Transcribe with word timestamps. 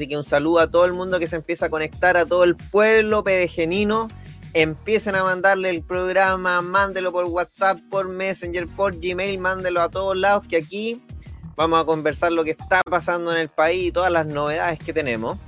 así 0.00 0.08
que 0.08 0.16
un 0.16 0.24
saludo 0.24 0.60
a 0.60 0.70
todo 0.70 0.86
el 0.86 0.94
mundo 0.94 1.18
que 1.18 1.26
se 1.26 1.36
empieza 1.36 1.66
a 1.66 1.68
conectar, 1.68 2.16
a 2.16 2.24
todo 2.24 2.44
el 2.44 2.56
pueblo 2.56 3.22
pedegenino. 3.22 4.08
Empiecen 4.54 5.14
a 5.14 5.22
mandarle 5.22 5.68
el 5.68 5.82
programa, 5.82 6.62
mándelo 6.62 7.12
por 7.12 7.26
WhatsApp, 7.26 7.78
por 7.90 8.08
Messenger, 8.08 8.66
por 8.66 8.98
Gmail, 8.98 9.38
mándelo 9.38 9.82
a 9.82 9.90
todos 9.90 10.16
lados, 10.16 10.44
que 10.48 10.56
aquí 10.56 11.02
vamos 11.54 11.82
a 11.82 11.84
conversar 11.84 12.32
lo 12.32 12.44
que 12.44 12.52
está 12.52 12.80
pasando 12.82 13.30
en 13.30 13.42
el 13.42 13.50
país 13.50 13.88
y 13.88 13.92
todas 13.92 14.10
las 14.10 14.24
novedades 14.24 14.78
que 14.78 14.94
tenemos. 14.94 15.38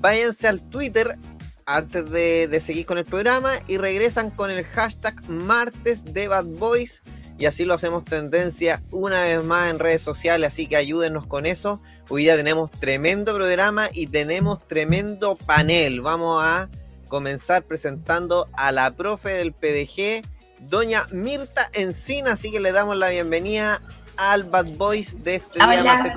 Váyanse 0.00 0.48
al 0.48 0.60
Twitter 0.60 1.16
antes 1.64 2.10
de, 2.10 2.48
de 2.48 2.58
seguir 2.58 2.86
con 2.86 2.98
el 2.98 3.04
programa 3.04 3.60
y 3.68 3.76
regresan 3.76 4.30
con 4.32 4.50
el 4.50 4.64
hashtag 4.64 5.22
martes 5.28 6.04
de 6.12 6.26
Bad 6.26 6.46
Boys 6.46 7.00
y 7.38 7.46
así 7.46 7.64
lo 7.64 7.74
hacemos 7.74 8.04
tendencia 8.04 8.82
una 8.90 9.22
vez 9.22 9.44
más 9.44 9.70
en 9.70 9.78
redes 9.78 10.02
sociales, 10.02 10.52
así 10.52 10.66
que 10.66 10.74
ayúdenos 10.74 11.28
con 11.28 11.46
eso. 11.46 11.80
Hoy 12.12 12.24
día 12.24 12.36
tenemos 12.36 12.72
tremendo 12.72 13.32
programa 13.36 13.88
y 13.92 14.08
tenemos 14.08 14.66
tremendo 14.66 15.36
panel. 15.36 16.00
Vamos 16.00 16.42
a 16.42 16.68
comenzar 17.06 17.62
presentando 17.62 18.48
a 18.52 18.72
la 18.72 18.90
profe 18.96 19.28
del 19.28 19.52
PDG, 19.52 20.26
doña 20.68 21.06
Mirta 21.12 21.70
Encina, 21.72 22.32
así 22.32 22.50
que 22.50 22.58
le 22.58 22.72
damos 22.72 22.96
la 22.96 23.10
bienvenida 23.10 23.80
al 24.16 24.42
Bad 24.42 24.72
Boys 24.72 25.22
de 25.22 25.36
este 25.36 25.60
día. 25.60 26.12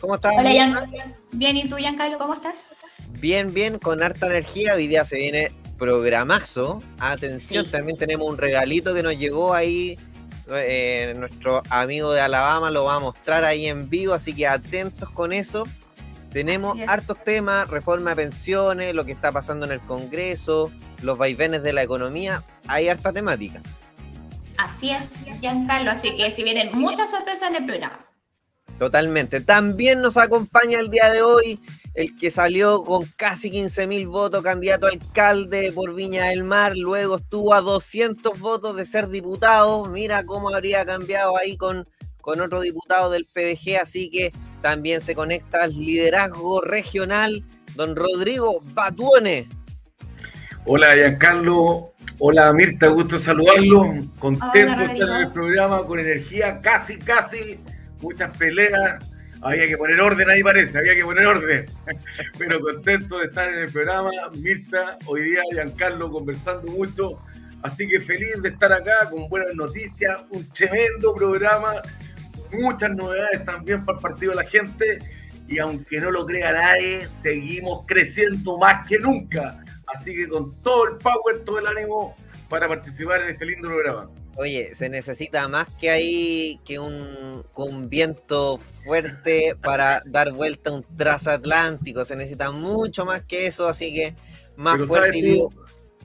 ¿Cómo 0.00 0.14
estás? 0.14 0.34
Hola, 0.38 0.88
Bien, 1.32 1.56
¿y 1.56 1.68
tú, 1.68 1.78
Giancarlo, 1.78 2.16
cómo 2.18 2.34
estás? 2.34 2.68
Bien, 3.18 3.52
bien, 3.52 3.80
con 3.80 4.04
harta 4.04 4.26
energía. 4.26 4.74
Hoy 4.74 4.86
día 4.86 5.04
se 5.04 5.16
viene 5.16 5.50
programazo. 5.78 6.80
Atención, 7.00 7.68
también 7.68 7.98
tenemos 7.98 8.28
un 8.28 8.38
regalito 8.38 8.94
que 8.94 9.02
nos 9.02 9.18
llegó 9.18 9.52
ahí 9.52 9.98
eh, 10.48 11.14
nuestro 11.16 11.62
amigo 11.70 12.12
de 12.12 12.20
Alabama 12.20 12.70
lo 12.70 12.84
va 12.84 12.96
a 12.96 13.00
mostrar 13.00 13.44
ahí 13.44 13.66
en 13.66 13.88
vivo, 13.88 14.14
así 14.14 14.34
que 14.34 14.46
atentos 14.46 15.10
con 15.10 15.32
eso. 15.32 15.64
Tenemos 16.30 16.76
hartos 16.86 17.22
temas, 17.22 17.68
reforma 17.68 18.10
de 18.10 18.16
pensiones, 18.16 18.94
lo 18.94 19.04
que 19.04 19.12
está 19.12 19.32
pasando 19.32 19.66
en 19.66 19.72
el 19.72 19.80
Congreso, 19.80 20.72
los 21.02 21.18
vaivenes 21.18 21.62
de 21.62 21.74
la 21.74 21.82
economía, 21.82 22.42
hay 22.66 22.88
harta 22.88 23.12
temática. 23.12 23.60
Así 24.56 24.90
es, 24.90 25.08
Giancarlo, 25.40 25.90
así 25.90 26.16
que 26.16 26.30
si 26.30 26.42
vienen 26.42 26.70
muchas 26.72 27.10
sorpresas 27.10 27.50
en 27.50 27.56
el 27.56 27.66
programa. 27.66 28.06
Totalmente. 28.78 29.40
También 29.40 30.00
nos 30.00 30.16
acompaña 30.16 30.80
el 30.80 30.90
día 30.90 31.10
de 31.10 31.22
hoy 31.22 31.60
el 31.94 32.16
que 32.16 32.30
salió 32.30 32.84
con 32.84 33.04
casi 33.16 33.50
15 33.50 33.86
mil 33.86 34.08
votos, 34.08 34.42
candidato 34.42 34.86
a 34.86 34.90
alcalde 34.90 35.72
por 35.72 35.94
Viña 35.94 36.26
del 36.26 36.44
Mar, 36.44 36.76
luego 36.76 37.16
estuvo 37.16 37.52
a 37.54 37.60
200 37.60 38.38
votos 38.40 38.76
de 38.76 38.86
ser 38.86 39.08
diputado. 39.08 39.86
Mira 39.86 40.24
cómo 40.24 40.48
habría 40.48 40.86
cambiado 40.86 41.36
ahí 41.36 41.56
con, 41.56 41.86
con 42.20 42.40
otro 42.40 42.60
diputado 42.60 43.10
del 43.10 43.26
PDG, 43.26 43.80
así 43.80 44.10
que 44.10 44.32
también 44.62 45.00
se 45.00 45.14
conecta 45.14 45.64
al 45.64 45.72
liderazgo 45.72 46.62
regional, 46.62 47.42
don 47.74 47.94
Rodrigo 47.94 48.60
Batuone. 48.72 49.48
Hola, 50.64 50.94
Giancarlo. 50.94 51.92
Hola, 52.20 52.52
Mirta, 52.52 52.86
gusto 52.86 53.18
saludarlo. 53.18 53.94
Contento 54.18 54.76
de 54.76 54.84
estar 54.84 55.08
en 55.08 55.16
el 55.26 55.30
programa 55.30 55.84
con 55.84 55.98
energía, 55.98 56.60
casi, 56.62 56.96
casi 56.98 57.58
muchas 58.00 58.36
peleas. 58.36 59.04
Había 59.42 59.66
que 59.66 59.76
poner 59.76 60.00
orden 60.00 60.30
ahí 60.30 60.40
parece, 60.40 60.78
había 60.78 60.94
que 60.94 61.04
poner 61.04 61.26
orden. 61.26 61.66
Pero 62.38 62.60
contento 62.60 63.18
de 63.18 63.26
estar 63.26 63.52
en 63.52 63.58
el 63.58 63.72
programa. 63.72 64.10
Mirta, 64.36 64.98
hoy 65.06 65.30
día 65.30 65.42
Giancarlo 65.50 66.12
conversando 66.12 66.70
mucho. 66.70 67.20
Así 67.62 67.88
que 67.88 68.00
feliz 68.00 68.40
de 68.40 68.50
estar 68.50 68.72
acá 68.72 69.08
con 69.10 69.28
buenas 69.28 69.54
noticias, 69.54 70.20
un 70.30 70.48
tremendo 70.50 71.14
programa, 71.14 71.74
muchas 72.52 72.90
novedades 72.94 73.44
también 73.44 73.84
para 73.84 73.98
el 73.98 74.02
partido 74.02 74.30
de 74.30 74.36
la 74.36 74.48
gente. 74.48 74.98
Y 75.48 75.58
aunque 75.58 75.98
no 75.98 76.12
lo 76.12 76.24
crea 76.24 76.52
nadie, 76.52 77.06
seguimos 77.20 77.84
creciendo 77.86 78.58
más 78.58 78.86
que 78.86 78.98
nunca. 78.98 79.62
Así 79.92 80.14
que 80.14 80.28
con 80.28 80.60
todo 80.62 80.88
el 80.88 80.98
power, 80.98 81.40
todo 81.44 81.58
el 81.58 81.66
ánimo 81.66 82.14
para 82.48 82.68
participar 82.68 83.22
en 83.22 83.30
este 83.30 83.44
lindo 83.44 83.68
programa. 83.68 84.08
Oye, 84.36 84.74
se 84.74 84.88
necesita 84.88 85.46
más 85.48 85.68
que 85.74 85.90
ahí 85.90 86.58
que 86.64 86.78
un, 86.78 87.42
viento 87.88 88.56
fuerte 88.56 89.54
para 89.62 90.02
dar 90.06 90.32
vuelta 90.32 90.70
a 90.70 90.74
un 90.74 90.84
transatlántico. 90.96 92.04
Se 92.04 92.16
necesita 92.16 92.50
mucho 92.50 93.04
más 93.04 93.22
que 93.22 93.46
eso, 93.46 93.68
así 93.68 93.94
que 93.94 94.14
más 94.56 94.82
fuerte 94.86 95.18
y 95.18 95.22
vivo. 95.22 95.52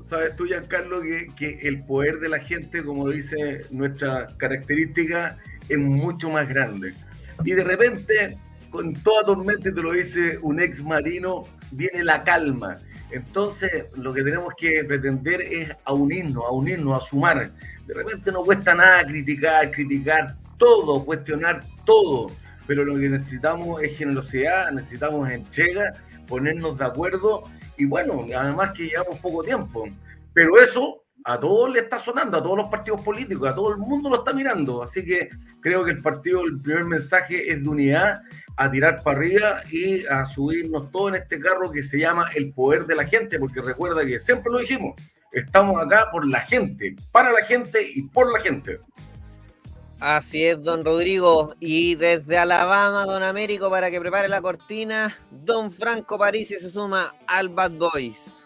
Sabes 0.04 0.36
tú, 0.36 0.46
Giancarlo, 0.46 1.02
que, 1.02 1.28
que 1.38 1.68
el 1.68 1.84
poder 1.86 2.20
de 2.20 2.30
la 2.30 2.40
gente, 2.40 2.84
como 2.84 3.10
dice 3.10 3.62
nuestra 3.72 4.28
característica, 4.38 5.38
es 5.70 5.78
mucho 5.78 6.30
más 6.30 6.48
grande. 6.48 6.94
Y 7.44 7.52
de 7.52 7.64
repente, 7.64 8.38
con 8.70 8.94
toda 8.94 9.26
tormenta, 9.26 9.72
te 9.72 9.82
lo 9.82 9.94
dice 9.94 10.38
un 10.42 10.60
ex 10.60 10.84
marino, 10.84 11.44
viene 11.72 12.04
la 12.04 12.24
calma. 12.24 12.76
Entonces, 13.12 13.86
lo 13.98 14.14
que 14.14 14.24
tenemos 14.24 14.54
que 14.58 14.84
pretender 14.84 15.42
es 15.42 15.72
unirnos, 15.88 16.44
a 16.46 16.52
unirnos, 16.52 17.02
a 17.02 17.06
sumar 17.06 17.52
de 17.88 17.94
repente 17.94 18.32
no 18.32 18.44
cuesta 18.44 18.76
nada 18.76 19.06
criticar, 19.06 19.72
criticar 19.72 20.36
todo, 20.58 21.04
cuestionar 21.06 21.64
todo, 21.86 22.28
pero 22.68 22.84
lo 22.84 22.96
que 22.96 23.08
necesitamos 23.08 23.82
es 23.82 23.98
generosidad, 23.98 24.72
necesitamos 24.72 25.30
entrega, 25.32 25.92
ponernos 26.28 26.78
de 26.78 26.86
acuerdo 26.86 27.44
y 27.78 27.86
bueno, 27.86 28.26
además 28.38 28.74
que 28.74 28.90
llevamos 28.90 29.20
poco 29.20 29.42
tiempo. 29.42 29.88
Pero 30.34 30.60
eso 30.60 31.02
a 31.24 31.40
todos 31.40 31.72
le 31.72 31.80
está 31.80 32.00
sonando, 32.00 32.38
a 32.38 32.44
todos 32.44 32.58
los 32.58 32.70
partidos 32.70 33.04
políticos, 33.04 33.50
a 33.50 33.56
todo 33.56 33.72
el 33.72 33.78
mundo 33.78 34.10
lo 34.10 34.18
está 34.18 34.34
mirando. 34.34 34.82
Así 34.84 35.04
que 35.04 35.30
creo 35.60 35.84
que 35.84 35.92
el 35.92 36.02
partido, 36.02 36.44
el 36.46 36.60
primer 36.60 36.86
mensaje 36.86 37.52
es 37.52 37.64
de 37.64 37.70
unidad, 37.70 38.22
a 38.56 38.72
tirar 38.72 39.04
para 39.04 39.18
arriba 39.18 39.62
y 39.72 40.06
a 40.06 40.26
subirnos 40.26 40.90
todos 40.92 41.10
en 41.10 41.22
este 41.22 41.40
carro 41.40 41.72
que 41.72 41.84
se 41.84 42.00
llama 42.00 42.30
el 42.36 42.54
poder 42.54 42.86
de 42.86 42.96
la 42.96 43.06
gente, 43.06 43.38
porque 43.40 43.62
recuerda 43.62 44.06
que 44.06 44.20
siempre 44.20 44.52
lo 44.52 44.60
dijimos, 44.60 44.96
Estamos 45.32 45.82
acá 45.82 46.10
por 46.12 46.26
la 46.26 46.40
gente, 46.40 46.96
para 47.12 47.32
la 47.32 47.44
gente 47.46 47.86
y 47.94 48.04
por 48.04 48.32
la 48.32 48.40
gente. 48.40 48.80
Así 50.00 50.46
es, 50.46 50.62
don 50.62 50.86
Rodrigo. 50.86 51.54
Y 51.60 51.96
desde 51.96 52.38
Alabama, 52.38 53.06
don 53.06 53.24
Américo, 53.24 53.70
para 53.70 53.92
que 53.92 54.00
prepare 54.00 54.30
la 54.30 54.42
cortina, 54.42 55.18
don 55.32 55.72
Franco 55.72 56.18
Parisi 56.18 56.56
se 56.56 56.70
suma 56.70 57.14
al 57.28 57.50
Bad 57.50 57.72
Boys. 57.72 58.37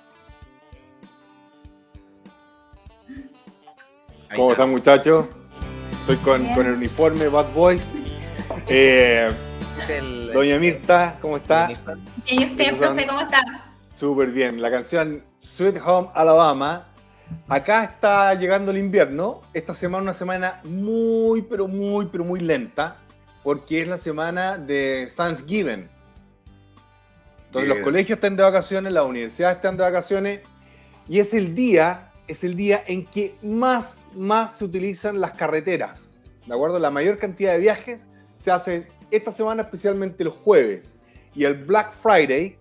¿Cómo 4.35 4.51
están, 4.51 4.69
muchachos? 4.69 5.25
Estoy 6.01 6.17
con, 6.17 6.45
el 6.45 6.73
uniforme 6.73 7.27
Bad 7.27 7.51
Boys. 7.53 7.93
Eh, 8.67 9.29
Doña 10.33 10.57
Mirta, 10.57 11.17
¿cómo 11.21 11.35
está? 11.35 11.69
¿Y 12.25 12.45
usted, 12.45 12.77
profe, 12.77 13.07
cómo 13.07 13.21
está? 13.21 13.41
Súper 13.93 14.31
bien. 14.31 14.61
La 14.61 14.71
canción 14.71 15.23
Sweet 15.39 15.81
Home 15.85 16.09
Alabama. 16.13 16.87
Acá 17.49 17.83
está 17.83 18.33
llegando 18.35 18.71
el 18.71 18.77
invierno. 18.77 19.41
Esta 19.53 19.73
semana 19.73 20.03
una 20.03 20.13
semana 20.13 20.61
muy, 20.63 21.41
pero 21.41 21.67
muy, 21.67 22.05
pero 22.05 22.23
muy 22.23 22.39
lenta. 22.39 22.97
Porque 23.43 23.81
es 23.81 23.87
la 23.87 23.97
semana 23.97 24.57
de 24.57 25.11
Thanksgiving. 25.13 25.89
Donde 27.51 27.67
los 27.67 27.79
colegios 27.79 28.15
están 28.15 28.37
de 28.37 28.43
vacaciones, 28.43 28.93
las 28.93 29.03
universidades 29.03 29.57
están 29.57 29.75
de 29.75 29.83
vacaciones. 29.83 30.39
Y 31.09 31.19
es 31.19 31.33
el 31.33 31.53
día, 31.53 32.10
es 32.31 32.43
el 32.43 32.55
día 32.55 32.83
en 32.87 33.05
que 33.05 33.35
más, 33.41 34.07
más 34.15 34.57
se 34.57 34.65
utilizan 34.65 35.19
las 35.19 35.31
carreteras. 35.31 36.03
¿De 36.45 36.53
acuerdo? 36.53 36.79
La 36.79 36.89
mayor 36.89 37.17
cantidad 37.17 37.53
de 37.53 37.59
viajes 37.59 38.07
se 38.39 38.51
hace 38.51 38.87
esta 39.11 39.31
semana, 39.31 39.63
especialmente 39.63 40.23
el 40.23 40.29
jueves. 40.29 40.85
Y 41.35 41.43
el 41.43 41.53
Black 41.53 41.93
Friday 41.93 42.57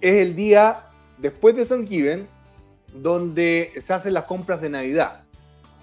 es 0.00 0.14
el 0.14 0.36
día 0.36 0.86
después 1.18 1.56
de 1.56 1.64
Thanksgiving 1.64 2.26
donde 2.92 3.72
se 3.80 3.92
hacen 3.92 4.14
las 4.14 4.24
compras 4.24 4.60
de 4.60 4.68
Navidad. 4.68 5.22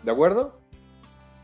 ¿De 0.03 0.11
acuerdo? 0.11 0.59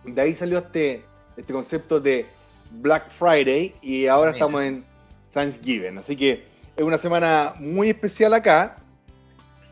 De 0.06 0.22
ahí 0.22 0.34
salió 0.34 0.60
este, 0.60 1.04
este 1.36 1.54
concepto 1.54 2.00
de 2.00 2.26
Black 2.72 3.10
Friday 3.10 3.76
y 3.82 4.08
ahora 4.08 4.32
Mira. 4.32 4.38
estamos 4.38 4.64
en 4.64 4.86
Thanksgiving. 5.34 5.98
Así 5.98 6.16
que 6.16 6.46
es 6.76 6.84
una 6.84 6.98
semana 6.98 7.56
muy 7.60 7.90
especial 7.90 8.34
acá, 8.34 8.78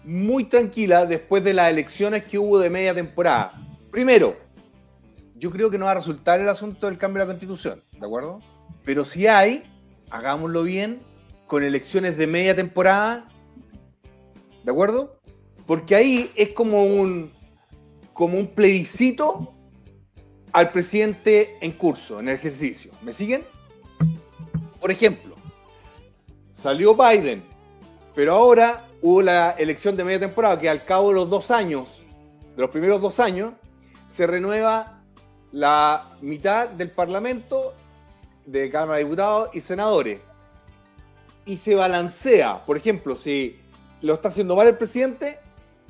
muy 0.06 0.46
tranquila 0.46 1.06
después 1.06 1.44
de 1.44 1.54
las 1.54 1.72
elecciones 1.72 2.24
que 2.24 2.38
hubo 2.38 2.60
de 2.60 2.70
media 2.70 2.94
temporada. 2.94 3.54
Primero, 3.92 4.38
yo 5.36 5.52
creo 5.52 5.70
que 5.70 5.78
no 5.78 5.86
va 5.86 5.92
a 5.92 5.96
resultar 5.96 6.40
el 6.40 6.48
asunto 6.48 6.88
del 6.88 6.98
cambio 6.98 7.22
de 7.22 7.26
la 7.26 7.34
constitución, 7.34 7.84
¿de 7.92 8.06
acuerdo? 8.06 8.40
Pero 8.84 9.04
si 9.04 9.28
hay, 9.28 9.64
hagámoslo 10.10 10.64
bien, 10.64 11.02
con 11.48 11.64
elecciones 11.64 12.18
de 12.18 12.28
media 12.28 12.56
temporada, 12.56 13.28
¿de 14.64 14.72
acuerdo? 14.72 15.20
Porque 15.66 15.96
ahí 15.96 16.32
es 16.36 16.50
como 16.50 16.86
un, 16.86 17.34
como 18.14 18.38
un 18.38 18.48
plebiscito 18.48 19.56
al 20.54 20.72
presidente 20.72 21.58
en 21.62 21.72
curso, 21.72 22.20
en 22.20 22.30
ejercicio. 22.30 22.92
¿Me 23.02 23.12
siguen? 23.12 23.44
Por 24.80 24.92
ejemplo, 24.92 25.36
salió 26.54 26.96
Biden, 26.96 27.44
pero 28.14 28.36
ahora 28.36 28.86
hubo 29.06 29.22
la 29.22 29.52
elección 29.52 29.96
de 29.96 30.04
media 30.04 30.20
temporada 30.22 30.60
que 30.60 30.68
al 30.68 30.84
cabo 30.84 31.10
de 31.10 31.14
los 31.14 31.30
dos 31.30 31.52
años, 31.52 32.04
de 32.56 32.62
los 32.64 32.72
primeros 32.72 33.00
dos 33.00 33.20
años, 33.20 33.54
se 34.08 34.26
renueva 34.26 35.00
la 35.52 36.18
mitad 36.22 36.70
del 36.70 36.90
Parlamento 36.90 37.76
de 38.48 38.72
Cámara 38.72 38.98
de 38.98 39.04
Diputados 39.04 39.50
y 39.54 39.62
Senadores. 39.62 40.22
Y 41.46 41.58
se 41.58 41.76
balancea, 41.76 42.66
por 42.66 42.78
ejemplo, 42.78 43.16
si 43.16 43.60
lo 44.02 44.16
está 44.16 44.30
haciendo 44.30 44.56
mal 44.56 44.66
el 44.66 44.76
presidente, 44.76 45.38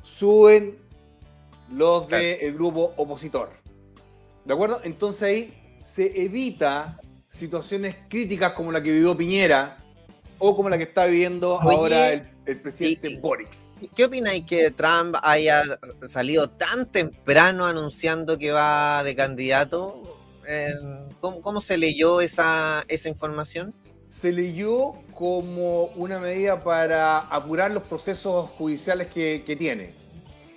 suben 0.02 0.76
los 1.72 2.08
del 2.08 2.52
grupo 2.52 2.92
opositor. 2.98 3.48
¿De 4.44 4.52
acuerdo? 4.52 4.82
Entonces 4.84 5.22
ahí 5.22 5.78
se 5.82 6.20
evita 6.22 7.00
situaciones 7.28 7.96
críticas 8.10 8.52
como 8.52 8.72
la 8.72 8.82
que 8.82 8.92
vivió 8.92 9.16
Piñera 9.16 9.78
o 10.38 10.54
como 10.54 10.68
la 10.68 10.76
que 10.76 10.84
está 10.84 11.06
viviendo 11.06 11.56
Oye, 11.60 11.74
ahora 11.74 12.12
el, 12.12 12.35
el 12.46 12.60
presidente 12.60 13.10
y- 13.10 13.16
Boric. 13.18 13.48
¿Qué 13.94 14.04
opináis 14.06 14.44
que 14.46 14.70
Trump 14.70 15.16
haya 15.22 15.62
salido 16.08 16.48
tan 16.48 16.90
temprano 16.90 17.66
anunciando 17.66 18.38
que 18.38 18.50
va 18.50 19.02
de 19.04 19.14
candidato? 19.14 20.02
¿Cómo, 21.20 21.42
cómo 21.42 21.60
se 21.60 21.76
leyó 21.76 22.20
esa, 22.20 22.84
esa 22.88 23.08
información? 23.08 23.74
se 24.08 24.32
leyó 24.32 24.92
como 25.12 25.86
una 25.96 26.18
medida 26.18 26.62
para 26.62 27.18
apurar 27.18 27.70
los 27.72 27.82
procesos 27.82 28.48
judiciales 28.50 29.08
que, 29.08 29.42
que 29.44 29.56
tiene. 29.56 29.94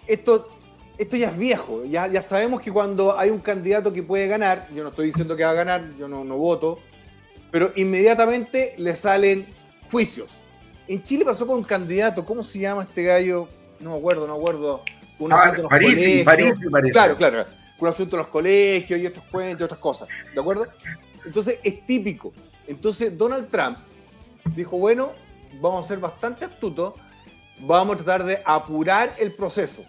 Esto, 0.07 0.49
esto 0.97 1.17
ya 1.17 1.29
es 1.29 1.37
viejo, 1.37 1.83
ya, 1.85 2.07
ya 2.07 2.21
sabemos 2.21 2.61
que 2.61 2.71
cuando 2.71 3.17
hay 3.17 3.31
un 3.31 3.39
candidato 3.39 3.91
que 3.91 4.03
puede 4.03 4.27
ganar, 4.27 4.67
yo 4.73 4.83
no 4.83 4.89
estoy 4.89 5.07
diciendo 5.07 5.35
que 5.35 5.43
va 5.43 5.49
a 5.49 5.55
ganar, 5.55 5.83
yo 5.97 6.07
no, 6.07 6.23
no 6.23 6.37
voto, 6.37 6.79
pero 7.51 7.71
inmediatamente 7.75 8.75
le 8.77 8.95
salen 8.95 9.47
juicios. 9.91 10.29
En 10.89 11.03
Chile 11.03 11.23
pasó 11.23 11.45
con 11.45 11.57
un 11.57 11.63
candidato, 11.63 12.25
¿cómo 12.25 12.43
se 12.43 12.57
llama 12.57 12.81
este 12.81 13.03
gallo? 13.03 13.47
No 13.79 13.91
me 13.91 13.97
acuerdo, 13.97 14.25
no 14.25 14.33
me 14.33 14.39
acuerdo. 14.39 14.81
Un 15.19 15.31
Ah, 15.31 15.43
asunto 15.43 15.69
colegios. 15.69 16.25
Parisi, 16.25 16.63
parece. 16.69 16.91
Claro, 16.91 17.15
claro. 17.15 17.45
Un 17.77 17.87
asunto 17.87 18.15
en 18.15 18.19
los 18.21 18.27
colegios 18.29 18.99
y 18.99 19.05
otros 19.05 19.23
cuentos 19.31 19.61
y 19.61 19.63
otras 19.65 19.79
cosas. 19.79 20.07
¿De 20.33 20.41
acuerdo? 20.41 20.65
Entonces 21.23 21.59
es 21.63 21.85
típico. 21.85 22.33
Entonces 22.67 23.15
Donald 23.15 23.49
Trump 23.51 23.77
dijo, 24.55 24.79
bueno, 24.79 25.11
vamos 25.61 25.85
a 25.85 25.87
ser 25.89 25.99
bastante 25.99 26.45
astutos, 26.45 26.95
vamos 27.59 27.93
a 27.93 27.97
tratar 27.97 28.23
de 28.25 28.41
apurar 28.43 29.13
el 29.19 29.31
proceso. 29.33 29.83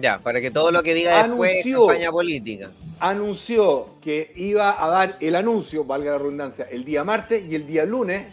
Ya, 0.00 0.20
para 0.20 0.40
que 0.40 0.52
todo 0.52 0.70
lo 0.70 0.80
que 0.84 0.94
diga 0.94 1.24
después 1.24 1.50
es 1.56 1.64
Anunció. 1.66 1.86
campaña 1.88 2.10
política. 2.12 2.70
Anunció 3.00 3.94
que 4.00 4.32
iba 4.36 4.82
a 4.84 4.88
dar 4.88 5.16
el 5.20 5.34
anuncio, 5.34 5.84
valga 5.84 6.12
la 6.12 6.18
redundancia, 6.18 6.68
el 6.70 6.84
día 6.84 7.02
martes 7.02 7.44
y 7.44 7.56
el 7.56 7.66
día 7.66 7.84
lunes, 7.84 8.26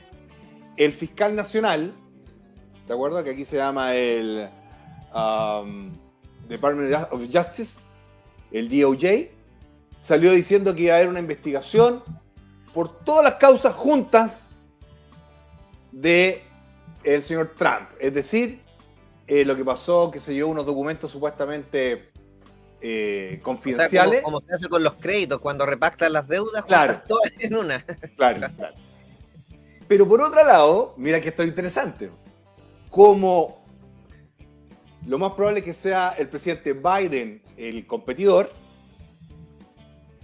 el 0.85 0.93
fiscal 0.93 1.35
nacional, 1.35 1.93
¿de 2.87 2.93
acuerdo? 2.93 3.23
Que 3.23 3.31
aquí 3.31 3.45
se 3.45 3.57
llama 3.57 3.95
el 3.95 4.49
um, 5.13 5.91
Department 6.47 7.07
of 7.11 7.21
Justice, 7.31 7.79
el 8.51 8.67
DOJ, 8.69 9.29
salió 9.99 10.31
diciendo 10.31 10.73
que 10.73 10.83
iba 10.83 10.93
a 10.93 10.97
haber 10.97 11.09
una 11.09 11.19
investigación 11.19 12.03
por 12.73 13.03
todas 13.03 13.23
las 13.23 13.35
causas 13.35 13.75
juntas 13.75 14.55
de 15.91 16.41
el 17.03 17.21
señor 17.21 17.53
Trump. 17.57 17.89
Es 17.99 18.13
decir, 18.13 18.61
eh, 19.27 19.45
lo 19.45 19.55
que 19.55 19.63
pasó, 19.63 20.09
que 20.09 20.19
se 20.19 20.33
llevó 20.33 20.49
unos 20.49 20.65
documentos 20.65 21.11
supuestamente 21.11 22.09
eh, 22.81 23.27
O 23.27 23.35
sea, 23.35 23.43
confidenciales. 23.43 24.21
como, 24.21 24.37
como 24.37 24.41
se 24.41 24.53
hace 24.55 24.67
con 24.67 24.83
los 24.83 24.95
créditos, 24.95 25.39
cuando 25.39 25.65
repactan 25.65 26.13
las 26.13 26.27
deudas, 26.27 26.65
Claro. 26.65 27.01
todas 27.07 27.31
en 27.39 27.55
una. 27.55 27.85
Claro, 28.17 28.49
claro. 28.57 28.75
Pero 29.91 30.07
por 30.07 30.21
otro 30.21 30.41
lado, 30.45 30.93
mira 30.95 31.19
que 31.19 31.27
esto 31.27 31.43
es 31.43 31.49
interesante. 31.49 32.09
Como 32.89 33.65
lo 35.05 35.19
más 35.19 35.33
probable 35.33 35.59
es 35.59 35.65
que 35.65 35.73
sea 35.73 36.15
el 36.17 36.29
presidente 36.29 36.71
Biden 36.71 37.43
el 37.57 37.85
competidor, 37.85 38.53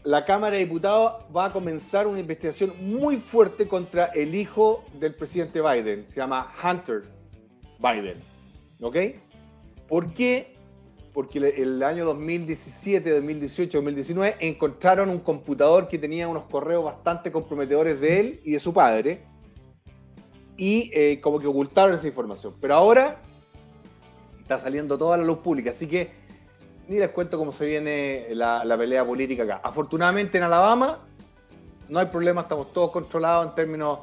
la 0.06 0.24
Cámara 0.24 0.56
de 0.56 0.64
Diputados 0.64 1.26
va 1.36 1.48
a 1.48 1.52
comenzar 1.52 2.08
una 2.08 2.22
investigación 2.22 2.76
muy 2.80 3.18
fuerte 3.18 3.68
contra 3.68 4.06
el 4.06 4.36
hijo 4.36 4.86
del 4.94 5.14
presidente 5.16 5.62
Biden. 5.62 6.06
Se 6.12 6.16
llama 6.16 6.50
Hunter 6.64 7.04
Biden. 7.78 8.24
¿Ok? 8.80 8.96
¿Por 9.90 10.14
qué? 10.14 10.56
Porque 11.12 11.40
el 11.40 11.84
año 11.84 12.06
2017, 12.06 13.10
2018, 13.10 13.80
2019 13.80 14.38
encontraron 14.40 15.10
un 15.10 15.20
computador 15.20 15.90
que 15.90 15.98
tenía 15.98 16.30
unos 16.30 16.46
correos 16.46 16.86
bastante 16.86 17.34
comprometedores 17.34 18.00
de 18.00 18.20
él 18.22 18.40
y 18.46 18.54
de 18.54 18.62
su 18.62 18.74
padre. 18.74 19.36
Y 20.58 20.92
eh, 20.94 21.22
como 21.22 21.40
que 21.40 21.48
ocultaron 21.48 21.94
esa 21.94 22.08
información. 22.08 22.56
Pero 22.60 22.76
ahora 22.76 23.22
está 24.42 24.58
saliendo 24.58 24.98
toda 24.98 25.18
la 25.18 25.24
luz 25.24 25.38
pública. 25.40 25.70
Así 25.70 25.88
que 25.88 26.12
ni 26.88 26.98
les 26.98 27.10
cuento 27.10 27.38
cómo 27.38 27.52
se 27.52 27.66
viene 27.66 28.28
la, 28.32 28.66
la 28.66 28.78
pelea 28.78 29.06
política 29.06 29.44
acá. 29.44 29.62
Afortunadamente 29.64 30.38
en 30.38 30.44
Alabama 30.46 31.00
no 31.90 32.00
hay 32.00 32.08
problema, 32.08 32.42
estamos 32.42 32.74
todos 32.74 32.92
controlados 32.92 33.48
en 33.48 33.56
términos 33.56 34.00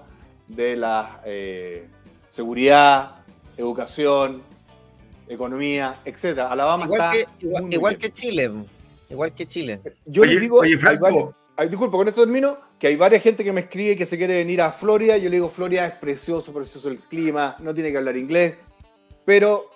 de 0.48 0.76
la 0.76 1.20
eh, 1.24 1.86
seguridad, 2.28 3.16
educación, 3.56 4.42
economía, 5.28 6.00
etcétera. 6.04 6.50
Alabama 6.50 6.84
Igual 6.84 7.00
está 7.00 7.36
que, 7.38 7.74
igual, 7.74 7.98
que 7.98 8.12
Chile. 8.12 8.52
Igual 9.08 9.32
que 9.32 9.46
Chile. 9.46 9.80
Yo 10.06 10.22
oye, 10.22 10.32
les 10.32 10.42
digo, 10.42 10.58
oye, 10.58 10.74
hay 10.74 10.78
Franco, 10.78 11.34
disculpa, 11.68 11.96
con 11.96 12.08
esto 12.08 12.22
termino, 12.22 12.56
que 12.84 12.88
hay 12.88 12.96
varias 12.96 13.22
gente 13.22 13.42
que 13.42 13.50
me 13.50 13.62
escribe 13.62 13.96
que 13.96 14.04
se 14.04 14.18
quiere 14.18 14.36
venir 14.36 14.60
a 14.60 14.70
Florida. 14.70 15.16
Yo 15.16 15.30
le 15.30 15.36
digo, 15.36 15.48
Florida 15.48 15.86
es 15.86 15.94
precioso, 15.94 16.52
precioso 16.52 16.90
el 16.90 16.98
clima, 16.98 17.56
no 17.60 17.72
tiene 17.72 17.90
que 17.90 17.96
hablar 17.96 18.14
inglés, 18.14 18.56
pero 19.24 19.70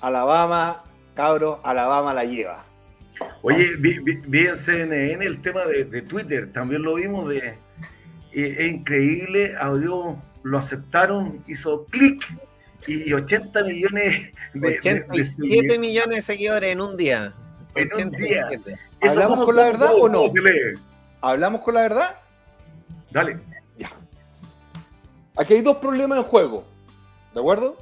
Alabama, 0.00 0.84
cabros, 1.16 1.58
Alabama 1.64 2.14
la 2.14 2.22
lleva. 2.24 2.64
Oye, 3.42 3.74
vi, 3.80 3.98
vi- 3.98 4.20
vi 4.28 4.46
en 4.46 4.56
CNN 4.56 5.24
el 5.26 5.42
tema 5.42 5.64
de, 5.64 5.86
de 5.86 6.02
Twitter, 6.02 6.52
también 6.52 6.82
lo 6.82 6.94
vimos 6.94 7.28
de... 7.30 7.38
eh, 8.32 8.56
es 8.58 8.66
increíble, 8.68 9.52
abrió, 9.58 10.16
lo 10.44 10.58
aceptaron, 10.58 11.42
hizo 11.48 11.84
clic 11.86 12.24
y 12.86 13.12
80 13.12 13.60
millones 13.64 14.30
de... 14.52 14.60
de- 14.60 14.68
de 14.68 14.76
87 14.78 15.24
seguidores. 15.34 15.78
millones 15.80 16.14
de 16.14 16.22
seguidores 16.22 16.70
en 16.72 16.80
un 16.80 16.96
día. 16.96 17.34
En 17.74 17.88
un 17.92 18.10
día. 18.12 18.46
87. 18.46 18.78
¿Eso 19.00 19.10
¿Hablamos 19.10 19.44
con 19.46 19.56
la 19.56 19.64
verdad 19.64 19.94
o 19.94 20.08
no? 20.08 20.18
cómo 20.20 20.32
se 20.32 20.40
lee? 20.42 20.78
¿Hablamos 21.30 21.62
con 21.62 21.72
la 21.74 21.80
verdad? 21.82 22.16
Dale. 23.10 23.40
Ya. 23.78 23.90
Aquí 25.36 25.54
hay 25.54 25.62
dos 25.62 25.76
problemas 25.78 26.18
en 26.18 26.24
juego, 26.24 26.64
¿de 27.32 27.40
acuerdo? 27.40 27.78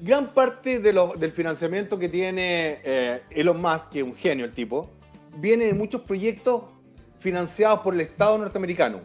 Gran 0.00 0.28
parte 0.32 0.78
de 0.78 0.92
lo- 0.94 1.14
del 1.14 1.30
financiamiento 1.32 1.98
que 1.98 2.08
tiene 2.08 2.80
eh, 2.84 3.22
Elon 3.30 3.60
Musk, 3.60 3.90
que 3.90 3.98
es 3.98 4.04
un 4.04 4.14
genio 4.14 4.44
el 4.46 4.52
tipo, 4.52 4.88
viene 5.36 5.66
de 5.66 5.74
muchos 5.74 6.00
proyectos 6.02 6.62
financiados 7.18 7.80
por 7.80 7.92
el 7.94 8.00
Estado 8.00 8.38
norteamericano. 8.38 9.00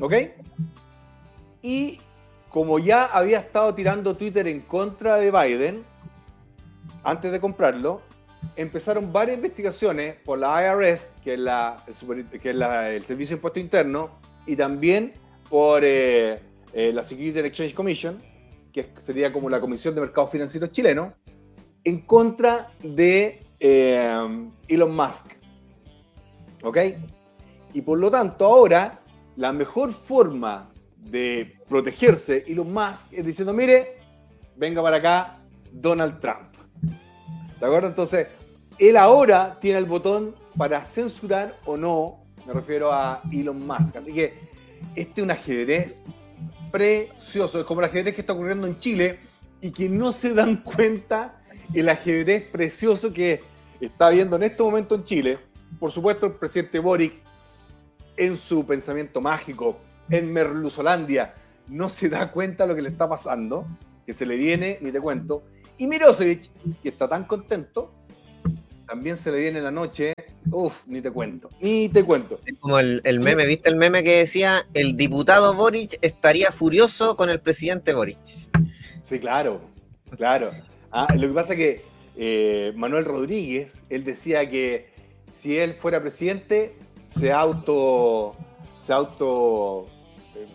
¿Ok? 0.00 0.14
Y 1.62 2.00
como 2.48 2.78
ya 2.78 3.06
había 3.06 3.38
estado 3.40 3.74
tirando 3.74 4.16
Twitter 4.16 4.46
en 4.46 4.60
contra 4.60 5.16
de 5.16 5.30
Biden, 5.32 5.84
antes 7.02 7.32
de 7.32 7.40
comprarlo, 7.40 8.02
empezaron 8.54 9.12
varias 9.12 9.36
investigaciones 9.36 10.16
por 10.24 10.38
la 10.38 10.62
IRS, 10.62 11.10
que 11.22 11.34
es, 11.34 11.40
la, 11.40 11.82
el, 11.86 12.26
que 12.26 12.50
es 12.50 12.56
el 12.56 13.04
Servicio 13.04 13.34
de 13.34 13.38
Impuesto 13.38 13.60
Interno, 13.60 14.10
y 14.46 14.56
también 14.56 15.14
por 15.48 15.82
eh, 15.84 16.40
eh, 16.72 16.92
la 16.92 17.02
Security 17.02 17.38
and 17.38 17.46
Exchange 17.46 17.74
Commission, 17.74 18.18
que 18.72 18.88
sería 18.98 19.32
como 19.32 19.48
la 19.48 19.60
Comisión 19.60 19.94
de 19.94 20.00
Mercados 20.00 20.30
Financieros 20.30 20.70
chileno, 20.70 21.14
en 21.84 22.00
contra 22.00 22.70
de 22.82 23.40
eh, 23.58 24.48
Elon 24.68 24.94
Musk. 24.94 25.32
¿Ok? 26.62 26.78
Y 27.74 27.82
por 27.82 27.98
lo 27.98 28.10
tanto, 28.10 28.44
ahora 28.44 29.00
la 29.36 29.52
mejor 29.52 29.92
forma 29.92 30.70
de 30.96 31.58
protegerse 31.68 32.44
Elon 32.46 32.72
Musk 32.72 33.12
es 33.12 33.24
diciendo, 33.24 33.52
mire, 33.52 33.98
venga 34.56 34.82
para 34.82 34.96
acá 34.96 35.38
Donald 35.72 36.18
Trump. 36.18 36.56
¿De 37.60 37.64
acuerdo? 37.64 37.88
Entonces, 37.88 38.28
él 38.78 38.96
ahora 38.96 39.58
tiene 39.60 39.78
el 39.78 39.86
botón 39.86 40.34
para 40.56 40.84
censurar 40.84 41.56
o 41.64 41.76
no, 41.76 42.18
me 42.46 42.52
refiero 42.52 42.92
a 42.92 43.22
Elon 43.32 43.66
Musk. 43.66 43.96
Así 43.96 44.12
que 44.12 44.34
este 44.94 45.20
es 45.20 45.24
un 45.24 45.30
ajedrez 45.30 46.02
precioso, 46.70 47.60
es 47.60 47.64
como 47.64 47.80
el 47.80 47.86
ajedrez 47.86 48.14
que 48.14 48.20
está 48.20 48.32
ocurriendo 48.32 48.66
en 48.66 48.78
Chile 48.78 49.18
y 49.60 49.70
que 49.70 49.88
no 49.88 50.12
se 50.12 50.34
dan 50.34 50.56
cuenta 50.62 51.42
el 51.74 51.88
ajedrez 51.88 52.44
precioso 52.48 53.12
que 53.12 53.42
está 53.80 54.10
viendo 54.10 54.36
en 54.36 54.44
este 54.44 54.62
momento 54.62 54.94
en 54.94 55.04
Chile. 55.04 55.38
Por 55.78 55.90
supuesto, 55.90 56.26
el 56.26 56.32
presidente 56.32 56.78
Boric, 56.78 57.14
en 58.16 58.36
su 58.36 58.64
pensamiento 58.64 59.20
mágico, 59.20 59.78
en 60.08 60.32
Merluzolandia, 60.32 61.34
no 61.66 61.88
se 61.88 62.08
da 62.08 62.30
cuenta 62.30 62.64
de 62.64 62.68
lo 62.68 62.74
que 62.76 62.82
le 62.82 62.90
está 62.90 63.08
pasando, 63.08 63.66
que 64.06 64.12
se 64.12 64.24
le 64.24 64.36
viene, 64.36 64.78
ni 64.80 64.92
te 64.92 65.00
cuento. 65.00 65.42
Y 65.78 65.86
Mirosevic, 65.86 66.48
que 66.82 66.88
está 66.88 67.08
tan 67.08 67.24
contento, 67.24 67.92
también 68.86 69.16
se 69.16 69.32
le 69.32 69.38
viene 69.38 69.58
en 69.58 69.64
la 69.64 69.70
noche, 69.70 70.14
uff, 70.50 70.86
ni 70.86 71.00
te 71.00 71.10
cuento, 71.10 71.50
ni 71.60 71.88
te 71.88 72.04
cuento. 72.04 72.40
Es 72.46 72.56
como 72.58 72.78
el, 72.78 73.00
el 73.04 73.20
meme, 73.20 73.46
¿viste 73.46 73.68
el 73.68 73.76
meme 73.76 74.02
que 74.02 74.18
decía 74.18 74.66
el 74.74 74.96
diputado 74.96 75.54
Boric 75.54 75.98
estaría 76.02 76.50
furioso 76.52 77.16
con 77.16 77.28
el 77.30 77.40
presidente 77.40 77.92
Boric? 77.94 78.18
Sí, 79.00 79.18
claro, 79.18 79.60
claro. 80.16 80.52
Ah, 80.92 81.08
lo 81.14 81.28
que 81.28 81.34
pasa 81.34 81.52
es 81.54 81.58
que 81.58 81.84
eh, 82.16 82.72
Manuel 82.76 83.04
Rodríguez, 83.04 83.72
él 83.90 84.04
decía 84.04 84.48
que 84.48 84.88
si 85.30 85.56
él 85.58 85.74
fuera 85.74 86.00
presidente, 86.00 86.74
se 87.08 87.32
auto, 87.32 88.34
se 88.80 88.92
auto 88.92 89.86
eh, 90.34 90.46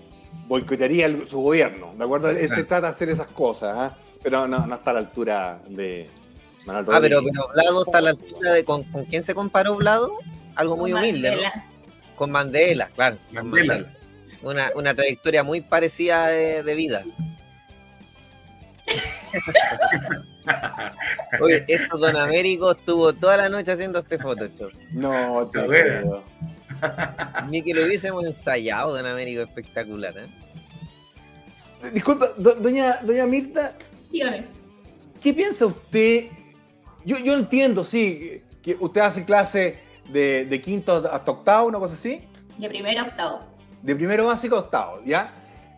boicotearía 0.47 1.05
el- 1.05 1.27
su 1.27 1.39
gobierno, 1.41 1.93
¿de 1.97 2.03
acuerdo? 2.03 2.29
Él 2.29 2.49
se 2.49 2.63
trata 2.63 2.87
de 2.87 2.93
hacer 2.93 3.09
esas 3.09 3.27
cosas, 3.27 3.75
¿ah? 3.77 3.97
pero 4.23 4.47
no, 4.47 4.65
no 4.65 4.75
está 4.75 4.91
a 4.91 4.93
la 4.93 4.99
altura 5.01 5.61
de 5.67 6.07
Manuel 6.65 6.85
Ah, 6.91 6.99
pero, 7.01 7.21
pero 7.23 7.47
Vlado 7.53 7.83
está 7.85 7.97
a 7.97 8.01
la 8.01 8.09
altura 8.11 8.51
de 8.53 8.63
con, 8.65 8.83
con 8.85 9.05
quién 9.05 9.23
se 9.23 9.33
comparó 9.33 9.75
Vlado? 9.77 10.17
Algo 10.55 10.77
muy 10.77 10.91
Con 10.91 11.01
humilde, 11.01 11.31
¿no? 11.31 11.37
Con 12.15 12.31
Mandela, 12.31 12.87
claro. 12.95 13.17
con 13.33 13.49
Mandela. 13.49 13.73
Mandela. 13.75 13.97
Una, 14.43 14.69
una 14.75 14.93
trayectoria 14.95 15.43
muy 15.43 15.61
parecida 15.61 16.27
de, 16.27 16.63
de 16.63 16.73
vida. 16.75 17.03
Oye, 21.41 21.63
estos 21.67 21.99
Don 21.99 22.15
Américo 22.17 22.71
estuvo 22.71 23.13
toda 23.13 23.37
la 23.37 23.49
noche 23.49 23.71
haciendo 23.71 23.99
este 23.99 24.17
Photoshop. 24.17 24.71
No, 24.91 25.49
te 25.53 25.65
creo. 25.67 26.23
Ni 27.49 27.61
que 27.61 27.73
lo 27.73 27.85
hubiésemos 27.85 28.25
ensayado, 28.25 28.93
Don 28.95 29.05
Américo, 29.05 29.41
espectacular, 29.41 30.13
¿eh? 30.17 30.27
Disculpa, 31.93 32.27
do- 32.37 32.55
doña, 32.55 32.97
doña 33.01 33.25
Mirta, 33.25 33.73
Dígame. 34.11 34.45
¿qué 35.21 35.33
piensa 35.33 35.65
usted? 35.65 36.25
Yo, 37.05 37.17
yo 37.17 37.33
entiendo, 37.35 37.83
sí, 37.83 38.41
que 38.61 38.77
usted 38.79 39.01
hace 39.01 39.25
clase 39.25 39.79
de, 40.11 40.45
de 40.45 40.61
quinto 40.61 40.95
hasta 41.11 41.31
octavo, 41.31 41.67
una 41.67 41.79
cosa 41.79 41.95
así, 41.95 42.23
De 42.57 42.69
primero 42.69 43.01
a 43.01 43.03
octavo. 43.05 43.39
de 43.81 43.95
primero 43.95 44.25
básico 44.27 44.55
a 44.55 44.59
octavo, 44.59 44.99
¿ya? 45.05 45.33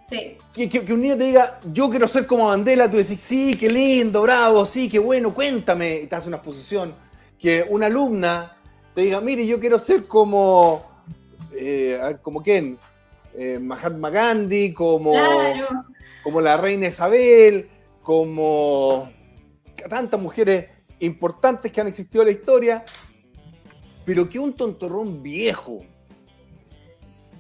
Sí. 0.10 0.38
Que, 0.54 0.70
que- 0.70 0.84
que 0.84 0.94
un 0.94 1.02
niño 1.02 1.18
te 1.18 1.24
diga, 1.24 1.60
yo 1.72 1.90
quiero 1.90 2.08
ser 2.08 2.28
como 2.28 2.48
Mandela, 2.48 2.90
tú 2.92 2.98
decís, 2.98 3.20
sí, 3.22 3.56
qué 3.58 3.70
lindo, 3.70 4.22
bravo, 4.22 4.66
sí, 4.66 4.90
qué 4.90 5.00
bueno, 5.00 5.34
cuéntame, 5.34 6.02
y 6.04 6.08
te 6.08 6.16
hace 6.16 6.28
una 6.28 6.38
exposición. 6.38 6.94
Que 7.40 7.66
una 7.70 7.86
alumna 7.88 8.58
te 8.94 9.02
diga, 9.02 9.20
mire, 9.22 9.46
yo 9.48 9.60
quiero 9.60 9.80
ser 9.80 10.06
como, 10.06 10.84
eh, 11.56 11.98
a 12.02 12.08
ver, 12.08 12.20
como 12.22 12.42
quién, 12.44 12.78
Eh, 13.36 13.58
Mahatma 13.60 14.12
Gandhi, 14.12 14.74
como, 14.74 15.14
Claro. 15.14 15.86
como 16.22 16.40
la 16.40 16.56
reina 16.56 16.86
Isabel, 16.88 17.68
como 18.04 19.10
tantas 19.90 20.22
mujeres 20.22 20.68
importantes 21.06 21.72
que 21.72 21.82
han 21.82 21.88
existido 21.88 22.22
en 22.24 22.28
la 22.28 22.34
historia, 22.34 22.84
pero 24.06 24.28
que 24.30 24.40
un 24.40 24.54
tontorrón 24.54 25.22
viejo 25.24 25.80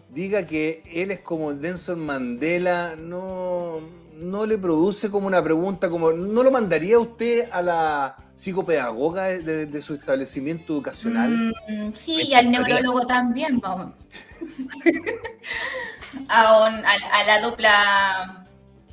diga 0.09 0.45
que 0.45 0.83
él 0.91 1.11
es 1.11 1.21
como 1.21 1.51
Nelson 1.53 2.05
Mandela, 2.05 2.95
no, 2.97 3.79
no 4.15 4.45
le 4.45 4.57
produce 4.57 5.09
como 5.09 5.27
una 5.27 5.43
pregunta, 5.43 5.89
como 5.89 6.11
¿no 6.13 6.43
lo 6.43 6.51
mandaría 6.51 6.99
usted 6.99 7.49
a 7.51 7.61
la 7.61 8.15
psicopedagoga 8.35 9.25
de, 9.25 9.39
de- 9.39 9.65
de 9.65 9.81
su 9.81 9.95
establecimiento 9.95 10.73
educacional? 10.73 11.53
Mm, 11.67 11.93
sí, 11.93 12.21
y 12.27 12.33
al 12.33 12.51
neurólogo 12.51 13.05
también, 13.07 13.59
vamos. 13.59 13.93
a, 16.27 16.67
un- 16.67 16.85
a- 16.85 17.09
a 17.19 17.23
la 17.25 17.41
dupla 17.41 18.45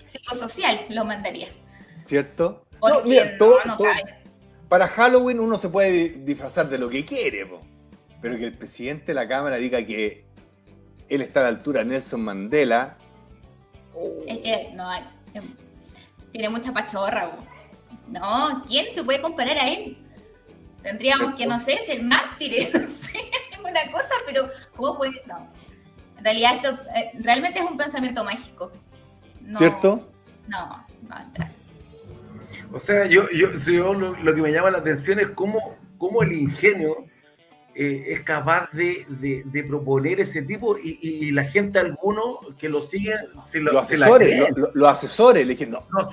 psicosocial 0.04 0.86
lo 0.88 1.04
mandaría. 1.04 1.48
¿Cierto? 2.06 2.64
Porque 2.80 2.98
No, 2.98 3.04
mira, 3.04 3.36
todo- 3.38 3.58
no 3.66 3.76
todo- 3.76 3.86
cabe. 3.88 4.19
Para 4.70 4.88
Halloween 4.88 5.38
uno 5.40 5.58
se 5.58 5.68
puede 5.68 5.90
di- 5.90 6.08
disfrazar 6.24 6.68
de 6.70 6.78
lo 6.78 6.88
que 6.88 7.04
quiere, 7.04 7.44
po. 7.44 7.60
pero 8.22 8.38
que 8.38 8.46
el 8.46 8.56
presidente 8.56 9.06
de 9.08 9.14
la 9.14 9.28
Cámara 9.28 9.56
diga 9.56 9.84
que 9.84 10.24
él 11.08 11.20
está 11.22 11.40
a 11.40 11.42
la 11.42 11.48
altura 11.50 11.80
de 11.80 11.86
Nelson 11.90 12.22
Mandela. 12.22 12.96
oh, 13.94 14.22
Es 14.26 14.38
que 14.38 14.70
no 14.74 14.88
hay. 14.88 15.02
em, 15.34 15.42
Tiene 16.32 16.48
mucha 16.48 16.72
pachorra. 16.72 17.36
po. 17.36 17.44
No, 18.08 18.64
¿quién 18.66 18.86
se 18.94 19.02
puede 19.04 19.20
comparar 19.20 19.58
a 19.58 19.68
él? 19.68 19.98
Tendríamos 20.82 21.34
que, 21.34 21.46
no 21.46 21.58
sé, 21.58 21.76
ser 21.84 22.02
mártires, 22.02 22.72
no 22.80 22.88
sé, 22.88 23.18
alguna 23.56 23.90
cosa, 23.90 24.14
pero 24.24 24.48
¿cómo 24.76 24.96
puede? 24.96 25.20
No. 25.26 25.48
En 26.16 26.24
realidad, 26.24 26.56
esto 26.56 26.78
eh, 26.94 27.10
realmente 27.20 27.58
es 27.58 27.64
un 27.68 27.76
pensamiento 27.76 28.22
mágico. 28.24 28.70
No, 29.40 29.58
¿Cierto? 29.58 30.08
No, 30.48 30.86
no 31.08 31.18
entra. 31.18 31.50
O 32.72 32.78
sea, 32.80 33.06
yo, 33.06 33.28
yo, 33.30 33.58
lo, 33.94 34.16
lo 34.16 34.34
que 34.34 34.42
me 34.42 34.52
llama 34.52 34.70
la 34.70 34.78
atención 34.78 35.18
es 35.20 35.28
cómo, 35.30 35.76
cómo 35.98 36.22
el 36.22 36.32
ingenio 36.32 37.04
eh, 37.74 38.04
es 38.08 38.20
capaz 38.22 38.68
de, 38.72 39.06
de- 39.08 39.42
de 39.44 39.64
proponer 39.64 40.20
ese 40.20 40.42
tipo 40.42 40.76
y, 40.78 40.98
la 41.32 41.44
gente, 41.44 41.78
alguno 41.78 42.38
que 42.58 42.68
lo 42.68 42.80
sigue, 42.82 43.14
se, 43.50 43.60
lo, 43.60 43.72
la 43.72 43.82
asesores, 43.82 44.38
lo- 44.38 44.48
lo- 44.66 44.70
los 44.74 44.88
asesores 44.88 45.84
Los 45.90 46.08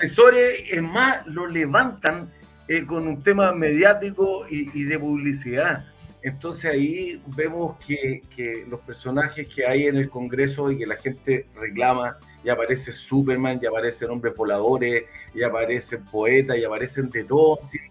es 0.72 0.82
más, 0.82 1.26
lo 1.28 1.48
levantan 1.48 2.32
eh, 2.68 2.86
con 2.86 3.08
un 3.08 3.22
tema 3.24 3.52
mediático 3.54 4.46
y, 4.50 4.70
y 4.80 4.84
de 4.84 5.00
publicidad. 5.00 5.86
Entonces 6.28 6.66
ahí 6.66 7.22
vemos 7.38 7.78
que, 7.86 8.22
los 8.70 8.82
personajes 8.82 9.48
que 9.48 9.66
hay 9.66 9.86
en 9.86 9.96
el 9.96 10.10
Congreso 10.10 10.70
y 10.70 10.78
que 10.78 10.86
la 10.86 10.98
gente 10.98 11.46
reclama, 11.56 12.18
y 12.44 12.50
aparece 12.50 12.92
Superman, 12.92 13.62
y 13.62 13.66
aparecen 13.66 14.10
hombres 14.10 14.36
voladores, 14.36 15.06
y 15.34 15.42
aparecen 15.44 16.04
poetas, 16.04 16.58
y 16.58 16.66
aparecen 16.66 17.10
de 17.10 17.24
todo, 17.24 17.60
sin 17.70 17.82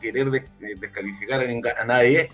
querer 0.00 0.26
eh, 0.34 0.74
descalificar 0.80 1.40
a 1.40 1.84
nadie, 1.84 2.28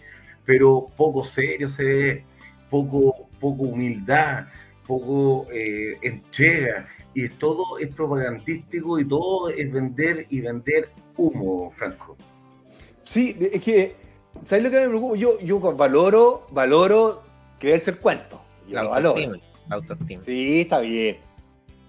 pero 0.46 0.88
poco 0.96 1.22
serio 1.24 1.68
se 1.68 1.84
ve, 1.84 2.24
poco, 2.70 3.28
poco 3.38 3.64
humildad, 3.64 4.46
poco 4.86 5.46
eh, 5.52 5.98
entrega, 6.00 6.86
y 7.12 7.28
todo 7.28 7.78
es 7.78 7.94
propagandístico 7.94 8.98
y 8.98 9.06
todo 9.06 9.50
es 9.50 9.70
vender 9.70 10.26
y 10.30 10.40
vender 10.40 10.88
humo, 11.18 11.70
Franco. 11.76 12.16
Sí, 13.04 13.36
es 13.38 13.60
que, 13.60 14.03
¿sabes 14.44 14.64
lo 14.64 14.70
que 14.70 14.80
me 14.80 14.88
preocupa? 14.88 15.16
Yo, 15.16 15.38
yo 15.40 15.60
valoro, 15.60 16.46
valoro 16.50 17.22
creerse 17.58 17.90
el 17.92 17.98
cuento. 17.98 18.40
Yo 18.68 18.74
La 18.76 18.82
lo 18.84 18.90
valoro. 18.90 19.08
autoestima. 19.18 19.44
La 19.68 19.76
autoestima. 19.76 20.22
Sí, 20.22 20.60
está 20.62 20.80
bien. 20.80 21.18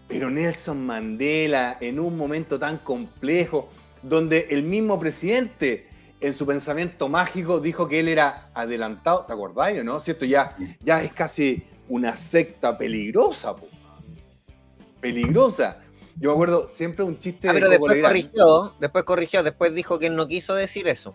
Pero 0.07 0.29
Nelson 0.29 0.85
Mandela, 0.85 1.77
en 1.81 1.99
un 1.99 2.15
momento 2.17 2.59
tan 2.59 2.77
complejo, 2.79 3.69
donde 4.03 4.47
el 4.51 4.63
mismo 4.63 4.99
presidente, 4.99 5.87
en 6.21 6.33
su 6.33 6.45
pensamiento 6.45 7.09
mágico, 7.09 7.59
dijo 7.59 7.87
que 7.87 7.99
él 8.01 8.07
era 8.07 8.49
adelantado, 8.53 9.25
¿te 9.25 9.33
acordáis 9.33 9.79
o 9.79 9.83
no? 9.83 9.99
¿Cierto? 9.99 10.25
Ya, 10.25 10.55
ya 10.81 11.01
es 11.01 11.11
casi 11.13 11.63
una 11.89 12.15
secta 12.15 12.77
peligrosa, 12.77 13.55
po. 13.55 13.67
Peligrosa. 15.01 15.81
Yo 16.17 16.29
me 16.29 16.33
acuerdo 16.33 16.67
siempre 16.67 17.03
un 17.03 17.17
chiste 17.19 17.49
Ah, 17.49 17.53
de 17.53 17.59
pero 17.59 17.65
Coco 17.71 17.87
después 17.89 17.95
Legrand. 17.95 18.13
corrigió, 18.33 18.73
después 18.79 19.03
corrigió, 19.03 19.43
después 19.43 19.73
dijo 19.75 19.99
que 19.99 20.07
él 20.07 20.15
no 20.15 20.27
quiso 20.27 20.55
decir 20.55 20.87
eso. 20.87 21.13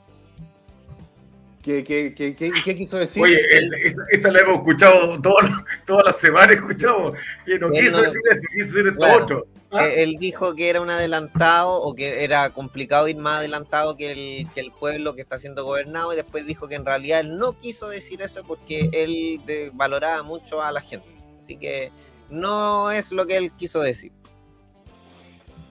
¿Qué, 1.62 1.84
qué, 1.84 2.14
qué, 2.16 2.34
qué, 2.34 2.50
qué 2.64 2.74
quiso 2.74 2.96
decir? 2.96 3.22
Oye, 3.22 3.36
el- 3.50 3.74
esa, 3.74 4.00
esa 4.10 4.30
la 4.30 4.40
hemos 4.40 4.56
escuchado 4.56 5.20
todas 5.20 5.50
las- 5.50 5.62
todas 5.86 6.06
las 6.06 6.16
semanas, 6.16 6.50
escuchamos. 6.56 7.18
Que 7.44 7.58
no 7.58 7.66
Él 7.66 7.72
quiso 7.72 7.90
no- 7.98 8.02
decir 8.02 8.20
eso, 8.30 8.40
quiso 8.54 8.66
decir 8.66 8.86
esto 8.86 8.98
Claro. 8.98 9.22
otro. 9.24 9.46
Ah, 9.72 9.86
Eh, 9.86 10.02
Él 10.02 10.16
dijo 10.18 10.54
que 10.54 10.70
era 10.70 10.80
un 10.80 10.88
adelantado 10.88 11.70
o 11.74 11.94
que 11.94 12.24
era 12.24 12.50
complicado 12.50 13.06
ir 13.08 13.16
más 13.18 13.38
adelantado 13.40 13.96
que 13.96 14.10
el, 14.10 14.46
que 14.52 14.60
el 14.60 14.72
pueblo 14.72 15.14
que 15.14 15.20
está 15.20 15.36
siendo 15.38 15.64
gobernado 15.64 16.12
y 16.12 16.16
después 16.16 16.46
dijo 16.46 16.66
que 16.66 16.74
en 16.76 16.86
realidad 16.86 17.20
él 17.20 17.36
no 17.38 17.52
quiso 17.60 17.88
decir 17.90 18.22
eso 18.22 18.42
porque 18.42 18.88
él 18.92 19.40
de- 19.46 19.70
valoraba 19.74 20.22
mucho 20.22 20.62
a 20.62 20.72
la 20.72 20.80
gente. 20.80 21.06
Así 21.44 21.56
que 21.56 21.92
no 22.30 22.90
es 22.90 23.12
lo 23.12 23.26
que 23.26 23.36
él 23.36 23.52
quiso 23.52 23.80
decir. 23.80 24.12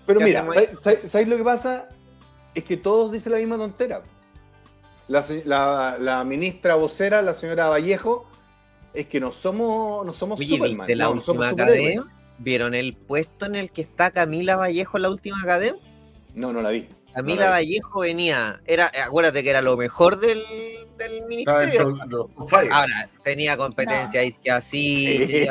Pero 0.05 0.19
¿Qué 0.19 0.25
mira, 0.25 0.45
sabes- 0.81 1.09
sabes 1.09 1.27
lo 1.27 1.35
que 1.37 1.43
pasa? 1.43 1.89
Es 2.53 2.63
que 2.63 2.77
todos 2.77 3.11
dicen 3.11 3.31
la 3.31 3.39
misma 3.39 3.57
tontera. 3.57 4.01
La, 5.09 5.21
se- 5.21 5.43
la- 5.45 5.97
la 5.99 6.23
ministra 6.23 6.75
vocera, 6.75 7.21
la 7.21 7.33
señora 7.33 7.67
Vallejo, 7.67 8.25
es 8.93 9.07
que 9.07 9.19
no 9.19 9.31
somos, 9.33 10.05
no 10.05 10.13
somos 10.13 10.39
Oye, 10.39 10.49
Superman. 10.55 10.77
¿viste 10.87 10.95
la 10.95 11.05
no, 11.05 11.15
no 11.15 11.21
somos 11.21 11.45
última? 11.51 12.07
¿Vieron 12.37 12.73
el 12.73 12.95
puesto 12.95 13.45
en 13.45 13.55
el 13.55 13.71
que 13.71 13.81
está 13.81 14.11
Camila 14.11 14.55
Vallejo 14.55 14.97
en 14.97 15.01
la 15.03 15.09
última 15.09 15.41
academia? 15.41 15.81
No, 16.33 16.53
no 16.53 16.61
la 16.61 16.69
vi. 16.69 16.87
Camila 17.13 17.35
No 17.35 17.41
la 17.45 17.49
Vallejo 17.49 17.99
venía, 18.01 18.61
era, 18.65 18.91
acuérdate 19.03 19.43
que 19.43 19.49
era 19.49 19.61
lo 19.63 19.75
mejor 19.75 20.19
del, 20.19 20.41
del 20.97 21.11
estaba 21.39 21.59
ministerio. 21.61 22.29
Ahora, 22.71 23.09
tenía 23.23 23.57
competencia 23.57 24.21
ahí 24.21 24.31
que 24.41 24.51
así, 24.51 25.25
Sí. 25.25 25.47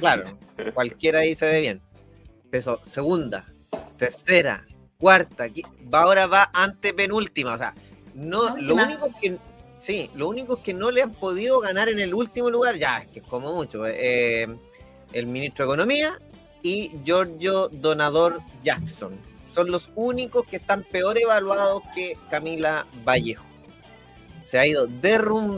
claro, 0.00 0.38
cualquiera 0.74 1.20
ahí 1.20 1.34
se 1.34 1.46
ve 1.46 1.60
bien. 1.60 1.82
Eso, 2.50 2.80
segunda, 2.82 3.46
tercera, 3.98 4.66
cuarta, 4.98 5.48
qui- 5.48 5.66
va 5.92 6.02
ahora 6.02 6.26
va 6.26 6.50
ante 6.54 6.92
penúltima, 6.94 7.54
o 7.54 7.58
sea, 7.58 7.74
no, 8.20 8.56
La 8.56 8.62
lo 8.62 8.74
único 8.76 9.08
que 9.20 9.36
sí, 9.78 10.10
lo 10.14 10.28
único 10.28 10.58
es 10.58 10.62
que 10.62 10.74
no 10.74 10.90
le 10.90 11.02
han 11.02 11.12
podido 11.12 11.60
ganar 11.60 11.88
en 11.88 11.98
el 12.00 12.14
último 12.14 12.50
lugar, 12.50 12.76
ya, 12.76 12.98
es 12.98 13.08
que 13.08 13.18
es 13.20 13.26
como 13.26 13.52
mucho, 13.52 13.86
eh, 13.86 14.46
el 15.12 15.26
ministro 15.26 15.64
de 15.66 15.72
Economía 15.72 16.18
y 16.62 16.92
Giorgio 17.04 17.68
Donador 17.68 18.40
Jackson. 18.62 19.14
Son 19.52 19.70
los 19.70 19.90
únicos 19.96 20.44
que 20.46 20.56
están 20.56 20.84
peor 20.84 21.18
evaluados 21.18 21.82
que 21.94 22.16
Camila 22.30 22.86
Vallejo. 23.04 23.44
Se 24.44 24.58
ha 24.58 24.66
ido 24.66 24.86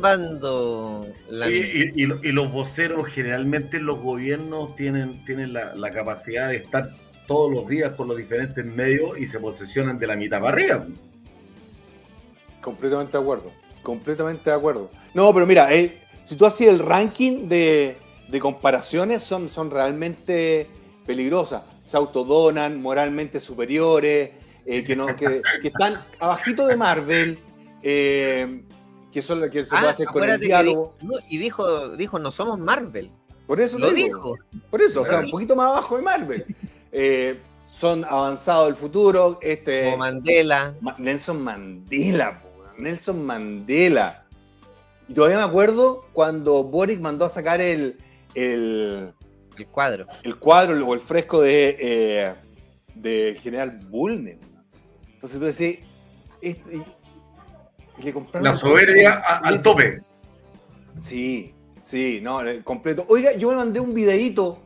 derrumbando 0.03 1.07
la 1.29 1.51
y, 1.51 1.93
y 1.95 2.07
lo- 2.07 2.23
y 2.23 2.33
los 2.33 2.53
voceros 2.53 3.09
generalmente 3.09 3.79
en 3.79 3.87
los 3.87 4.01
gobiernos 4.01 4.77
tienen, 4.77 5.25
tienen 5.25 5.53
la, 5.53 5.75
la 5.75 5.91
capacidad 5.91 6.49
de 6.49 6.57
estar 6.57 6.91
todos 7.27 7.51
los 7.53 7.67
días 7.69 7.93
con 7.95 8.09
los 8.09 8.17
diferentes 8.17 8.65
medios 8.65 9.19
y 9.19 9.27
se 9.27 9.39
posesionan 9.39 9.99
de 9.99 10.07
la 10.07 10.17
mitad 10.17 10.41
para 10.41 10.53
arriba. 10.53 10.87
Completamente 12.63 13.13
de 13.13 13.23
acuerdo. 13.23 13.51
Completamente 13.83 14.49
de 14.51 14.57
acuerdo. 14.57 14.89
No, 15.15 15.33
pero 15.35 15.47
mira, 15.47 15.73
eh, 15.75 16.01
si 16.25 16.37
tú 16.37 16.47
haces 16.47 16.69
el 16.69 16.79
ranking 16.79 17.49
de, 17.49 17.97
de 18.29 18.41
comparaciones, 18.41 19.23
son, 19.23 19.49
son 19.49 19.71
realmente 19.71 20.69
peligrosas. 21.05 21.63
Se 21.85 21.97
autodonan, 21.97 22.81
moralmente 22.81 23.41
superiores, 23.41 24.31
eh, 24.65 24.85
que, 24.85 24.95
no, 24.97 25.07
que, 25.17 25.43
que 25.61 25.69
están 25.69 26.05
abajito 26.21 26.67
de 26.69 26.77
Marvel, 26.77 27.39
eh, 27.83 28.63
que 29.11 29.21
son 29.21 29.41
las 29.41 29.51
que 29.51 29.65
se 29.65 29.71
puede 29.71 29.87
Ah, 29.87 29.91
hacer 29.91 30.07
con 30.07 30.23
el 30.31 30.39
diálogo. 30.41 30.95
y 31.29 31.39
dijo, 31.39 31.89
dijo, 31.97 32.19
no 32.21 32.31
somos 32.31 32.59
Marvel. 32.61 33.11
Por 33.49 33.61
eso 33.61 33.79
Lo 33.79 33.91
digo. 33.91 34.07
dijo. 34.07 34.39
Por 34.71 34.81
eso, 34.81 35.03
o 35.03 35.05
sea, 35.07 35.19
un 35.19 35.31
poquito 35.31 35.57
más 35.57 35.69
abajo 35.69 35.97
de 35.97 36.03
Marvel. 36.03 36.47
Son 37.67 38.05
avanzados 38.05 38.67
del 38.67 38.77
futuro. 38.77 39.39
Este, 39.43 39.85
Como 39.85 39.97
Mandela. 39.99 40.75
Ma- 40.81 40.95
Nelson 40.99 41.43
Mandela, 41.43 42.41
po, 42.43 42.49
Nelson 42.79 43.25
Mandela. 43.25 44.25
Y 45.09 45.15
todavía 45.15 45.39
me 45.39 45.45
acuerdo 45.45 46.07
cuando 46.13 46.63
Boric 46.65 47.01
mandó 47.01 47.25
a 47.25 47.29
sacar 47.29 47.61
el, 47.61 47.99
el, 48.35 49.13
El 49.59 49.67
cuadro. 49.69 50.07
el 50.23 50.37
cuadro 50.39 50.87
o 50.87 50.95
el 50.95 51.01
fresco 51.01 51.43
de, 51.43 51.77
eh, 51.81 52.35
de 52.95 53.39
General 53.43 53.71
Bulnes. 53.89 54.39
Entonces 55.15 55.39
tú 55.39 55.45
decís, 55.45 55.79
este- 56.41 56.77
y- 56.77 56.83
y 57.99 58.03
le 58.05 58.13
compraron 58.13 58.45
La 58.45 58.55
soberbia 58.55 59.13
al 59.19 59.63
tope. 59.63 60.01
Sí, 61.01 61.55
sí, 61.83 62.21
no, 62.23 62.41
el 62.41 62.63
completo. 62.65 63.05
Oiga, 63.09 63.33
yo 63.35 63.51
me 63.51 63.57
mandé 63.57 63.81
un 63.81 63.93
videíto 63.95 64.63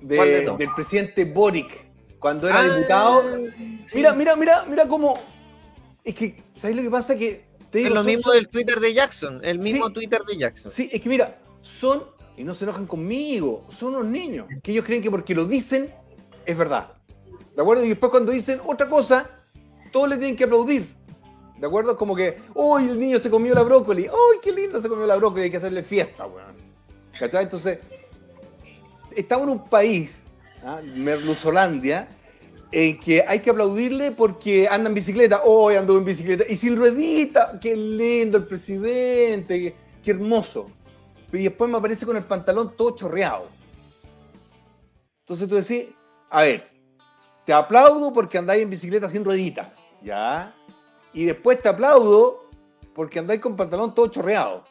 de- 0.00 0.50
del 0.58 0.74
presidente 0.74 1.24
Boric 1.24 1.86
cuando 2.18 2.48
era 2.48 2.60
Ah, 2.60 2.62
diputado. 2.76 3.22
sí. 3.86 3.88
Mira, 3.94 4.14
mira, 4.14 4.36
mira, 4.36 4.64
mira 4.68 4.86
cómo. 4.88 5.14
Es 6.04 6.14
que, 6.14 6.42
¿sabes 6.54 6.76
lo 6.76 6.82
que 6.82 6.90
pasa? 6.90 7.16
Que 7.16 7.44
te 7.70 7.78
Es 7.78 7.84
digo, 7.84 7.94
lo 7.94 8.00
son- 8.02 8.06
mismo 8.06 8.22
son- 8.24 8.34
del 8.34 8.48
Twitter 8.48 8.80
de 8.80 8.94
Jackson. 8.94 9.40
El 9.42 9.58
mismo 9.58 9.86
Sí. 9.88 9.92
Twitter 9.92 10.20
de 10.26 10.36
Jackson. 10.36 10.70
Sí, 10.70 10.90
es 10.92 11.00
que 11.00 11.08
mira, 11.08 11.38
son, 11.60 12.04
y 12.36 12.44
no 12.44 12.54
se 12.54 12.64
enojan 12.64 12.86
conmigo, 12.86 13.64
son 13.70 13.94
unos 13.94 14.06
niños, 14.06 14.46
que 14.62 14.72
ellos 14.72 14.84
creen 14.84 15.00
que 15.02 15.10
porque 15.10 15.34
lo 15.34 15.44
dicen 15.46 15.92
es 16.44 16.56
verdad. 16.56 16.92
¿De 17.54 17.60
acuerdo? 17.62 17.84
Y 17.84 17.90
después 17.90 18.10
cuando 18.10 18.32
dicen 18.32 18.60
otra 18.66 18.88
cosa, 18.88 19.30
todos 19.92 20.08
le 20.08 20.16
tienen 20.16 20.36
que 20.36 20.44
aplaudir. 20.44 20.86
¿De 21.58 21.66
acuerdo? 21.66 21.96
Como 21.96 22.16
que, 22.16 22.38
uy, 22.54 22.86
el 22.88 22.98
niño 22.98 23.20
se 23.20 23.30
comió 23.30 23.54
la 23.54 23.62
brócoli, 23.62 24.08
uy, 24.08 24.38
qué 24.42 24.50
lindo 24.50 24.80
se 24.82 24.88
comió 24.88 25.06
la 25.06 25.14
brócoli, 25.16 25.44
hay 25.44 25.50
que 25.50 25.58
hacerle 25.58 25.82
fiesta, 25.84 26.26
weón. 26.26 26.56
Entonces, 27.20 27.78
estamos 29.14 29.46
en 29.46 29.52
un 29.52 29.64
país, 29.64 30.24
¿ah? 30.64 30.80
Merluzolandia, 30.82 32.08
en 32.72 32.98
que 32.98 33.22
hay 33.26 33.40
que 33.40 33.50
aplaudirle 33.50 34.12
porque 34.12 34.66
anda 34.66 34.88
en 34.88 34.94
bicicleta, 34.94 35.42
hoy 35.44 35.76
andó 35.76 35.98
en 35.98 36.06
bicicleta, 36.06 36.44
y 36.48 36.56
sin 36.56 36.74
ruedita, 36.74 37.60
qué 37.60 37.76
lindo 37.76 38.38
el 38.38 38.46
presidente, 38.46 39.60
qué, 39.60 39.76
qué 40.02 40.10
hermoso. 40.10 40.70
Y 41.30 41.44
después 41.44 41.70
me 41.70 41.76
aparece 41.76 42.06
con 42.06 42.16
el 42.16 42.24
pantalón 42.24 42.74
todo 42.76 42.96
chorreado. 42.96 43.48
Entonces 45.20 45.48
tú 45.48 45.54
decís, 45.54 45.94
a 46.30 46.42
ver, 46.42 46.70
te 47.44 47.52
aplaudo 47.52 48.12
porque 48.12 48.38
andáis 48.38 48.62
en 48.62 48.70
bicicleta 48.70 49.08
sin 49.08 49.24
rueditas, 49.24 49.78
¿ya? 50.02 50.54
Y 51.12 51.24
después 51.24 51.60
te 51.60 51.68
aplaudo 51.68 52.48
porque 52.94 53.18
andáis 53.18 53.40
con 53.40 53.56
pantalón 53.56 53.94
todo 53.94 54.08
chorreado. 54.08 54.64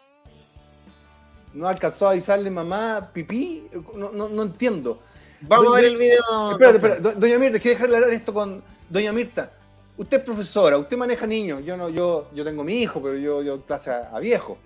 No 1.53 1.67
alcanzó 1.67 2.07
a 2.07 2.11
avisarle 2.11 2.49
mamá, 2.49 3.11
pipí, 3.13 3.67
no, 3.95 4.11
no, 4.11 4.27
no 4.29 4.43
entiendo. 4.43 4.99
Vamos 5.41 5.67
a 5.67 5.75
ver 5.75 5.85
el 5.85 5.97
video. 5.97 6.51
Espérate, 6.51 6.77
espérate, 6.77 7.01
do- 7.01 7.13
doña 7.13 7.37
Mirta, 7.39 7.57
hay 7.57 7.61
que 7.61 7.69
dejarle 7.69 7.95
hablar 7.97 8.11
esto 8.11 8.33
con 8.33 8.63
doña 8.89 9.11
Mirta. 9.11 9.51
Usted 9.97 10.17
es 10.17 10.23
profesora, 10.23 10.77
usted 10.77 10.97
maneja 10.97 11.27
niños. 11.27 11.61
Yo 11.65 11.77
no, 11.77 11.89
yo, 11.89 12.29
yo 12.33 12.43
tengo 12.43 12.63
mi 12.63 12.73
hijo, 12.81 13.01
pero 13.01 13.17
yo, 13.17 13.41
yo 13.41 13.61
clase 13.61 13.91
a, 13.91 14.09
a 14.13 14.19
viejo. 14.19 14.57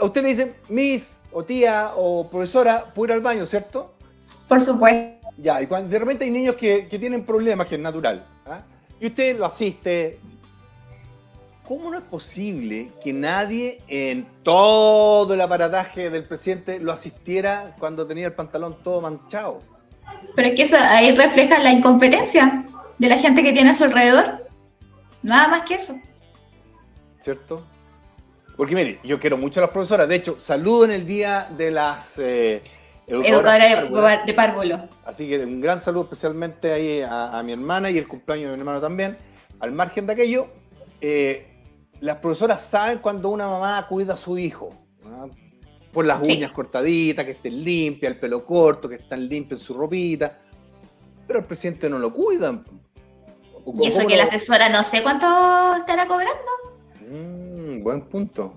A 0.00 0.04
usted 0.04 0.22
le 0.22 0.28
dicen 0.28 0.54
Miss 0.68 1.18
o 1.32 1.42
tía 1.44 1.92
o 1.96 2.28
profesora, 2.28 2.92
puede 2.94 3.12
ir 3.12 3.16
al 3.16 3.20
baño, 3.22 3.46
¿cierto? 3.46 3.94
Por 4.48 4.60
supuesto. 4.60 5.28
Ya, 5.38 5.60
y 5.62 5.66
cuando 5.66 5.88
de 5.88 5.98
repente 5.98 6.24
hay 6.24 6.30
niños 6.30 6.54
que, 6.56 6.86
que 6.88 6.98
tienen 6.98 7.24
problemas, 7.24 7.66
que 7.66 7.74
es 7.76 7.80
natural. 7.80 8.24
¿ah? 8.46 8.60
Y 9.00 9.06
usted 9.08 9.36
lo 9.38 9.46
asiste. 9.46 10.18
¿Cómo 11.66 11.90
no 11.90 11.98
es 11.98 12.04
posible 12.04 12.90
que 13.02 13.12
nadie 13.12 13.80
en 13.88 14.26
todo 14.42 15.32
el 15.32 15.40
aparataje 15.40 16.10
del 16.10 16.24
presidente 16.24 16.78
lo 16.78 16.92
asistiera 16.92 17.74
cuando 17.78 18.06
tenía 18.06 18.26
el 18.26 18.34
pantalón 18.34 18.76
todo 18.82 19.00
manchado? 19.00 19.62
Pero 20.34 20.48
es 20.48 20.54
que 20.54 20.62
eso 20.62 20.76
ahí 20.78 21.14
refleja 21.16 21.58
la 21.60 21.72
incompetencia 21.72 22.66
de 22.98 23.08
la 23.08 23.16
gente 23.16 23.42
que 23.42 23.52
tiene 23.52 23.70
a 23.70 23.74
su 23.74 23.84
alrededor. 23.84 24.46
Nada 25.22 25.48
más 25.48 25.62
que 25.62 25.74
eso. 25.76 25.98
¿cierto? 27.24 27.64
Porque 28.56 28.74
mire, 28.74 29.00
yo 29.02 29.18
quiero 29.18 29.38
mucho 29.38 29.58
a 29.60 29.62
las 29.62 29.70
profesoras. 29.70 30.06
De 30.06 30.16
hecho, 30.16 30.38
saludo 30.38 30.84
en 30.84 30.92
el 30.92 31.06
día 31.06 31.48
de 31.56 31.70
las 31.70 32.18
eh, 32.18 32.62
Educadora 33.06 33.66
de, 33.66 34.26
de 34.26 34.34
párvulo. 34.34 34.88
Así 35.04 35.28
que 35.28 35.38
un 35.38 35.60
gran 35.60 35.80
saludo 35.80 36.04
especialmente 36.04 36.72
ahí 36.72 37.00
a, 37.00 37.38
a 37.38 37.42
mi 37.42 37.52
hermana 37.52 37.90
y 37.90 37.98
el 37.98 38.06
cumpleaños 38.06 38.50
de 38.50 38.56
mi 38.56 38.60
hermano 38.60 38.80
también. 38.80 39.16
Al 39.60 39.72
margen 39.72 40.06
de 40.06 40.12
aquello, 40.12 40.46
eh, 41.00 41.53
las 42.04 42.18
profesoras 42.18 42.62
saben 42.62 42.98
cuando 42.98 43.30
una 43.30 43.46
mamá 43.48 43.86
cuida 43.88 44.14
a 44.14 44.16
su 44.16 44.36
hijo. 44.36 44.74
¿no? 45.02 45.30
Por 45.92 46.04
las 46.04 46.26
Sí. 46.26 46.32
uñas 46.36 46.52
cortaditas, 46.52 47.24
que 47.24 47.30
estén 47.32 47.64
limpias, 47.64 48.12
el 48.12 48.18
pelo 48.20 48.44
corto, 48.44 48.88
que 48.88 48.96
están 48.96 49.26
limpios 49.28 49.60
en 49.60 49.66
su 49.66 49.74
ropita. 49.74 50.38
Pero 51.26 51.38
el 51.38 51.44
presidente 51.46 51.88
no 51.88 51.98
lo 51.98 52.12
cuidan. 52.12 52.64
¿O 53.64 53.74
Y 53.82 53.86
eso 53.86 54.06
que 54.06 54.16
la 54.16 54.24
asesora 54.24 54.68
no 54.68 54.82
sé 54.82 55.02
cuánto 55.02 55.26
estará 55.76 56.06
cobrando. 56.06 56.50
Mm, 57.08 57.82
buen 57.82 58.02
punto. 58.02 58.52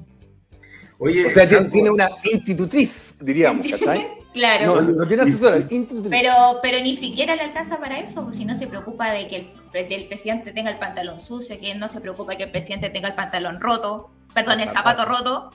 Oye, 0.99 1.27
O 1.27 1.29
sea, 1.29 1.47
tiene, 1.47 1.69
tiene 1.69 1.89
una 1.91 2.09
institutriz, 2.23 3.17
diríamos, 3.21 3.67
¿cachai? 3.69 4.07
Claro. 4.37 4.81
No, 4.81 4.81
no 4.81 5.05
tiene 5.07 5.23
asesora, 5.23 5.57
institutriz. 5.57 6.09
Pero, 6.09 6.59
pero 6.61 6.79
ni 6.83 6.95
siquiera 6.95 7.35
le 7.35 7.41
alcanza 7.41 7.79
para 7.79 7.99
eso, 7.99 8.23
pues, 8.23 8.37
si 8.37 8.45
no 8.45 8.55
se 8.55 8.67
preocupa 8.67 9.11
de 9.11 9.27
que 9.27 9.35
el, 9.35 9.49
de 9.73 9.95
el 9.95 10.07
presidente 10.07 10.51
tenga 10.51 10.69
el 10.69 10.77
pantalón 10.77 11.19
sucio, 11.19 11.59
que 11.59 11.73
no 11.73 11.87
se 11.87 12.01
preocupa 12.01 12.35
que 12.35 12.43
el 12.43 12.51
presidente 12.51 12.91
tenga 12.91 13.07
el 13.07 13.15
pantalón 13.15 13.59
roto, 13.59 14.11
perdón, 14.35 14.59
el 14.59 14.69
zapato 14.69 15.05
roto. 15.05 15.49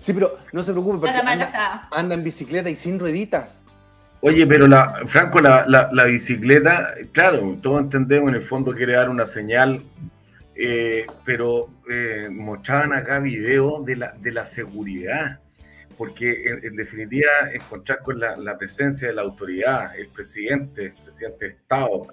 Sí, 0.00 0.12
pero 0.12 0.38
no 0.52 0.64
se 0.64 0.72
preocupe 0.72 0.98
porque 0.98 1.20
anda 1.92 2.14
en 2.14 2.24
bicicleta 2.24 2.68
y 2.68 2.74
sin 2.74 2.98
rueditas. 2.98 3.62
Oye, 4.22 4.44
pero 4.44 4.66
la, 4.66 5.02
Franco, 5.06 5.40
la, 5.40 5.64
la, 5.68 5.88
la 5.92 6.04
bicicleta, 6.04 6.94
claro, 7.12 7.58
todos 7.62 7.80
entendemos, 7.80 8.28
en 8.30 8.36
el 8.36 8.42
fondo 8.42 8.72
quiere 8.72 8.94
dar 8.94 9.08
una 9.08 9.26
señal 9.26 9.82
eh, 10.54 11.06
pero 11.24 11.70
eh, 11.90 12.28
mostraban 12.30 12.92
acá 12.92 13.20
videos 13.20 13.84
de 13.86 13.96
la, 13.96 14.12
de 14.12 14.32
la 14.32 14.44
seguridad, 14.44 15.40
porque 15.96 16.58
en, 16.62 16.76
definitiva 16.76 17.28
encontrar 17.52 18.00
con 18.02 18.18
la, 18.18 18.58
presencia 18.58 19.08
de 19.08 19.14
la 19.14 19.22
autoridad, 19.22 19.96
el 19.98 20.08
presidente, 20.08 20.86
el 20.86 21.04
presidente 21.04 21.44
de 21.46 21.50
Estado, 21.52 22.06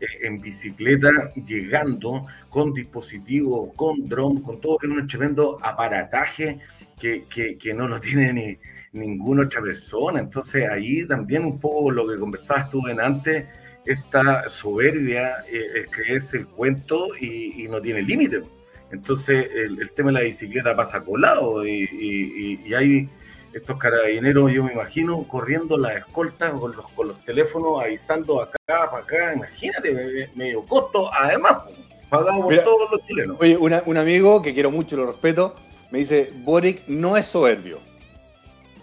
eh, 0.00 0.06
en 0.22 0.40
bicicleta, 0.40 1.10
llegando 1.46 2.26
con 2.50 2.72
dispositivos, 2.72 3.70
con 3.76 4.08
dron, 4.08 4.42
con 4.42 4.60
todo 4.60 4.78
un 4.82 5.06
tremendo 5.06 5.58
aparataje 5.62 6.58
que, 6.98 7.24
que, 7.28 7.58
que 7.58 7.74
no 7.74 7.88
lo 7.88 8.00
tiene 8.06 8.32
ni 8.32 8.58
ninguna 8.96 9.44
otra 9.44 9.60
persona. 9.62 10.20
Entonces 10.20 10.68
ahí 10.68 11.06
también 11.06 11.44
un 11.44 11.60
poco 11.60 11.90
lo 11.90 12.06
que 12.06 12.18
conversabas 12.18 12.70
tú 12.70 12.86
en 12.88 13.00
antes, 13.00 13.44
esta 13.84 14.48
soberbia 14.48 15.44
eh, 15.48 15.80
es 15.80 15.86
creerse 15.88 16.38
el 16.38 16.46
cuento 16.46 17.08
y, 17.20 17.66
no 17.68 17.80
tiene 17.80 18.02
límite. 18.02 18.42
Entonces 18.90 19.48
el, 19.54 19.90
tema 19.90 20.10
de 20.10 20.14
la 20.14 20.20
bicicleta 20.20 20.76
pasa 20.76 21.00
colado 21.00 21.66
y, 21.66 22.60
y, 22.64 22.74
hay 22.74 23.08
estos 23.56 23.78
carabineros, 23.78 24.52
yo 24.52 24.64
me 24.64 24.72
imagino, 24.72 25.26
corriendo 25.26 25.78
las 25.78 25.96
escoltas 25.96 26.52
con 26.52 26.76
los, 26.76 26.90
con 26.92 27.08
los 27.08 27.24
teléfonos, 27.24 27.82
avisando 27.82 28.42
acá, 28.42 28.58
para 28.66 28.98
acá, 28.98 29.34
imagínate, 29.34 30.30
medio 30.34 30.62
costo, 30.64 31.10
además, 31.12 31.62
pagado 32.10 32.42
por 32.42 32.58
todos 32.62 32.90
los 32.90 33.06
chilenos. 33.06 33.38
Oye, 33.40 33.56
un 33.56 33.96
amigo 33.96 34.42
que 34.42 34.52
quiero 34.52 34.70
mucho, 34.70 34.96
lo 34.96 35.06
respeto, 35.06 35.56
me 35.90 36.00
dice, 36.00 36.32
Boric 36.44 36.86
no 36.86 37.16
es 37.16 37.28
soberbio. 37.28 37.78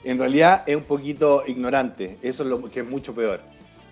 En 0.03 0.17
realidad 0.17 0.63
es 0.65 0.75
un 0.75 0.83
poquito 0.83 1.43
ignorante, 1.45 2.17
eso 2.23 2.43
es 2.43 2.49
lo 2.49 2.63
que 2.69 2.79
es 2.79 2.85
mucho 2.85 3.13
peor. 3.13 3.41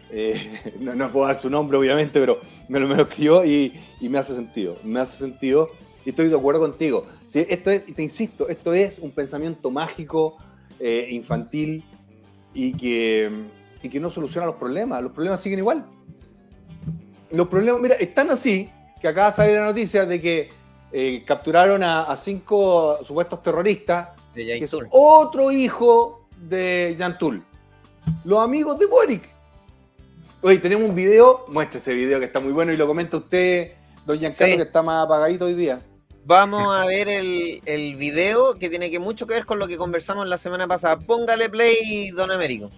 Eh, 0.10 0.74
no, 0.80 1.12
puedo 1.12 1.28
dar 1.28 1.36
su 1.36 1.50
nombre, 1.50 1.78
obviamente, 1.78 2.20
pero 2.20 2.40
me 2.68 2.80
lo, 2.80 2.88
me 2.88 2.96
lo 2.96 3.04
escribió 3.04 3.46
y, 3.46 3.80
me 4.02 4.18
hace 4.18 4.34
sentido. 4.34 4.78
Me 4.84 5.00
hace 5.00 5.18
sentido 5.18 5.70
y 6.04 6.10
estoy 6.10 6.28
de 6.28 6.36
acuerdo 6.36 6.60
contigo. 6.60 7.06
¿sí? 7.28 7.46
Esto 7.48 7.70
es, 7.70 7.86
te 7.86 8.02
insisto, 8.02 8.50
esto 8.50 8.74
es 8.74 8.98
un 8.98 9.12
pensamiento 9.12 9.70
mágico, 9.70 10.38
eh, 10.84 11.10
infantil 11.12 11.84
y 12.56 12.74
que, 12.74 13.32
y 13.84 13.90
que 13.90 14.00
no 14.00 14.10
soluciona 14.10 14.48
los 14.48 14.56
problemas. 14.56 15.02
Los 15.04 15.12
problemas 15.12 15.40
siguen 15.40 15.60
igual. 15.60 15.86
Los 17.30 17.48
problemas, 17.48 17.80
mira, 17.82 17.96
están 17.96 18.32
así 18.32 18.68
que 19.00 19.08
acaba 19.08 19.28
de 19.28 19.34
salir 19.34 19.56
la 19.58 19.66
noticia 19.66 20.06
de 20.06 20.20
que 20.20 20.50
eh, 20.92 21.24
capturaron 21.26 21.84
a, 21.84 22.16
cinco 22.18 23.00
supuestos 23.04 23.42
terroristas, 23.44 24.10
que 24.34 24.68
son 24.68 24.88
otro 24.90 25.52
hijo 25.52 26.28
de 26.36 26.96
Yantul. 26.98 27.44
Los 28.26 28.40
amigos 28.40 28.80
de 28.80 28.86
Boric. 28.88 29.30
Oye, 30.42 30.58
tenemos 30.58 30.90
un 30.90 30.96
video, 30.96 31.46
muestre 31.50 31.78
ese 31.78 31.94
video 31.94 32.20
que 32.20 32.26
está 32.26 32.40
muy 32.40 32.52
bueno 32.52 32.74
y 32.74 32.78
lo 32.78 32.88
comenta 32.88 33.18
usted, 33.18 33.74
don 34.06 34.18
Giancarlo, 34.18 34.56
que 34.56 34.64
está 34.64 34.82
más 34.82 35.06
apagadito 35.06 35.46
hoy 35.46 35.54
día. 35.54 35.82
Vamos 36.26 36.76
a 36.76 36.86
ver 36.86 37.08
el, 37.10 37.62
el, 37.66 37.96
video 37.96 38.56
que 38.56 38.70
tiene 38.70 38.92
que 38.92 39.00
mucho 39.00 39.26
que 39.26 39.34
ver 39.34 39.46
con 39.46 39.60
lo 39.60 39.68
que 39.68 39.78
conversamos 39.78 40.28
la 40.28 40.38
semana 40.38 40.68
pasada. 40.68 41.00
Póngale 41.00 41.50
play, 41.50 42.12
don 42.12 42.32
Américo 42.32 42.72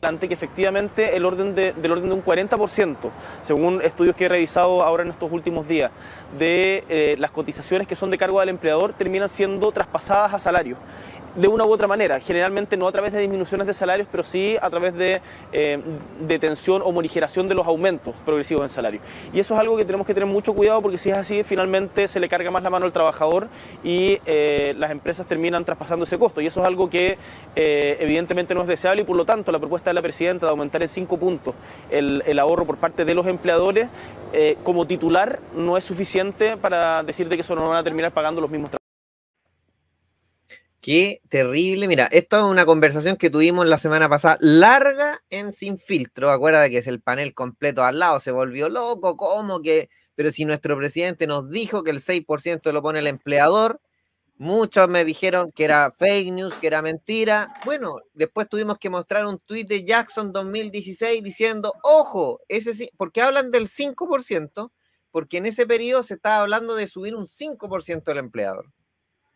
que 0.00 0.32
efectivamente 0.32 1.16
el 1.16 1.24
orden 1.24 1.56
del 1.56 1.90
orden 1.90 2.08
de 2.08 2.14
un 2.14 2.24
40%, 2.24 2.96
según 3.42 3.82
estudios 3.82 4.14
que 4.14 4.26
he 4.26 4.28
revisado 4.28 4.84
ahora 4.84 5.02
en 5.02 5.10
estos 5.10 5.32
últimos 5.32 5.66
días, 5.66 5.90
de 6.38 6.84
eh, 6.88 7.16
las 7.18 7.32
cotizaciones 7.32 7.88
que 7.88 7.96
son 7.96 8.08
de 8.12 8.16
cargo 8.16 8.38
del 8.38 8.50
empleador 8.50 8.92
terminan 8.92 9.28
siendo 9.28 9.72
traspasadas 9.72 10.34
a 10.34 10.38
salario 10.38 10.76
de 11.34 11.46
una 11.46 11.64
u 11.64 11.70
otra 11.70 11.86
manera, 11.86 12.18
generalmente 12.20 12.76
no 12.76 12.88
a 12.88 12.92
través 12.92 13.12
de 13.12 13.20
disminuciones 13.20 13.66
de 13.66 13.74
salarios, 13.74 14.08
pero 14.10 14.24
sí 14.24 14.56
a 14.60 14.70
través 14.70 14.94
de 14.94 15.20
eh, 15.52 15.80
detención 16.20 16.82
o 16.84 16.90
morigeración 16.90 17.48
de 17.48 17.54
los 17.54 17.66
aumentos 17.66 18.14
progresivos 18.24 18.64
en 18.64 18.68
salario. 18.68 19.00
Y 19.32 19.38
eso 19.38 19.54
es 19.54 19.60
algo 19.60 19.76
que 19.76 19.84
tenemos 19.84 20.06
que 20.06 20.14
tener 20.14 20.28
mucho 20.28 20.54
cuidado 20.54 20.82
porque 20.82 20.98
si 20.98 21.10
es 21.10 21.16
así, 21.16 21.44
finalmente 21.44 22.08
se 22.08 22.18
le 22.18 22.28
carga 22.28 22.50
más 22.50 22.62
la 22.62 22.70
mano 22.70 22.86
al 22.86 22.92
trabajador 22.92 23.48
y 23.84 24.18
eh, 24.26 24.74
las 24.78 24.90
empresas 24.90 25.26
terminan 25.26 25.64
traspasando 25.64 26.04
ese 26.04 26.18
costo. 26.18 26.40
Y 26.40 26.46
eso 26.46 26.60
es 26.60 26.66
algo 26.66 26.90
que 26.90 27.18
evidentemente 27.54 28.54
no 28.54 28.62
es 28.62 28.66
deseable 28.66 29.02
y 29.02 29.04
por 29.04 29.16
lo 29.16 29.24
tanto 29.24 29.52
la 29.52 29.58
propuesta 29.58 29.87
de 29.88 29.94
la 29.94 30.02
presidenta 30.02 30.46
de 30.46 30.50
aumentar 30.50 30.82
en 30.82 30.88
cinco 30.88 31.18
puntos 31.18 31.54
el, 31.90 32.22
el 32.26 32.38
ahorro 32.38 32.66
por 32.66 32.78
parte 32.78 33.04
de 33.04 33.14
los 33.14 33.26
empleadores 33.26 33.88
como 34.62 34.86
titular 34.86 35.40
no 35.54 35.76
es 35.76 35.84
suficiente 35.84 36.56
para 36.56 37.02
decir 37.02 37.28
de 37.28 37.36
que 37.36 37.42
eso 37.42 37.54
no 37.54 37.68
van 37.68 37.78
a 37.78 37.84
terminar 37.84 38.12
pagando 38.12 38.40
los 38.40 38.50
mismos 38.50 38.70
trabajadores. 38.70 38.78
Qué 40.80 41.20
terrible. 41.28 41.88
Mira, 41.88 42.06
esto 42.06 42.38
es 42.38 42.44
una 42.44 42.64
conversación 42.64 43.16
que 43.16 43.30
tuvimos 43.30 43.66
la 43.66 43.78
semana 43.78 44.08
pasada, 44.08 44.38
larga 44.40 45.20
en 45.28 45.52
Sin 45.52 45.76
Filtro. 45.76 46.30
Acuérdate 46.30 46.70
que 46.70 46.78
es 46.78 46.86
el 46.86 47.00
panel 47.00 47.34
completo 47.34 47.84
al 47.84 47.98
lado, 47.98 48.20
se 48.20 48.30
volvió 48.30 48.68
loco, 48.68 49.16
¿cómo 49.16 49.60
que? 49.60 49.90
Pero 50.14 50.30
si 50.30 50.44
nuestro 50.44 50.76
presidente 50.76 51.26
nos 51.26 51.50
dijo 51.50 51.82
que 51.82 51.90
el 51.90 52.00
6% 52.00 52.72
lo 52.72 52.82
pone 52.82 53.00
el 53.00 53.06
empleador, 53.06 53.80
muchos 54.38 54.88
me 54.88 55.04
dijeron 55.04 55.52
que 55.52 55.64
era 55.64 55.90
fake 55.90 56.32
news, 56.32 56.54
que 56.54 56.68
era 56.68 56.80
mentira. 56.80 57.52
Bueno, 57.64 57.96
después 58.14 58.48
tuvimos 58.48 58.78
que 58.78 58.88
mostrar 58.88 59.26
un 59.26 59.38
tuit 59.38 59.68
de 59.68 59.84
Jackson 59.84 60.32
2016 60.32 61.22
diciendo, 61.22 61.74
ojo, 61.82 62.40
ese 62.48 62.90
porque 62.96 63.20
hablan 63.20 63.50
del 63.50 63.68
5%, 63.68 64.70
porque 65.10 65.38
en 65.38 65.46
ese 65.46 65.66
periodo 65.66 66.02
se 66.02 66.14
estaba 66.14 66.42
hablando 66.42 66.74
de 66.76 66.86
subir 66.86 67.14
un 67.14 67.26
5% 67.26 68.10
el 68.12 68.18
empleador. 68.18 68.72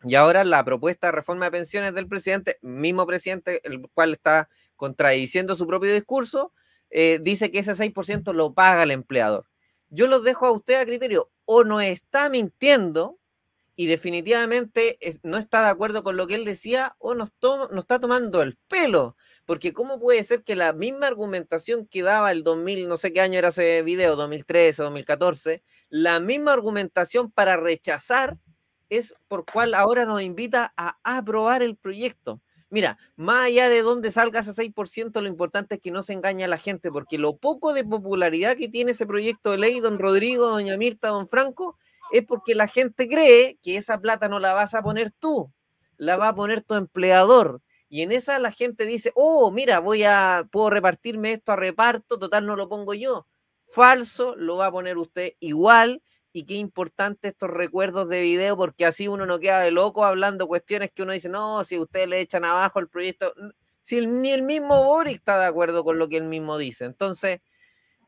Y 0.05 0.15
ahora 0.15 0.43
la 0.43 0.63
propuesta 0.65 1.07
de 1.07 1.11
reforma 1.11 1.45
de 1.45 1.51
pensiones 1.51 1.93
del 1.93 2.07
presidente, 2.07 2.57
mismo 2.61 3.05
presidente, 3.05 3.61
el 3.63 3.87
cual 3.93 4.13
está 4.13 4.49
contradiciendo 4.75 5.55
su 5.55 5.67
propio 5.67 5.93
discurso, 5.93 6.53
eh, 6.89 7.19
dice 7.21 7.51
que 7.51 7.59
ese 7.59 7.73
6% 7.75 8.33
lo 8.33 8.53
paga 8.53 8.83
el 8.83 8.91
empleador. 8.91 9.47
Yo 9.89 10.07
los 10.07 10.23
dejo 10.23 10.45
a 10.45 10.51
usted 10.51 10.79
a 10.79 10.85
criterio, 10.85 11.31
o 11.45 11.63
no 11.63 11.81
está 11.81 12.29
mintiendo 12.29 13.17
y 13.75 13.87
definitivamente 13.87 14.97
no 15.23 15.37
está 15.37 15.61
de 15.63 15.69
acuerdo 15.69 16.03
con 16.03 16.15
lo 16.15 16.27
que 16.27 16.35
él 16.35 16.45
decía, 16.45 16.95
o 16.99 17.15
nos, 17.15 17.31
nos 17.41 17.79
está 17.79 17.99
tomando 17.99 18.41
el 18.41 18.57
pelo. 18.67 19.15
Porque 19.45 19.73
¿cómo 19.73 19.99
puede 19.99 20.23
ser 20.23 20.43
que 20.43 20.55
la 20.55 20.73
misma 20.73 21.07
argumentación 21.07 21.87
que 21.87 22.03
daba 22.03 22.31
el 22.31 22.43
2000, 22.43 22.87
no 22.87 22.97
sé 22.97 23.11
qué 23.11 23.21
año 23.21 23.39
era 23.39 23.49
ese 23.49 23.81
video, 23.81 24.15
2013, 24.15 24.83
2014, 24.83 25.63
la 25.89 26.19
misma 26.19 26.53
argumentación 26.53 27.31
para 27.31 27.57
rechazar 27.57 28.37
es 28.89 29.13
por 29.27 29.45
cual 29.45 29.73
ahora 29.73 30.05
nos 30.05 30.21
invita 30.21 30.73
a 30.77 30.97
aprobar 31.03 31.63
el 31.63 31.75
proyecto. 31.75 32.41
Mira, 32.69 32.97
más 33.15 33.45
allá 33.45 33.69
de 33.69 33.83
dónde 33.83 34.09
salga 34.09 34.39
ese 34.39 34.51
6%, 34.51 35.21
lo 35.21 35.27
importante 35.27 35.75
es 35.75 35.81
que 35.81 35.91
no 35.91 36.01
se 36.01 36.13
engañe 36.13 36.43
a 36.43 36.47
la 36.47 36.57
gente, 36.57 36.91
porque 36.91 37.19
lo 37.19 37.37
poco 37.37 37.73
de 37.73 37.83
popularidad 37.83 38.55
que 38.55 38.67
tiene 38.67 38.91
ese 38.91 39.05
proyecto 39.05 39.51
de 39.51 39.59
ley, 39.59 39.79
don 39.79 39.99
Rodrigo, 39.99 40.47
doña 40.47 40.75
Mirta, 40.77 41.09
don 41.09 41.27
Franco, 41.27 41.77
es 42.13 42.23
porque 42.23 42.53
la 42.53 42.67
gente 42.67 43.09
cree 43.09 43.57
que 43.63 43.75
esa 43.75 43.99
plata 43.99 44.29
no 44.29 44.39
la 44.39 44.53
vas 44.53 44.75
a 44.75 44.83
poner 44.83 45.11
tú, 45.11 45.51
la 45.97 46.15
va 46.15 46.29
a 46.29 46.35
poner 46.35 46.61
tu 46.61 46.75
empleador. 46.75 47.61
Y 47.89 48.03
en 48.03 48.11
esa 48.11 48.37
la 48.37 48.51
gente 48.51 48.85
dice, 48.85 49.11
oh, 49.15 49.49
mira, 49.49 49.79
voy 49.79 50.03
a, 50.03 50.47
puedo 50.51 50.69
repartirme 50.69 51.33
esto 51.33 51.51
a 51.51 51.55
reparto, 51.55 52.19
total 52.19 52.45
no 52.45 52.55
lo 52.55 52.69
pongo 52.69 52.93
yo. 52.93 53.25
Falso, 53.67 54.35
lo 54.35 54.57
va 54.57 54.67
a 54.67 54.71
poner 54.71 54.99
usted 54.99 55.33
igual 55.39 56.03
y 56.31 56.45
qué 56.45 56.53
importante 56.53 57.29
estos 57.29 57.49
recuerdos 57.49 58.07
de 58.09 58.21
video, 58.21 58.55
porque 58.57 58.85
así 58.85 59.07
uno 59.07 59.25
no 59.25 59.39
queda 59.39 59.61
de 59.61 59.71
loco 59.71 60.05
hablando 60.05 60.47
cuestiones 60.47 60.91
que 60.91 61.01
uno 61.01 61.13
dice, 61.13 61.29
no, 61.29 61.63
si 61.63 61.79
ustedes 61.79 62.07
le 62.07 62.19
echan 62.19 62.45
abajo 62.45 62.79
el 62.79 62.89
proyecto, 62.89 63.33
si 63.81 64.05
ni 64.05 64.31
el 64.31 64.43
mismo 64.43 64.83
Boric 64.83 65.15
está 65.15 65.39
de 65.39 65.47
acuerdo 65.47 65.83
con 65.83 65.97
lo 65.97 66.07
que 66.09 66.17
él 66.17 66.25
mismo 66.25 66.59
dice. 66.59 66.85
Entonces, 66.85 67.39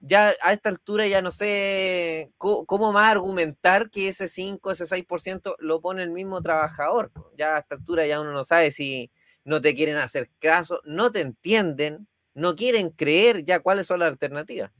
ya 0.08 0.34
a 0.41 0.54
esta 0.54 0.70
altura 0.70 1.08
ya 1.08 1.22
no 1.22 1.32
sé 1.32 2.32
cómo, 2.38 2.91
más 2.91 3.12
argumentar 3.12 3.89
que 3.89 4.08
ese 4.08 4.28
5, 4.28 4.72
ese 4.72 4.86
6% 4.86 5.56
lo 5.60 5.82
pone 5.82 6.04
el 6.04 6.12
mismo 6.12 6.41
trabajador. 6.41 7.12
Ya 7.38 7.56
a 7.56 7.60
esta 7.60 7.76
altura 7.76 8.06
ya 8.06 8.22
uno 8.22 8.32
no 8.32 8.44
sabe 8.44 8.72
si 8.72 9.12
no 9.44 9.62
te 9.62 9.76
quieren 9.76 9.98
hacer 9.98 10.30
caso, 10.39 10.82
no 10.86 11.12
te 11.12 11.22
entienden, 11.22 12.08
no 12.34 12.56
quieren 12.56 12.89
creer 12.89 13.46
ya 13.46 13.60
cuáles 13.60 13.88
son 13.88 14.00
las 14.00 14.10
alternativas. 14.10 14.72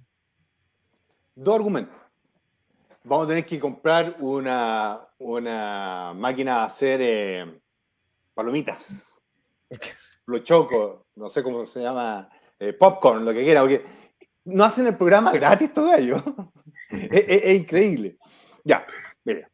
Dos 1.36 1.56
argumentos 1.56 2.06
vamos 3.06 3.26
a 3.26 3.30
tener 3.30 3.46
que 3.46 3.60
comprar 3.60 4.18
una, 4.20 5.08
una 5.20 6.14
máquina 6.16 6.60
de 6.60 6.66
hacer 6.66 7.00
eh, 7.02 7.60
palomitas. 8.34 9.22
Lo 10.26 10.40
choco, 10.40 11.06
no 11.16 11.30
sé 11.30 11.44
cómo 11.44 11.66
se 11.68 11.82
llama, 11.82 12.30
eh, 12.58 12.74
popcorn, 12.74 13.24
lo 13.24 13.32
que 13.32 13.44
quiera, 13.44 13.62
porque 13.62 13.86
no 14.46 14.64
hacen 14.64 14.88
el 14.88 14.96
programa 14.96 15.32
gratis 15.32 15.74
todavía. 15.74 16.24
es, 16.90 17.26
es, 17.28 17.60
increíble. 17.60 18.18
Ya, 18.64 18.86
mire, 19.24 19.48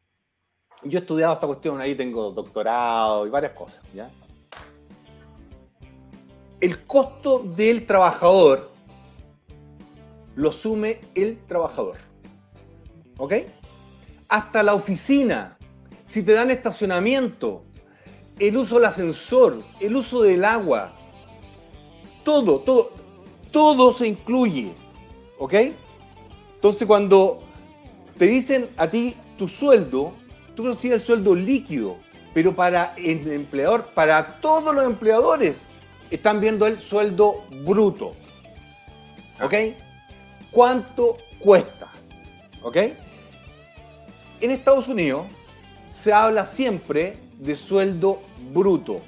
yo 0.84 0.98
he 0.98 1.00
estudiado 1.02 1.34
esta 1.34 1.46
cuestión, 1.46 1.80
ahí 1.80 1.94
tengo 1.94 2.30
doctorado 2.30 3.26
y 3.26 3.30
varias 3.30 3.52
cosas, 3.52 3.82
¿ya? 3.92 4.10
El 6.60 6.86
costo 6.86 7.40
del 7.40 7.86
trabajador 7.86 8.70
lo 10.36 10.52
sume 10.52 11.00
el 11.14 11.44
trabajador. 11.46 11.96
¿ok? 13.18 13.34
Hasta 14.28 14.62
la 14.62 14.74
oficina, 14.74 15.56
si 16.04 16.22
te 16.22 16.32
dan 16.32 16.50
estacionamiento, 16.50 17.64
el 18.38 18.56
uso 18.56 18.76
del 18.76 18.86
ascensor, 18.86 19.62
el 19.78 19.94
uso 19.94 20.22
del 20.22 20.44
agua, 20.44 20.92
todo, 22.24 22.60
todo, 22.60 22.92
todo 23.50 23.92
se 23.92 24.08
incluye, 24.08 24.74
¿ok? 25.42 25.54
Entonces 26.54 26.86
cuando 26.86 27.42
te 28.16 28.26
dicen 28.26 28.70
a 28.76 28.86
ti 28.86 29.16
tu 29.36 29.48
sueldo, 29.48 30.12
tú 30.54 30.68
recibes 30.68 31.00
el 31.00 31.04
sueldo 31.04 31.34
líquido, 31.34 31.96
pero 32.32 32.54
para 32.54 32.94
el 32.96 33.28
empleador, 33.28 33.86
para 33.86 34.40
todos 34.40 34.72
los 34.72 34.84
empleadores, 34.84 35.64
están 36.12 36.40
viendo 36.40 36.64
el 36.64 36.78
sueldo 36.78 37.42
bruto. 37.64 38.14
¿Ok? 39.42 39.54
¿Cuánto 40.52 41.18
cuesta? 41.40 41.90
¿Ok? 42.62 42.76
En 44.40 44.50
Estados 44.52 44.86
Unidos 44.86 45.26
se 45.92 46.12
habla 46.12 46.46
siempre 46.46 47.16
de 47.40 47.56
sueldo 47.56 48.22
bruto. 48.52 49.00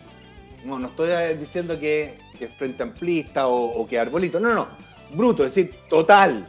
No, 0.65 0.81
no 0.81 0.89
estoy 0.89 1.37
diciendo 1.37 1.79
que, 1.79 2.19
que 2.37 2.49
frente 2.49 2.83
amplista 2.83 3.47
o, 3.47 3.67
o 3.67 3.87
que 3.87 4.01
arbolito. 4.01 4.41
No, 4.41 4.53
no, 4.53 4.67
bruto, 5.13 5.45
es 5.45 5.55
decir, 5.55 5.75
total. 5.89 6.49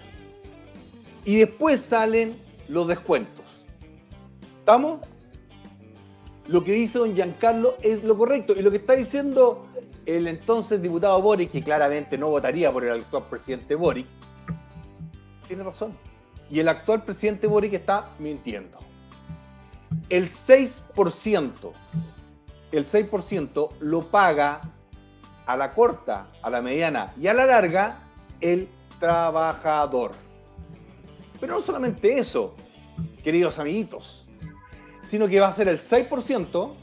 Y 1.24 1.38
después 1.38 1.80
salen 1.82 2.40
los 2.68 2.88
descuentos. 2.88 3.46
¿Estamos? 4.60 5.00
Lo 6.48 6.64
que 6.64 6.74
dice 6.74 7.00
don 7.00 7.16
Giancarlo 7.16 7.76
es 7.82 8.04
lo 8.04 8.18
correcto. 8.18 8.54
Y 8.56 8.62
lo 8.62 8.70
que 8.72 8.78
está 8.78 8.94
diciendo 8.94 9.68
el 10.06 10.28
entonces 10.28 10.82
diputado 10.82 11.22
Boric, 11.22 11.52
que 11.52 11.64
claramente 11.64 12.18
no 12.18 12.30
votaría 12.30 12.72
por 12.72 12.84
el 12.84 13.00
actual 13.02 13.26
presidente 13.30 13.76
Boric, 13.76 14.08
tiene 15.48 15.64
razón. 15.64 15.98
Y 16.50 16.60
el 16.60 16.68
actual 16.68 17.04
presidente 17.04 17.48
Boric 17.48 17.74
está 17.74 18.12
mintiendo. 18.20 18.78
El 20.10 20.30
6%, 20.30 21.72
el 22.72 22.86
6% 22.86 23.70
lo 23.80 24.04
paga 24.04 24.62
a 25.46 25.58
la 25.58 25.74
corta, 25.74 26.28
a 26.42 26.50
la 26.50 26.62
mediana 26.62 27.14
y 27.20 27.28
a 27.28 27.34
la 27.34 27.46
larga 27.46 28.05
el 28.42 28.68
trabajador. 29.00 30.14
Pero 31.40 31.56
no 31.56 31.62
solamente 31.62 32.18
eso, 32.18 32.56
queridos 33.24 33.60
amiguitos, 33.60 34.30
sino 35.06 35.28
que 35.28 35.40
va 35.40 35.48
a 35.48 35.54
ser 35.54 35.68
el 35.68 35.80
6% 35.80 36.74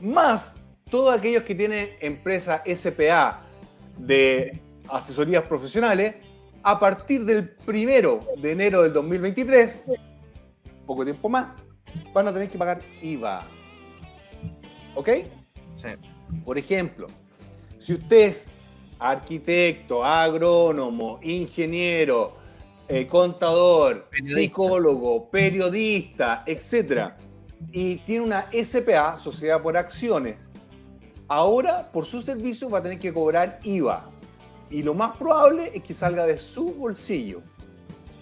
más 0.00 0.56
todos 0.90 1.14
aquellos 1.14 1.42
que 1.44 1.54
tienen 1.54 1.90
empresa 2.00 2.62
SPA 2.66 3.42
de 3.96 4.60
asesorías 4.88 5.44
profesionales 5.44 6.16
a 6.62 6.78
partir 6.78 7.24
del 7.24 7.48
primero 7.48 8.26
de 8.36 8.52
enero 8.52 8.82
del 8.82 8.92
2023, 8.92 9.84
poco 10.86 11.04
tiempo 11.04 11.28
más, 11.28 11.56
van 12.12 12.28
a 12.28 12.32
tener 12.32 12.48
que 12.48 12.58
pagar 12.58 12.80
IVA. 13.00 13.46
¿Ok? 14.94 15.08
Sí. 15.76 15.88
Por 16.44 16.58
ejemplo, 16.58 17.06
si 17.78 17.94
usted 17.94 18.28
es 18.28 18.46
arquitecto, 19.02 20.04
agrónomo, 20.04 21.18
ingeniero, 21.22 22.36
eh, 22.88 23.06
contador, 23.06 24.08
Periodista. 24.10 24.40
psicólogo, 24.40 25.30
periodista, 25.30 26.44
etc., 26.46 27.12
y 27.70 27.96
tiene 27.98 28.24
una 28.24 28.50
SPA, 28.52 29.16
Sociedad 29.16 29.62
por 29.62 29.76
Acciones, 29.76 30.36
ahora 31.28 31.90
por 31.92 32.06
su 32.06 32.20
servicio 32.20 32.68
va 32.68 32.78
a 32.78 32.82
tener 32.82 32.98
que 32.98 33.12
cobrar 33.12 33.60
IVA. 33.62 34.10
Y 34.68 34.82
lo 34.82 34.94
más 34.94 35.16
probable 35.16 35.70
es 35.74 35.82
que 35.82 35.94
salga 35.94 36.26
de 36.26 36.38
su 36.38 36.74
bolsillo, 36.74 37.40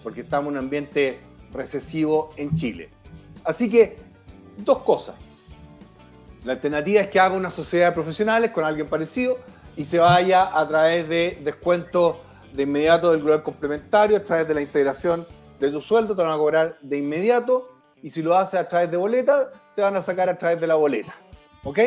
porque 0.03 0.21
estamos 0.21 0.51
en 0.51 0.57
un 0.59 0.65
ambiente 0.65 1.19
recesivo 1.51 2.31
en 2.37 2.53
Chile. 2.53 2.89
Así 3.43 3.69
que, 3.69 3.97
dos 4.57 4.79
cosas. 4.79 5.15
La 6.43 6.53
alternativa 6.53 7.01
es 7.01 7.09
que 7.09 7.19
haga 7.19 7.35
una 7.35 7.51
sociedad 7.51 7.89
de 7.89 7.93
profesionales 7.93 8.51
con 8.51 8.63
alguien 8.63 8.87
parecido 8.87 9.37
y 9.81 9.85
se 9.85 9.97
vaya 9.97 10.51
a 10.53 10.67
través 10.67 11.09
de 11.09 11.39
descuentos 11.43 12.17
de 12.53 12.63
inmediato 12.63 13.11
del 13.11 13.21
global 13.21 13.41
complementario, 13.41 14.17
a 14.17 14.23
través 14.23 14.47
de 14.47 14.53
la 14.53 14.61
integración 14.61 15.25
de 15.59 15.71
tu 15.71 15.81
sueldo, 15.81 16.15
te 16.15 16.21
van 16.21 16.31
a 16.31 16.37
cobrar 16.37 16.77
de 16.81 16.99
inmediato 16.99 17.67
y 18.03 18.11
si 18.11 18.21
lo 18.21 18.35
haces 18.35 18.59
a 18.59 18.67
través 18.67 18.91
de 18.91 18.97
boleta, 18.97 19.49
te 19.75 19.81
van 19.81 19.95
a 19.95 20.01
sacar 20.03 20.29
a 20.29 20.37
través 20.37 20.61
de 20.61 20.67
la 20.67 20.75
boleta. 20.75 21.15
¿Ok? 21.63 21.79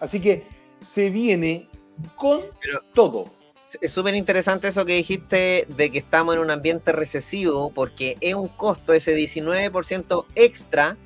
Así 0.00 0.20
que 0.20 0.44
se 0.80 1.08
viene 1.10 1.68
con 2.16 2.42
Pero- 2.60 2.80
todo. 2.92 3.24
Es 3.80 3.92
súper 3.92 4.16
interesante 4.16 4.66
eso 4.66 4.84
que 4.84 4.94
dijiste 4.94 5.66
de 5.68 5.90
que 5.92 5.98
estamos 5.98 6.34
en 6.34 6.40
un 6.40 6.50
ambiente 6.50 6.90
recesivo 6.90 7.70
porque 7.72 8.16
es 8.20 8.34
un 8.34 8.48
costo 8.48 8.92
ese 8.92 9.14
19% 9.14 10.26
extra 10.34 10.96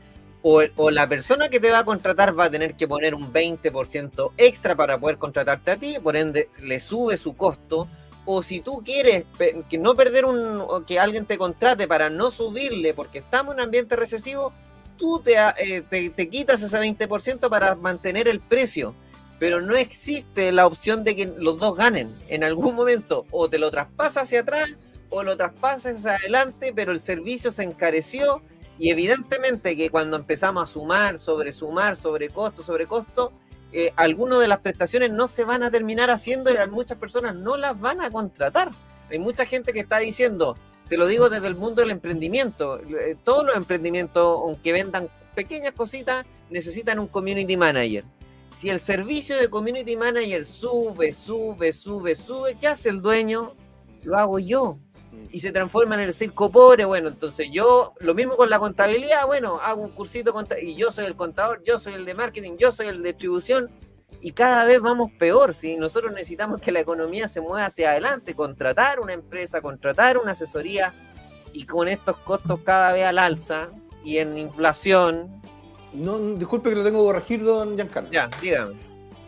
o, 0.43 0.91
la 0.91 1.09
persona 1.09 1.49
que 1.49 1.61
te 1.61 1.71
va 1.71 1.81
a 1.81 1.85
contratar 1.85 2.39
va 2.39 2.45
a 2.45 2.51
tener 2.51 2.75
que 2.75 2.89
poner 2.89 3.15
un 3.15 3.33
20% 3.33 4.33
extra 4.37 4.75
para 4.75 4.99
poder 4.99 5.19
contratarte 5.19 5.71
a 5.71 5.77
ti, 5.77 5.97
por 6.03 6.17
ende 6.17 6.49
le 6.63 6.81
sube 6.81 7.17
su 7.17 7.37
costo. 7.37 7.89
O 8.27 8.43
si 8.43 8.61
tú 8.61 8.83
quieres 8.85 9.25
que 9.69 9.79
no 9.79 9.97
perder 9.97 10.25
un, 10.25 10.85
que 10.87 11.01
alguien 11.01 11.27
te 11.27 11.39
contrate 11.39 11.89
para 11.89 12.11
no 12.11 12.31
subirle 12.31 12.95
porque 12.95 13.19
estamos 13.19 13.53
en 13.53 13.61
un 13.61 13.65
ambiente 13.65 13.97
recesivo, 13.97 14.53
tú 14.97 15.21
te, 15.21 15.37
eh, 15.59 15.83
te, 15.83 16.11
te 16.11 16.29
quitas 16.29 16.63
ese 16.63 16.79
20% 16.79 17.49
para 17.49 17.75
mantener 17.75 18.29
el 18.29 18.41
precio 18.41 18.95
pero 19.41 19.63
no 19.63 19.75
existe 19.75 20.53
la 20.53 20.67
opción 20.67 21.03
de 21.03 21.17
que 21.17 21.25
los 21.25 21.59
dos 21.59 21.75
ganen 21.75 22.15
en 22.29 22.45
algún 22.45 22.75
momento. 22.77 23.27
O 23.31 23.49
te 23.49 23.59
lo 23.59 23.71
traspasas 23.71 24.25
hacia 24.25 24.41
atrás 24.41 24.77
o 25.09 25.23
lo 25.23 25.37
traspasas 25.37 25.97
hacia 25.97 26.17
adelante, 26.17 26.73
pero 26.77 26.93
el 26.93 27.01
servicio 27.01 27.51
se 27.51 27.63
encareció 27.63 28.43
y 28.81 28.91
evidentemente 28.91 29.77
que 29.77 29.91
cuando 29.91 30.17
empezamos 30.17 30.63
a 30.63 30.67
sumar, 30.67 31.19
sobre 31.19 31.53
sumar, 31.53 31.95
sobre 31.95 32.31
costo, 32.31 32.65
sobre 32.65 32.87
costo, 32.87 33.33
eh, 33.73 33.93
algunas 33.95 34.41
de 34.41 34.49
las 34.49 34.59
prestaciones 34.59 35.13
no 35.13 35.29
se 35.29 35.45
van 35.45 35.63
a 35.63 35.71
terminar 35.71 36.11
haciendo 36.11 36.51
y 36.51 36.71
muchas 36.71 36.99
personas 36.99 37.37
no 37.37 37.57
las 37.57 37.79
van 37.79 38.01
a 38.01 38.11
contratar. 38.11 38.71
Hay 39.11 39.21
mucha 39.21 39.45
gente 39.45 39.73
que 39.73 39.81
está 39.81 39.99
diciendo, 39.99 40.57
te 40.89 40.97
lo 40.97 41.07
digo 41.07 41.29
desde 41.29 41.47
el 41.47 41.55
mundo 41.55 41.83
del 41.83 41.93
emprendimiento, 41.93 42.81
eh, 42.81 43.17
todos 43.23 43.45
los 43.45 43.55
emprendimientos, 43.55 44.41
aunque 44.43 44.73
vendan 44.73 45.09
pequeñas 45.37 45.73
cositas, 45.73 46.27
necesitan 46.49 46.99
un 46.99 47.07
community 47.07 47.57
manager 47.57 48.05
si 48.51 48.69
el 48.69 48.81
servicio 48.81 49.39
de 49.39 49.49
community 49.49 49.97
manager 49.97 50.45
sube, 50.45 51.13
sube, 51.13 51.73
sube, 51.73 52.15
sube, 52.15 52.57
¿qué 52.61 52.67
hace 52.67 52.91
el 52.91 53.01
dueño? 53.01 53.55
Lo 54.03 54.19
hago 54.19 54.39
yo. 54.39 54.79
Y 55.33 55.41
se 55.41 55.53
transforma 55.53 55.95
en 55.95 56.01
el 56.03 56.15
circo 56.15 56.51
pobre. 56.51 56.85
Bueno, 56.85 57.09
entonces 57.09 57.49
yo, 57.53 57.95
lo 58.01 58.15
mismo 58.15 58.37
con 58.37 58.51
la 58.51 58.59
contabilidad, 58.59 59.27
bueno, 59.27 59.61
hago 59.63 59.83
un 59.83 59.91
cursito 59.91 60.33
conta- 60.33 60.59
y 60.61 60.75
yo 60.75 60.91
soy 60.93 61.05
el 61.07 61.17
contador, 61.17 61.63
yo 61.65 61.79
soy 61.79 61.95
el 61.95 62.05
de 62.05 62.15
marketing, 62.15 62.57
yo 62.59 62.73
soy 62.73 62.87
el 62.89 63.03
de 63.03 63.11
distribución. 63.11 63.71
Y 64.23 64.33
cada 64.33 64.65
vez 64.65 64.81
vamos 64.81 65.11
peor. 65.19 65.55
Si 65.55 65.77
nosotros 65.77 66.13
necesitamos 66.13 66.61
que 66.61 66.73
la 66.73 66.81
economía 66.81 67.27
se 67.29 67.41
mueva 67.41 67.67
hacia 67.67 67.91
adelante, 67.93 68.35
contratar 68.35 69.01
una 69.01 69.13
empresa, 69.15 69.61
contratar 69.63 70.19
una 70.19 70.33
asesoría, 70.33 70.93
y 71.53 71.65
con 71.67 71.89
estos 71.89 72.17
costos 72.19 72.61
cada 72.65 72.93
vez 72.93 73.05
al 73.07 73.19
alza 73.19 73.71
y 74.05 74.19
en 74.19 74.37
inflación, 74.39 75.41
No, 75.93 76.19
disculpe 76.37 76.71
que 76.71 76.77
lo 76.77 76.85
tengo 76.85 77.01
que 77.01 77.07
corregir, 77.07 77.43
don 77.43 77.75
Giancarlo. 77.75 78.11
ya, 78.13 78.31
dígame. 78.41 78.75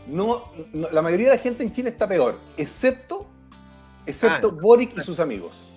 No, 0.06 0.44
no- 0.72 0.90
la 0.90 1.02
mayoría 1.02 1.30
de 1.30 1.36
la 1.36 1.42
gente 1.42 1.64
en 1.64 1.72
Chile 1.72 1.88
está 1.90 2.06
peor, 2.06 2.38
excepto, 2.56 3.26
excepto 4.06 4.52
Ah, 4.52 4.58
Boric 4.60 4.96
y 4.96 5.00
sus 5.00 5.18
amigos. 5.20 5.71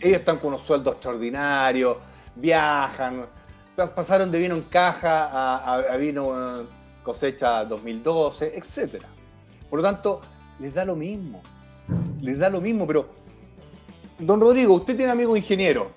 Ellos 0.00 0.18
están 0.18 0.38
con 0.38 0.48
unos 0.48 0.62
sueldos 0.62 0.94
extraordinarios, 0.94 1.96
viajan, 2.34 3.26
pas- 3.76 3.90
pasaron 3.92 4.30
de 4.30 4.38
vino 4.38 4.54
en 4.54 4.62
caja 4.62 5.26
a, 5.26 5.56
a- 5.58 5.92
a 5.92 5.96
vino 5.96 6.60
eh, 6.60 6.64
cosecha 7.02 7.64
2012, 7.64 8.52
etc. 8.56 9.02
Por 9.70 9.78
lo 9.80 9.82
tanto, 9.82 10.20
les 10.58 10.72
da 10.74 10.84
lo 10.84 10.96
mismo. 10.96 11.42
Les 12.20 12.38
da 12.38 12.48
lo 12.48 12.60
mismo, 12.60 12.86
pero. 12.86 13.08
Don 14.18 14.40
Rodrigo, 14.40 14.74
usted 14.74 14.96
tiene 14.96 15.12
amigos 15.12 15.36
ingenieros. 15.38 15.88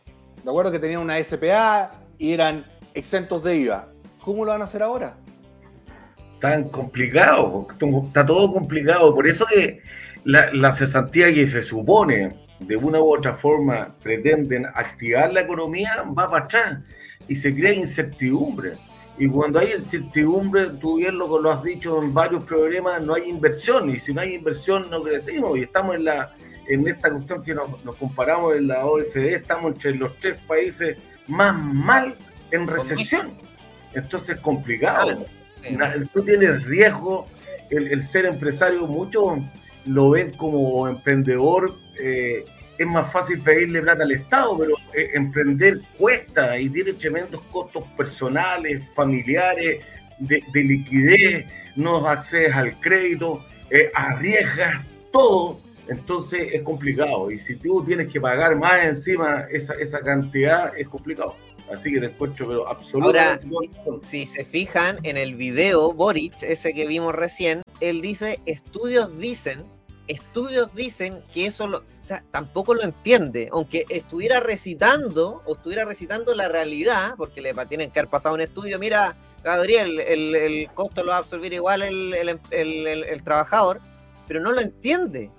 De 0.43 0.49
acuerdo 0.49 0.71
que 0.71 0.80
tenían 0.80 1.02
una 1.02 1.17
SPA 1.23 1.91
y 2.17 2.34
eran 2.34 2.65
exentos 2.93 3.43
de 3.43 3.56
IVA. 3.58 3.88
¿Cómo 4.23 4.43
lo 4.45 4.52
van 4.52 4.62
a 4.62 4.65
hacer 4.65 4.84
ahora? 4.84 5.15
tan 6.41 6.69
complicado, 6.69 7.67
está 8.08 8.25
todo 8.25 8.54
complicado. 8.54 9.13
Por 9.13 9.28
eso 9.28 9.45
que 9.45 9.82
la, 10.23 10.54
la 10.54 10.71
cesantía 10.71 11.34
que 11.34 11.47
se 11.49 11.62
supone 11.62 12.47
de 12.60 12.76
una 12.76 13.00
u 13.00 13.15
otra 13.15 13.36
forma 13.36 13.95
pretenden 14.04 14.65
activar 14.65 15.34
la 15.34 15.41
economía 15.41 16.04
va 16.17 16.28
para 16.30 16.45
atrás 16.45 16.80
y 17.28 17.36
se 17.36 17.54
crea 17.54 17.74
incertidumbre. 17.74 18.74
Y 19.17 19.28
cuando 19.28 19.60
hay 19.60 19.74
incertidumbre, 19.74 20.69
tú 20.82 20.98
bien 20.98 21.17
lo, 21.17 21.39
lo 21.39 21.52
has 21.52 21.63
dicho 21.63 22.02
en 22.02 22.13
varios 22.13 22.43
programas, 22.45 23.02
no 23.02 23.15
hay 23.15 23.30
inversión. 23.30 23.89
Y 23.89 24.00
si 24.00 24.13
no 24.13 24.22
hay 24.22 24.36
inversión, 24.36 24.89
no 24.89 25.04
crecemos. 25.04 25.58
Y 25.58 25.63
estamos 25.63 25.95
en, 25.95 26.06
la, 26.06 26.34
en 26.67 26.88
esta 26.88 27.12
cuestión 27.12 27.43
que 27.43 27.54
nos, 27.54 27.84
nos 27.84 27.98
comparamos 27.98 28.56
en 28.56 28.67
la 28.69 28.86
OECD, 28.86 29.36
estamos 29.36 29.74
entre 29.74 29.95
los 29.95 30.15
tres 30.19 30.38
países 30.48 30.98
más 31.28 31.54
mal 31.54 32.15
en 32.52 32.65
recesión. 32.65 33.34
Entonces 33.93 34.38
es 34.38 34.41
complicado. 34.41 35.26
Tú 36.13 36.24
tienes 36.24 36.63
riesgo, 36.63 37.28
el, 37.69 37.88
el 37.88 38.04
ser 38.06 38.26
empresario, 38.26 38.88
muchos 38.88 39.39
lo 39.86 40.12
ven 40.12 40.32
como 40.38 40.88
emprendedor, 40.88 41.76
eh, 42.00 42.46
es 42.78 42.88
más 42.88 43.12
fácil 43.12 43.42
pedirle 43.42 43.82
plata 43.82 44.04
al 44.04 44.12
Estado, 44.12 44.58
pero 44.58 44.74
eh, 44.94 45.12
emprender 45.14 45.82
cuesta 45.98 46.58
y 46.58 46.70
tiene 46.70 46.94
tremendos 46.94 47.42
costos 47.52 47.84
personales, 47.98 48.82
familiares, 48.96 49.84
de, 50.20 50.44
de 50.54 50.64
liquidez, 50.64 51.46
no 51.76 52.08
accedes 52.08 52.56
al 52.56 52.80
crédito, 52.80 53.44
eh, 53.70 53.92
arriesgas 53.94 54.86
todo. 55.12 55.60
Entonces 55.88 56.50
es 56.54 56.62
complicado. 56.62 57.32
Y 57.32 57.40
si 57.40 57.56
tú 57.56 57.84
tienes 57.84 58.12
que 58.12 58.22
pagar 58.22 58.56
más 58.56 58.86
encima 58.86 59.48
esa, 59.52 59.74
esa 59.74 60.00
cantidad, 60.02 60.72
es 60.78 60.88
complicado. 60.88 61.36
Así 61.74 61.92
que 61.92 62.00
después 62.00 62.32
pero 62.38 62.68
absolutamente. 62.68 63.48
Ahora, 63.86 64.00
si, 64.04 64.26
se 64.26 64.44
fijan 64.44 65.00
en 65.04 65.18
el 65.18 65.36
video, 65.36 65.94
Boric, 65.94 66.42
ese 66.42 66.74
que 66.74 66.88
vimos 66.88 67.14
recién, 67.14 67.62
él 67.80 68.02
dice, 68.02 68.40
estudios 68.46 69.18
dicen, 69.20 69.64
estudios 70.10 70.74
dicen 70.74 71.24
que 71.32 71.45
eso 71.45 71.67
lo, 71.67 71.78
o 71.78 71.84
sea, 72.04 72.24
tampoco 72.32 72.74
lo 72.74 72.84
entiende, 72.84 73.48
aunque 73.52 73.86
estuviera 73.89 74.39
recitando, 74.39 75.41
o 75.45 75.56
estuviera 75.56 75.86
recitando 75.86 76.36
la 76.36 76.50
realidad, 76.50 77.13
porque 77.15 77.41
le 77.41 77.54
tienen 77.67 77.91
que 77.91 78.00
haber 78.00 78.10
pasado 78.10 78.36
un 78.36 78.41
estudio, 78.41 78.80
mira, 78.80 79.15
Gabriel, 79.43 80.00
el, 80.00 80.67
costo 80.74 81.04
lo 81.04 81.12
va 81.12 81.17
a 81.17 81.19
absorbir 81.19 81.54
igual 81.54 81.84
el, 81.84 83.22
trabajador, 83.24 83.80
pero 84.28 84.41
no 84.41 84.52
lo 84.52 84.62
entiende. 84.62 85.32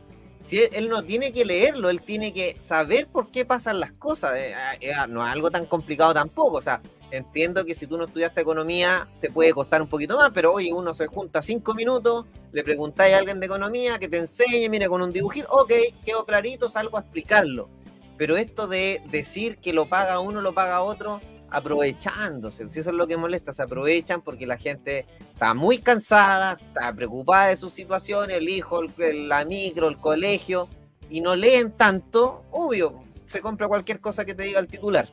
Si 0.44 0.58
él, 0.58 0.88
no 0.88 1.02
tiene 1.02 1.32
que 1.32 1.44
leerlo, 1.44 1.90
él 1.90 2.00
tiene 2.00 2.32
que 2.32 2.56
saber 2.58 3.08
por 3.08 3.30
qué 3.30 3.44
pasan 3.44 3.78
las 3.78 3.92
cosas. 3.92 4.36
Eh, 4.36 4.54
eh, 4.80 4.92
no 5.08 5.24
es 5.24 5.32
algo 5.32 5.50
tan 5.50 5.66
complicado 5.66 6.14
tampoco. 6.14 6.56
O 6.56 6.60
sea, 6.62 6.80
entiendo 7.10 7.64
que 7.64 7.74
si 7.74 7.86
tú 7.86 7.96
no 7.96 8.04
estudiaste 8.04 8.40
economía 8.40 9.08
te 9.20 9.30
puede 9.30 9.52
costar 9.52 9.82
un 9.82 9.88
poquito 9.88 10.16
más, 10.16 10.30
pero 10.32 10.52
oye, 10.52 10.72
uno 10.72 10.94
se 10.94 11.06
junta 11.06 11.42
cinco 11.42 11.74
minutos, 11.74 12.26
le 12.52 12.62
preguntáis 12.62 13.14
a 13.14 13.18
alguien 13.18 13.40
de 13.40 13.46
economía 13.46 13.98
que 13.98 14.08
te 14.08 14.18
enseñe, 14.18 14.68
mire, 14.68 14.88
con 14.88 15.02
un 15.02 15.12
dibujito, 15.12 15.48
ok, 15.50 15.72
quedó 16.04 16.24
clarito, 16.24 16.68
salgo 16.68 16.96
a 16.96 17.00
explicarlo. 17.00 17.68
Pero 18.16 18.36
esto 18.36 18.66
de 18.66 19.02
decir 19.10 19.58
que 19.58 19.72
lo 19.72 19.86
paga 19.88 20.20
uno, 20.20 20.40
lo 20.40 20.52
paga 20.52 20.82
otro, 20.82 21.20
aprovechándose. 21.50 22.68
Si 22.68 22.80
eso 22.80 22.90
es 22.90 22.96
lo 22.96 23.06
que 23.06 23.16
molesta, 23.16 23.52
se 23.52 23.62
aprovechan 23.62 24.22
porque 24.22 24.46
la 24.46 24.56
gente 24.56 25.06
está 25.32 25.54
muy 25.54 25.78
cansada, 25.78 26.58
está 26.60 26.92
preocupada 26.94 27.48
de 27.48 27.56
su 27.56 27.70
situación, 27.70 28.30
el 28.30 28.48
hijo, 28.48 28.82
la 28.98 29.44
micro, 29.44 29.88
el 29.88 29.98
colegio, 29.98 30.68
y 31.08 31.20
no 31.20 31.34
leen 31.34 31.72
tanto, 31.72 32.44
obvio, 32.50 33.02
se 33.26 33.40
compra 33.40 33.68
cualquier 33.68 34.00
cosa 34.00 34.24
que 34.24 34.34
te 34.34 34.44
diga 34.44 34.60
el 34.60 34.68
titular. 34.68 35.08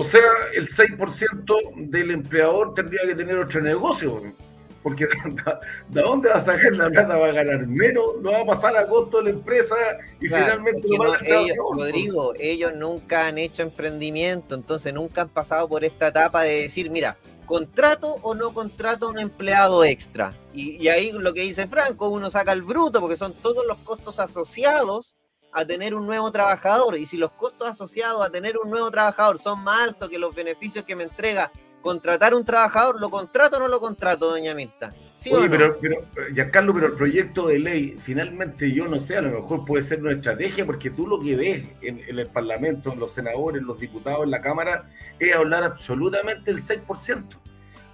O 0.00 0.04
sea, 0.04 0.20
el 0.54 0.68
6% 0.68 1.90
del 1.90 2.12
empleador 2.12 2.72
tendría 2.72 3.00
que 3.04 3.16
tener 3.16 3.36
otro 3.36 3.60
negocio. 3.60 4.32
Porque 4.80 5.08
¿de 5.88 6.00
dónde 6.00 6.28
va 6.28 6.36
a 6.36 6.40
sacar 6.40 6.72
la 6.74 6.88
plata? 6.88 7.18
¿Va 7.18 7.26
a 7.26 7.32
ganar 7.32 7.66
menos? 7.66 8.04
¿Lo 8.22 8.30
va 8.30 8.42
a 8.42 8.44
pasar 8.44 8.76
a 8.76 8.86
costo 8.86 9.18
de 9.18 9.24
la 9.24 9.30
empresa? 9.30 9.74
Y 10.20 10.28
finalmente 10.28 10.82
lo 10.86 10.98
va 10.98 11.16
a 11.16 11.26
ellos, 11.26 11.56
Rodrigo, 11.72 12.32
ellos 12.38 12.76
nunca 12.76 13.26
han 13.26 13.38
hecho 13.38 13.62
emprendimiento, 13.62 14.54
entonces 14.54 14.94
nunca 14.94 15.22
han 15.22 15.30
pasado 15.30 15.68
por 15.68 15.84
esta 15.84 16.06
etapa 16.06 16.44
de 16.44 16.62
decir, 16.62 16.92
mira, 16.92 17.16
contrato 17.44 18.18
o 18.22 18.36
no 18.36 18.54
contrato 18.54 19.08
a 19.08 19.10
un 19.10 19.18
empleado 19.18 19.82
extra. 19.82 20.32
Y, 20.54 20.80
y, 20.80 20.86
ahí 20.90 21.10
lo 21.10 21.34
que 21.34 21.40
dice 21.40 21.66
Franco, 21.66 22.08
uno 22.08 22.30
saca 22.30 22.52
el 22.52 22.62
bruto 22.62 23.00
porque 23.00 23.16
son 23.16 23.34
todos 23.34 23.66
los 23.66 23.78
costos 23.78 24.20
asociados 24.20 25.16
a 25.52 25.64
tener 25.64 25.94
un 25.94 26.06
nuevo 26.06 26.30
trabajador. 26.30 26.96
Y 26.96 27.06
si 27.06 27.16
los 27.16 27.32
costos 27.32 27.68
asociados 27.68 28.24
a 28.24 28.30
tener 28.30 28.56
un 28.58 28.70
nuevo 28.70 28.90
trabajador 28.90 29.38
son 29.38 29.62
más 29.64 29.88
altos 29.88 30.08
que 30.08 30.18
los 30.18 30.34
beneficios 30.34 30.84
que 30.84 30.96
me 30.96 31.04
entrega 31.04 31.50
contratar 31.80 32.34
un 32.34 32.44
trabajador, 32.44 33.00
¿lo 33.00 33.08
contrato 33.10 33.56
o 33.56 33.60
no 33.60 33.68
lo 33.68 33.80
contrato, 33.80 34.30
doña 34.30 34.54
Mirta? 34.54 34.92
¿Sí 35.16 35.32
Oye, 35.32 35.48
pero, 35.48 35.78
pero, 35.80 35.96
Giancarlo, 36.34 36.74
pero 36.74 36.86
el 36.88 36.92
proyecto 36.94 37.48
de 37.48 37.58
ley, 37.58 37.96
finalmente 38.04 38.72
yo 38.72 38.86
no 38.86 39.00
sé, 39.00 39.16
a 39.16 39.22
lo 39.22 39.40
mejor 39.40 39.64
puede 39.64 39.82
ser 39.82 40.00
una 40.00 40.12
estrategia, 40.12 40.64
porque 40.64 40.90
tú 40.90 41.06
lo 41.06 41.20
que 41.20 41.34
ves 41.34 41.66
en, 41.82 42.00
el 42.06 42.26
Parlamento, 42.28 42.92
en 42.92 43.00
los 43.00 43.12
senadores, 43.12 43.60
en 43.60 43.66
los 43.66 43.80
diputados, 43.80 44.24
en 44.24 44.30
la 44.30 44.40
Cámara, 44.40 44.88
es 45.18 45.34
hablar 45.34 45.64
absolutamente 45.64 46.50
el 46.50 46.62
6%. 46.62 47.24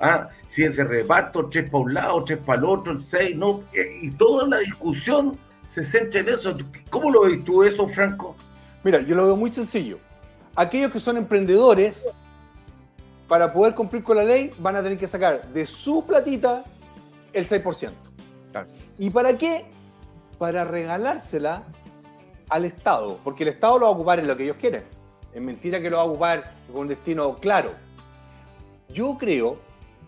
Ah, 0.01 0.29
si 0.49 0.65
es 0.65 0.77
de 0.77 0.85
reparto, 0.85 1.49
tres 1.49 1.71
para 1.71 1.85
un 1.85 1.95
lado, 1.95 2.25
tres 2.25 2.39
para 2.39 2.59
el 2.59 2.65
otro, 2.65 2.93
el 2.93 3.01
6, 3.01 3.37
no, 3.37 3.63
eh, 3.73 4.01
y 4.03 4.11
toda 4.11 4.47
la 4.47 4.59
discusión 4.59 5.39
se 5.75 5.85
centra 5.85 6.21
en 6.21 6.29
eso. 6.29 6.57
¿Cómo 6.89 7.11
lo 7.11 7.23
ves 7.23 7.45
tú 7.45 7.65
eso, 7.65 7.89
Franco? 7.89 8.37
Mira, 8.85 9.01
yo 9.01 9.17
lo 9.17 9.25
veo 9.25 9.37
muy 9.37 9.51
sencillo. 9.51 9.99
Aquellos 10.55 10.93
que 10.93 11.01
son 11.01 11.17
emprendedores 11.17 12.07
para 13.27 13.53
poder 13.53 13.75
cumplir 13.75 14.05
con 14.05 14.17
la 14.17 14.23
ley, 14.23 14.53
van 14.59 14.77
a 14.77 14.83
tener 14.83 14.99
que 14.99 15.09
sacar 15.09 15.49
de 15.49 15.67
su 15.67 16.05
platita 16.07 16.63
el 17.33 17.49
6%. 17.49 17.93
¿Y 18.99 19.11
para 19.11 19.37
qué? 19.37 19.67
Para 20.39 20.63
regalársela 20.63 21.65
al 22.49 22.65
Estado, 22.67 23.19
porque 23.25 23.43
el 23.43 23.49
Estado 23.49 23.81
lo 23.81 23.87
va 23.87 23.91
a 23.91 23.95
ocupar 23.95 24.21
en 24.21 24.29
lo 24.29 24.37
que 24.37 24.45
ellos 24.45 24.57
quieren. 24.61 24.85
Es 25.33 25.43
mentira 25.43 25.81
que 25.81 25.91
lo 25.91 25.97
va 25.97 26.03
a 26.03 26.07
ocupar 26.07 26.55
con 26.71 26.83
un 26.83 26.89
destino 26.89 27.35
claro. 27.37 27.73
Yo 28.91 29.17
creo 29.19 29.59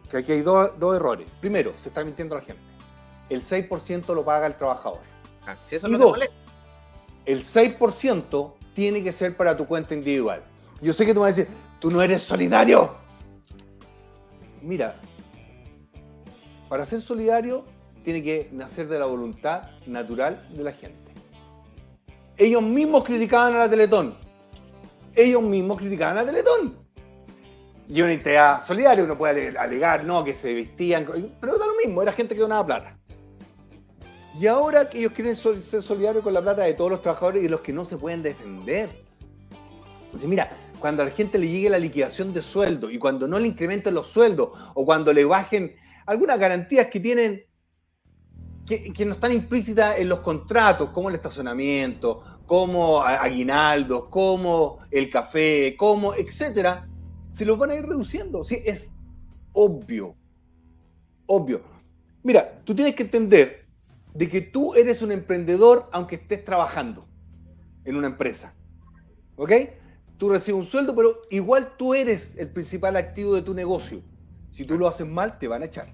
que 0.08 0.18
aquí 0.18 0.30
hay 0.30 0.42
dos, 0.42 0.70
errores. 0.94 1.26
Primero, 1.40 1.72
se 1.76 1.88
está 1.88 2.04
mintiendo 2.04 2.36
a 2.36 2.38
la 2.38 2.44
gente. 2.44 2.62
El 3.28 3.42
6% 3.42 4.14
lo 4.14 4.24
paga 4.24 4.46
el 4.46 4.54
trabajador. 4.54 5.00
Ah, 5.46 5.56
y 5.70 5.96
dos, 5.96 6.18
el 7.24 7.42
6% 7.42 8.52
tiene 8.74 9.02
que 9.02 9.12
ser 9.12 9.36
para 9.36 9.56
tu 9.56 9.66
cuenta 9.66 9.94
individual. 9.94 10.42
Yo 10.80 10.92
sé 10.92 11.06
que 11.06 11.14
tú 11.14 11.20
vas 11.20 11.32
a 11.32 11.36
decir, 11.36 11.54
tú 11.80 11.90
no 11.90 12.02
eres 12.02 12.22
solidario 12.22 13.06
mira, 14.66 14.96
para 16.68 16.84
ser 16.84 17.00
solidario 17.00 17.64
tiene 18.04 18.22
que 18.22 18.50
nacer 18.52 18.88
de 18.88 18.98
la 18.98 19.06
voluntad 19.06 19.70
natural 19.86 20.46
de 20.50 20.64
la 20.64 20.72
gente. 20.72 21.12
Ellos 22.36 22.62
mismos 22.62 23.04
criticaban 23.04 23.54
a 23.54 23.58
la 23.60 23.70
Teletón. 23.70 24.16
Ellos 25.14 25.42
mismos 25.42 25.78
criticaban 25.78 26.18
a 26.18 26.20
la 26.20 26.26
Teletón. 26.26 26.76
Y 27.88 28.02
una 28.02 28.12
entidad 28.12 28.64
solidaria, 28.64 29.04
uno 29.04 29.16
puede 29.16 29.56
alegar, 29.56 30.04
no, 30.04 30.24
que 30.24 30.34
se 30.34 30.52
vestían, 30.52 31.06
pero 31.40 31.56
da 31.56 31.66
lo 31.66 31.76
mismo, 31.76 32.02
era 32.02 32.12
gente 32.12 32.34
que 32.34 32.40
donaba 32.40 32.66
plata. 32.66 32.95
Y 34.38 34.46
ahora 34.46 34.88
que 34.88 34.98
ellos 34.98 35.12
quieren 35.12 35.34
ser 35.34 35.82
solidarios 35.82 36.22
con 36.22 36.34
la 36.34 36.42
plata 36.42 36.62
de 36.62 36.74
todos 36.74 36.90
los 36.90 37.02
trabajadores 37.02 37.42
y 37.42 37.48
los 37.48 37.60
que 37.60 37.72
no 37.72 37.86
se 37.86 37.96
pueden 37.96 38.22
defender. 38.22 38.90
Entonces, 40.04 40.28
mira, 40.28 40.54
cuando 40.78 41.02
a 41.02 41.06
la 41.06 41.10
gente 41.10 41.38
le 41.38 41.48
llegue 41.48 41.70
la 41.70 41.78
liquidación 41.78 42.34
de 42.34 42.42
sueldo 42.42 42.90
y 42.90 42.98
cuando 42.98 43.26
no 43.26 43.38
le 43.38 43.48
incrementen 43.48 43.94
los 43.94 44.08
sueldos 44.08 44.50
o 44.74 44.84
cuando 44.84 45.12
le 45.12 45.24
bajen 45.24 45.74
algunas 46.04 46.38
garantías 46.38 46.88
que 46.88 47.00
tienen 47.00 47.44
que, 48.66 49.06
no 49.06 49.12
están 49.14 49.32
implícitas 49.32 49.98
en 49.98 50.08
los 50.08 50.20
contratos, 50.20 50.90
como 50.90 51.08
el 51.08 51.14
estacionamiento, 51.14 52.22
como 52.46 53.00
aguinaldos, 53.00 54.08
como 54.10 54.80
el 54.90 55.08
café, 55.08 55.76
como 55.78 56.14
etcétera, 56.14 56.88
se 57.30 57.46
los 57.46 57.56
van 57.58 57.70
a 57.70 57.76
ir 57.76 57.86
reduciendo. 57.86 58.44
¿sí? 58.44 58.60
Es 58.64 58.92
obvio, 59.52 60.14
obvio. 61.26 61.62
Mira, 62.22 62.60
tú 62.64 62.74
tienes 62.74 62.94
que 62.94 63.04
entender 63.04 63.65
de 64.16 64.28
que 64.28 64.40
tú 64.40 64.74
eres 64.74 65.02
un 65.02 65.12
emprendedor 65.12 65.88
aunque 65.92 66.16
estés 66.16 66.44
trabajando 66.44 67.06
en 67.84 67.96
una 67.96 68.06
empresa. 68.06 68.54
¿Ok? 69.36 69.52
tú 70.18 70.30
recibes 70.30 70.58
un 70.58 70.66
sueldo, 70.66 70.94
pero 70.94 71.22
igual 71.30 71.72
tú 71.76 71.94
eres 71.94 72.36
el 72.36 72.48
principal 72.48 72.96
activo 72.96 73.34
de 73.34 73.42
tu 73.42 73.54
negocio. 73.54 74.02
Si 74.50 74.64
tú 74.64 74.78
lo 74.78 74.88
haces 74.88 75.06
mal, 75.06 75.38
te 75.38 75.48
van 75.48 75.62
a 75.62 75.66
echar. 75.66 75.88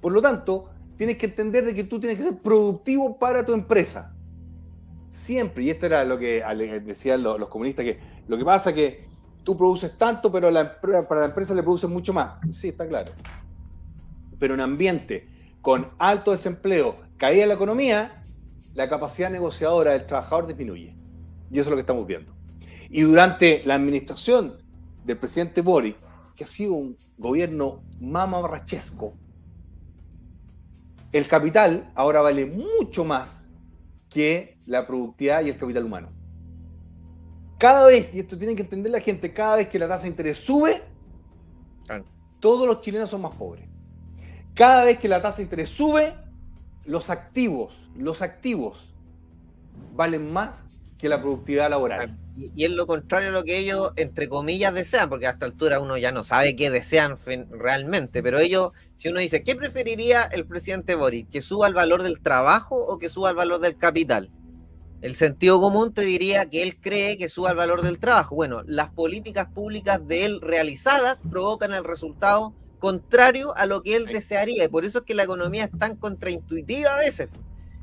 Por 0.00 0.12
lo 0.12 0.20
tanto, 0.20 0.70
tienes 0.96 1.16
que 1.16 1.26
entender 1.26 1.64
de 1.64 1.74
que 1.74 1.84
tú 1.84 1.98
tienes 1.98 2.18
que 2.18 2.24
ser 2.24 2.38
productivo 2.38 3.18
para 3.18 3.44
tu 3.44 3.54
empresa. 3.54 4.14
Siempre, 5.08 5.64
y 5.64 5.70
esto 5.70 5.86
era 5.86 6.04
lo 6.04 6.18
que 6.18 6.42
decían 6.84 7.22
los, 7.22 7.48
comunistas, 7.48 7.84
que 7.84 7.98
lo 8.26 8.36
que 8.36 8.44
pasa 8.44 8.70
es 8.70 8.76
que 8.76 9.04
tú 9.42 9.56
produces 9.56 9.96
tanto, 9.96 10.30
pero 10.30 10.48
para 11.08 11.20
la 11.20 11.26
empresa 11.26 11.54
le 11.54 11.62
produces 11.62 11.88
mucho 11.88 12.12
más. 12.12 12.36
Sí, 12.52 12.68
está 12.68 12.86
claro. 12.86 13.12
Pero 14.38 14.54
en 14.54 14.60
ambiente 14.60 15.28
con 15.62 15.88
alto 15.98 16.32
desempleo, 16.32 16.96
caída 17.16 17.46
la 17.46 17.54
economía, 17.54 18.22
la 18.74 18.88
capacidad 18.88 19.30
negociadora 19.30 19.92
del 19.92 20.06
trabajador 20.06 20.46
disminuye. 20.46 20.96
Y 21.50 21.58
eso 21.58 21.68
es 21.68 21.70
lo 21.70 21.76
que 21.76 21.80
estamos 21.80 22.06
viendo. 22.06 22.34
Y 22.90 23.02
durante 23.02 23.62
la 23.64 23.74
administración 23.74 24.56
del 25.04 25.18
presidente 25.18 25.60
Boric, 25.62 25.96
que 26.34 26.44
ha 26.44 26.46
sido 26.46 26.74
un 26.74 26.96
gobierno 27.16 27.82
mamarrachesco, 28.00 29.14
el 31.12 31.28
capital 31.28 31.92
ahora 31.94 32.20
vale 32.22 32.44
mucho 32.46 33.04
más 33.04 33.52
que 34.10 34.58
la 34.66 34.86
productividad 34.86 35.44
y 35.44 35.50
el 35.50 35.56
capital 35.56 35.84
humano. 35.84 36.08
Cada 37.58 37.86
vez, 37.86 38.12
y 38.14 38.20
esto 38.20 38.36
tiene 38.36 38.56
que 38.56 38.62
entender 38.62 38.90
la 38.90 39.00
gente, 39.00 39.32
cada 39.32 39.56
vez 39.56 39.68
que 39.68 39.78
la 39.78 39.86
tasa 39.86 40.02
de 40.02 40.08
interés 40.08 40.38
sube, 40.38 40.82
todos 42.40 42.66
los 42.66 42.80
chilenos 42.80 43.10
son 43.10 43.22
más 43.22 43.34
pobres. 43.34 43.68
Cada 44.54 44.84
vez 44.84 44.98
que 44.98 45.08
la 45.08 45.22
tasa 45.22 45.38
de 45.38 45.44
interés 45.44 45.68
sube, 45.68 46.14
los 46.86 47.10
activos, 47.10 47.88
los 47.96 48.22
activos 48.22 48.94
valen 49.94 50.32
más 50.32 50.66
que 50.98 51.08
la 51.08 51.20
productividad 51.20 51.70
laboral. 51.70 52.16
Y, 52.36 52.64
es 52.64 52.70
lo 52.70 52.86
contrario 52.86 53.28
a 53.28 53.32
lo 53.32 53.44
que 53.44 53.58
ellos, 53.58 53.92
entre 53.96 54.28
comillas, 54.28 54.74
desean, 54.74 55.08
porque 55.08 55.26
a 55.26 55.30
esta 55.30 55.46
altura 55.46 55.80
uno 55.80 55.96
ya 55.96 56.12
no 56.12 56.24
sabe 56.24 56.56
qué 56.56 56.70
desean 56.70 57.16
realmente, 57.50 58.22
pero 58.22 58.38
ellos, 58.38 58.72
si 58.96 59.08
uno 59.08 59.20
dice, 59.20 59.42
¿qué 59.42 59.54
preferiría 59.54 60.22
el 60.24 60.46
presidente 60.46 60.94
Boris? 60.94 61.26
¿Que 61.30 61.42
suba 61.42 61.68
el 61.68 61.74
valor 61.74 62.02
del 62.02 62.20
trabajo 62.20 62.76
o 62.76 62.98
que 62.98 63.08
suba 63.08 63.30
el 63.30 63.36
valor 63.36 63.60
del 63.60 63.76
capital? 63.76 64.30
El 65.00 65.14
sentido 65.14 65.60
común 65.60 65.92
te 65.92 66.00
diría 66.00 66.48
que 66.48 66.62
él 66.62 66.80
cree 66.80 67.18
que 67.18 67.28
suba 67.28 67.50
el 67.50 67.56
valor 67.56 67.82
del 67.82 67.98
trabajo. 67.98 68.34
Bueno, 68.34 68.62
las 68.64 68.90
políticas 68.90 69.48
públicas 69.48 70.06
de 70.08 70.24
él 70.24 70.40
realizadas 70.40 71.20
provocan 71.30 71.74
el 71.74 71.84
resultado 71.84 72.54
contrario 72.84 73.56
a 73.56 73.64
lo 73.64 73.82
que 73.82 73.96
él 73.96 74.04
desearía. 74.04 74.64
Y 74.64 74.68
por 74.68 74.84
eso 74.84 74.98
es 74.98 75.04
que 75.06 75.14
la 75.14 75.22
economía 75.22 75.64
es 75.64 75.70
tan 75.78 75.96
contraintuitiva 75.96 76.94
a 76.94 76.98
veces. 76.98 77.30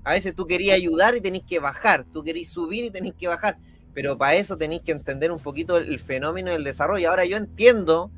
A 0.04 0.12
veces 0.12 0.36
tú 0.36 0.46
querías 0.46 0.76
ayudar 0.76 1.16
y 1.16 1.22
tenés 1.22 1.42
que 1.42 1.58
bajar, 1.58 2.06
tú 2.14 2.24
querías 2.24 2.50
subir 2.50 2.86
y 2.86 2.92
tenés 2.92 3.16
que 3.16 3.28
bajar, 3.28 3.58
pero 3.96 4.16
para 4.16 4.36
eso 4.36 4.58
tenéis 4.58 4.84
que 4.84 4.92
entender 4.92 5.32
un 5.32 5.40
poquito 5.40 5.78
el, 5.78 5.90
el 5.90 6.00
fenómeno 6.00 6.52
del 6.52 6.64
desarrollo. 6.64 7.10
Ahora 7.10 7.26
yo 7.26 7.38
entiendo, 7.38 8.12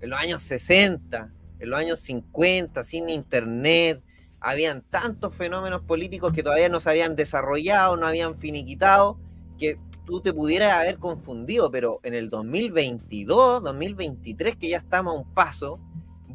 en 0.00 0.10
los 0.10 0.20
años 0.20 0.40
60, 0.42 1.32
en 1.58 1.70
los 1.70 1.80
años 1.80 1.98
50, 1.98 2.84
sin 2.84 3.10
internet, 3.10 4.00
habían 4.38 4.82
tantos 4.82 5.34
fenómenos 5.34 5.82
políticos 5.82 6.32
que 6.32 6.44
todavía 6.44 6.68
no 6.68 6.78
se 6.78 6.90
habían 6.90 7.16
desarrollado, 7.16 7.96
no 7.96 8.06
habían 8.06 8.36
finiquitado, 8.36 9.18
que 9.58 9.76
tú 10.06 10.20
te 10.20 10.32
pudieras 10.32 10.74
haber 10.74 10.98
confundido, 10.98 11.68
pero 11.72 11.98
en 12.04 12.14
el 12.14 12.30
2022, 12.30 13.60
2023, 13.64 14.54
que 14.54 14.68
ya 14.68 14.78
estamos 14.78 15.16
a 15.16 15.18
un 15.18 15.34
paso, 15.34 15.80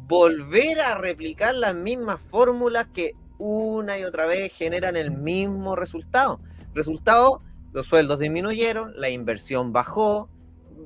volver 0.06 0.80
a 0.80 0.96
replicar 0.96 1.54
las 1.54 1.74
mismas 1.74 2.20
fórmulas 2.20 2.86
que 2.92 3.12
una 3.38 3.98
y 3.98 4.04
otra 4.04 4.26
vez 4.26 4.52
generan 4.52 4.96
el 4.96 5.10
mismo 5.10 5.76
resultado. 5.76 6.40
Resultado, 6.74 7.40
los 7.72 7.86
sueldos 7.86 8.18
disminuyeron, 8.18 8.92
la 8.96 9.08
inversión 9.08 9.72
bajó. 9.72 10.28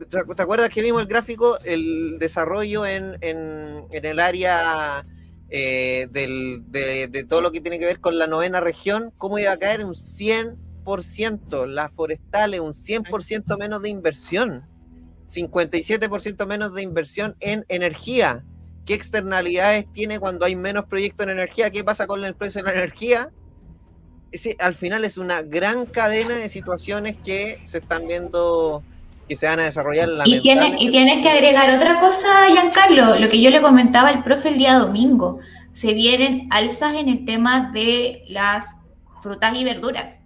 ¿Te 0.08 0.42
acuerdas 0.42 0.70
que 0.70 0.82
vimos 0.82 1.02
el 1.02 1.08
gráfico, 1.08 1.58
el 1.64 2.18
desarrollo 2.18 2.86
en, 2.86 3.18
el 3.20 4.20
área 4.20 5.04
eh, 5.50 6.08
de 6.10 7.26
todo 7.28 7.40
lo 7.40 7.50
que 7.50 7.60
tiene 7.60 7.78
que 7.78 7.86
ver 7.86 8.00
con 8.00 8.18
la 8.18 8.26
novena 8.26 8.60
región? 8.60 9.12
¿Cómo 9.16 9.38
iba 9.38 9.52
a 9.52 9.56
caer 9.56 9.84
un 9.84 9.94
100%? 9.94 11.66
Las 11.66 11.92
forestales, 11.92 12.60
un 12.60 12.74
100% 12.74 13.58
menos 13.58 13.82
de 13.82 13.88
inversión. 13.88 14.64
57% 15.26 16.46
menos 16.46 16.74
de 16.74 16.82
inversión 16.82 17.36
en 17.40 17.64
energía. 17.68 18.44
¿Qué 18.88 18.94
externalidades 18.94 19.84
tiene 19.92 20.18
cuando 20.18 20.46
hay 20.46 20.56
menos 20.56 20.86
proyectos 20.86 21.26
en 21.26 21.32
energía? 21.32 21.68
¿Qué 21.68 21.84
pasa 21.84 22.06
con 22.06 22.24
el 22.24 22.34
precio 22.34 22.62
de 22.62 22.70
la 22.70 22.78
energía? 22.78 23.28
Ese, 24.32 24.56
al 24.58 24.74
final 24.74 25.04
es 25.04 25.18
una 25.18 25.42
gran 25.42 25.84
cadena 25.84 26.34
de 26.34 26.48
situaciones 26.48 27.14
que 27.22 27.60
se 27.64 27.78
están 27.78 28.06
viendo 28.06 28.82
que 29.28 29.36
se 29.36 29.44
van 29.44 29.60
a 29.60 29.64
desarrollar. 29.64 30.08
Y, 30.24 30.40
tiene, 30.40 30.76
y 30.78 30.90
tienes 30.90 31.20
que 31.20 31.28
agregar 31.28 31.68
otra 31.76 32.00
cosa, 32.00 32.48
Giancarlo, 32.50 33.18
lo 33.18 33.28
que 33.28 33.42
yo 33.42 33.50
le 33.50 33.60
comentaba 33.60 34.08
al 34.08 34.22
profe 34.22 34.48
el 34.48 34.56
día 34.56 34.78
domingo. 34.78 35.38
Se 35.74 35.92
vienen 35.92 36.48
alzas 36.50 36.94
en 36.94 37.10
el 37.10 37.26
tema 37.26 37.70
de 37.74 38.24
las 38.26 38.74
frutas 39.22 39.54
y 39.54 39.64
verduras, 39.64 40.22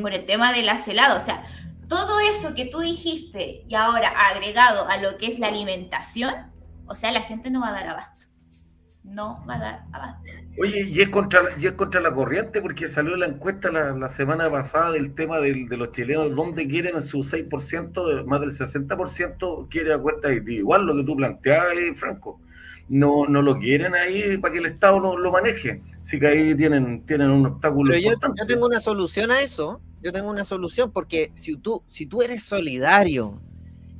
por 0.00 0.14
el 0.14 0.24
tema 0.24 0.54
del 0.54 0.70
helado. 0.70 1.18
O 1.18 1.20
sea, 1.20 1.42
todo 1.86 2.18
eso 2.20 2.54
que 2.54 2.64
tú 2.64 2.80
dijiste 2.80 3.64
y 3.68 3.74
ahora 3.74 4.08
agregado 4.08 4.88
a 4.88 4.96
lo 4.96 5.18
que 5.18 5.26
es 5.26 5.38
la 5.38 5.48
alimentación, 5.48 6.55
o 6.86 6.94
sea, 6.94 7.12
la 7.12 7.20
gente 7.20 7.50
no 7.50 7.60
va 7.60 7.68
a 7.68 7.72
dar 7.72 7.88
abasto. 7.88 8.26
No 9.04 9.44
va 9.48 9.54
a 9.54 9.58
dar 9.58 9.84
abasto. 9.92 10.30
Oye, 10.60 10.82
y 10.88 11.00
es 11.00 11.08
contra, 11.10 11.42
y 11.58 11.66
es 11.66 11.72
contra 11.72 12.00
la 12.00 12.12
corriente 12.12 12.60
porque 12.60 12.88
salió 12.88 13.16
la 13.16 13.26
encuesta 13.26 13.70
la, 13.70 13.92
la 13.92 14.08
semana 14.08 14.50
pasada 14.50 14.90
del 14.92 15.14
tema 15.14 15.38
del- 15.38 15.68
de 15.68 15.76
los 15.76 15.92
chilenos, 15.92 16.34
donde 16.34 16.66
quieren 16.66 17.00
su 17.02 17.22
6%, 17.22 18.06
de- 18.08 18.24
más 18.24 18.40
del 18.40 18.52
60% 18.52 19.68
quiere 19.70 19.92
a 19.94 19.98
cuenta 19.98 20.32
individual, 20.32 20.84
lo 20.86 20.96
que 20.96 21.04
tú 21.04 21.14
planteabas, 21.16 21.74
eh, 21.76 21.94
Franco. 21.94 22.40
No, 22.88 23.26
no 23.26 23.42
lo 23.42 23.58
quieren 23.58 23.94
ahí 23.94 24.38
para 24.38 24.52
que 24.52 24.58
el 24.60 24.66
Estado 24.66 24.98
lo, 24.98 25.16
lo 25.18 25.30
maneje. 25.30 25.82
Así 26.02 26.18
que 26.20 26.26
ahí 26.28 26.54
tienen, 26.56 27.04
tienen 27.04 27.30
un 27.30 27.46
obstáculo 27.46 27.90
Pero 27.90 28.00
yo, 28.00 28.06
importante. 28.12 28.40
yo 28.40 28.46
tengo 28.46 28.66
una 28.66 28.80
solución 28.80 29.30
a 29.30 29.40
eso. 29.40 29.80
Yo 30.02 30.12
tengo 30.12 30.30
una 30.30 30.44
solución 30.44 30.92
porque 30.92 31.32
si 31.34 31.56
tú, 31.56 31.82
si 31.88 32.06
tú 32.06 32.22
eres 32.22 32.44
solidario 32.44 33.40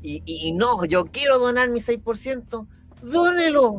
y, 0.03 0.23
y- 0.25 0.49
y 0.49 0.53
no, 0.53 0.85
yo 0.85 1.07
quiero 1.07 1.39
donar 1.39 1.69
mi 1.71 1.81
6%, 1.81 2.67
dónelo, 3.03 3.79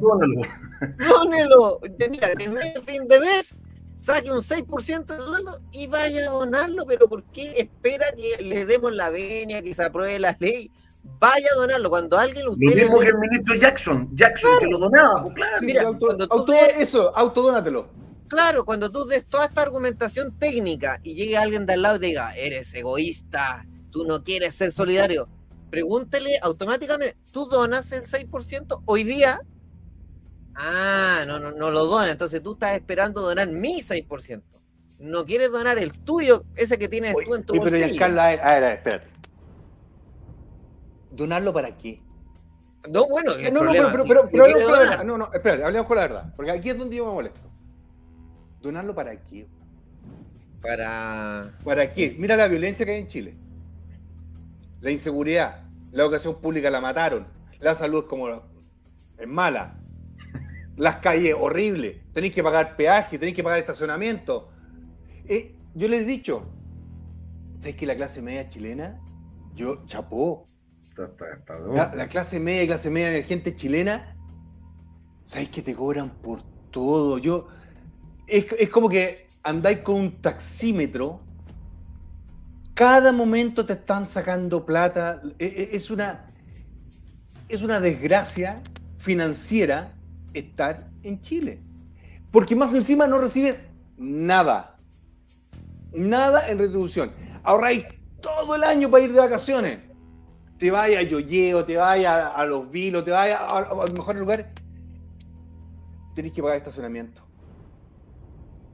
dónelo. 0.99 1.79
Ya 1.97 2.07
Mira, 2.09 2.29
en 2.37 2.83
fin 2.83 3.07
de 3.07 3.19
mes, 3.19 3.61
saque 3.97 4.31
un 4.31 4.41
6% 4.41 5.05
de 5.05 5.17
sueldo 5.19 5.57
y 5.71 5.87
vaya 5.87 6.27
a 6.27 6.31
donarlo. 6.31 6.85
Pero 6.85 7.07
¿por 7.07 7.23
qué 7.25 7.53
espera 7.57 8.07
que 8.15 8.43
le 8.43 8.65
demos 8.65 8.93
la 8.93 9.09
venia, 9.09 9.61
que 9.61 9.73
se 9.73 9.83
apruebe 9.83 10.19
la 10.19 10.35
ley? 10.39 10.71
Vaya 11.19 11.47
a 11.55 11.59
donarlo. 11.59 11.89
Cuando 11.89 12.17
alguien 12.17 12.45
Lo 12.45 12.51
usted 12.51 12.65
dé- 12.75 12.87
que 12.99 13.07
el 13.07 13.17
ministro 13.17 13.55
Jackson, 13.55 14.09
Jackson 14.13 14.51
que 14.59 14.67
lo 14.67 14.77
donaba, 14.77 15.23
pues 15.23 15.35
claro. 15.35 15.57
Mira, 15.61 15.81
auto- 15.83 16.05
cuando 16.07 16.27
tú 16.27 16.37
auto- 16.39 16.51
des- 16.51 16.77
Eso, 16.79 17.15
autodónatelo. 17.15 17.87
Claro, 18.27 18.65
cuando 18.65 18.89
tú 18.89 19.05
des 19.05 19.25
toda 19.25 19.45
esta 19.45 19.61
argumentación 19.61 20.37
técnica 20.37 20.99
y 21.01 21.15
llegue 21.15 21.37
alguien 21.37 21.65
de 21.65 21.73
al 21.73 21.81
lado 21.81 21.95
y 21.95 21.99
te 22.01 22.05
diga, 22.07 22.35
eres 22.35 22.73
egoísta, 22.73 23.65
tú 23.89 24.03
no 24.03 24.21
quieres 24.23 24.53
ser 24.53 24.73
solidario, 24.73 25.29
pregúntele 25.69 26.39
automáticamente, 26.41 27.17
¿tú 27.31 27.45
donas 27.45 27.91
el 27.91 28.03
6% 28.03 28.81
hoy 28.85 29.03
día? 29.03 29.41
Ah, 30.55 31.23
no, 31.27 31.39
no, 31.39 31.51
no 31.51 31.69
lo 31.69 31.85
dona, 31.85 32.11
entonces 32.11 32.41
tú 32.41 32.53
estás 32.53 32.75
esperando 32.75 33.21
donar 33.21 33.47
mi 33.47 33.81
6%. 33.81 34.41
No 34.99 35.25
quieres 35.25 35.51
donar 35.51 35.77
el 35.77 35.91
tuyo, 35.91 36.43
ese 36.55 36.79
que 36.79 36.87
tienes 36.87 37.15
tú 37.23 37.35
en 37.35 37.43
tu 37.43 37.53
pero 37.53 37.65
bolsillo. 37.65 37.87
Giancarlo, 37.87 38.21
a 38.21 38.27
ver, 38.27 38.39
a 38.41 38.45
ver, 38.45 38.55
a 38.55 38.59
ver, 38.59 38.77
espérate. 38.77 39.07
¿Donarlo 41.11 41.53
para 41.53 41.77
qué? 41.77 42.01
No, 42.89 43.07
bueno, 43.07 43.33
No, 43.35 43.51
no, 43.51 43.59
problema, 43.59 43.91
pero, 43.91 44.03
si 44.03 44.09
pero, 44.09 44.21
tú 44.23 44.29
pero 44.31 44.43
quieres 44.45 44.63
hablemos 44.63 44.63
con 44.63 44.71
la 44.71 44.77
donar, 44.79 44.89
verdad. 44.89 45.05
No, 45.05 45.17
no, 45.17 45.33
espérate, 45.33 45.63
hablemos 45.63 45.87
con 45.87 45.95
la 45.97 46.01
verdad. 46.01 46.33
Porque 46.35 46.51
aquí 46.51 46.69
es 46.69 46.77
donde 46.77 46.95
yo 46.95 47.05
me 47.05 47.11
molesto. 47.11 47.51
¿Donarlo 48.61 48.95
para 48.95 49.15
qué? 49.15 49.47
Para... 50.61 51.51
¿Para 51.63 51.91
qué? 51.91 52.15
Mira 52.17 52.35
la 52.35 52.47
violencia 52.47 52.85
que 52.85 52.93
hay 52.93 52.99
en 53.01 53.07
Chile. 53.07 53.35
La 54.81 54.91
inseguridad. 54.91 55.63
La 55.91 56.03
educación 56.03 56.39
pública 56.41 56.69
la 56.69 56.81
mataron. 56.81 57.27
La 57.59 57.75
salud 57.75 58.03
es 58.03 58.09
como... 58.09 58.27
Es 59.17 59.27
mala. 59.27 59.79
Las 60.75 60.97
calles, 60.97 61.35
horrible. 61.37 62.03
Tenéis 62.13 62.35
que 62.35 62.43
pagar 62.43 62.75
peaje, 62.75 63.17
tenéis 63.17 63.35
que 63.35 63.43
pagar 63.43 63.59
estacionamiento. 63.59 64.51
Eh, 65.25 65.55
yo 65.73 65.87
les 65.87 66.03
he 66.03 66.05
dicho, 66.05 66.47
¿sabes 67.59 67.75
que 67.75 67.85
la 67.85 67.95
clase 67.95 68.21
media 68.21 68.47
chilena? 68.47 69.01
Yo, 69.55 69.85
chapó. 69.85 70.45
La, 71.73 71.93
la 71.95 72.07
clase 72.07 72.39
media 72.39 72.63
y 72.63 72.67
clase 72.67 72.89
media 72.89 73.09
emergente 73.09 73.55
chilena, 73.55 74.15
¿sabes 75.25 75.49
que 75.49 75.61
te 75.61 75.75
cobran 75.75 76.09
por 76.21 76.41
todo? 76.71 77.17
Yo, 77.17 77.47
es, 78.25 78.47
es 78.57 78.69
como 78.69 78.89
que 78.89 79.27
andáis 79.43 79.79
con 79.79 79.95
un 79.95 80.21
taxímetro, 80.21 81.21
cada 82.77 83.11
momento 83.11 83.65
te 83.65 83.73
están 83.73 84.05
sacando 84.05 84.63
plata, 84.63 85.19
e- 85.39 85.45
e- 85.45 85.75
es 85.75 85.89
una, 85.89 86.31
es 87.49 87.63
una 87.63 87.79
desgracia 87.79 88.61
financiera 88.99 89.93
estar 90.31 90.87
en 91.01 91.19
Chile. 91.21 91.59
Porque 92.29 92.55
más 92.55 92.71
encima 92.75 93.07
no 93.07 93.17
recibes 93.17 93.57
nada. 93.97 94.75
Nada 95.91 96.47
en 96.51 96.59
retribución. 96.59 97.11
Ahorráis 97.41 97.83
todo 98.21 98.53
el 98.53 98.63
año 98.63 98.91
para 98.91 99.03
ir 99.03 99.11
de 99.11 99.21
vacaciones 99.21 99.79
te 100.59 100.69
vayas 100.69 100.99
a 100.99 101.07
Yoyeo, 101.07 101.65
te 101.65 101.77
vayas 101.77 102.31
a, 102.35 102.45
los 102.45 102.69
vilos, 102.69 103.03
te 103.03 103.11
vayas 103.11 103.39
a, 103.41 103.45
a, 103.45 103.57
a 103.57 103.75
los 103.85 103.93
mejores 103.93 104.19
lugares, 104.19 104.45
tenés 106.15 106.31
que 106.31 106.43
pagar 106.43 106.57
estacionamiento. 106.57 107.23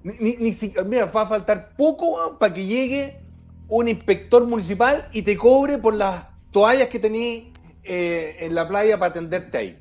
Ni, 0.03 0.35
ni- 0.37 0.57
mira, 0.85 1.05
va 1.05 1.21
a 1.21 1.27
faltar 1.27 1.75
poco 1.77 2.37
para 2.37 2.53
que 2.53 2.65
llegue 2.65 3.22
un 3.67 3.87
inspector 3.87 4.45
municipal 4.47 5.07
y 5.13 5.21
te 5.21 5.37
cobre 5.37 5.77
por 5.77 5.95
las 5.95 6.25
toallas 6.51 6.89
que 6.89 6.99
tenés 6.99 7.45
eh, 7.83 8.37
en 8.39 8.55
la 8.55 8.67
playa 8.67 8.97
para 8.97 9.11
atenderte 9.11 9.57
ahí. 9.57 9.79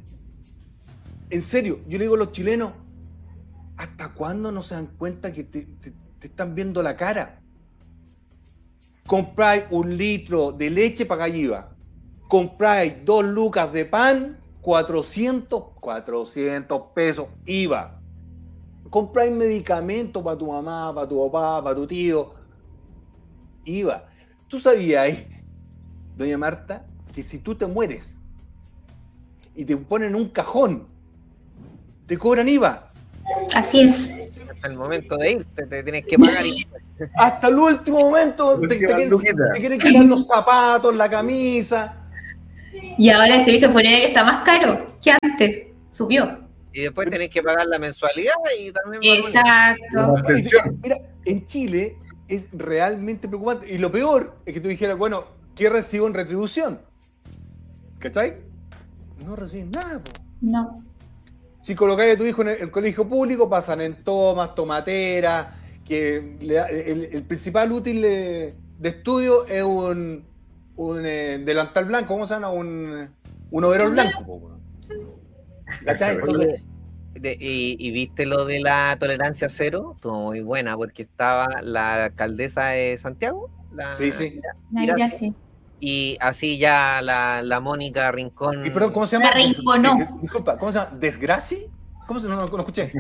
En 1.31 1.43
serio, 1.43 1.81
yo 1.87 1.99
le 1.99 2.05
digo 2.05 2.15
a 2.15 2.19
los 2.19 2.33
chilenos, 2.33 2.73
¿hasta 3.77 4.13
cuándo 4.13 4.53
no 4.53 4.63
se 4.63 4.75
dan 4.75 4.87
cuenta 4.87 5.33
que 5.33 5.45
te, 5.45 5.67
están 6.21 6.55
viendo 6.55 6.83
la 6.83 6.97
cara? 6.97 7.41
Compráis 9.07 9.65
un 9.71 9.97
litro 9.97 10.53
de 10.53 10.71
leche, 10.71 11.07
pagáis 11.07 11.35
IVA 11.35 11.73
compráis 12.33 12.95
dos 13.05 13.27
lucas 13.27 13.71
de 13.75 13.85
pan, 13.85 14.41
400, 14.63 15.65
400 15.79 16.87
pesos 16.95 17.27
IVA. 17.45 18.01
Compráis 18.89 19.31
medicamentos 19.31 20.23
para 20.23 20.39
tu 20.39 20.47
mamá, 20.47 20.95
para 20.95 21.07
tu 21.07 21.31
papá, 21.31 21.63
para 21.63 21.77
tu 21.77 21.87
tío, 21.87 22.33
IVA. 23.65 24.09
¿Tú 24.49 24.59
sabías, 24.59 25.19
doña 26.17 26.39
Marta, 26.39 26.85
que 27.15 27.23
si 27.23 27.39
tú 27.39 27.55
te 27.55 27.67
mueres 27.67 28.21
y 29.55 29.65
te 29.65 29.77
ponen 29.77 30.15
un 30.15 30.29
cajón, 30.29 30.87
te 32.07 32.19
cobran 32.19 32.49
IVA? 32.49 32.89
Así 33.55 33.81
es. 33.81 34.13
hasta 34.51 34.69
el 34.69 34.75
momento 34.75 35.17
de 35.17 35.33
irte, 35.33 35.67
te 35.67 35.83
tienes 35.83 36.05
que 36.07 36.19
pagar. 36.19 36.45
Hasta 37.17 37.49
el 37.49 37.59
último 37.59 37.99
momento 37.99 38.61
te, 38.61 38.79
quieren, 38.79 39.11
luquita. 39.11 39.53
te 39.55 39.59
quieren 39.59 39.81
quitar 39.81 40.05
los 40.05 40.25
zapatos, 40.27 40.95
la 40.95 41.11
camisa. 41.11 42.07
Y 42.97 43.11
ahora 43.11 43.39
el 43.39 43.45
servicio 43.45 43.73
funerario 43.73 44.07
está 44.07 44.23
más 44.23 44.45
caro 44.45 44.99
que 45.03 45.13
antes. 45.21 45.63
Subió. 45.91 46.39
Y 46.73 46.83
después 46.83 47.11
tenés 47.11 47.29
que 47.29 47.43
pagar 47.43 47.67
la 47.67 47.79
mensualidad 47.79 48.35
y 48.59 48.73
también... 48.73 49.17
Exacto. 49.17 50.15
Mira, 50.83 50.99
en 51.25 51.45
Chile 51.45 51.97
es 52.37 52.47
realmente 52.53 53.29
preocupante. 53.29 53.73
Y 53.73 53.79
lo 53.79 53.91
peor 53.93 54.37
es 54.47 54.55
que 54.55 54.61
tú 54.61 54.69
dijeras, 54.69 54.97
bueno, 54.99 55.25
¿qué 55.55 55.69
recibo 55.69 56.07
en 56.07 56.15
retribución? 56.15 56.81
¿Cachai? 57.99 58.37
No 59.25 59.37
reciben 59.37 59.71
nada. 59.71 59.99
po. 60.01 60.11
No. 60.41 60.83
Si 61.61 61.75
colocáis 61.75 62.15
a 62.15 62.19
tu 62.19 62.25
hijo 62.25 62.43
en 62.43 62.49
el, 62.49 62.57
el 62.63 62.71
colegio 62.71 63.09
público, 63.09 63.49
pasan 63.49 63.81
en 63.81 64.03
tomas, 64.03 64.55
tomateras, 64.55 65.49
que 65.85 66.37
le 66.41 66.55
da- 66.55 66.67
el, 66.69 67.05
el 67.13 67.23
principal 67.23 67.71
útil 67.71 68.03
de, 68.03 68.55
de 68.79 68.89
estudio 68.89 69.47
es 69.47 69.63
un, 69.63 70.25
un 70.77 71.03
eh, 71.07 71.41
delantal 71.45 71.85
blanco, 71.85 72.09
¿cómo 72.15 72.27
se 72.27 72.35
llama? 72.35 72.51
Un, 72.51 73.09
un 73.51 73.65
overol 73.65 73.93
blanco. 73.93 74.25
po, 74.27 74.35
weón. 74.37 74.61
¿Cachai? 75.85 76.17
Entonces, 76.17 76.63
De- 77.15 77.37
y, 77.39 77.77
y 77.79 77.91
viste 77.91 78.27
lo 78.27 78.45
de 78.45 78.61
la 78.61 78.97
tolerancia 78.99 79.49
cero? 79.49 79.93
Estuvo 79.97 80.21
muy 80.31 80.41
buena 80.41 80.77
porque 80.77 81.03
estaba 81.03 81.47
la 81.63 82.05
alcaldesa 82.07 82.67
de 82.69 82.97
Santiago. 82.97 83.51
la- 83.73 83.95
sí, 83.95 84.13
sí. 84.13 84.41
Y 85.81 86.17
así 86.21 86.59
ya 86.59 87.01
la, 87.03 87.43
la 87.43 87.59
Mónica 87.61 88.11
Rincón. 88.13 88.65
Y 88.65 88.71
perdón, 88.71 88.93
¿cómo 88.93 89.07
se 89.07 89.17
llama? 89.19 89.31
La 89.31 89.35
rinconó. 89.35 89.97
Des- 89.97 90.09
Disculpa, 90.21 90.57
¿cómo 90.57 90.71
se 90.73 90.79
llama? 90.79 90.97
¿Desgraci? 90.99 91.67
¿Cómo 92.07 92.21
se 92.21 92.29
no, 92.29 92.37
no, 92.37 92.47
no 92.47 92.59
escuché? 92.59 92.93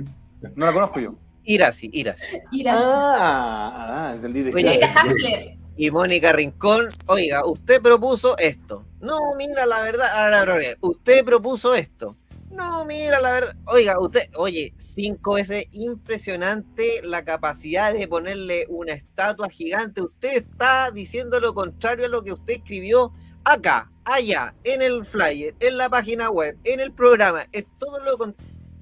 No 0.57 0.67
la 0.67 0.73
conozco 0.73 0.99
yo. 1.01 1.15
Irasi, 1.45 1.91
Irasi. 1.93 2.39
Mira, 2.53 2.73
Ah, 2.77 4.09
ah, 4.11 4.15
entendí. 4.15 4.43
Desgraci. 4.43 5.59
Y 5.77 5.91
Mónica 5.91 6.33
Rincón, 6.33 6.89
oiga, 7.07 7.47
usted 7.47 7.81
propuso 7.81 8.37
esto. 8.39 8.85
No, 9.01 9.35
mira 9.37 9.65
la 9.65 9.81
verdad. 9.83 10.07
Ahora, 10.15 10.57
usted 10.81 11.25
propuso 11.25 11.75
esto. 11.75 12.17
No, 12.53 12.84
mira 12.84 13.20
la 13.20 13.32
verdad. 13.32 13.57
Oiga, 13.66 13.98
usted, 13.98 14.28
oye, 14.36 14.74
cinco 14.76 15.34
veces 15.34 15.66
impresionante 15.72 17.00
la 17.03 17.24
capacidad 17.24 17.92
de 17.92 18.07
ponerle 18.07 18.66
una 18.68 18.92
estatua 18.92 19.48
gigante. 19.48 20.03
Usted 20.03 20.36
está 20.36 20.90
diciendo 20.90 21.40
lo 21.40 21.55
contrario 21.55 22.07
a 22.07 22.09
lo 22.09 22.22
que 22.22 22.32
usted 22.32 22.55
escribió 22.55 23.12
acá, 23.44 23.90
allá, 24.05 24.55
en 24.64 24.82
el 24.82 25.05
flyer, 25.07 25.55
en 25.61 25.78
la 25.78 25.88
página 25.88 26.30
web, 26.30 26.59
en 26.64 26.80
el 26.80 26.92
programa. 26.92 27.46
Es 27.53 27.66
todo 27.78 27.98
lo 28.00 28.18
con... 28.18 28.36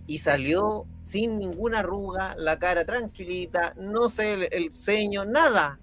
Y 0.06 0.18
salió 0.18 0.86
sin 1.00 1.38
ninguna 1.38 1.78
arruga, 1.80 2.34
la 2.36 2.58
cara 2.58 2.84
tranquilita, 2.84 3.74
no 3.76 4.10
sé, 4.10 4.32
el, 4.32 4.48
el 4.50 4.72
ceño, 4.72 5.24
nada 5.24 5.78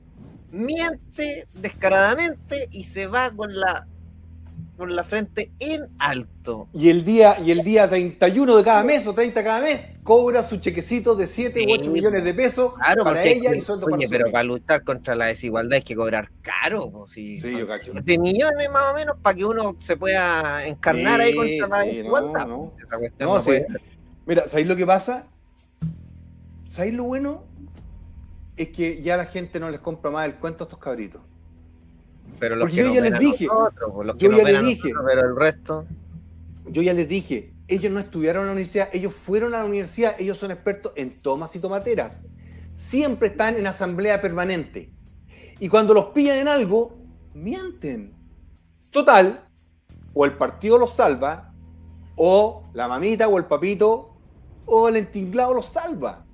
miente 0.51 1.47
descaradamente 1.53 2.69
y 2.71 2.85
se 2.85 3.07
va 3.07 3.31
con 3.31 3.59
la 3.59 3.87
con 4.77 4.95
la 4.95 5.03
frente 5.03 5.51
en 5.59 5.87
alto. 5.97 6.67
Y 6.71 6.89
el 6.89 7.03
día, 7.03 7.37
y 7.43 7.51
el 7.51 7.63
día 7.63 7.89
31 7.89 8.55
de 8.57 8.63
cada 8.63 8.83
mes 8.83 9.05
o 9.07 9.13
30 9.13 9.43
cada 9.43 9.61
mes, 9.61 9.81
cobra 10.03 10.43
su 10.43 10.57
chequecito 10.57 11.15
de 11.15 11.25
7 11.27 11.65
u 11.67 11.71
8 11.73 11.83
Sí, 11.85 11.89
millones 11.89 12.23
de 12.23 12.33
pesos 12.33 12.73
Claro, 12.75 13.03
para 13.03 13.15
porque 13.17 13.31
ella 13.33 13.55
y 13.55 13.61
sueldo 13.61 13.85
para 13.85 13.97
oye, 13.97 14.05
su 14.05 14.11
pero 14.11 14.31
para 14.31 14.43
luchar 14.43 14.83
contra 14.83 15.15
la 15.15 15.25
desigualdad 15.25 15.73
hay 15.77 15.81
que 15.81 15.95
cobrar 15.95 16.29
caro, 16.41 16.89
pues, 16.91 17.11
si 17.11 17.39
Sí, 17.39 17.57
yo 17.57 17.65
cacho. 17.67 17.91
7 17.91 18.19
millones 18.19 18.69
más 18.71 18.91
o 18.91 18.95
menos 18.95 19.17
para 19.21 19.35
que 19.35 19.45
uno 19.45 19.75
se 19.79 19.97
pueda 19.97 20.65
encarnar 20.65 21.19
ahí 21.21 21.31
Sí, 21.31 21.37
contra 21.59 21.67
la 21.67 21.81
sí, 21.83 21.97
desigualdad. 21.97 22.47
no, 22.47 22.57
no. 22.57 22.73
pues, 22.99 23.11
No, 23.19 23.39
sí. 23.41 23.45
puede. 23.47 23.67
Mira, 24.27 24.47
¿sabéis 24.47 24.67
lo 24.67 24.75
que 24.75 24.85
pasa? 24.85 25.25
¿Sabéis 26.69 26.93
lo 26.93 27.05
bueno? 27.05 27.43
Es 28.55 28.69
que 28.69 29.01
ya 29.01 29.17
la 29.17 29.25
gente 29.25 29.59
no 29.59 29.69
les 29.69 29.79
compra 29.79 30.11
más 30.11 30.25
el 30.25 30.35
cuento 30.35 30.63
a 30.63 30.65
estos 30.65 30.79
cabritos. 30.79 31.21
Pero 32.39 32.55
los 32.55 32.69
Porque 32.69 32.75
que 32.75 32.83
yo 32.83 32.87
nos 32.87 32.93
ya 32.93 33.01
les 33.01 33.17
dije, 33.17 33.47
nosotros, 33.47 34.05
los 34.05 34.15
que 34.17 34.29
yo 34.29 34.31
ya 34.31 34.43
les 34.43 34.59
dije. 34.59 34.93
nosotros, 34.93 35.05
pero 35.07 35.21
el 35.27 35.35
resto 35.35 35.87
Yo 36.65 36.81
ya 36.81 36.93
les 36.93 37.07
dije, 37.09 37.55
ellos 37.67 37.91
no 37.91 37.99
estudiaron 37.99 38.41
en 38.43 38.47
la 38.47 38.51
universidad, 38.53 38.89
ellos 38.93 39.13
fueron 39.13 39.53
a 39.55 39.59
la 39.59 39.65
universidad, 39.65 40.15
ellos 40.19 40.37
son 40.37 40.51
expertos 40.51 40.93
en 40.95 41.21
tomas 41.21 41.55
y 41.55 41.59
tomateras. 41.59 42.21
Siempre 42.75 43.29
están 43.29 43.55
en 43.57 43.67
asamblea 43.67 44.21
permanente. 44.21 44.91
Y 45.59 45.69
cuando 45.69 45.93
los 45.93 46.07
pillan 46.07 46.37
en 46.37 46.47
algo, 46.47 46.97
mienten. 47.33 48.13
Total, 48.91 49.49
o 50.13 50.25
el 50.25 50.33
partido 50.37 50.77
los 50.77 50.93
salva, 50.95 51.53
o 52.15 52.63
la 52.73 52.87
mamita 52.87 53.27
o 53.27 53.37
el 53.37 53.45
papito, 53.45 54.15
o 54.65 54.89
el 54.89 54.95
entinglado 54.97 55.53
los 55.53 55.67
salva. 55.67 56.25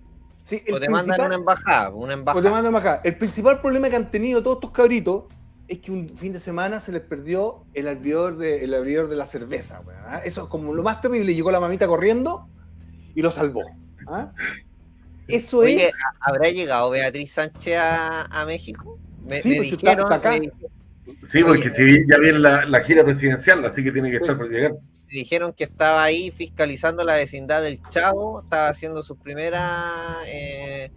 Sí, 0.43 0.63
o 0.71 0.79
te 0.79 0.89
mandan 0.89 1.21
una 1.21 1.35
embajada, 1.35 1.89
una 1.89 2.05
o 2.05 2.07
te 2.07 2.13
embajada. 2.13 2.49
mandan 2.49 2.75
acá. 2.75 3.01
El 3.03 3.17
principal 3.17 3.61
problema 3.61 3.89
que 3.89 3.95
han 3.95 4.11
tenido 4.11 4.43
todos 4.43 4.57
estos 4.57 4.71
cabritos 4.71 5.25
es 5.67 5.79
que 5.79 5.91
un 5.91 6.09
fin 6.09 6.33
de 6.33 6.39
semana 6.39 6.79
se 6.79 6.91
les 6.91 7.01
perdió 7.01 7.63
el 7.73 7.87
abridor 7.87 8.37
de, 8.37 8.63
el 8.63 8.73
abridor 8.73 9.07
de 9.09 9.15
la 9.15 9.25
cerveza. 9.25 9.81
¿ah? 10.05 10.21
Eso 10.23 10.43
es 10.43 10.49
como 10.49 10.73
lo 10.73 10.83
más 10.83 11.01
terrible. 11.01 11.33
Llegó 11.33 11.51
la 11.51 11.59
mamita 11.59 11.87
corriendo 11.87 12.47
y 13.15 13.21
lo 13.21 13.31
salvó. 13.31 13.63
¿ah? 14.07 14.31
Eso 15.27 15.59
Oye, 15.59 15.85
es. 15.87 15.95
¿habrá 16.19 16.49
llegado 16.49 16.89
Beatriz 16.89 17.31
Sánchez 17.31 17.77
a, 17.77 18.23
a 18.25 18.45
México? 18.45 18.99
Me, 19.25 19.41
Sí, 19.41 19.49
me 19.49 19.55
pues, 19.57 19.71
está- 19.71 19.89
dijeron, 19.91 20.05
está 20.11 20.15
acá. 20.15 20.29
me 20.31 20.39
di- 20.41 20.51
Sí, 21.25 21.43
porque 21.43 21.67
Oye. 21.67 21.69
si 21.69 22.07
ya 22.09 22.17
viene 22.17 22.39
la, 22.39 22.65
la 22.65 22.81
gira 22.83 23.03
presidencial, 23.05 23.63
así 23.65 23.83
que 23.83 23.91
tiene 23.91 24.09
que 24.11 24.17
estar 24.17 24.37
por 24.37 24.49
llegar. 24.49 24.73
Dijeron 25.13 25.53
que 25.53 25.63
estaba 25.63 26.03
ahí 26.03 26.31
fiscalizando 26.31 27.03
la 27.03 27.15
vecindad 27.15 27.61
del 27.61 27.79
Chavo, 27.89 28.41
estaba 28.41 28.69
haciendo 28.69 29.03
sus 29.03 29.17
primeras 29.17 30.23
eh, 30.27 30.91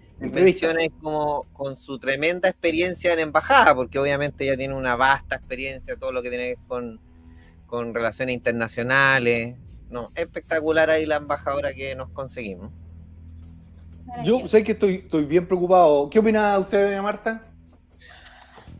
como 1.00 1.44
con 1.52 1.76
su 1.76 1.98
tremenda 1.98 2.48
experiencia 2.48 3.12
en 3.12 3.18
embajada, 3.18 3.74
porque 3.74 3.98
obviamente 3.98 4.44
ella 4.44 4.56
tiene 4.56 4.74
una 4.74 4.96
vasta 4.96 5.36
experiencia, 5.36 5.96
todo 5.96 6.12
lo 6.12 6.22
que 6.22 6.30
tiene 6.30 6.44
que 6.44 6.54
ver 6.54 6.66
con, 6.66 7.00
con 7.66 7.94
relaciones 7.94 8.34
internacionales. 8.34 9.56
No, 9.90 10.08
espectacular 10.14 10.90
ahí 10.90 11.06
la 11.06 11.16
embajadora 11.16 11.72
que 11.72 11.94
nos 11.94 12.10
conseguimos. 12.10 12.72
Yo 14.24 14.48
sé 14.48 14.64
que 14.64 14.72
estoy, 14.72 14.94
estoy 14.96 15.24
bien 15.24 15.46
preocupado. 15.46 16.08
¿Qué 16.08 16.18
opina 16.18 16.58
usted, 16.58 16.86
doña 16.86 17.02
Marta? 17.02 17.42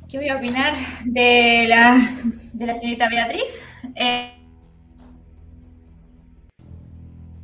¿Qué 0.08 0.18
voy 0.18 0.28
a 0.28 0.36
opinar 0.36 0.74
de 1.04 1.66
la, 1.68 1.98
de 2.52 2.66
la 2.66 2.74
señorita 2.74 3.08
Beatriz? 3.08 3.62
Eh, 3.96 4.35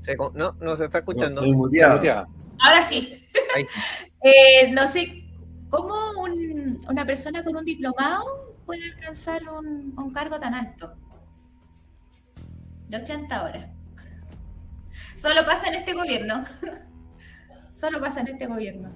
Se 0.02 0.16
no, 0.16 0.56
no 0.60 0.76
se 0.76 0.84
está 0.84 0.98
escuchando. 0.98 1.42
Ahora 2.60 2.82
sí. 2.82 3.18
Eh, 4.24 4.70
no 4.70 4.86
sé 4.86 5.24
cómo 5.68 5.94
un- 6.22 6.80
una 6.88 7.04
persona 7.04 7.42
con 7.42 7.56
un 7.56 7.64
diplomado 7.64 8.54
puede 8.64 8.84
alcanzar 8.92 9.42
un, 9.48 9.92
un 9.98 10.12
cargo 10.12 10.38
tan 10.38 10.54
alto. 10.54 10.92
De 12.88 12.98
80 12.98 13.42
horas. 13.42 13.66
Solo 15.16 15.44
pasa 15.44 15.66
en 15.66 15.74
este 15.74 15.92
gobierno. 15.92 16.44
Solo 17.72 18.00
pasa 18.00 18.20
en 18.20 18.28
este 18.28 18.46
gobierno. 18.46 18.92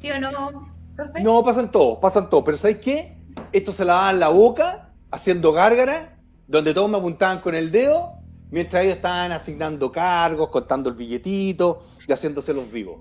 ¿Sí 0.00 0.10
o 0.10 0.18
no, 0.18 0.74
profe? 0.96 1.22
No, 1.22 1.44
pasan 1.44 1.70
todos, 1.70 1.98
pasan 1.98 2.28
todos. 2.28 2.42
Pero 2.44 2.56
¿sabes 2.56 2.78
qué? 2.78 3.18
Esto 3.52 3.72
se 3.72 3.84
lavaban 3.84 4.18
la 4.18 4.30
boca 4.30 4.90
haciendo 5.12 5.52
gárgara, 5.52 6.18
donde 6.48 6.74
todos 6.74 6.90
me 6.90 6.98
apuntaban 6.98 7.40
con 7.40 7.54
el 7.54 7.70
dedo, 7.70 8.14
mientras 8.50 8.84
ellos 8.84 8.96
estaban 8.96 9.32
asignando 9.32 9.90
cargos, 9.92 10.48
contando 10.48 10.90
el 10.90 10.96
billetito 10.96 11.82
y 12.06 12.12
haciéndose 12.12 12.52
los 12.52 12.70
vivos. 12.70 13.00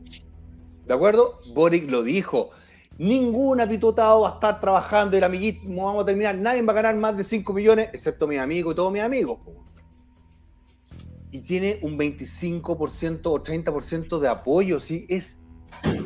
¿De 0.86 0.94
acuerdo? 0.94 1.40
Boric 1.54 1.90
lo 1.90 2.04
dijo. 2.04 2.52
Ningún 2.98 3.62
apitotado 3.62 4.22
va 4.22 4.32
a 4.32 4.34
estar 4.34 4.60
trabajando 4.60 5.16
el 5.16 5.24
amiguismo, 5.24 5.86
vamos 5.86 6.04
a 6.04 6.06
terminar, 6.08 6.38
nadie 6.38 6.62
va 6.64 6.74
a 6.74 6.76
ganar 6.76 6.96
más 6.98 7.16
de 7.16 7.24
5 7.24 7.54
millones, 7.54 7.90
excepto 7.94 8.28
mis 8.28 8.40
amigos 8.40 8.74
y 8.74 8.76
todos 8.76 8.92
mis 8.92 9.02
amigos. 9.02 9.40
Y 11.32 11.40
tiene 11.42 11.80
un 11.82 11.98
25% 11.98 13.22
o 13.26 13.44
30% 13.44 14.20
de 14.20 14.28
apoyo, 14.28 14.80
¿sí? 14.80 15.06
Es, 15.08 15.38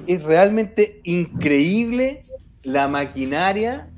es 0.06 0.24
realmente 0.24 1.02
increíble 1.04 2.24
la 2.62 2.88
maquinaria 2.88 3.92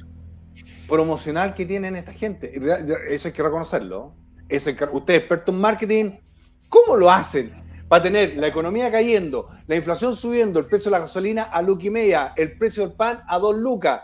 promocional 0.87 1.53
que 1.53 1.65
tienen 1.65 1.95
esta 1.95 2.13
gente. 2.13 2.53
Y 2.55 3.13
Eso 3.13 3.27
hay 3.27 3.33
que 3.33 3.43
reconocerlo. 3.43 4.13
Eso 4.49 4.69
usted 4.91 5.13
es 5.13 5.19
experto 5.21 5.51
en 5.51 5.59
marketing, 5.59 6.11
¿cómo 6.69 6.95
lo 6.95 7.09
hacen? 7.11 7.51
Para 7.87 8.03
tener 8.03 8.35
la 8.37 8.47
economía 8.47 8.91
cayendo, 8.91 9.49
la 9.67 9.75
inflación 9.75 10.15
subiendo, 10.15 10.59
el 10.59 10.65
precio 10.65 10.85
de 10.85 10.91
la 10.97 10.99
gasolina 10.99 11.43
a 11.43 11.61
luca 11.61 11.85
y 11.85 11.89
media, 11.89 12.33
el 12.35 12.57
precio 12.57 12.83
del 12.87 12.95
pan 12.95 13.21
a 13.27 13.37
dos 13.37 13.55
lucas. 13.57 14.01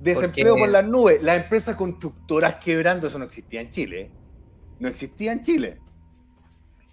Desempleo 0.00 0.54
Porque- 0.54 0.60
por 0.62 0.68
las 0.70 0.84
nubes, 0.84 1.22
las 1.22 1.42
empresas 1.42 1.76
constructoras 1.76 2.56
quebrando, 2.56 3.06
eso 3.06 3.18
no 3.18 3.24
existía 3.24 3.60
en 3.60 3.70
Chile. 3.70 4.00
¿eh? 4.00 4.10
No 4.80 4.88
existía 4.88 5.32
en 5.32 5.40
Chile. 5.42 5.78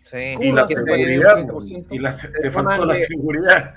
Sí, 0.03 0.33
¿Cómo 0.35 0.43
Y 0.43 0.51
la 0.51 0.67
seguridad, 0.67 1.35
30%? 1.37 1.87
y 1.91 1.99
la, 1.99 2.13
Se 2.13 2.29
la 2.29 2.95
seguridad. 2.95 3.75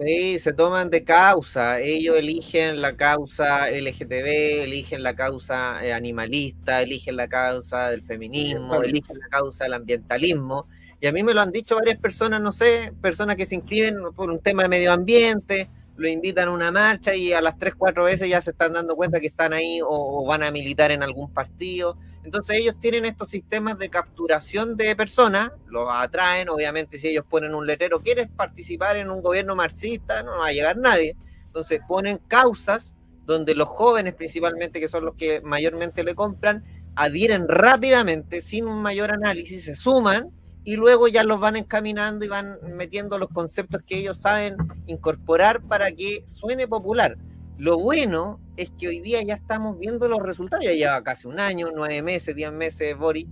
Sí, 0.00 0.38
se 0.38 0.52
toman 0.52 0.90
de 0.90 1.02
causa. 1.02 1.80
Ellos 1.80 2.16
eligen 2.16 2.80
la 2.80 2.96
causa 2.96 3.68
LGTB, 3.68 4.62
eligen 4.62 5.02
la 5.02 5.16
causa 5.16 5.84
eh, 5.84 5.92
animalista, 5.92 6.82
eligen 6.82 7.16
la 7.16 7.28
causa 7.28 7.90
del 7.90 8.02
feminismo, 8.02 8.80
eligen 8.82 9.18
la 9.18 9.28
causa 9.28 9.64
del 9.64 9.74
ambientalismo. 9.74 10.68
Y 11.00 11.08
a 11.08 11.12
mí 11.12 11.24
me 11.24 11.34
lo 11.34 11.40
han 11.40 11.50
dicho 11.50 11.74
varias 11.74 11.98
personas, 11.98 12.40
no 12.40 12.52
sé, 12.52 12.92
personas 13.02 13.34
que 13.34 13.44
se 13.44 13.56
inscriben 13.56 13.96
por 14.14 14.30
un 14.30 14.40
tema 14.40 14.62
de 14.62 14.68
medio 14.68 14.92
ambiente, 14.92 15.68
lo 15.96 16.08
invitan 16.08 16.46
a 16.48 16.52
una 16.52 16.70
marcha 16.70 17.16
y 17.16 17.32
a 17.32 17.40
las 17.40 17.58
tres, 17.58 17.74
cuatro 17.74 18.04
veces 18.04 18.28
ya 18.28 18.40
se 18.40 18.50
están 18.52 18.74
dando 18.74 18.94
cuenta 18.94 19.18
que 19.18 19.26
están 19.26 19.52
ahí 19.52 19.80
o, 19.80 19.88
o 19.88 20.24
van 20.26 20.44
a 20.44 20.52
militar 20.52 20.92
en 20.92 21.02
algún 21.02 21.32
partido. 21.32 21.96
Entonces 22.24 22.58
ellos 22.58 22.76
tienen 22.78 23.04
estos 23.04 23.30
sistemas 23.30 23.78
de 23.78 23.88
capturación 23.88 24.76
de 24.76 24.94
personas, 24.96 25.52
los 25.68 25.88
atraen, 25.90 26.48
obviamente 26.48 26.98
si 26.98 27.08
ellos 27.08 27.24
ponen 27.28 27.54
un 27.54 27.66
letrero, 27.66 28.00
¿quieres 28.00 28.28
participar 28.28 28.96
en 28.96 29.10
un 29.10 29.22
gobierno 29.22 29.56
marxista? 29.56 30.22
No 30.22 30.38
va 30.38 30.48
a 30.48 30.52
llegar 30.52 30.76
nadie. 30.76 31.16
Entonces 31.46 31.80
ponen 31.88 32.18
causas 32.28 32.94
donde 33.24 33.54
los 33.54 33.68
jóvenes 33.68 34.14
principalmente, 34.14 34.80
que 34.80 34.88
son 34.88 35.04
los 35.04 35.14
que 35.14 35.40
mayormente 35.42 36.02
le 36.02 36.14
compran, 36.14 36.64
adhieren 36.96 37.46
rápidamente, 37.46 38.40
sin 38.40 38.66
un 38.66 38.82
mayor 38.82 39.10
análisis, 39.12 39.64
se 39.64 39.76
suman 39.76 40.30
y 40.64 40.76
luego 40.76 41.08
ya 41.08 41.22
los 41.22 41.40
van 41.40 41.56
encaminando 41.56 42.24
y 42.24 42.28
van 42.28 42.58
metiendo 42.62 43.18
los 43.18 43.30
conceptos 43.30 43.82
que 43.86 43.98
ellos 43.98 44.18
saben 44.18 44.56
incorporar 44.86 45.62
para 45.62 45.92
que 45.92 46.24
suene 46.26 46.68
popular. 46.68 47.16
Lo 47.58 47.76
bueno 47.76 48.38
es 48.56 48.70
que 48.70 48.86
hoy 48.86 49.00
día 49.00 49.20
ya 49.22 49.34
estamos 49.34 49.78
viendo 49.80 50.08
los 50.08 50.22
resultados, 50.22 50.64
ya 50.64 50.72
lleva 50.72 51.02
casi 51.02 51.26
un 51.26 51.40
año, 51.40 51.70
nueve 51.74 52.02
meses, 52.02 52.36
diez 52.36 52.52
meses 52.52 52.96
Boric, 52.96 53.28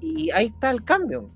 y 0.00 0.30
ahí 0.30 0.46
está 0.46 0.70
el 0.70 0.82
cambio. 0.82 1.30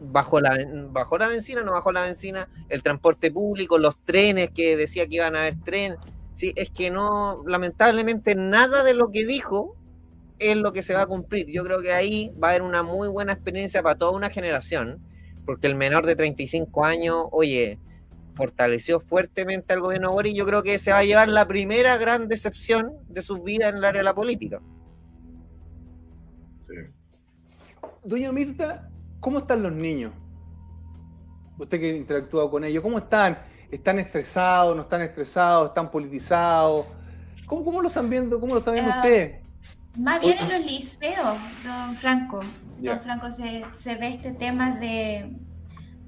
Bajó 0.00 0.40
la, 0.40 0.56
bajó 0.90 1.18
la 1.18 1.28
benzina, 1.28 1.62
no 1.62 1.72
bajó 1.72 1.92
la 1.92 2.02
benzina, 2.02 2.48
el 2.70 2.82
transporte 2.82 3.30
público, 3.30 3.76
los 3.76 4.02
trenes 4.02 4.50
que 4.50 4.78
decía 4.78 5.06
que 5.06 5.16
iban 5.16 5.36
a 5.36 5.40
haber 5.40 5.60
tren. 5.62 5.96
Sí, 6.34 6.54
es 6.56 6.70
que 6.70 6.90
no, 6.90 7.42
lamentablemente 7.46 8.34
nada 8.34 8.82
de 8.82 8.94
lo 8.94 9.10
que 9.10 9.26
dijo 9.26 9.76
es 10.38 10.56
lo 10.56 10.72
que 10.72 10.82
se 10.82 10.94
va 10.94 11.02
a 11.02 11.06
cumplir. 11.06 11.48
Yo 11.48 11.64
creo 11.64 11.82
que 11.82 11.92
ahí 11.92 12.32
va 12.42 12.48
a 12.48 12.50
haber 12.52 12.62
una 12.62 12.82
muy 12.82 13.08
buena 13.08 13.34
experiencia 13.34 13.82
para 13.82 13.98
toda 13.98 14.12
una 14.12 14.30
generación, 14.30 15.00
porque 15.44 15.66
el 15.66 15.74
menor 15.74 16.06
de 16.06 16.16
35 16.16 16.84
años, 16.84 17.26
oye, 17.30 17.78
fortaleció 18.38 19.00
fuertemente 19.00 19.74
al 19.74 19.80
gobierno 19.80 20.12
Boris. 20.12 20.32
Yo 20.34 20.46
creo 20.46 20.62
que 20.62 20.78
se 20.78 20.92
va 20.92 20.98
a 20.98 21.04
llevar 21.04 21.28
la 21.28 21.46
primera 21.48 21.96
gran 21.98 22.28
decepción 22.28 22.92
de 23.08 23.20
su 23.20 23.42
vida 23.42 23.68
en 23.68 23.76
el 23.78 23.84
área 23.84 24.00
de 24.00 24.04
la 24.04 24.14
política. 24.14 24.60
Doña 28.04 28.30
Mirta, 28.32 28.88
¿cómo 29.20 29.38
están 29.38 29.62
los 29.64 29.72
niños? 29.72 30.12
Usted 31.58 31.80
que 31.80 31.90
ha 31.90 31.96
interactuado 31.96 32.48
con 32.48 32.62
ellos, 32.64 32.80
¿cómo 32.82 32.98
están? 32.98 33.38
¿Están 33.70 33.98
estresados? 33.98 34.76
¿No 34.76 34.82
están 34.82 35.02
estresados? 35.02 35.68
¿Están 35.68 35.90
politizados? 35.90 36.86
¿Cómo, 37.46 37.64
cómo 37.64 37.82
lo 37.82 37.88
están 37.88 38.08
viendo? 38.08 38.38
¿Cómo 38.38 38.54
lo 38.54 38.60
está 38.60 38.70
viendo 38.70 38.92
Ah, 38.92 38.98
usted? 38.98 39.40
Más 39.96 40.20
bien 40.20 40.38
en 40.38 40.48
los 40.48 40.64
liceos, 40.64 41.36
don 41.64 41.96
Franco. 41.96 42.40
Don 42.78 43.00
Franco 43.00 43.30
se, 43.32 43.64
se 43.72 43.96
ve 43.96 44.08
este 44.14 44.30
tema 44.32 44.78
de, 44.78 45.36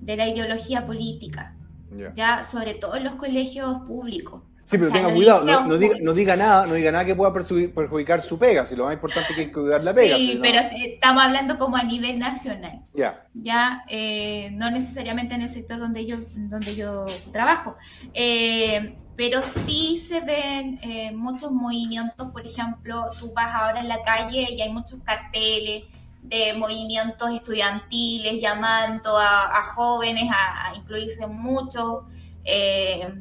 de 0.01 0.17
la 0.17 0.29
ideología 0.29 0.87
política, 0.87 1.57
Ya. 1.97 2.13
ya 2.15 2.45
sobre 2.45 2.75
todo 2.75 2.97
en 2.97 3.05
los 3.05 3.15
colegios 3.17 3.79
públicos. 3.87 4.45
Sí, 4.65 4.77
O 4.77 4.79
pero 4.79 4.93
sea, 4.93 5.01
tenga 5.01 5.13
cuidado, 5.15 5.67
no, 5.67 5.77
diga, 5.77 5.97
no 6.01 6.13
diga 6.13 6.37
nada, 6.37 6.65
no 6.65 6.75
diga 6.75 6.93
nada 6.93 7.05
que 7.05 7.17
pueda 7.17 7.33
perjudicar, 7.33 8.21
su 8.23 8.39
pega, 8.39 8.65
si 8.65 8.77
lo 8.77 8.85
más 8.85 8.95
importante 8.95 9.31
es 9.33 9.37
que 9.37 9.47
que 9.47 9.53
cuidar 9.53 9.83
la 9.83 9.93
pega. 9.93 10.17
Sí, 10.17 10.29
si 10.29 10.35
no- 10.37 10.43
pero 10.43 10.61
estamos 10.61 11.25
hablando 11.25 11.59
como 11.59 11.77
a 11.77 11.83
nivel 11.83 12.21
nacional. 12.21 12.85
Ya, 12.95 13.27
ya 13.35 13.83
eh, 13.89 14.51
no 14.53 14.71
necesariamente 14.71 15.35
en 15.35 15.43
el 15.43 15.49
sector 15.49 15.81
donde 15.81 16.07
yo, 16.07 16.19
donde 16.37 16.77
yo 16.77 17.05
trabajo, 17.33 17.77
Eh, 18.15 18.95
pero 19.17 19.43
sí 19.43 19.99
se 19.99 20.21
ven 20.21 20.79
eh, 20.83 21.11
muchos 21.13 21.51
movimientos, 21.51 22.31
por 22.31 22.47
ejemplo, 22.47 23.11
tú 23.19 23.33
vas 23.35 23.53
ahora 23.53 23.81
en 23.81 23.89
la 23.89 24.03
calle 24.03 24.47
y 24.53 24.63
hay 24.63 24.73
muchos 24.73 25.01
carteles 25.03 25.83
de 26.23 26.53
movimientos 26.55 27.31
estudiantiles 27.33 28.41
llamando 28.41 29.19
a, 29.19 29.57
a 29.59 29.63
jóvenes 29.65 30.31
a, 30.31 30.69
a 30.71 30.75
incluirse 30.77 31.25
en 31.25 31.35
muchos, 31.35 32.05
eh, 32.45 33.13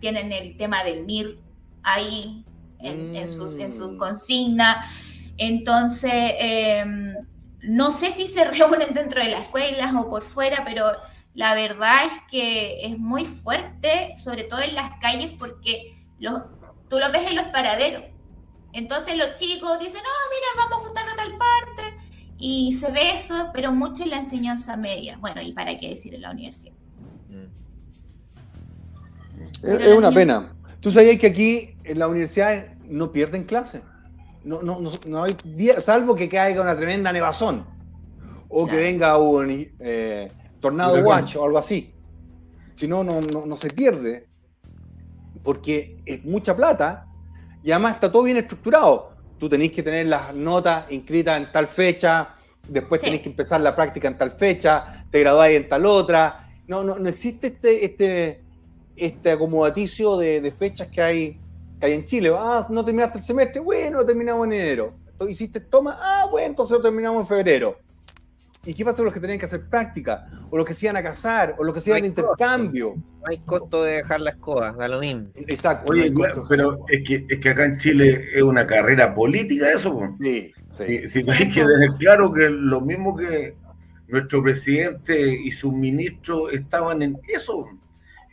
tienen 0.00 0.32
el 0.32 0.56
tema 0.56 0.82
del 0.84 1.04
MIR 1.04 1.38
ahí 1.82 2.44
en, 2.80 3.14
en 3.16 3.28
sus, 3.28 3.58
en 3.58 3.72
sus 3.72 3.92
Mm. 3.92 3.98
consignas, 3.98 4.86
entonces... 5.36 6.12
em, 6.38 7.14
no 7.60 7.90
sé 7.90 8.12
si 8.12 8.26
se 8.28 8.44
reúnen 8.52 8.94
dentro 8.94 9.20
de 9.22 9.30
las 9.30 9.42
escuelas 9.42 9.92
o 9.94 10.08
por 10.08 10.22
fuera, 10.22 10.62
pero 10.64 10.92
la 11.34 11.54
verdad 11.54 12.04
es 12.06 12.12
que 12.30 12.86
es 12.86 12.98
muy 12.98 13.24
fuerte, 13.26 14.14
sobre 14.16 14.44
todo 14.44 14.60
en 14.62 14.74
las 14.74 14.98
calles, 15.00 15.32
porque 15.38 15.96
los, 16.18 16.40
tú 16.88 16.98
lo 16.98 17.10
ves 17.10 17.28
en 17.28 17.36
los 17.36 17.46
paraderos. 17.46 18.04
Entonces 18.72 19.16
los 19.16 19.34
chicos 19.38 19.78
dicen, 19.80 20.00
no, 20.02 20.10
mira, 20.30 20.48
vamos 20.56 20.78
a 20.80 20.84
juntarnos 20.86 21.14
a 21.14 21.16
tal 21.16 21.36
parte, 21.36 21.96
y 22.38 22.72
se 22.72 22.90
ve 22.90 23.12
eso, 23.14 23.50
pero 23.52 23.72
mucho 23.72 24.04
en 24.04 24.10
la 24.10 24.18
enseñanza 24.18 24.76
media. 24.76 25.16
Bueno, 25.18 25.42
y 25.42 25.52
para 25.52 25.76
qué 25.78 25.88
decir 25.90 26.14
en 26.14 26.22
la 26.22 26.30
universidad. 26.30 26.72
es, 29.52 29.58
Pero 29.60 29.78
es 29.78 29.92
una 29.92 30.10
niños- 30.10 30.14
pena. 30.14 30.54
¿Tú 30.80 30.90
sabías 30.90 31.18
que 31.18 31.26
aquí 31.26 31.76
en 31.84 31.98
la 31.98 32.06
universidad 32.08 32.66
no 32.84 33.10
pierden 33.10 33.44
clases? 33.44 33.82
No, 34.44 34.62
no, 34.62 34.80
no, 34.80 34.92
no 35.06 35.24
hay 35.24 35.34
día, 35.44 35.80
salvo 35.80 36.14
que 36.14 36.28
caiga 36.28 36.62
una 36.62 36.76
tremenda 36.76 37.12
nevazón 37.12 37.66
o 38.48 38.66
que 38.66 38.76
venga 38.76 39.18
un 39.18 39.66
eh, 39.80 40.32
tornado 40.60 41.02
watch 41.02 41.36
o 41.36 41.44
algo 41.44 41.58
así. 41.58 41.92
Si 42.76 42.86
no, 42.86 43.02
no, 43.02 43.20
no, 43.20 43.44
no 43.44 43.56
se 43.56 43.68
pierde 43.70 44.28
porque 45.42 46.00
es 46.06 46.24
mucha 46.24 46.56
plata 46.56 47.06
y 47.64 47.72
además 47.72 47.94
está 47.94 48.10
todo 48.12 48.22
bien 48.22 48.36
estructurado. 48.36 49.10
Tú 49.38 49.48
tenés 49.48 49.70
que 49.72 49.82
tener 49.82 50.06
las 50.06 50.34
notas 50.34 50.84
inscritas 50.90 51.40
en 51.40 51.52
tal 51.52 51.68
fecha, 51.68 52.34
después 52.68 53.00
Sí. 53.00 53.06
tenés 53.06 53.22
que 53.22 53.28
empezar 53.28 53.60
la 53.60 53.74
práctica 53.74 54.08
en 54.08 54.18
tal 54.18 54.30
fecha, 54.32 55.04
te 55.10 55.20
graduáis 55.20 55.56
en 55.56 55.68
tal 55.68 55.86
otra. 55.86 56.48
No, 56.66 56.84
no, 56.84 56.98
no 56.98 57.08
existe 57.08 57.46
este, 57.48 57.84
este, 57.84 58.42
este 58.96 59.30
acomodaticio 59.30 60.16
de, 60.16 60.40
de 60.40 60.50
fechas 60.50 60.88
que 60.88 61.00
hay, 61.00 61.40
que 61.80 61.86
hay 61.86 61.92
en 61.92 62.04
Chile. 62.04 62.32
Ah, 62.36 62.66
no 62.68 62.84
terminaste 62.84 63.18
el 63.18 63.24
semestre, 63.24 63.60
bueno, 63.60 63.98
lo 63.98 64.06
terminamos 64.06 64.46
en 64.46 64.52
enero. 64.54 64.94
Tú 65.18 65.28
hiciste 65.28 65.60
toma, 65.60 65.96
ah, 66.00 66.26
bueno, 66.30 66.48
entonces 66.48 66.76
lo 66.76 66.82
terminamos 66.82 67.20
en 67.22 67.26
febrero. 67.26 67.78
¿Y 68.68 68.74
qué 68.74 68.84
pasa 68.84 68.98
con 68.98 69.06
los 69.06 69.14
que 69.14 69.20
tenían 69.20 69.38
que 69.38 69.46
hacer 69.46 69.66
práctica? 69.66 70.26
O 70.50 70.58
los 70.58 70.66
que 70.66 70.74
se 70.74 70.84
iban 70.84 70.98
a 70.98 71.02
casar, 71.02 71.54
o 71.56 71.64
los 71.64 71.74
que 71.74 71.80
se 71.80 71.88
iban 71.88 72.02
de 72.02 72.08
No 72.10 72.14
costo. 72.14 72.32
intercambio. 72.32 72.94
No 72.96 73.22
hay 73.24 73.38
costo 73.38 73.82
de 73.82 73.92
dejar 73.92 74.20
la 74.20 74.30
escoba, 74.32 74.72
da 74.72 74.86
lo 74.88 75.00
mismo. 75.00 75.28
Exacto. 75.36 75.90
Oye, 75.94 76.12
costo. 76.12 76.44
pero 76.46 76.84
es 76.86 77.02
que, 77.02 77.24
es 77.30 77.40
que 77.40 77.48
acá 77.48 77.64
en 77.64 77.78
Chile 77.78 78.24
es 78.34 78.42
una 78.42 78.66
carrera 78.66 79.14
política 79.14 79.70
eso. 79.72 79.94
po. 79.94 80.14
Sí, 80.20 80.52
sí. 80.72 81.08
Si, 81.08 81.22
si 81.22 81.30
hay 81.30 81.50
que 81.50 81.64
tener 81.64 81.92
claro 81.98 82.30
que 82.30 82.50
lo 82.50 82.82
mismo 82.82 83.16
que 83.16 83.56
nuestro 84.08 84.42
presidente 84.42 85.18
y 85.32 85.50
sus 85.50 85.72
ministros 85.72 86.52
estaban 86.52 87.00
en 87.00 87.18
eso, 87.34 87.64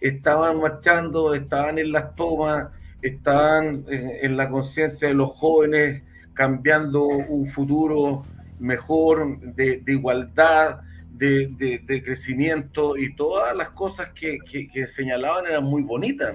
estaban 0.01 0.59
marchando, 0.59 1.33
estaban 1.33 1.79
en 1.79 1.93
las 1.93 2.13
tomas, 2.15 2.67
estaban 3.01 3.85
eh, 3.89 4.19
en 4.23 4.35
la 4.35 4.49
conciencia 4.49 5.07
de 5.07 5.13
los 5.13 5.29
jóvenes, 5.31 6.03
cambiando 6.33 7.05
un 7.05 7.47
futuro 7.47 8.23
mejor, 8.59 9.39
de, 9.55 9.81
de 9.81 9.91
igualdad, 9.93 10.79
de, 11.11 11.47
de- 11.57 11.79
de 11.79 12.03
crecimiento 12.03 12.97
y 12.97 13.15
todas 13.15 13.55
las 13.55 13.69
cosas 13.69 14.09
que, 14.13 14.39
que- 14.49 14.67
que 14.67 14.87
señalaban 14.87 15.45
eran 15.45 15.63
muy 15.63 15.81
bonitas. 15.81 16.33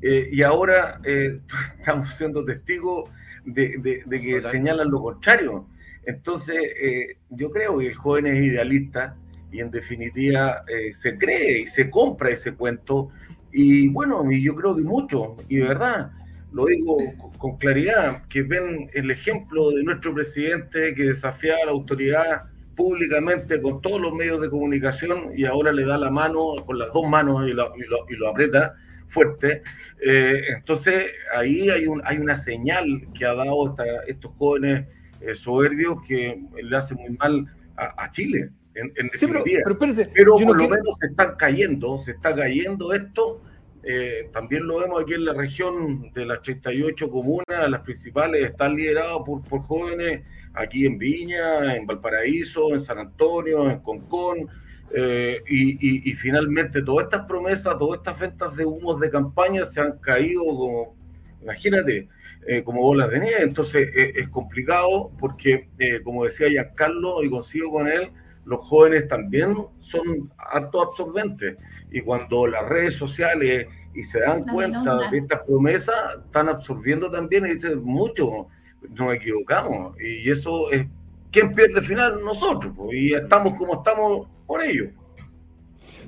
Eh, 0.00 0.28
y 0.32 0.42
ahora 0.42 1.00
eh, 1.04 1.40
estamos 1.78 2.14
siendo 2.14 2.44
testigos 2.44 3.10
de, 3.44 4.02
que 4.08 4.40
señalan 4.42 4.90
lo 4.90 5.02
contrario. 5.02 5.66
Entonces, 6.04 6.56
eh, 6.80 7.16
yo 7.30 7.50
creo 7.50 7.78
que 7.78 7.86
el 7.88 7.94
joven 7.94 8.26
es 8.26 8.42
idealista 8.42 9.16
y 9.52 9.60
en 9.60 9.70
definitiva 9.70 10.64
eh, 10.68 10.92
se 10.92 11.16
cree 11.18 11.60
y 11.62 11.66
se 11.66 11.88
compra 11.90 12.30
ese 12.30 12.54
cuento. 12.54 13.10
Y 13.52 13.88
bueno, 13.88 14.24
y 14.30 14.42
yo 14.42 14.54
creo 14.56 14.74
que 14.74 14.82
mucho, 14.82 15.36
y 15.48 15.56
de 15.58 15.64
verdad, 15.68 16.10
lo 16.52 16.66
digo 16.66 16.98
con- 17.38 17.56
claridad, 17.58 18.26
que 18.28 18.42
ven 18.42 18.88
el 18.94 19.10
ejemplo 19.10 19.70
de 19.70 19.82
nuestro 19.82 20.14
presidente 20.14 20.94
que 20.94 21.04
desafía 21.04 21.54
a 21.62 21.66
la 21.66 21.72
autoridad 21.72 22.40
públicamente 22.76 23.60
con 23.60 23.80
todos 23.82 24.00
los 24.00 24.12
medios 24.14 24.40
de 24.40 24.48
comunicación 24.50 25.32
y 25.36 25.44
ahora 25.44 25.72
le 25.72 25.84
da 25.84 25.98
la 25.98 26.10
mano 26.10 26.54
con 26.64 26.78
las 26.78 26.92
dos 26.92 27.06
manos 27.08 27.48
y 27.48 27.52
lo, 27.52 27.72
y 27.76 27.82
lo- 27.82 28.06
y 28.08 28.16
lo 28.16 28.28
aprieta 28.28 28.74
fuerte. 29.08 29.62
Eh, 30.04 30.40
entonces 30.56 31.12
ahí 31.36 31.68
hay, 31.68 31.86
un, 31.86 32.00
hay 32.04 32.16
una 32.18 32.36
señal 32.36 32.86
que 33.16 33.24
ha 33.26 33.34
dado 33.34 33.70
esta- 33.70 34.04
estos 34.06 34.32
jóvenes 34.38 34.86
eh, 35.20 35.34
soberbios 35.34 35.98
que 36.08 36.40
le 36.62 36.76
hace 36.76 36.94
muy 36.94 37.10
mal 37.18 37.46
a, 37.76 38.04
a 38.04 38.10
Chile, 38.10 38.50
en, 38.74 38.90
en 38.96 39.10
Sí, 39.14 39.26
pero, 39.26 39.44
pero 39.44 39.70
espérense, 39.72 40.10
Pero 40.14 40.38
yo 40.38 40.46
no 40.46 40.52
por 40.52 40.56
lo 40.62 40.68
quiero- 40.68 40.82
menos 40.82 40.98
se 40.98 41.06
están 41.08 41.34
cayendo, 41.36 41.98
se 41.98 42.12
está 42.12 42.34
cayendo 42.34 42.92
esto. 42.94 43.42
Eh, 43.84 44.28
también 44.32 44.66
lo 44.66 44.78
vemos 44.78 45.02
aquí 45.02 45.14
en 45.14 45.24
la 45.24 45.32
región 45.32 46.12
de 46.12 46.24
las 46.24 46.42
38 46.42 47.10
comunas, 47.10 47.68
las 47.68 47.80
principales 47.80 48.44
están 48.44 48.76
lideradas 48.76 49.18
por, 49.26 49.62
jóvenes, 49.62 50.22
aquí 50.54 50.86
en 50.86 50.98
Viña, 50.98 51.74
en 51.74 51.86
Valparaíso, 51.86 52.74
en 52.74 52.80
San 52.80 52.98
Antonio, 52.98 53.68
en 53.68 53.80
Concón, 53.80 54.48
eh, 54.94 55.42
y, 55.48 56.12
finalmente 56.12 56.82
todas 56.82 57.04
estas 57.04 57.26
promesas, 57.26 57.78
todas 57.78 57.98
estas 57.98 58.20
ventas 58.20 58.54
de 58.56 58.66
humos 58.66 59.00
de 59.00 59.10
campaña 59.10 59.64
se 59.66 59.80
han 59.80 59.98
caído 59.98 60.44
como, 60.44 60.94
imagínate, 61.40 62.08
eh, 62.46 62.62
como 62.62 62.82
bolas 62.82 63.10
de 63.10 63.20
nieve. 63.20 63.42
Entonces 63.42 63.88
es 63.94 64.28
complicado 64.28 65.10
porque, 65.18 65.68
como 66.04 66.24
decía 66.24 66.48
Giancarlo, 66.48 67.24
y 67.24 67.30
consigo 67.30 67.72
con 67.72 67.88
él, 67.88 68.10
los 68.44 68.60
jóvenes 68.60 69.08
también 69.08 69.56
son 69.80 70.30
harto 70.36 70.82
absorbentes. 70.82 71.56
Y 71.92 72.00
cuando 72.00 72.46
las 72.46 72.68
redes 72.68 72.96
sociales 72.96 73.68
y 73.94 74.04
se 74.04 74.20
dan 74.20 74.44
cuenta 74.44 75.10
de 75.10 75.18
estas 75.18 75.40
promesas, 75.42 75.96
están 76.24 76.48
absorbiendo 76.48 77.10
también 77.10 77.46
y 77.46 77.50
dicen, 77.50 77.82
mucho, 77.82 78.46
nos 78.90 79.14
equivocamos. 79.14 80.00
Y 80.00 80.30
eso 80.30 80.70
es, 80.70 80.86
¿quién 81.30 81.52
pierde 81.54 81.78
al 81.78 81.84
final? 81.84 82.24
Nosotros. 82.24 82.72
pues, 82.76 82.94
y 82.94 83.12
estamos 83.12 83.58
como 83.58 83.74
estamos 83.74 84.28
por 84.46 84.62
ello. 84.62 84.90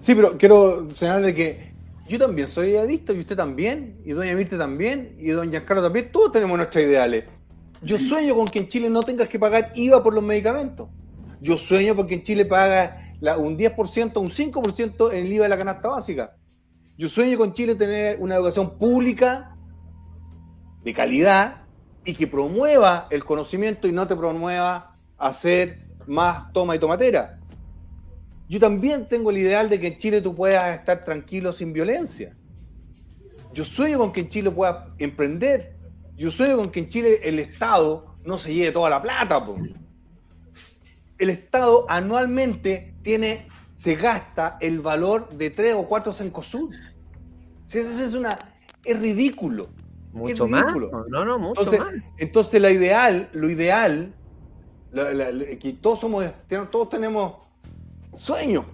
Sí, 0.01 0.15
pero 0.15 0.37
quiero 0.39 0.89
señalar 0.91 1.23
de 1.23 1.35
que 1.35 1.75
yo 2.09 2.19
también 2.19 2.49
soy 2.49 2.69
idealista 2.69 3.13
y 3.13 3.19
usted 3.19 3.37
también, 3.37 3.99
y 4.05 4.13
doña 4.13 4.35
Mirte 4.35 4.59
también, 4.59 5.15
y 5.19 5.31
don 5.31 5.51
Giancarlo 5.51 5.83
también, 5.83 6.11
todos 6.13 6.33
tenemos 6.33 6.57
nuestros 6.57 6.85
ideales. 6.85 7.25
Yo 7.83 7.99
sueño 7.99 8.35
con 8.35 8.47
que 8.47 8.61
en 8.61 8.69
Chile 8.69 8.89
no 8.89 9.03
tengas 9.03 9.29
que 9.29 9.39
pagar 9.39 9.73
IVA 9.75 10.03
por 10.03 10.15
los 10.15 10.23
medicamentos. 10.23 10.89
Yo 11.41 11.57
sueño 11.57 11.95
porque 11.95 12.15
en 12.15 12.23
Chile 12.23 12.47
paga 12.47 13.04
un 13.39 13.57
10%, 13.57 14.21
un 14.21 14.29
5% 14.29 15.13
en 15.13 15.27
el 15.27 15.33
IVA 15.33 15.45
de 15.45 15.49
la 15.49 15.59
canasta 15.59 15.89
básica. 15.89 16.37
Yo 16.97 17.09
sueño 17.09 17.39
con 17.39 17.53
Chile 17.53 17.75
tener 17.75 18.19
una 18.21 18.37
educación 18.37 18.79
pública 18.79 19.57
de 20.85 20.95
calidad 20.95 21.63
y 22.05 22.15
que 22.15 22.27
promueva 22.27 23.09
el 23.11 23.25
conocimiento 23.25 23.89
y 23.89 23.93
no 23.93 24.07
te 24.07 24.15
promueva 24.15 24.95
hacer 25.17 25.87
más 26.07 26.53
toma 26.53 26.77
y 26.77 26.79
tomatera. 26.79 27.41
Yo 28.49 28.61
también 28.61 29.09
tengo 29.09 29.31
el 29.31 29.39
ideal 29.39 29.71
de 29.71 29.81
que 29.81 29.87
en 29.89 29.99
Chile 29.99 30.21
tú 30.21 30.35
puedas 30.35 30.79
estar 30.79 31.01
tranquilo 31.01 31.53
sin 31.53 31.73
violencia. 31.73 32.37
Yo 33.55 33.65
sueño 33.65 33.99
con 33.99 34.13
que 34.13 34.21
en 34.21 34.29
Chile 34.29 34.51
puedas 34.51 34.89
emprender. 34.99 35.77
Yo 36.17 36.31
sueño 36.31 36.57
con 36.57 36.71
que 36.71 36.81
en 36.81 36.89
Chile 36.89 37.21
el 37.25 37.39
Estado 37.39 38.17
no 38.25 38.37
se 38.37 38.53
lleve 38.53 38.73
toda 38.73 38.91
la 38.91 39.01
plata. 39.01 39.45
po. 39.45 39.57
El 41.25 41.31
Estado 41.31 41.87
anualmente 41.89 42.95
tiene, 43.03 43.49
se 43.75 43.95
gasta 43.95 44.59
el 44.61 44.81
valor 44.81 45.31
de 45.31 45.49
tres 45.49 45.75
o 45.75 45.85
cuatro 45.89 46.13
Cencosud. 46.13 46.71
Si 47.67 47.79
eso 47.79 48.05
es 48.05 48.13
una, 48.13 48.37
es 48.85 49.01
ridículo. 49.01 49.69
Mucho 50.13 50.45
Es 50.45 50.51
más. 50.51 50.67
No, 51.09 51.25
no, 51.25 51.39
mucho 51.39 51.63
Entonces, 51.63 51.81
más. 51.81 51.95
entonces 52.19 52.61
la 52.61 52.71
ideal, 52.71 53.31
lo 53.33 53.49
ideal, 53.49 54.13
la- 54.93 55.13
la- 55.15 55.33
la- 55.33 55.47
que 55.59 55.73
todos 55.73 56.01
somos, 56.01 56.27
todos 56.71 56.91
tenemos 56.91 57.37
sueños. 58.13 58.67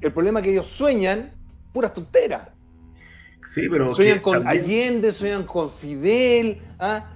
El 0.00 0.10
problema 0.10 0.40
es 0.40 0.44
que 0.44 0.52
ellos 0.52 0.66
sueñan 0.66 1.32
puras 1.74 1.92
tonteras. 1.92 2.48
Sí, 3.54 3.68
pero 3.70 3.94
Sueñan 3.94 4.20
con 4.20 4.42
también- 4.42 4.64
Allende, 4.64 5.12
sueñan 5.12 5.44
con 5.44 5.70
Fidel, 5.70 6.62
¿ah? 6.78 7.10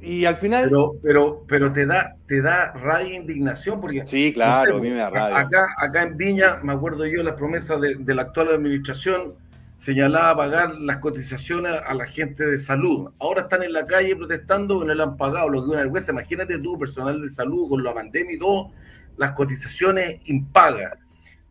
Y 0.00 0.24
al 0.24 0.36
final. 0.36 0.64
pero, 0.64 0.92
pero, 1.02 1.44
pero 1.48 1.72
te 1.72 1.86
da, 1.86 2.16
te 2.26 2.40
da 2.40 2.72
rabia 2.72 3.12
e 3.12 3.16
indignación 3.16 3.80
porque 3.80 4.02
sí, 4.06 4.32
claro, 4.32 4.76
a 4.76 4.80
mí 4.80 4.90
me 4.90 4.96
da 4.96 5.06
a- 5.08 5.10
rabia. 5.10 5.38
Acá, 5.38 5.66
acá 5.78 6.02
en 6.02 6.16
Viña, 6.16 6.60
me 6.62 6.72
acuerdo 6.72 7.04
yo, 7.06 7.22
las 7.22 7.34
promesas 7.36 7.80
de, 7.80 7.96
de 7.96 8.14
la 8.14 8.22
actual 8.22 8.48
administración 8.54 9.34
señalaba 9.78 10.36
pagar 10.36 10.74
las 10.80 10.96
cotizaciones 10.98 11.80
a 11.86 11.94
la 11.94 12.06
gente 12.06 12.44
de 12.44 12.58
salud. 12.58 13.10
Ahora 13.20 13.42
están 13.42 13.62
en 13.62 13.72
la 13.72 13.86
calle 13.86 14.16
protestando 14.16 14.84
no 14.84 14.92
le 14.92 15.02
han 15.02 15.16
pagado, 15.16 15.48
lo 15.48 15.60
que 15.60 15.64
es 15.66 15.68
una 15.70 15.78
vergüenza. 15.82 16.12
Imagínate 16.12 16.58
tú, 16.58 16.78
personal 16.78 17.22
de 17.22 17.30
salud, 17.30 17.68
con 17.68 17.82
la 17.84 17.94
pandemia 17.94 18.34
y 18.34 18.38
todo, 18.38 18.70
las 19.16 19.32
cotizaciones 19.32 20.20
impagas. 20.24 20.98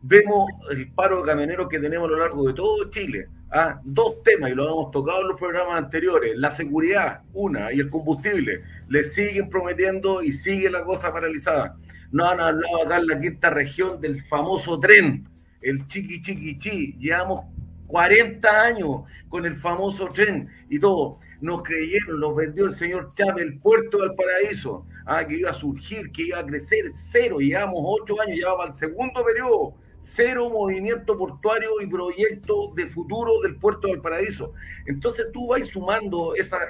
Vemos 0.00 0.48
el 0.70 0.90
paro 0.92 1.22
de 1.22 1.26
camioneros 1.28 1.68
que 1.68 1.78
tenemos 1.80 2.08
a 2.08 2.12
lo 2.12 2.18
largo 2.18 2.46
de 2.46 2.54
todo 2.54 2.90
Chile. 2.90 3.28
¿Ah? 3.50 3.80
Dos 3.84 4.22
temas, 4.22 4.50
y 4.50 4.54
lo 4.54 4.66
hemos 4.66 4.90
tocado 4.90 5.22
en 5.22 5.28
los 5.28 5.38
programas 5.38 5.76
anteriores. 5.76 6.36
La 6.36 6.50
seguridad, 6.50 7.22
una, 7.32 7.72
y 7.72 7.80
el 7.80 7.90
combustible. 7.90 8.62
Le 8.88 9.04
siguen 9.04 9.48
prometiendo 9.48 10.22
y 10.22 10.32
sigue 10.32 10.70
la 10.70 10.84
cosa 10.84 11.12
paralizada. 11.12 11.76
No 12.10 12.24
han 12.24 12.40
hablado 12.40 12.84
acá 12.84 12.96
en 12.98 13.06
la 13.06 13.20
quinta 13.20 13.50
región 13.50 14.00
del 14.00 14.24
famoso 14.24 14.80
tren, 14.80 15.28
el 15.60 15.86
chiqui 15.88 16.22
chiqui 16.22 16.58
chi. 16.58 16.96
Llevamos 16.98 17.44
40 17.86 18.48
años 18.48 19.02
con 19.28 19.44
el 19.44 19.56
famoso 19.56 20.08
tren 20.08 20.48
y 20.70 20.78
todo. 20.78 21.18
Nos 21.40 21.62
creyeron, 21.62 22.18
nos 22.18 22.34
vendió 22.34 22.64
el 22.64 22.74
señor 22.74 23.12
Chávez 23.14 23.44
el 23.44 23.58
puerto 23.58 23.98
del 23.98 24.14
paraíso, 24.14 24.86
ah, 25.06 25.24
que 25.26 25.38
iba 25.38 25.50
a 25.50 25.54
surgir, 25.54 26.10
que 26.10 26.24
iba 26.24 26.38
a 26.38 26.46
crecer, 26.46 26.86
cero. 26.94 27.38
Llevamos 27.38 27.80
8 27.84 28.20
años, 28.22 28.38
ya 28.40 28.52
va 28.54 28.66
el 28.66 28.74
segundo 28.74 29.24
periodo. 29.24 29.74
Cero 30.14 30.48
movimiento 30.50 31.16
portuario 31.16 31.80
y 31.82 31.86
proyecto 31.86 32.72
de 32.74 32.86
futuro 32.86 33.40
del 33.42 33.56
puerto 33.56 33.88
del 33.88 34.00
paraíso. 34.00 34.52
Entonces 34.86 35.26
tú 35.32 35.48
vas 35.48 35.66
sumando 35.68 36.34
esas 36.34 36.60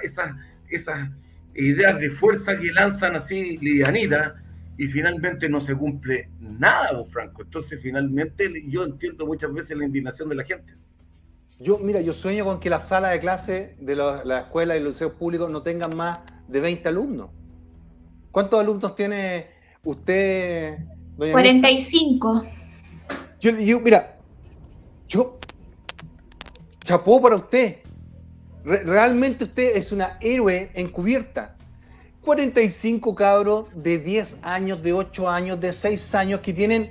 esas 0.69 1.09
ideas 1.55 1.99
de 1.99 2.09
fuerza 2.09 2.57
que 2.57 2.71
lanzan 2.71 3.15
así 3.15 3.57
livianitas 3.57 4.33
y 4.77 4.87
finalmente 4.87 5.49
no 5.49 5.59
se 5.59 5.75
cumple 5.75 6.29
nada, 6.39 6.93
don 6.93 7.09
Franco. 7.09 7.41
Entonces, 7.41 7.81
finalmente, 7.81 8.49
yo 8.67 8.85
entiendo 8.85 9.25
muchas 9.25 9.53
veces 9.53 9.77
la 9.77 9.83
indignación 9.83 10.29
de 10.29 10.35
la 10.35 10.45
gente. 10.45 10.73
Yo, 11.59 11.77
mira, 11.79 11.99
yo 11.99 12.13
sueño 12.13 12.45
con 12.45 12.61
que 12.61 12.69
la 12.69 12.79
sala 12.79 13.09
de 13.09 13.19
clase 13.19 13.75
de 13.81 13.95
la, 13.97 14.23
la 14.23 14.39
escuela 14.41 14.77
y 14.77 14.79
los 14.79 14.93
liceos 14.93 15.11
públicos 15.13 15.49
no 15.49 15.63
tengan 15.63 15.97
más 15.97 16.19
de 16.47 16.61
20 16.61 16.87
alumnos. 16.87 17.29
¿Cuántos 18.31 18.57
alumnos 18.57 18.95
tiene 18.95 19.47
usted, 19.83 20.77
doña 21.17 21.33
Mirta? 21.57 21.69
45. 23.39 23.41
Yo, 23.41 23.51
yo, 23.51 23.79
mira, 23.79 24.17
yo 25.07 25.37
chapó 26.83 27.21
para 27.21 27.35
usted. 27.35 27.77
Re- 28.63 28.83
realmente 28.83 29.45
usted 29.45 29.75
es 29.77 29.91
una 29.91 30.17
héroe 30.21 30.71
encubierta. 30.73 31.55
45 32.21 33.15
cabros 33.15 33.65
de 33.73 33.97
10 33.97 34.39
años, 34.41 34.83
de 34.83 34.93
8 34.93 35.29
años, 35.29 35.59
de 35.59 35.71
6 35.73 36.15
años 36.15 36.41
que 36.41 36.53
tienen 36.53 36.89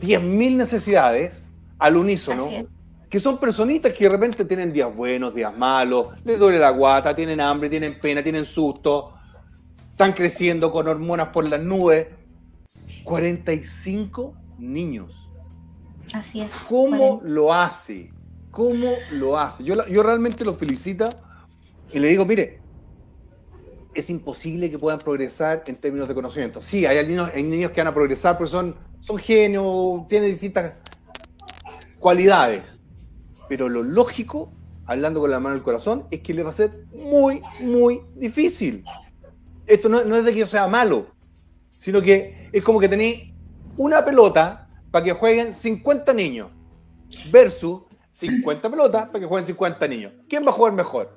10.000 0.00 0.56
necesidades 0.56 1.50
al 1.78 1.96
unísono, 1.96 2.44
Así 2.44 2.54
es. 2.56 2.68
que 3.10 3.18
son 3.18 3.38
personitas 3.38 3.92
que 3.92 4.04
de 4.04 4.10
repente 4.10 4.44
tienen 4.44 4.72
días 4.72 4.94
buenos, 4.94 5.34
días 5.34 5.56
malos, 5.56 6.08
les 6.24 6.38
duele 6.38 6.58
la 6.58 6.70
guata, 6.70 7.14
tienen 7.14 7.40
hambre, 7.40 7.68
tienen 7.68 7.98
pena, 8.00 8.22
tienen 8.22 8.44
susto, 8.44 9.12
están 9.90 10.12
creciendo 10.12 10.70
con 10.72 10.86
hormonas 10.88 11.28
por 11.28 11.46
las 11.48 11.60
nubes. 11.60 12.06
45 13.04 14.34
niños. 14.58 15.27
Así 16.12 16.40
es. 16.40 16.66
¿Cómo 16.68 17.20
lo 17.24 17.52
hace? 17.52 18.12
¿Cómo 18.50 18.90
lo 19.12 19.38
hace? 19.38 19.64
Yo, 19.64 19.86
yo 19.86 20.02
realmente 20.02 20.44
lo 20.44 20.54
felicito 20.54 21.08
y 21.92 21.98
le 21.98 22.08
digo, 22.08 22.24
mire, 22.24 22.60
es 23.94 24.10
imposible 24.10 24.70
que 24.70 24.78
puedan 24.78 24.98
progresar 24.98 25.64
en 25.66 25.76
términos 25.76 26.08
de 26.08 26.14
conocimiento. 26.14 26.62
Sí, 26.62 26.86
hay 26.86 27.04
niños, 27.06 27.30
hay 27.34 27.42
niños 27.42 27.72
que 27.72 27.80
van 27.80 27.88
a 27.88 27.94
progresar 27.94 28.38
porque 28.38 28.50
son, 28.50 28.76
son 29.00 29.18
genios, 29.18 30.06
tienen 30.08 30.30
distintas 30.30 30.74
cualidades. 31.98 32.78
Pero 33.48 33.68
lo 33.68 33.82
lógico, 33.82 34.52
hablando 34.86 35.20
con 35.20 35.30
la 35.30 35.40
mano 35.40 35.54
del 35.54 35.64
corazón, 35.64 36.06
es 36.10 36.20
que 36.20 36.34
les 36.34 36.44
va 36.44 36.50
a 36.50 36.52
ser 36.52 36.84
muy, 36.92 37.42
muy 37.60 38.02
difícil. 38.14 38.84
Esto 39.66 39.88
no, 39.88 40.04
no 40.04 40.16
es 40.16 40.24
de 40.24 40.32
que 40.32 40.40
yo 40.40 40.46
sea 40.46 40.68
malo, 40.68 41.06
sino 41.78 42.00
que 42.00 42.50
es 42.52 42.62
como 42.62 42.80
que 42.80 42.88
tenéis 42.88 43.32
una 43.76 44.04
pelota 44.04 44.67
para 44.90 45.04
que 45.04 45.12
jueguen 45.12 45.52
50 45.54 46.12
niños 46.14 46.50
versus 47.30 47.82
50 48.10 48.70
pelotas 48.70 49.06
para 49.06 49.20
que 49.20 49.26
jueguen 49.26 49.46
50 49.46 49.88
niños. 49.88 50.12
¿Quién 50.28 50.44
va 50.44 50.50
a 50.50 50.52
jugar 50.52 50.72
mejor? 50.72 51.16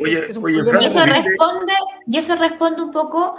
Oye, 0.00 0.26
es 0.28 0.36
oye, 0.36 0.58
Y 0.80 0.84
eso, 0.86 1.04
responde, 1.06 1.72
y 2.06 2.18
eso 2.18 2.34
responde 2.36 2.82
un 2.82 2.90
poco 2.90 3.36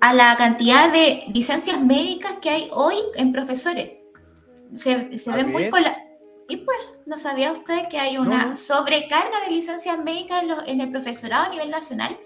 a 0.00 0.12
la 0.14 0.36
cantidad 0.36 0.92
de 0.92 1.24
licencias 1.28 1.80
médicas 1.80 2.34
que 2.42 2.50
hay 2.50 2.68
hoy 2.72 2.96
en 3.14 3.32
profesores. 3.32 3.90
Se, 4.74 5.16
se 5.16 5.30
¿Ah, 5.30 5.36
ven 5.36 5.52
muy 5.52 5.70
cola. 5.70 5.96
Y 6.48 6.58
pues, 6.58 6.76
¿no 7.06 7.16
sabía 7.16 7.50
usted 7.52 7.88
que 7.88 7.98
hay 7.98 8.18
una 8.18 8.42
No, 8.44 8.48
no. 8.50 8.56
sobrecarga 8.56 9.40
de 9.46 9.54
licencias 9.54 9.98
médicas 9.98 10.42
en, 10.42 10.48
los- 10.48 10.62
en 10.66 10.80
el 10.80 10.90
profesorado 10.90 11.44
a 11.46 11.48
nivel 11.48 11.70
nacional? 11.70 12.16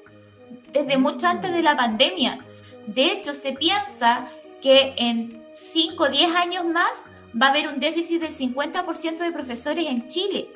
Desde 0.72 0.98
mucho 0.98 1.26
antes 1.26 1.52
de 1.52 1.62
la 1.62 1.76
pandemia. 1.76 2.44
De 2.86 3.06
hecho, 3.12 3.32
se 3.32 3.52
piensa 3.52 4.28
que 4.60 4.94
en 4.96 5.39
5 5.60 6.04
o 6.04 6.08
10 6.08 6.34
años 6.34 6.64
más 6.64 7.04
va 7.40 7.46
a 7.46 7.50
haber 7.50 7.68
un 7.68 7.78
déficit 7.80 8.20
del 8.22 8.32
50% 8.32 9.18
de 9.18 9.30
profesores 9.30 9.86
en 9.86 10.06
Chile. 10.08 10.50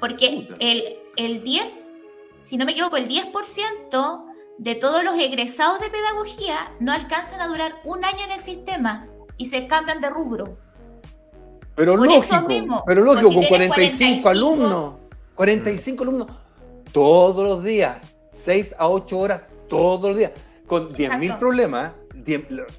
Porque 0.00 0.48
el, 0.58 0.98
el 1.16 1.42
10, 1.44 1.92
si 2.42 2.56
no 2.56 2.64
me 2.64 2.72
equivoco, 2.72 2.96
el 2.96 3.08
10% 3.08 4.24
de 4.58 4.74
todos 4.74 5.04
los 5.04 5.16
egresados 5.18 5.80
de 5.80 5.88
pedagogía 5.88 6.72
no 6.80 6.92
alcanzan 6.92 7.40
a 7.40 7.46
durar 7.46 7.76
un 7.84 8.04
año 8.04 8.24
en 8.24 8.32
el 8.32 8.40
sistema 8.40 9.06
y 9.36 9.46
se 9.46 9.66
cambian 9.66 10.00
de 10.00 10.10
rubro. 10.10 10.58
Pero 11.74 11.96
Por 11.96 12.06
lógico, 12.06 12.40
mismo, 12.48 12.82
pero 12.86 13.04
pues 13.04 13.14
lógico, 13.22 13.28
si 13.28 13.34
con 13.48 13.58
tienes 13.58 13.68
45, 13.68 14.22
45 14.22 14.28
alumnos, 14.30 14.94
45 15.34 16.02
alumnos, 16.02 16.26
todos 16.92 17.44
los 17.48 17.62
días, 17.62 18.02
6 18.32 18.74
a 18.78 18.88
8 18.88 19.18
horas, 19.18 19.42
todos 19.68 20.08
los 20.10 20.16
días, 20.18 20.32
con 20.66 20.88
10.000 20.94 21.04
Exacto. 21.22 21.38
problemas, 21.38 21.92
10 21.92 22.00
lo- 22.00 22.05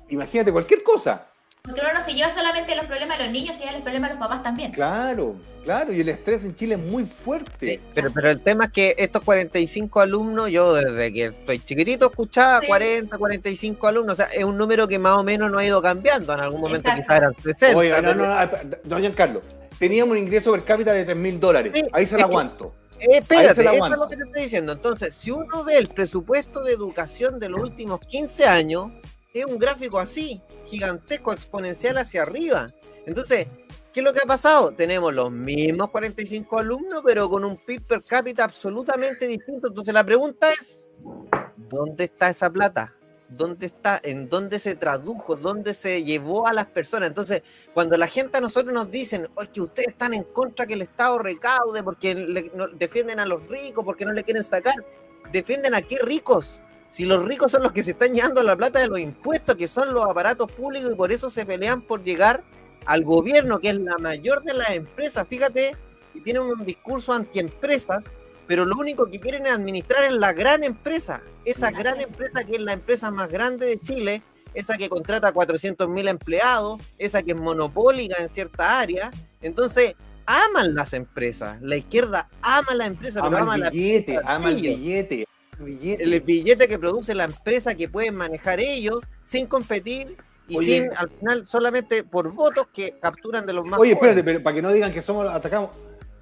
imagínate 0.09 0.51
cualquier 0.51 0.83
cosa. 0.83 1.25
Porque 1.63 1.81
uno 1.81 1.91
no 1.93 2.01
se 2.05 2.13
lleva 2.13 2.29
solamente 2.33 2.73
los 2.77 2.85
problemas 2.85 3.17
de 3.17 3.25
los 3.25 3.33
niños, 3.33 3.53
se 3.55 3.61
lleva 3.63 3.73
los 3.73 3.81
problemas 3.81 4.09
de 4.11 4.15
los 4.15 4.25
papás 4.25 4.41
también. 4.41 4.71
Claro, 4.71 5.35
claro, 5.65 5.91
y 5.91 5.99
el 5.99 6.07
estrés 6.07 6.45
en 6.45 6.55
Chile 6.55 6.75
es 6.75 6.79
muy 6.81 7.03
fuerte. 7.03 7.75
Sí, 7.75 7.81
pero, 7.93 8.09
pero 8.15 8.29
el 8.29 8.41
tema 8.41 8.65
es 8.65 8.71
que 8.71 8.95
estos 8.97 9.21
45 9.23 9.99
alumnos, 9.99 10.49
yo 10.49 10.73
desde 10.73 11.11
que 11.11 11.25
estoy 11.25 11.59
chiquitito 11.59 12.05
escuchaba 12.05 12.61
Sí. 12.61 12.67
40, 12.67 13.17
45 13.17 13.85
alumnos, 13.85 14.13
o 14.13 14.15
sea, 14.15 14.27
es 14.27 14.45
un 14.45 14.57
número 14.57 14.87
que 14.87 14.97
más 14.97 15.17
o 15.17 15.23
menos 15.23 15.51
no 15.51 15.57
ha 15.59 15.65
ido 15.65 15.81
cambiando, 15.81 16.33
en 16.33 16.39
algún 16.39 16.61
momento 16.61 16.89
Exacto. 16.89 17.01
quizás 17.01 17.17
eran 17.17 17.35
60. 17.43 17.77
Oiga, 17.77 18.01
no, 18.01 18.07
pero- 18.13 18.25
no, 18.25 18.45
no, 18.45 18.77
don 18.85 19.01
Giancarlo, 19.01 19.41
teníamos 19.77 20.13
un 20.13 20.19
ingreso 20.19 20.53
per 20.53 20.63
cápita 20.63 20.93
de 20.93 21.03
3 21.03 21.17
mil 21.17 21.37
dólares, 21.37 21.73
Sí, 21.75 21.83
ahí 21.91 22.05
se 22.05 22.15
es 22.15 22.21
la 22.21 22.27
que- 22.29 22.31
aguanto. 22.31 22.75
Eh, 22.99 23.07
espérate, 23.17 23.51
eso 23.51 23.61
es 23.61 23.67
aguanto. 23.67 23.97
lo 23.97 24.07
que 24.09 24.15
te 24.15 24.23
estoy 24.23 24.41
diciendo. 24.43 24.71
Entonces, 24.71 25.13
si 25.13 25.31
uno 25.31 25.65
ve 25.65 25.75
el 25.75 25.87
presupuesto 25.87 26.61
de 26.61 26.71
educación 26.71 27.39
de 27.39 27.49
los 27.49 27.61
últimos 27.61 27.99
15 27.99 28.45
años, 28.47 28.89
es 29.39 29.45
un 29.45 29.57
gráfico 29.57 29.99
así, 29.99 30.41
gigantesco, 30.65 31.33
exponencial 31.33 31.97
hacia 31.97 32.21
arriba. 32.21 32.73
Entonces, 33.05 33.47
¿qué 33.93 33.99
es 33.99 34.03
lo 34.03 34.13
que 34.13 34.19
ha 34.19 34.27
pasado? 34.27 34.71
Tenemos 34.71 35.13
los 35.13 35.31
mismos 35.31 35.89
45 35.89 36.59
alumnos, 36.59 37.01
pero 37.05 37.29
con 37.29 37.43
un 37.45 37.57
PIB 37.57 37.85
per 37.85 38.03
cápita 38.03 38.43
absolutamente 38.43 39.27
distinto. 39.27 39.67
Entonces, 39.67 39.93
la 39.93 40.05
pregunta 40.05 40.51
es, 40.51 40.85
¿dónde 41.55 42.05
está 42.05 42.29
esa 42.29 42.49
plata? 42.49 42.93
¿Dónde 43.29 43.65
está? 43.65 43.99
¿En 44.03 44.29
dónde 44.29 44.57
se 44.59 44.75
tradujo? 44.75 45.35
¿Dónde 45.35 45.73
se 45.73 46.03
llevó 46.03 46.47
a 46.47 46.53
las 46.53 46.67
personas? 46.67 47.09
Entonces, 47.09 47.43
cuando 47.73 47.97
la 47.97 48.07
gente 48.07 48.38
a 48.38 48.41
nosotros 48.41 48.73
nos 48.73 48.89
dicen, 48.89 49.27
oh, 49.35 49.43
que 49.51 49.59
ustedes 49.59 49.89
están 49.89 50.13
en 50.13 50.23
contra 50.23 50.65
que 50.65 50.75
el 50.75 50.81
Estado 50.81 51.19
recaude 51.19 51.83
porque 51.83 52.49
defienden 52.75 53.19
a 53.19 53.25
los 53.25 53.45
ricos, 53.47 53.83
porque 53.83 54.05
no 54.05 54.13
le 54.13 54.23
quieren 54.23 54.45
sacar, 54.45 54.75
defienden 55.31 55.75
a 55.75 55.81
qué 55.81 55.97
ricos. 56.01 56.61
Si 56.89 57.05
los 57.05 57.25
ricos 57.25 57.51
son 57.51 57.63
los 57.63 57.71
que 57.71 57.83
se 57.83 57.91
están 57.91 58.13
llevando 58.13 58.41
la 58.43 58.55
plata 58.55 58.79
de 58.79 58.88
los 58.88 58.99
impuestos, 58.99 59.55
que 59.55 59.67
son 59.67 59.93
los 59.93 60.05
aparatos 60.05 60.51
públicos, 60.51 60.91
y 60.91 60.95
por 60.95 61.11
eso 61.11 61.29
se 61.29 61.45
pelean 61.45 61.81
por 61.81 62.03
llegar 62.03 62.43
al 62.85 63.03
gobierno, 63.03 63.59
que 63.59 63.69
es 63.69 63.75
la 63.77 63.97
mayor 63.97 64.43
de 64.43 64.53
las 64.53 64.71
empresas. 64.71 65.25
Fíjate, 65.27 65.75
y 66.13 66.21
tienen 66.21 66.43
un 66.43 66.65
discurso 66.65 67.13
antiempresas, 67.13 68.05
pero 68.47 68.65
lo 68.65 68.75
único 68.77 69.09
que 69.09 69.19
quieren 69.19 69.47
administrar 69.47 70.05
es 70.05 70.13
la 70.13 70.33
gran 70.33 70.63
empresa, 70.63 71.21
esa 71.43 71.69
gran 71.69 71.99
empresa 71.99 72.45
que 72.45 72.55
es 72.55 72.61
la 72.61 72.73
empresa 72.73 73.11
más 73.11 73.29
grande 73.29 73.65
de 73.67 73.79
Chile, 73.79 74.23
esa 74.53 74.77
que 74.77 74.89
contrata 74.89 75.33
400 75.33 75.88
mil 75.89 76.07
empleados, 76.07 76.81
esa 76.97 77.21
que 77.21 77.31
es 77.31 77.38
monopólica 77.38 78.15
en 78.19 78.29
cierta 78.29 78.79
área. 78.79 79.11
Entonces, 79.41 79.95
aman 80.25 80.73
las 80.73 80.93
empresas. 80.93 81.61
La 81.61 81.75
izquierda 81.75 82.29
ama 82.41 82.73
la 82.73 82.85
empresa, 82.85 83.19
ama 83.19 83.39
ama 83.39 83.55
el 83.55 83.69
billete, 83.69 84.19
ama 84.23 84.49
el 84.49 84.55
billete, 84.55 85.27
El 85.60 86.22
billete 86.22 86.68
que 86.68 86.78
produce 86.78 87.16
la 87.16 87.26
empresa 87.26 87.76
que 87.76 87.89
pueden 87.89 88.16
manejar 88.16 88.60
ellos 88.60 88.99
sin 89.24 89.47
competir 89.47 90.18
y 90.47 90.58
sin, 90.60 90.89
al 90.95 91.10
final, 91.10 91.47
solamente 91.47 92.03
por 92.03 92.32
votos 92.32 92.68
que 92.72 92.97
capturan 92.99 93.45
de 93.45 93.53
los 93.53 93.66
más. 93.66 93.80
Oye, 93.80 93.93
espérate, 93.93 94.24
pero 94.24 94.41
para 94.41 94.55
que 94.55 94.62
no 94.62 94.72
digan 94.72 94.93
que 94.93 95.01
somos 95.01 95.28
atacamos. 95.28 95.72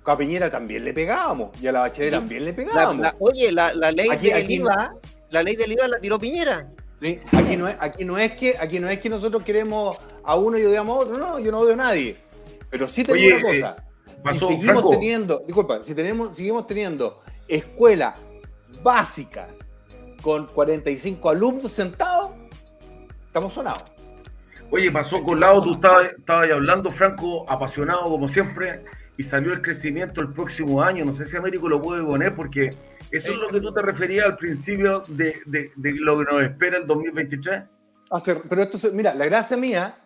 A 0.07 0.15
Piñera 0.15 0.51
también 0.51 0.85
le 0.85 0.93
pegábamos 0.93 1.59
y 1.59 1.65
a 1.65 1.71
la 1.71 1.79
Bachelet 1.79 2.11
también 2.11 2.45
le 2.45 2.53
pegábamos. 2.53 3.07
oye, 3.17 3.51
la, 3.51 3.73
ley 3.73 4.07
del 4.21 4.51
IVA, 4.51 4.93
la 5.31 5.41
ley 5.41 5.55
del 5.55 5.71
IVA 5.71 5.87
la 5.87 5.99
tiró 5.99 6.19
Piñera. 6.19 6.69
Sí, 7.01 7.19
aquí 7.31 7.57
no 7.57 7.67
es, 7.67 7.75
aquí 7.79 8.05
no 8.05 8.17
es 8.19 8.33
que, 8.33 8.55
aquí 8.59 8.79
no 8.79 8.87
es 8.87 8.99
que 8.99 9.09
nosotros 9.09 9.43
queremos 9.43 9.97
a 10.23 10.35
uno 10.35 10.59
y 10.59 10.63
odiamos 10.63 10.95
a 10.95 10.99
otro, 11.01 11.17
no, 11.17 11.39
yo 11.39 11.51
no 11.51 11.59
odio 11.59 11.73
a 11.73 11.77
nadie. 11.77 12.17
Pero 12.69 12.87
sí 12.87 13.03
tengo 13.03 13.19
una 13.25 13.41
cosa. 13.41 13.75
Eh, 14.31 14.39
seguimos 14.39 14.89
teniendo, 14.91 15.43
disculpa, 15.45 15.81
si 15.83 15.95
tenemos, 15.95 16.35
seguimos 16.35 16.67
teniendo 16.67 17.21
escuelas 17.47 18.19
básicas 18.85 19.57
con 20.21 20.45
45 20.45 21.29
alumnos 21.31 21.71
sentados, 21.71 22.31
estamos 23.25 23.51
sonados. 23.51 23.83
Oye, 24.69 24.91
pasó 24.91 25.23
con 25.23 25.39
lado, 25.39 25.61
tú 25.61 25.71
estabas, 25.71 26.13
estabas 26.17 26.51
hablando, 26.51 26.91
Franco, 26.91 27.49
apasionado 27.49 28.03
como 28.03 28.29
siempre 28.29 28.83
y 29.17 29.23
salió 29.23 29.53
el 29.53 29.61
crecimiento 29.63 30.21
el 30.21 30.31
próximo 30.33 30.83
año. 30.83 31.03
No 31.03 31.13
sé 31.15 31.25
si 31.25 31.35
Américo 31.35 31.67
lo 31.67 31.81
puede 31.81 32.03
poner 32.03 32.35
porque 32.35 32.75
eso 33.11 33.31
es 33.31 33.37
lo 33.37 33.47
que 33.47 33.59
tú 33.59 33.73
te 33.73 33.81
referías 33.81 34.25
al 34.25 34.37
principio 34.37 35.01
de, 35.07 35.41
lo 35.75 36.19
que 36.19 36.25
nos 36.25 36.43
espera 36.43 36.77
el 36.77 36.85
2023. 36.85 37.63
Hacer, 38.11 38.43
pero 38.47 38.61
esto, 38.61 38.77
mira, 38.93 39.15
la 39.15 39.25
gracia 39.25 39.57
mía 39.57 39.97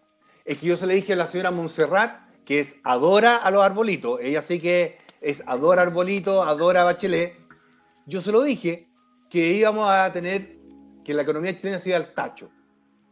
es 0.45 0.57
que 0.57 0.67
yo 0.67 0.77
se 0.77 0.87
le 0.87 0.93
dije 0.93 1.13
a 1.13 1.15
la 1.17 1.27
señora 1.27 1.51
Montserrat 1.51 2.29
que 2.45 2.61
es 2.61 2.77
adora 2.85 3.35
a 3.35 3.51
los 3.51 3.61
arbolitos. 3.61 4.19
Ella 4.21 4.41
sí 4.41 4.61
que 4.61 4.97
es 5.19 5.43
adora 5.47 5.81
arbolitos, 5.81 6.47
adora 6.47 6.85
Bachelet. 6.85 7.38
Yo 8.09 8.21
se 8.21 8.31
lo 8.31 8.41
dije 8.41 8.89
que 9.29 9.53
íbamos 9.53 9.87
a 9.87 10.11
tener 10.11 10.57
que 11.03 11.13
la 11.13 11.21
economía 11.21 11.55
chilena 11.55 11.77
se 11.77 11.89
iba 11.89 11.99
al 11.99 12.13
tacho. 12.15 12.49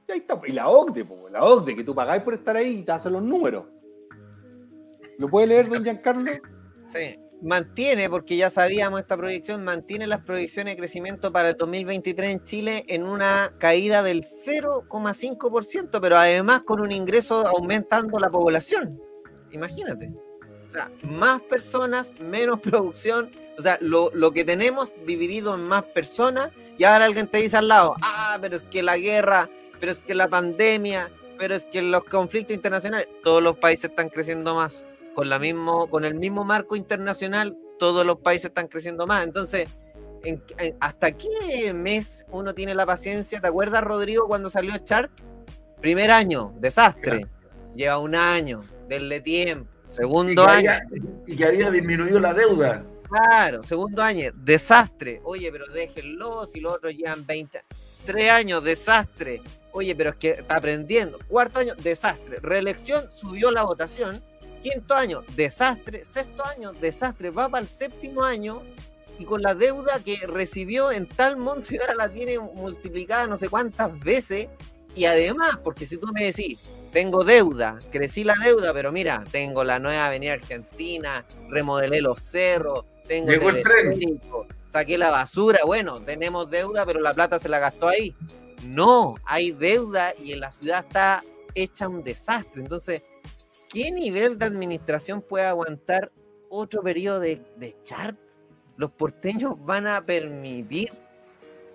Y 0.07 0.11
ahí 0.11 0.17
está. 0.19 0.41
Y 0.47 0.53
la 0.53 0.69
OCDE, 0.69 1.07
la 1.31 1.43
OCDE, 1.43 1.75
que 1.75 1.83
tú 1.83 1.93
pagáis 1.93 2.23
por 2.23 2.33
estar 2.33 2.55
ahí 2.55 2.79
y 2.79 2.83
te 2.83 2.91
hacen 2.91 3.13
los 3.13 3.21
números. 3.21 3.65
¿Lo 5.19 5.29
puede 5.29 5.47
leer, 5.47 5.69
don 5.69 5.83
Giancarlo? 5.83 6.31
Sí. 6.89 7.19
Mantiene, 7.43 8.09
porque 8.09 8.35
ya 8.37 8.49
sabíamos 8.49 8.99
esta 8.99 9.15
proyección, 9.15 9.63
mantiene 9.63 10.07
las 10.07 10.21
proyecciones 10.21 10.73
de 10.73 10.77
crecimiento 10.79 11.31
para 11.31 11.49
el 11.49 11.55
2023 11.57 12.31
en 12.31 12.43
Chile 12.43 12.83
en 12.87 13.03
una 13.03 13.53
caída 13.59 14.01
del 14.01 14.23
0,5%, 14.23 15.99
pero 16.01 16.17
además 16.17 16.63
con 16.63 16.81
un 16.81 16.91
ingreso 16.91 17.45
aumentando 17.45 18.17
la 18.17 18.31
población. 18.31 18.99
Imagínate. 19.51 20.11
O 20.67 20.71
sea, 20.71 20.91
más 21.03 21.41
personas, 21.41 22.11
menos 22.19 22.59
producción. 22.61 23.29
O 23.57 23.61
sea, 23.61 23.77
lo, 23.81 24.11
lo, 24.13 24.31
que 24.31 24.43
tenemos 24.43 24.93
dividido 25.05 25.55
en 25.55 25.61
más 25.61 25.83
personas. 25.83 26.51
Y 26.77 26.83
ahora 26.83 27.05
alguien 27.05 27.27
te 27.27 27.39
dice 27.39 27.57
al 27.57 27.67
lado, 27.67 27.95
ah, 28.01 28.37
pero 28.39 28.55
es 28.55 28.67
que 28.67 28.83
la 28.83 28.97
guerra, 28.97 29.49
pero 29.79 29.91
es 29.91 29.99
que 29.99 30.13
la 30.13 30.27
pandemia, 30.27 31.09
pero 31.37 31.55
es 31.55 31.65
que 31.65 31.81
los 31.81 32.03
conflictos 32.03 32.55
internacionales, 32.55 33.07
todos 33.23 33.41
los 33.41 33.57
países 33.57 33.89
están 33.89 34.09
creciendo 34.09 34.55
más 34.55 34.83
con, 35.17 35.29
la 35.29 35.39
mismo, 35.39 35.89
con 35.89 36.05
el 36.05 36.13
mismo 36.13 36.43
marco 36.43 36.75
internacional, 36.75 37.57
todos 37.79 38.05
los 38.05 38.19
países 38.19 38.45
están 38.45 38.67
creciendo 38.67 39.07
más. 39.07 39.23
Entonces, 39.23 39.79
¿hasta 40.79 41.11
qué 41.11 41.73
mes 41.73 42.23
uno 42.29 42.53
tiene 42.53 42.75
la 42.75 42.85
paciencia? 42.85 43.41
¿Te 43.41 43.47
acuerdas, 43.47 43.83
Rodrigo, 43.83 44.27
cuando 44.27 44.51
salió 44.51 44.73
Shark? 44.85 45.09
Primer 45.81 46.11
año, 46.11 46.53
desastre. 46.59 47.25
Lleva 47.75 47.97
un 47.97 48.13
año, 48.13 48.61
denle 48.87 49.21
tiempo. 49.21 49.67
Segundo 49.87 50.45
año. 50.45 50.71
y 51.25 51.35
que 51.35 51.45
había 51.45 51.71
disminuido 51.71 52.19
la 52.19 52.35
deuda. 52.35 52.83
Claro, 53.09 53.63
segundo 53.63 54.01
año, 54.03 54.31
desastre. 54.35 55.21
Oye, 55.23 55.51
pero 55.51 55.67
déjenlo 55.67 56.45
si 56.45 56.59
los 56.59 56.75
otros 56.75 56.93
llevan 56.93 57.25
20. 57.25 57.61
Tres 58.05 58.29
años, 58.29 58.63
desastre. 58.63 59.41
Oye, 59.71 59.95
pero 59.95 60.11
es 60.11 60.15
que 60.17 60.29
está 60.31 60.57
aprendiendo. 60.57 61.19
Cuarto 61.27 61.59
año, 61.59 61.73
desastre. 61.75 62.39
Reelección, 62.41 63.05
subió 63.15 63.51
la 63.51 63.63
votación 63.63 64.21
Quinto 64.61 64.95
año, 64.95 65.23
desastre. 65.35 66.03
Sexto 66.03 66.45
año, 66.45 66.73
desastre. 66.73 67.29
Va 67.29 67.49
para 67.49 67.63
el 67.63 67.69
séptimo 67.69 68.23
año 68.23 68.63
y 69.19 69.25
con 69.25 69.41
la 69.41 69.55
deuda 69.55 69.99
que 70.03 70.17
recibió 70.27 70.91
en 70.91 71.07
tal 71.07 71.37
monto 71.37 71.73
y 71.73 71.77
ahora 71.77 71.95
la 71.95 72.09
tiene 72.09 72.37
multiplicada 72.39 73.27
no 73.27 73.37
sé 73.37 73.49
cuántas 73.49 73.97
veces. 73.99 74.47
Y 74.95 75.05
además, 75.05 75.59
porque 75.63 75.85
si 75.85 75.97
tú 75.97 76.07
me 76.11 76.23
decís, 76.23 76.59
tengo 76.91 77.23
deuda, 77.23 77.77
crecí 77.91 78.23
la 78.23 78.33
deuda, 78.43 78.73
pero 78.73 78.91
mira, 78.91 79.23
tengo 79.31 79.63
la 79.63 79.77
nueva 79.77 80.07
Avenida 80.07 80.33
Argentina, 80.33 81.23
remodelé 81.49 82.01
los 82.01 82.19
cerros, 82.19 82.85
tengo 83.07 83.49
el 83.49 83.63
tren. 83.63 84.19
saqué 84.69 84.97
la 84.97 85.09
basura, 85.09 85.59
bueno, 85.65 85.99
tenemos 86.01 86.49
deuda, 86.49 86.85
pero 86.85 86.99
la 86.99 87.13
plata 87.13 87.39
se 87.39 87.49
la 87.49 87.59
gastó 87.59 87.87
ahí. 87.87 88.15
No, 88.65 89.15
hay 89.23 89.51
deuda 89.51 90.13
y 90.21 90.33
en 90.33 90.41
la 90.41 90.51
ciudad 90.51 90.85
está 90.87 91.23
hecha 91.55 91.87
un 91.87 92.03
desastre. 92.03 92.61
Entonces, 92.61 93.03
¿qué 93.69 93.91
nivel 93.91 94.37
de 94.37 94.45
administración 94.45 95.21
puede 95.21 95.45
aguantar 95.45 96.11
otro 96.49 96.81
periodo 96.81 97.19
de, 97.19 97.41
de 97.57 97.75
Los 98.77 98.91
porteños 98.91 99.53
van 99.65 99.87
a 99.87 100.03
permitir 100.05 100.91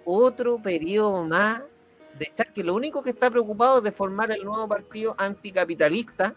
otro 0.05 0.59
periodo 0.61 1.25
más 1.25 1.63
de 2.19 2.33
Char, 2.35 2.53
que 2.53 2.65
lo 2.65 2.75
único 2.75 3.03
que 3.03 3.11
está 3.11 3.31
preocupado 3.31 3.79
es 3.79 3.85
de 3.85 3.93
formar 3.93 4.31
el 4.33 4.45
nuevo 4.45 4.69
partido 4.69 5.15
anticapitalista. 5.19 6.35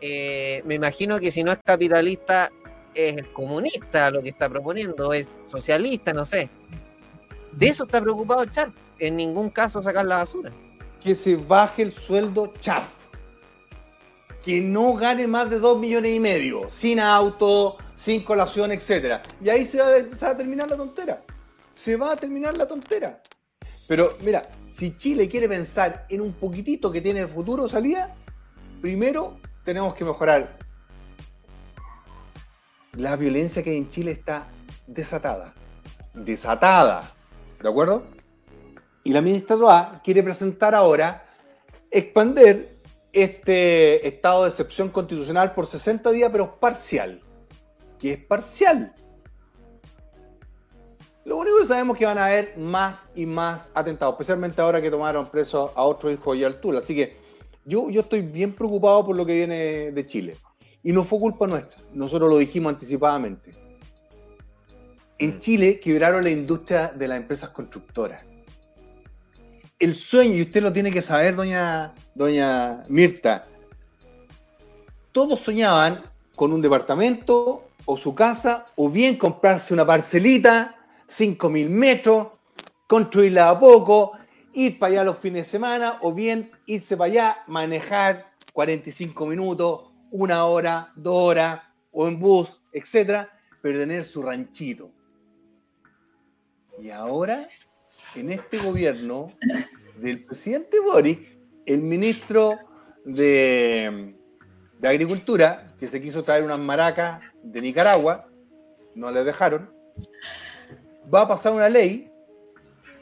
Eh, 0.00 0.62
me 0.66 0.74
imagino 0.74 1.18
que 1.18 1.30
si 1.30 1.42
no 1.42 1.52
es 1.52 1.58
capitalista, 1.64 2.50
es 2.96 3.16
el 3.16 3.32
comunista 3.32 4.10
lo 4.10 4.22
que 4.22 4.30
está 4.30 4.48
proponiendo, 4.48 5.12
es 5.12 5.40
socialista, 5.46 6.12
no 6.12 6.24
sé. 6.24 6.50
De 7.52 7.68
eso 7.68 7.84
está 7.84 8.00
preocupado 8.00 8.44
Char. 8.46 8.72
En 8.98 9.16
ningún 9.16 9.50
caso 9.50 9.82
sacar 9.82 10.06
la 10.06 10.16
basura. 10.16 10.50
Que 11.02 11.14
se 11.14 11.36
baje 11.36 11.82
el 11.82 11.92
sueldo 11.92 12.52
Char 12.58 12.96
que 14.46 14.60
no 14.60 14.94
gane 14.94 15.26
más 15.26 15.50
de 15.50 15.58
2 15.58 15.80
millones 15.80 16.14
y 16.14 16.20
medio, 16.20 16.70
sin 16.70 17.00
auto, 17.00 17.78
sin 17.96 18.22
colación, 18.22 18.70
etc. 18.70 19.20
Y 19.42 19.48
ahí 19.48 19.64
se 19.64 19.78
va, 19.78 19.88
a 20.30 20.36
terminar 20.36 20.70
la 20.70 20.76
tontera. 20.76 21.24
Se 21.74 21.96
va 21.96 22.12
a 22.12 22.16
terminar 22.16 22.56
la 22.56 22.68
tontera. 22.68 23.20
Pero 23.88 24.16
mira, 24.22 24.42
si 24.68 24.96
Chile 24.96 25.28
quiere 25.28 25.48
pensar 25.48 26.06
en 26.08 26.20
un 26.20 26.32
poquitito 26.32 26.92
que 26.92 27.00
tiene 27.00 27.26
futuro 27.26 27.66
salida, 27.66 28.14
primero 28.80 29.40
tenemos 29.64 29.94
que 29.94 30.04
mejorar. 30.04 30.56
La 32.96 33.14
violencia 33.16 33.62
que 33.62 33.70
hay 33.70 33.76
en 33.76 33.90
Chile 33.90 34.12
está 34.12 34.48
desatada. 34.86 35.52
Desatada. 36.14 37.10
¿De 37.60 37.68
acuerdo? 37.68 38.04
Y 39.04 39.12
la 39.12 39.20
ministra 39.20 39.56
Roa 39.56 40.00
quiere 40.02 40.22
presentar 40.22 40.74
ahora 40.74 41.26
expander 41.90 42.76
este 43.12 44.06
estado 44.08 44.44
de 44.44 44.48
excepción 44.48 44.88
constitucional 44.88 45.52
por 45.52 45.66
60 45.66 46.10
días, 46.10 46.30
pero 46.32 46.58
parcial. 46.58 47.20
Que 47.98 48.14
es 48.14 48.18
parcial. 48.18 48.94
Lo 51.26 51.36
único 51.36 51.58
que 51.58 51.66
sabemos 51.66 51.96
es 51.96 51.98
que 51.98 52.06
van 52.06 52.18
a 52.18 52.26
haber 52.26 52.56
más 52.56 53.10
y 53.14 53.26
más 53.26 53.68
atentados, 53.74 54.14
especialmente 54.14 54.60
ahora 54.62 54.80
que 54.80 54.90
tomaron 54.90 55.26
preso 55.26 55.72
a 55.74 55.82
otro 55.82 56.10
hijo 56.10 56.34
y 56.34 56.44
al 56.44 56.60
Tula. 56.60 56.78
Así 56.78 56.94
que 56.94 57.16
yo, 57.64 57.90
yo 57.90 58.02
estoy 58.02 58.22
bien 58.22 58.54
preocupado 58.54 59.04
por 59.04 59.16
lo 59.16 59.26
que 59.26 59.34
viene 59.34 59.92
de 59.92 60.06
Chile. 60.06 60.36
Y 60.86 60.92
no 60.92 61.04
fue 61.04 61.18
culpa 61.18 61.46
nuestra, 61.46 61.82
nosotros 61.92 62.30
lo 62.30 62.38
dijimos 62.38 62.72
anticipadamente. 62.72 63.52
En 65.18 65.38
Chile 65.38 65.80
quebraron 65.80 66.24
la 66.24 66.30
industria 66.30 66.92
de 66.96 67.08
las 67.08 67.18
empresas 67.18 67.50
constructoras 67.50 68.22
el 69.78 69.94
sueño, 69.94 70.34
y 70.34 70.42
usted 70.42 70.62
lo 70.62 70.72
tiene 70.72 70.90
que 70.90 71.02
saber, 71.02 71.36
doña, 71.36 71.94
doña 72.14 72.84
Mirta, 72.88 73.44
todos 75.12 75.40
soñaban 75.40 76.02
con 76.34 76.52
un 76.52 76.62
departamento 76.62 77.68
o 77.84 77.96
su 77.96 78.14
casa, 78.14 78.66
o 78.74 78.88
bien 78.88 79.16
comprarse 79.16 79.74
una 79.74 79.86
parcelita, 79.86 80.76
5.000 81.08 81.68
metros, 81.68 82.28
construirla 82.86 83.50
a 83.50 83.58
poco 83.58 84.12
ir 84.54 84.78
para 84.78 84.92
allá 84.92 85.04
los 85.04 85.18
fines 85.18 85.44
de 85.44 85.50
semana 85.50 85.98
o 86.00 86.12
bien 86.12 86.50
irse 86.64 86.96
para 86.96 87.10
allá, 87.10 87.38
manejar 87.46 88.32
45 88.54 89.26
minutos, 89.26 89.82
una 90.18 90.44
hora, 90.44 90.92
dos 90.96 91.14
horas, 91.14 91.62
o 91.92 92.06
en 92.08 92.18
bus, 92.18 92.60
etcétera, 92.72 93.30
pero 93.62 93.78
tener 93.78 94.04
su 94.04 94.22
ranchito. 94.22 94.90
Y 96.78 96.90
ahora, 96.90 97.48
en 98.14 98.30
este 98.30 98.58
gobierno 98.58 99.32
del 99.96 100.22
presidente 100.22 100.78
Boric, 100.80 101.36
el 101.64 101.80
ministro 101.80 102.58
de, 103.04 104.14
Agricultura, 104.82 105.74
que 105.80 105.88
se 105.88 106.00
quiso 106.00 106.22
traer 106.22 106.44
unas 106.44 106.58
maracas 106.58 107.20
de 107.42 107.60
Nicaragua, 107.62 108.28
no 108.94 109.10
le 109.10 109.24
dejaron, 109.24 109.72
va 111.12 111.22
a 111.22 111.28
pasar 111.28 111.52
una 111.52 111.68
ley 111.68 112.10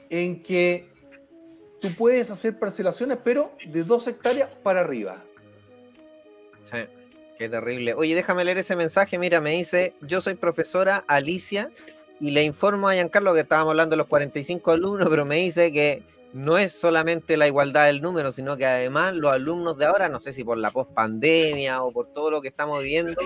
en 0.08 0.40
que 0.40 0.88
tú 1.80 1.88
puedes 1.98 2.30
hacer 2.30 2.58
parcelaciones, 2.58 3.18
pero 3.22 3.56
de 3.66 3.82
dos 3.82 4.06
hectáreas 4.06 4.48
para 4.62 4.80
arriba. 4.80 5.22
Sí, 6.70 6.78
qué 7.38 7.48
terrible. 7.48 7.94
Oye, 7.94 8.14
déjame 8.14 8.44
leer 8.44 8.58
ese 8.58 8.76
mensaje. 8.76 9.18
Mira, 9.18 9.40
me 9.40 9.52
dice, 9.52 9.94
yo 10.00 10.20
soy 10.20 10.34
profesora 10.34 11.04
Alicia 11.06 11.70
y 12.20 12.30
le 12.30 12.42
informo 12.42 12.88
a 12.88 12.94
Giancarlo 12.94 13.34
que 13.34 13.40
estábamos 13.40 13.70
hablando 13.70 13.94
de 13.94 13.98
los 13.98 14.06
45 14.06 14.70
alumnos, 14.70 15.08
pero 15.08 15.24
me 15.24 15.36
dice 15.36 15.72
que 15.72 16.02
no 16.32 16.58
es 16.58 16.72
solamente 16.72 17.36
la 17.36 17.46
igualdad 17.46 17.86
del 17.86 18.02
número, 18.02 18.32
sino 18.32 18.56
que 18.56 18.66
además 18.66 19.14
los 19.14 19.32
alumnos 19.32 19.78
de 19.78 19.86
ahora, 19.86 20.08
no 20.08 20.18
sé 20.18 20.32
si 20.32 20.42
por 20.42 20.58
la 20.58 20.70
pospandemia 20.70 21.82
o 21.82 21.92
por 21.92 22.12
todo 22.12 22.30
lo 22.30 22.42
que 22.42 22.48
estamos 22.48 22.82
viviendo, 22.82 23.20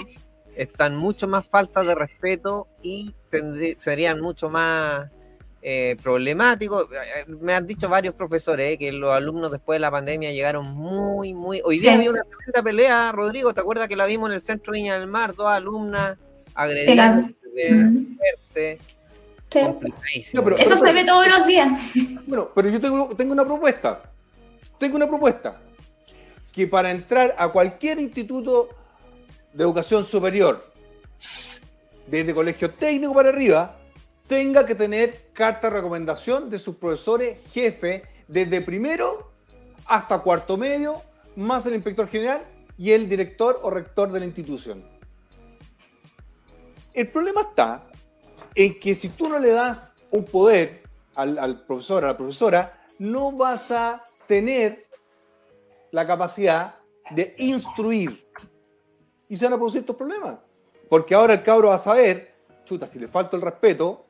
están 0.55 0.97
mucho 0.97 1.27
más 1.27 1.47
faltas 1.47 1.87
de 1.87 1.95
respeto 1.95 2.69
y 2.83 3.15
serían 3.79 4.21
mucho 4.21 4.51
más 4.51 5.11
eh, 5.61 5.97
problemáticos. 6.03 6.89
Eh, 6.93 7.27
me 7.41 7.53
han 7.53 7.67
dicho 7.67 7.89
varios 7.89 8.15
profesores 8.15 8.75
eh, 8.75 8.79
que 8.79 8.93
los 8.93 9.13
alumnos 9.13 9.51
después 9.51 9.77
de 9.77 9.81
la 9.81 9.91
pandemia 9.91 10.31
llegaron 10.31 10.73
muy, 10.75 11.35
muy... 11.35 11.61
Hoy 11.65 11.79
día 11.79 11.95
había 11.95 12.11
una 12.11 12.23
tremenda 12.23 12.63
pelea, 12.63 13.13
Rodrigo, 13.13 13.53
¿te 13.53 13.61
acuerdas 13.61 13.89
que 13.89 13.97
la 13.97 14.07
vimos 14.07 14.29
en 14.31 14.35
el 14.35 14.41
centro 14.41 14.73
de 14.73 14.79
Viña 14.79 14.99
del 14.99 15.09
Mar? 15.09 15.35
Dos 15.35 15.49
alumnas 15.49 16.17
agredidas, 16.55 17.27
Eso 20.59 20.77
se 20.77 20.93
ve 20.93 21.05
todos 21.05 21.27
los 21.27 21.47
días. 21.47 21.69
Bueno, 22.27 22.51
pero 22.55 22.69
yo 22.69 22.81
tengo, 22.81 23.15
tengo 23.17 23.33
una 23.33 23.45
propuesta. 23.45 24.03
Tengo 24.79 24.97
una 24.97 25.09
propuesta. 25.09 25.61
Que 26.53 26.67
para 26.67 26.91
entrar 26.91 27.35
a 27.37 27.49
cualquier 27.49 27.99
instituto 27.99 28.69
de 29.53 29.65
educación 29.65 30.05
superior, 30.05 30.65
desde 32.07 32.33
colegio 32.33 32.71
técnico 32.71 33.13
para 33.13 33.31
arriba, 33.31 33.78
tenga 34.29 34.67
que 34.67 34.75
tener 34.75 35.31
carta 35.33 35.69
de 35.69 35.77
recomendación 35.77 36.51
de 36.51 36.59
sus 36.59 36.77
profesores 36.77 37.39
jefe 37.51 38.05
desde 38.29 38.61
primero 38.61 39.33
hasta 39.87 40.19
cuarto 40.19 40.59
medio, 40.59 41.03
más 41.35 41.65
el 41.67 41.75
inspector 41.75 42.07
general 42.09 42.43
y 42.77 42.93
el 42.93 43.09
director 43.09 43.59
o 43.63 43.71
rector 43.71 44.13
de 44.13 44.21
la 44.21 44.27
institución. 44.27 44.85
El 46.93 47.09
problema 47.09 47.41
está 47.41 47.87
en 48.55 48.79
que 48.79 48.95
si 48.95 49.09
tú 49.09 49.29
no 49.29 49.39
le 49.39 49.51
das 49.51 49.93
un 50.11 50.25
poder 50.25 50.83
al, 51.15 51.39
al 51.39 51.65
profesor, 51.65 52.05
a 52.05 52.09
la 52.09 52.17
profesora, 52.17 52.85
no 52.99 53.33
vas 53.33 53.71
a 53.71 54.05
tener 54.27 54.87
la 55.91 56.07
capacidad 56.07 56.75
de 57.11 57.35
instruir 57.39 58.29
y 59.29 59.37
se 59.37 59.47
van 59.47 59.55
a 59.55 59.57
producir 59.57 59.81
estos 59.81 59.97
problemas. 59.97 60.37
Porque 60.91 61.15
ahora 61.15 61.35
el 61.35 61.43
cabro 61.43 61.69
va 61.69 61.77
a 61.77 61.79
saber, 61.79 62.35
chuta, 62.65 62.87
si 62.87 62.99
le 62.99 63.09
falta 63.09 63.37
el 63.37 63.43
respeto, 63.43 64.08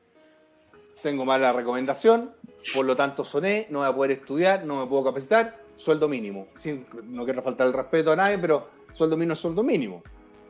tengo 1.01 1.25
mala 1.25 1.53
recomendación, 1.53 2.31
por 2.73 2.85
lo 2.85 2.95
tanto 2.95 3.23
soné, 3.23 3.67
no 3.69 3.79
voy 3.79 3.87
a 3.87 3.95
poder 3.95 4.11
estudiar, 4.11 4.65
no 4.65 4.79
me 4.79 4.87
puedo 4.87 5.05
capacitar, 5.05 5.61
sueldo 5.75 6.07
mínimo. 6.07 6.47
Sin, 6.55 6.85
no 7.05 7.23
quiero 7.25 7.41
faltar 7.41 7.67
el 7.67 7.73
respeto 7.73 8.11
a 8.11 8.15
nadie, 8.15 8.37
pero 8.37 8.69
sueldo 8.93 9.15
mínimo 9.17 9.33
es 9.33 9.39
sueldo 9.39 9.63
mínimo. 9.63 10.03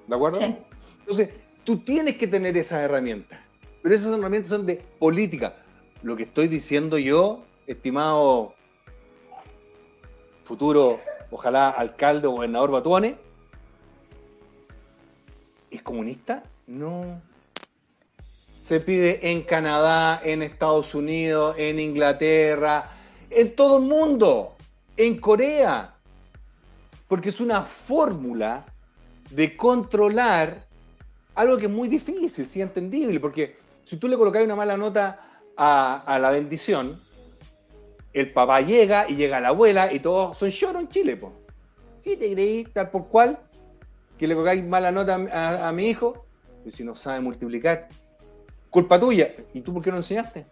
¿De 0.07 0.15
acuerdo? 0.15 0.39
Sí. 0.39 0.55
Entonces, 0.99 1.29
tú 1.63 1.77
tienes 1.79 2.17
que 2.17 2.27
tener 2.27 2.57
esas 2.57 2.81
herramientas. 2.81 3.39
Pero 3.81 3.95
esas 3.95 4.17
herramientas 4.17 4.49
son 4.49 4.65
de 4.65 4.81
política. 4.97 5.55
Lo 6.01 6.15
que 6.15 6.23
estoy 6.23 6.47
diciendo 6.47 6.97
yo, 6.97 7.43
estimado 7.67 8.55
futuro, 10.43 10.97
ojalá 11.29 11.69
alcalde 11.69 12.27
o 12.27 12.31
gobernador 12.31 12.71
Batuane, 12.71 13.17
¿Es 15.71 15.81
comunista? 15.83 16.43
No. 16.67 17.21
Se 18.69 18.79
pide 18.79 19.31
en 19.31 19.41
Canadá, 19.41 20.21
en 20.23 20.43
Estados 20.43 20.93
Unidos, 20.93 21.55
en 21.57 21.79
Inglaterra, 21.79 22.91
en 23.31 23.55
todo 23.55 23.77
el 23.77 23.85
mundo, 23.85 24.57
en 24.95 25.19
Corea. 25.19 25.95
Porque 27.07 27.29
es 27.29 27.39
una 27.39 27.63
fórmula 27.63 28.67
de 29.31 29.57
controlar 29.57 30.67
algo 31.33 31.57
que 31.57 31.65
es 31.65 31.71
muy 31.71 31.87
difícil, 31.87 32.45
sí, 32.45 32.61
entendible. 32.61 33.19
Porque 33.19 33.57
si 33.85 33.97
tú 33.97 34.07
le 34.07 34.15
colocas 34.15 34.43
una 34.43 34.55
mala 34.55 34.77
nota 34.77 35.19
a, 35.57 36.19
la 36.21 36.29
bendición, 36.29 37.01
el 38.13 38.31
papá 38.31 38.61
llega 38.61 39.09
y 39.09 39.15
llega 39.15 39.39
la 39.39 39.47
abuela 39.47 39.91
y 39.91 39.99
todos 39.99 40.37
son 40.37 40.51
lloros 40.51 40.83
en 40.83 40.89
Chile. 40.89 41.17
Po. 41.17 41.33
¿Y 42.05 42.17
te 42.17 42.31
creí 42.33 42.65
tal 42.65 42.91
por 42.91 43.07
cual? 43.07 43.39
que 44.19 44.27
le 44.27 44.35
colgáis 44.35 44.63
mala 44.63 44.91
nota 44.91 45.15
a, 45.65 45.71
mi 45.71 45.87
hijo, 45.87 46.25
pues 46.61 46.75
si 46.75 46.83
no 46.83 46.93
sabe 46.93 47.21
multiplicar, 47.21 47.87
culpa 48.69 48.99
tuya. 48.99 49.33
¿Y 49.53 49.61
tú 49.61 49.73
por 49.73 49.83
qué 49.83 49.91
no 49.91 49.97
enseñaste? 49.97 50.45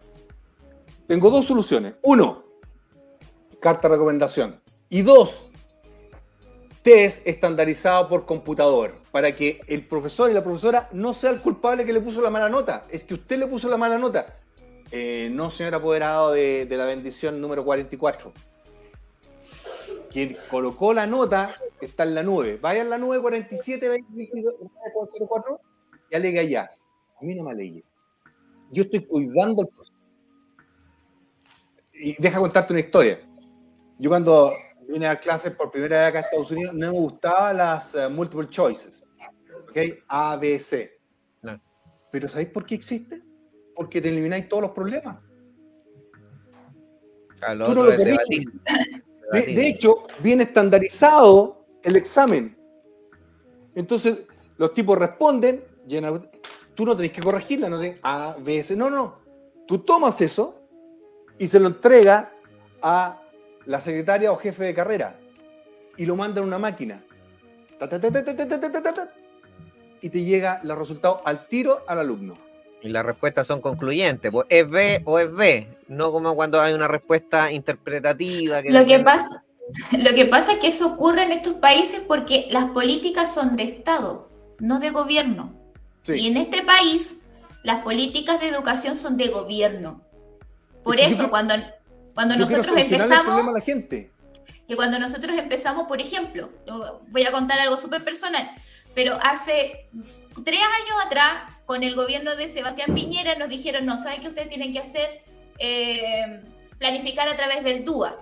Tengo 1.08 1.30
dos 1.30 1.46
soluciones. 1.46 1.96
Uno, 2.04 2.44
carta 3.60 3.88
de 3.88 3.96
recomendación. 3.96 4.60
Y 4.90 5.02
dos, 5.02 5.46
test 6.82 7.26
estandarizado 7.28 8.08
por 8.08 8.26
computador, 8.26 8.96
para 9.12 9.36
que 9.36 9.62
el 9.68 9.86
profesor 9.86 10.30
y 10.30 10.34
la 10.34 10.44
profesora 10.44 10.90
no 10.92 11.14
sea 11.14 11.32
el 11.32 11.42
culpable 11.42 11.86
que 11.86 11.94
le 11.94 12.02
puso 12.02 12.22
la 12.22 12.30
mala 12.30 12.50
nota. 12.50 12.86
Es 12.90 13.04
que 13.04 13.14
usted 13.14 13.38
le 13.38 13.48
puso 13.48 13.70
la 13.70 13.78
mala 13.78 13.98
nota. 13.98 14.38
Eh, 14.92 15.30
no, 15.32 15.50
señor 15.50 15.76
apoderado 15.76 16.32
de, 16.32 16.66
la 16.70 16.86
bendición 16.86 17.42
número 17.42 17.66
44 17.66 18.32
quien 20.10 20.38
colocó 20.50 20.94
la 20.94 21.06
nota 21.06 21.54
está 21.82 22.04
en 22.04 22.16
la 22.16 22.24
nube. 22.24 22.58
Vaya 22.58 22.82
en 22.82 22.90
la 22.90 22.98
nube 22.98 23.20
47 23.20 24.06
y 26.10 26.16
alegue 26.16 26.40
allá. 26.40 26.72
A 27.22 27.26
mí 27.26 27.36
no 27.36 27.44
me 27.44 27.52
alegue. 27.52 27.84
Yo 28.72 28.84
estoy 28.84 29.06
cuidando 29.06 29.64
el 29.64 29.68
proceso. 29.70 29.98
Y 31.94 32.22
deja 32.22 32.40
contarte 32.40 32.74
una 32.74 32.82
historia. 32.82 33.20
Yo 33.98 34.10
cuando 34.10 34.54
vine 34.88 35.08
a 35.08 35.20
clases 35.20 35.54
por 35.54 35.72
primera 35.72 36.00
vez 36.00 36.10
acá 36.10 36.20
en 36.20 36.26
Estados 36.26 36.52
Unidos, 36.52 36.74
no 36.74 36.92
me 36.92 37.00
gustaban 37.00 37.58
las 37.58 37.96
uh, 37.96 38.10
multiple 38.10 38.48
choices. 38.50 39.12
¿Ok? 39.70 39.78
A, 40.08 40.36
B, 40.38 40.60
C. 40.60 40.98
Pero 42.10 42.28
¿sabéis 42.30 42.50
por 42.50 42.66
qué 42.66 42.76
existe? 42.76 43.22
Porque 43.76 44.02
te 44.02 44.10
elimináis 44.10 44.48
todos 44.48 44.64
los 44.64 44.72
problemas. 44.72 45.18
No 47.42 47.74
lo 47.74 47.84
de, 49.32 49.68
hecho, 49.68 50.04
viene 50.24 50.44
estandarizado 50.44 51.66
el 51.84 51.98
examen. 51.98 52.58
Entonces, 53.76 54.20
los 54.58 54.74
tipos 54.74 54.98
responden, 54.98 55.64
llenan, 55.86 56.30
tú 56.78 56.86
no 56.86 56.96
tenés 56.96 57.12
que 57.12 57.22
corregirla, 57.22 57.70
no 57.70 57.80
tenés 57.80 58.00
A, 58.04 58.36
B, 58.40 58.62
C, 58.62 58.76
no, 58.76 58.90
no. 58.90 59.16
Tú 59.66 59.80
tomas 59.80 60.22
eso 60.22 60.62
y 61.40 61.48
se 61.48 61.60
lo 61.60 61.68
entrega 61.68 62.32
a 62.82 63.20
la 63.66 63.82
secretaria 63.82 64.32
o 64.32 64.38
jefe 64.38 64.64
de 64.64 64.74
carrera 64.76 65.20
y 65.98 66.06
lo 66.06 66.16
manda 66.16 66.40
en 66.40 66.48
una 66.48 66.60
máquina. 66.60 67.04
Y 70.02 70.10
te 70.10 70.24
llega 70.24 70.62
los 70.64 70.78
resultados 70.78 71.22
al 71.26 71.48
tiro 71.48 71.84
al 71.88 72.00
alumno. 72.00 72.36
Y 72.84 72.90
las 72.90 73.04
respuestas 73.04 73.48
son 73.48 73.60
concluyentes, 73.60 74.32
pues 74.32 74.46
es 74.50 74.70
B 74.70 75.02
o 75.06 75.18
es 75.18 75.34
B, 75.34 75.68
no 75.88 76.12
como 76.12 76.36
cuando 76.36 76.62
hay 76.62 76.74
una 76.74 76.88
respuesta 76.88 77.52
interpretativa. 77.52 78.62
lo, 78.62 78.86
que 78.86 79.00
pasa, 79.00 79.44
lo 79.98 80.14
que 80.14 80.26
pasa 80.26 80.54
es 80.54 80.60
que 80.60 80.68
eso 80.68 80.94
ocurre 80.94 81.24
en 81.24 81.32
estos 81.32 81.54
países 81.56 82.02
porque 82.08 82.46
las 82.52 82.66
políticas 82.66 83.34
son 83.34 83.56
de 83.56 83.64
Estado, 83.64 84.30
no 84.60 84.80
de 84.80 84.92
gobierno. 84.92 85.57
Y 86.16 86.28
en 86.28 86.38
este 86.38 86.62
país, 86.64 87.20
las 87.64 87.84
políticas 87.84 88.40
de 88.40 88.50
educación 88.50 88.98
son 88.98 89.18
de 89.18 89.28
gobierno. 89.28 90.02
Por 90.84 91.00
eso, 91.00 91.30
cuando, 91.30 91.56
cuando 92.14 92.36
nosotros 92.36 92.76
empezamos... 92.78 93.54
la 93.54 93.62
gente. 93.62 94.12
Y 94.68 94.76
cuando 94.76 95.00
nosotros 95.00 95.36
empezamos, 95.38 95.88
por 95.88 96.02
ejemplo, 96.02 96.50
voy 97.10 97.26
a 97.26 97.32
contar 97.32 97.60
algo 97.60 97.78
súper 97.78 98.04
personal, 98.04 98.50
pero 98.94 99.18
hace 99.22 99.88
tres 100.44 100.60
años 100.60 101.06
atrás, 101.06 101.54
con 101.66 101.84
el 101.84 101.96
gobierno 101.96 102.36
de 102.36 102.48
Sebastián 102.48 102.94
Piñera, 102.94 103.36
nos 103.36 103.50
dijeron, 103.50 103.86
no, 103.86 104.02
¿saben 104.02 104.22
qué 104.22 104.28
ustedes 104.30 104.50
tienen 104.50 104.74
que 104.74 104.80
hacer? 104.80 105.22
Eh, 105.60 106.42
planificar 106.78 107.28
a 107.28 107.36
través 107.36 107.64
del 107.64 107.86
DUA, 107.86 108.16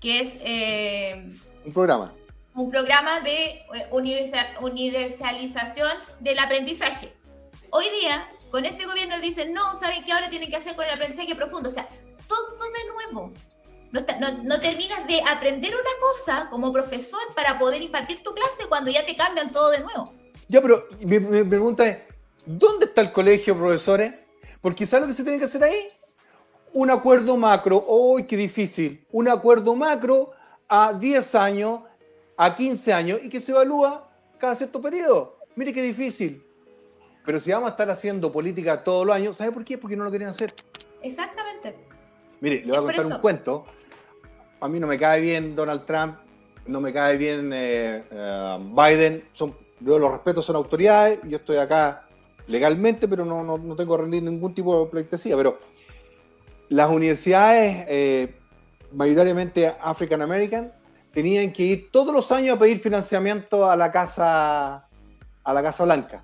que 0.00 0.20
es... 0.20 0.38
Eh, 0.40 1.34
un 1.64 1.72
programa. 1.72 2.12
Un 2.58 2.70
programa 2.70 3.20
de 3.20 3.62
eh, 3.72 3.88
universalización 4.60 5.92
del 6.18 6.40
aprendizaje. 6.40 7.12
Hoy 7.70 7.84
día, 8.00 8.26
con 8.50 8.64
este 8.64 8.84
gobierno 8.84 9.20
dicen, 9.20 9.52
no, 9.52 9.76
¿saben 9.76 10.02
qué 10.04 10.10
ahora 10.10 10.28
tienen 10.28 10.50
que 10.50 10.56
hacer 10.56 10.74
con 10.74 10.84
el 10.84 10.90
aprendizaje 10.90 11.36
profundo? 11.36 11.68
O 11.68 11.72
sea, 11.72 11.88
todo 12.26 12.56
de 12.56 13.12
nuevo. 13.12 13.32
No, 13.92 14.00
no- 14.42 14.60
terminas 14.60 15.06
de 15.06 15.22
aprender 15.22 15.72
una 15.72 15.90
cosa 16.00 16.48
como 16.50 16.72
profesor 16.72 17.20
para 17.36 17.60
poder 17.60 17.80
impartir 17.80 18.24
tu 18.24 18.34
clase 18.34 18.64
cuando 18.68 18.90
ya 18.90 19.06
te 19.06 19.14
cambian 19.14 19.52
todo 19.52 19.70
de 19.70 19.78
nuevo. 19.78 20.12
Ya, 20.48 20.60
pero 20.60 20.88
mi, 20.98 21.20
pregunta 21.44 21.86
es, 21.86 21.98
¿dónde 22.44 22.86
está 22.86 23.02
el 23.02 23.12
colegio, 23.12 23.56
profesores? 23.56 24.14
Porque 24.60 24.84
¿sabes 24.84 25.02
lo 25.02 25.06
que 25.06 25.14
se 25.14 25.22
tiene 25.22 25.38
que 25.38 25.44
hacer 25.44 25.62
ahí? 25.62 25.90
Un 26.72 26.90
acuerdo 26.90 27.36
macro, 27.36 27.84
¡uy, 27.86 28.24
qué 28.24 28.36
difícil! 28.36 29.06
Un 29.12 29.28
acuerdo 29.28 29.76
macro 29.76 30.32
a 30.68 30.92
10 30.92 31.34
años, 31.36 31.82
a 32.38 32.54
15 32.54 32.92
años 32.92 33.20
y 33.22 33.28
que 33.28 33.40
se 33.40 33.52
evalúa 33.52 34.08
cada 34.38 34.54
cierto 34.54 34.80
periodo. 34.80 35.36
Mire 35.56 35.72
qué 35.72 35.82
difícil. 35.82 36.42
Pero 37.26 37.40
si 37.40 37.50
vamos 37.50 37.68
a 37.68 37.70
estar 37.72 37.90
haciendo 37.90 38.32
política 38.32 38.82
todos 38.82 39.04
los 39.04 39.14
años, 39.14 39.36
¿sabe 39.36 39.52
por 39.52 39.64
qué? 39.64 39.76
Porque 39.76 39.96
no 39.96 40.04
lo 40.04 40.10
quieren 40.10 40.28
hacer. 40.28 40.50
Exactamente. 41.02 41.76
Mire, 42.40 42.64
le 42.64 42.68
voy 42.68 42.76
a 42.76 42.80
contar 42.80 43.06
un 43.06 43.20
cuento. 43.20 43.66
A 44.60 44.68
mí 44.68 44.78
no 44.80 44.86
me 44.86 44.96
cae 44.96 45.20
bien 45.20 45.54
Donald 45.54 45.84
Trump, 45.84 46.16
no 46.66 46.80
me 46.80 46.92
cae 46.92 47.16
bien 47.16 47.52
eh, 47.52 48.04
eh, 48.10 48.58
Biden. 48.60 49.28
Son, 49.32 49.54
yo 49.80 49.98
los 49.98 50.10
respeto, 50.10 50.40
son 50.40 50.56
autoridades. 50.56 51.18
Yo 51.24 51.38
estoy 51.38 51.56
acá 51.56 52.08
legalmente, 52.46 53.08
pero 53.08 53.24
no, 53.24 53.42
no, 53.42 53.58
no 53.58 53.76
tengo 53.76 53.96
que 53.96 54.02
rendir 54.02 54.22
ningún 54.22 54.54
tipo 54.54 54.84
de 54.84 54.90
pleitesía. 54.90 55.36
Pero 55.36 55.58
las 56.68 56.88
universidades, 56.88 57.84
eh, 57.88 58.34
mayoritariamente 58.92 59.74
African 59.80 60.22
American, 60.22 60.72
tenían 61.18 61.52
que 61.52 61.64
ir 61.64 61.90
todos 61.90 62.14
los 62.14 62.30
años 62.30 62.54
a 62.56 62.60
pedir 62.60 62.78
financiamiento 62.78 63.68
a 63.68 63.74
la 63.74 63.90
casa, 63.90 64.86
a 65.42 65.52
la 65.52 65.62
Casa 65.64 65.82
Blanca. 65.82 66.22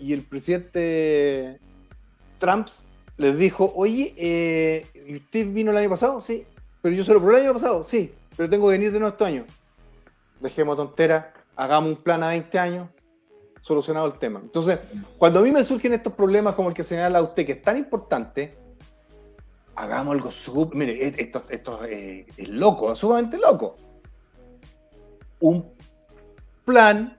Y 0.00 0.12
el 0.12 0.22
presidente 0.22 1.60
Trump 2.40 2.66
les 3.16 3.38
dijo, 3.38 3.72
oye, 3.76 4.12
eh, 4.16 4.86
¿y 5.06 5.14
¿usted 5.18 5.46
vino 5.52 5.70
el 5.70 5.76
año 5.76 5.90
pasado? 5.90 6.20
Sí. 6.20 6.44
¿Pero 6.80 6.96
yo 6.96 7.04
solo 7.04 7.20
por 7.20 7.32
el 7.32 7.42
año 7.42 7.52
pasado? 7.52 7.84
Sí. 7.84 8.12
Pero 8.36 8.50
tengo 8.50 8.66
que 8.66 8.72
venir 8.72 8.90
de 8.90 8.98
nuevo 8.98 9.12
este 9.12 9.24
año. 9.24 9.44
Dejemos 10.40 10.76
tontera, 10.76 11.32
hagamos 11.54 11.90
un 11.90 12.02
plan 12.02 12.24
a 12.24 12.30
20 12.30 12.58
años, 12.58 12.88
solucionado 13.60 14.08
el 14.08 14.14
tema. 14.14 14.40
Entonces, 14.42 14.80
cuando 15.16 15.38
a 15.38 15.42
mí 15.44 15.52
me 15.52 15.62
surgen 15.62 15.92
estos 15.92 16.12
problemas 16.14 16.56
como 16.56 16.70
el 16.70 16.74
que 16.74 16.82
señala 16.82 17.22
usted, 17.22 17.46
que 17.46 17.52
es 17.52 17.62
tan 17.62 17.78
importante, 17.78 18.52
hagamos 19.76 20.14
algo 20.14 20.30
sub... 20.30 20.74
Mire, 20.74 21.06
esto, 21.20 21.44
esto 21.50 21.84
es 21.84 22.48
loco, 22.48 22.92
es 22.92 22.98
sumamente 22.98 23.38
loco. 23.38 23.76
Un 25.40 25.72
plan 26.64 27.18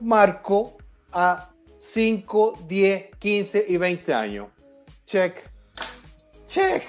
marco 0.00 0.76
a 1.12 1.50
5, 1.78 2.60
10, 2.68 3.06
15 3.18 3.66
y 3.68 3.76
20 3.76 4.14
años. 4.14 4.48
Check. 5.06 5.34
Check. 6.46 6.82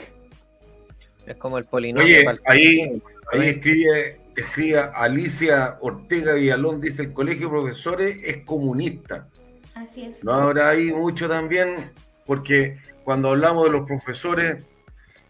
Es 1.26 1.36
como 1.38 1.58
el 1.58 1.66
polinomio. 1.66 2.06
Oye, 2.06 2.24
para 2.24 2.38
el- 2.38 2.44
ahí, 2.46 3.02
ahí 3.32 3.50
escribe, 3.50 4.22
escribe 4.36 4.80
Alicia 4.94 5.78
Ortega 5.82 6.34
Villalón, 6.34 6.82
dice 6.82 7.04
el 7.04 7.14
colegio 7.14 7.48
de 7.48 7.52
profesores 7.60 8.18
es 8.24 8.44
comunista. 8.46 9.28
Así 9.74 10.04
es. 10.04 10.24
No 10.24 10.34
habrá 10.34 10.70
ahí 10.70 10.92
mucho 10.92 11.28
también, 11.30 11.92
porque 12.26 12.78
cuando 13.04 13.30
hablamos 13.30 13.66
de 13.66 13.72
los 13.72 13.86
profesores, 13.88 14.66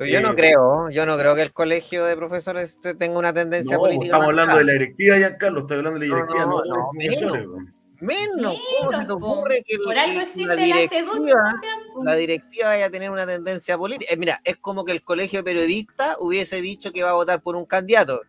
Pero 0.01 0.13
yo 0.13 0.21
no 0.21 0.31
eh, 0.31 0.35
creo, 0.35 0.89
yo 0.89 1.05
no 1.05 1.15
creo 1.15 1.35
que 1.35 1.43
el 1.43 1.53
colegio 1.53 2.03
de 2.05 2.15
profesores 2.17 2.79
te- 2.81 2.95
tenga 2.95 3.19
una 3.19 3.31
tendencia 3.31 3.75
no, 3.75 3.81
política. 3.81 4.05
estamos 4.05 4.25
hablando 4.29 4.57
de 4.57 4.63
la 4.63 4.73
directiva, 4.73 5.15
Giancarlo, 5.17 5.59
estoy 5.59 5.77
hablando 5.77 5.99
de 5.99 6.07
la 6.07 6.15
directiva, 6.15 6.45
no, 6.45 6.61
no, 6.65 6.75
no. 6.75 7.71
Menos, 7.99 8.55
¿cómo 8.79 8.91
se 8.99 9.05
te 9.05 9.13
ocurre 9.13 9.61
que, 9.63 9.75
el- 9.75 9.81
Por 9.83 9.95
algo 9.95 10.15
que 10.15 10.21
existe 10.23 10.47
la 10.47 10.55
la 10.55 10.63
directiva, 10.63 11.11
segunda. 11.11 11.61
la 12.03 12.15
directiva 12.15 12.69
vaya 12.69 12.85
a 12.87 12.89
tener 12.89 13.11
una 13.11 13.27
tendencia 13.27 13.77
política? 13.77 14.11
Eh, 14.11 14.17
mira, 14.17 14.41
es 14.43 14.57
como 14.57 14.83
que 14.85 14.91
el 14.91 15.03
colegio 15.03 15.37
de 15.39 15.43
periodistas 15.43 16.15
hubiese 16.19 16.61
dicho 16.63 16.91
que 16.91 17.03
va 17.03 17.11
a 17.11 17.13
votar 17.13 17.43
por 17.43 17.55
un 17.55 17.65
candidato. 17.65 18.21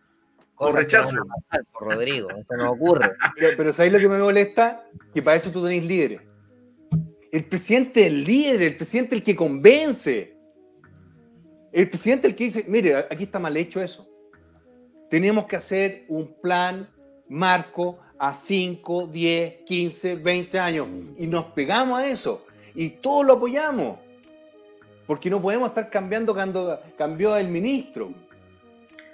Que 0.59 0.71
rechazo. 0.71 1.11
no 1.13 1.23
pasar, 1.25 1.65
por 1.73 1.91
Rodrigo, 1.91 2.29
eso 2.29 2.55
no 2.55 2.69
ocurre. 2.69 3.13
Pero, 3.35 3.57
pero 3.57 3.73
¿sabéis 3.73 3.93
lo 3.93 3.99
que 3.99 4.07
me 4.09 4.19
molesta? 4.19 4.85
Que 5.11 5.23
para 5.23 5.37
eso 5.37 5.49
tú 5.51 5.63
tenéis 5.63 5.83
líderes. 5.83 6.21
El 7.31 7.45
presidente 7.45 8.01
es 8.01 8.07
el 8.11 8.23
líder, 8.23 8.61
el 8.61 8.77
presidente 8.77 9.15
es 9.15 9.21
el 9.21 9.23
que 9.23 9.35
convence. 9.35 10.32
El 11.73 11.89
presidente 11.89 12.27
es 12.27 12.31
el 12.31 12.37
que 12.37 12.43
dice, 12.43 12.65
mire, 12.67 12.95
aquí 12.95 13.23
está 13.23 13.39
mal 13.39 13.57
hecho 13.57 13.81
eso. 13.81 14.07
Tenemos 15.09 15.45
que 15.45 15.55
hacer 15.55 16.05
un 16.07 16.31
plan 16.39 16.87
marco 17.27 17.99
a 18.19 18.33
5, 18.33 19.07
10, 19.07 19.53
15, 19.65 20.15
20 20.17 20.59
años. 20.59 20.87
Y 21.17 21.25
nos 21.25 21.45
pegamos 21.47 21.99
a 21.99 22.07
eso. 22.07 22.45
Y 22.75 22.89
todos 22.89 23.25
lo 23.25 23.33
apoyamos. 23.33 23.97
Porque 25.07 25.31
no 25.31 25.41
podemos 25.41 25.69
estar 25.69 25.89
cambiando 25.89 26.33
cuando 26.33 26.79
cambió 26.95 27.35
el 27.35 27.47
ministro. 27.47 28.13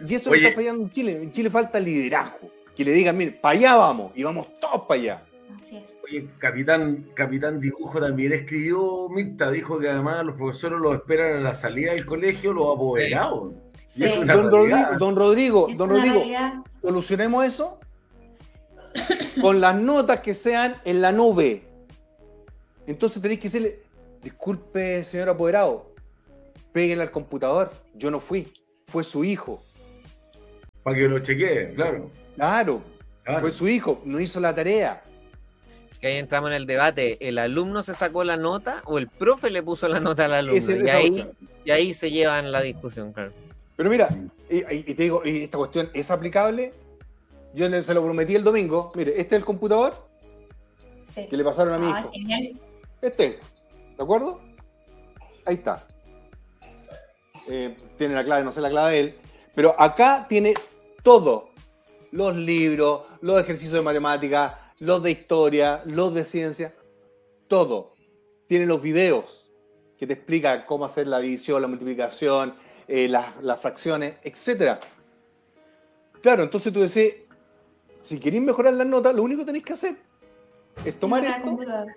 Y 0.02 0.14
eso 0.14 0.30
Oye. 0.30 0.44
está 0.44 0.56
fallando 0.56 0.84
en 0.84 0.90
Chile. 0.90 1.20
En 1.24 1.32
Chile 1.32 1.50
falta 1.50 1.80
liderazgo. 1.80 2.52
Que 2.76 2.84
le 2.84 2.92
digan, 2.92 3.16
mire, 3.16 3.32
para 3.32 3.58
allá 3.58 3.76
vamos. 3.78 4.12
Y 4.16 4.24
vamos 4.24 4.54
todos 4.56 4.82
para 4.86 5.00
allá. 5.00 5.24
Así 5.58 5.78
es. 5.78 5.98
Oye, 6.04 6.28
Capitán, 6.38 7.06
Capitán 7.16 7.60
Dibujo 7.60 8.00
también 8.00 8.34
escribió, 8.34 9.10
Mirta, 9.10 9.50
dijo 9.52 9.80
que 9.80 9.90
además 9.90 10.26
los 10.26 10.36
profesores 10.36 10.80
los 10.80 10.96
esperan 10.96 11.38
a 11.38 11.40
la 11.40 11.54
salida 11.56 11.94
del 11.94 12.06
colegio 12.06 12.54
los 12.54 12.76
apoderados. 12.76 13.54
Sí. 13.86 14.06
Don. 14.26 14.52
Rodrigo, 14.52 14.78
don 15.00 15.16
Rodrigo, 15.16 15.68
Es 15.70 15.78
don 15.78 15.90
una 15.90 15.98
Rodrigo, 16.00 16.20
realidad. 16.20 16.54
solucionemos 16.82 17.46
eso 17.46 17.80
con 19.42 19.60
las 19.60 19.76
notas 19.76 20.20
que 20.20 20.34
sean 20.34 20.76
en 20.86 21.02
la 21.02 21.12
nube. 21.12 21.64
Entonces 22.86 23.22
tenéis 23.22 23.40
que 23.40 23.48
decirle, 23.48 23.80
disculpe, 24.22 25.04
señor 25.04 25.30
apoderado, 25.30 25.94
péguenle 26.72 27.04
al 27.04 27.12
computador. 27.12 27.72
Yo 27.96 28.12
no 28.12 28.20
fui, 28.20 28.48
fue 28.88 29.04
su 29.04 29.24
hijo. 29.24 29.64
Para 30.84 30.96
que 30.96 31.08
lo 31.08 31.20
chequee, 31.20 31.74
claro. 31.76 32.10
Claro, 32.36 32.82
claro. 33.24 33.42
fue 33.42 33.52
su 33.52 33.68
hijo, 33.68 34.02
no 34.06 34.20
hizo 34.20 34.40
la 34.40 34.54
tarea. 34.56 35.02
Que 36.00 36.08
ahí 36.08 36.16
entramos 36.18 36.50
en 36.50 36.56
el 36.56 36.66
debate, 36.66 37.18
¿el 37.28 37.38
alumno 37.38 37.84
se 37.84 37.94
sacó 37.94 38.24
la 38.24 38.38
nota 38.38 38.82
o 38.86 38.98
el 38.98 39.08
profe 39.10 39.50
le 39.50 39.62
puso 39.64 39.88
la 39.88 40.00
nota 40.00 40.26
al 40.26 40.34
alumno? 40.34 40.86
Y, 40.86 40.90
ahí, 40.90 41.30
y 41.66 41.72
ahí 41.72 41.94
se 41.94 42.10
llevan 42.10 42.52
la 42.52 42.62
discusión, 42.62 43.12
claro. 43.12 43.34
Pero 43.76 43.90
mira, 43.90 44.10
y, 44.50 44.94
te 44.94 45.04
digo, 45.04 45.22
y 45.26 45.44
esta 45.44 45.58
cuestión 45.58 45.90
es 45.94 46.10
aplicable. 46.12 46.74
Yo 47.54 47.70
se 47.82 47.94
lo 47.94 48.04
prometí 48.04 48.36
el 48.36 48.44
domingo. 48.44 48.92
Mire, 48.96 49.12
este 49.12 49.36
es 49.36 49.40
el 49.40 49.46
computador 49.46 50.08
Sí. 51.04 51.26
que 51.28 51.36
le 51.38 51.44
pasaron 51.44 51.74
a 51.74 51.80
mi 51.80 51.92
Ah, 51.92 52.00
hijo. 52.02 52.12
genial. 52.12 52.52
Este, 53.02 53.40
¿de 53.98 54.04
acuerdo? 54.04 54.40
Ahí 55.46 55.56
está. 55.56 55.86
Eh, 57.48 57.76
tiene 57.98 58.14
la 58.16 58.24
clave, 58.24 58.44
no 58.44 58.52
sé 58.52 58.62
la 58.62 58.70
clave 58.70 58.92
de 58.94 59.00
él. 59.00 59.16
Pero 59.56 59.76
acá 59.80 60.26
tiene 60.30 60.54
todo. 61.04 61.50
Los 62.12 62.36
libros, 62.36 63.02
los 63.22 63.40
ejercicios 63.42 63.74
de 63.74 63.82
matemática, 63.82 64.69
los 64.80 65.04
de 65.04 65.12
historia, 65.12 65.84
los 65.86 66.14
de 66.14 66.24
ciencia. 66.24 66.74
Todo. 67.48 67.94
Tiene 68.48 68.66
los 68.66 68.82
videos 68.82 69.52
que 69.98 70.08
te 70.08 70.14
explican 70.14 70.64
cómo 70.66 70.86
hacer 70.86 71.08
la 71.08 71.20
división, 71.20 71.62
la 71.62 71.68
multiplicación, 71.68 72.54
eh, 72.88 73.08
las, 73.08 73.42
las 73.44 73.60
fracciones, 73.62 74.16
etc. 74.24 74.80
Claro, 76.22 76.44
entonces 76.44 76.72
tú 76.74 76.80
decís, 76.80 77.14
si 78.02 78.20
queréis 78.20 78.42
mejorar 78.42 78.74
las 78.74 78.88
notas, 78.88 79.14
lo 79.14 79.24
único 79.24 79.42
que 79.42 79.48
tenéis 79.48 79.66
que 79.66 79.74
hacer 79.74 79.96
es 80.86 81.00
tomar 81.00 81.24
esto 81.26 81.42
computador. 81.44 81.88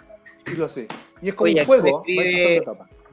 y 0.47 0.57
lo 0.57 0.65
hace. 0.65 0.89
Y 1.21 1.29
es 1.29 1.35
como 1.35 1.51
Oye, 1.51 1.61
un 1.61 1.67
juego. 1.67 2.03
escribe-. 2.07 2.63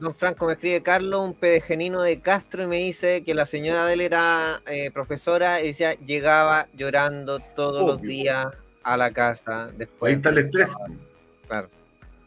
Don 0.00 0.14
Franco 0.14 0.46
me 0.46 0.54
escribe 0.54 0.82
Carlos, 0.82 1.20
un 1.20 1.34
pedegenino 1.34 2.02
de 2.02 2.20
Castro, 2.20 2.62
y 2.62 2.66
me 2.66 2.78
dice 2.78 3.22
que 3.22 3.34
la 3.34 3.44
señora 3.44 3.84
de 3.84 3.92
él 3.92 4.00
era 4.00 4.62
eh, 4.66 4.90
profesora 4.90 5.60
y 5.60 5.68
decía, 5.68 5.92
llegaba 5.92 6.68
llorando 6.74 7.38
todos 7.54 7.86
los 7.86 8.00
días 8.00 8.46
a 8.82 8.96
la 8.96 9.10
casa 9.10 9.70
después. 9.76 10.10
Ahí 10.10 10.16
está 10.16 10.28
el 10.30 10.38
estrés. 10.38 10.70
Claro. 11.48 11.68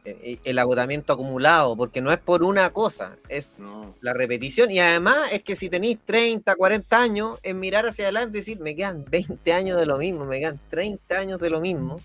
Eh, 0.05 0.38
El 0.43 0.59
agotamiento 0.59 1.13
acumulado, 1.13 1.77
porque 1.77 2.01
no 2.01 2.11
es 2.11 2.19
por 2.19 2.43
una 2.43 2.71
cosa, 2.71 3.15
es 3.30 3.59
No. 3.61 3.95
la 4.01 4.13
repetición. 4.13 4.69
Y 4.69 4.80
además 4.80 5.31
es 5.31 5.43
que 5.43 5.55
si 5.55 5.69
tenéis 5.69 5.97
30, 6.05 6.55
40 6.55 7.01
años, 7.01 7.39
es 7.41 7.55
mirar 7.55 7.85
hacia 7.85 8.05
adelante 8.05 8.38
y 8.38 8.41
decir, 8.41 8.59
me 8.59 8.75
quedan 8.75 9.05
20 9.09 9.53
años 9.53 9.77
de 9.80 9.85
lo 9.85 9.97
mismo, 9.97 10.25
me 10.25 10.39
quedan 10.41 10.59
30 10.69 11.17
años 11.17 11.39
de 11.39 11.49
lo 11.49 11.61
mismo. 11.61 12.01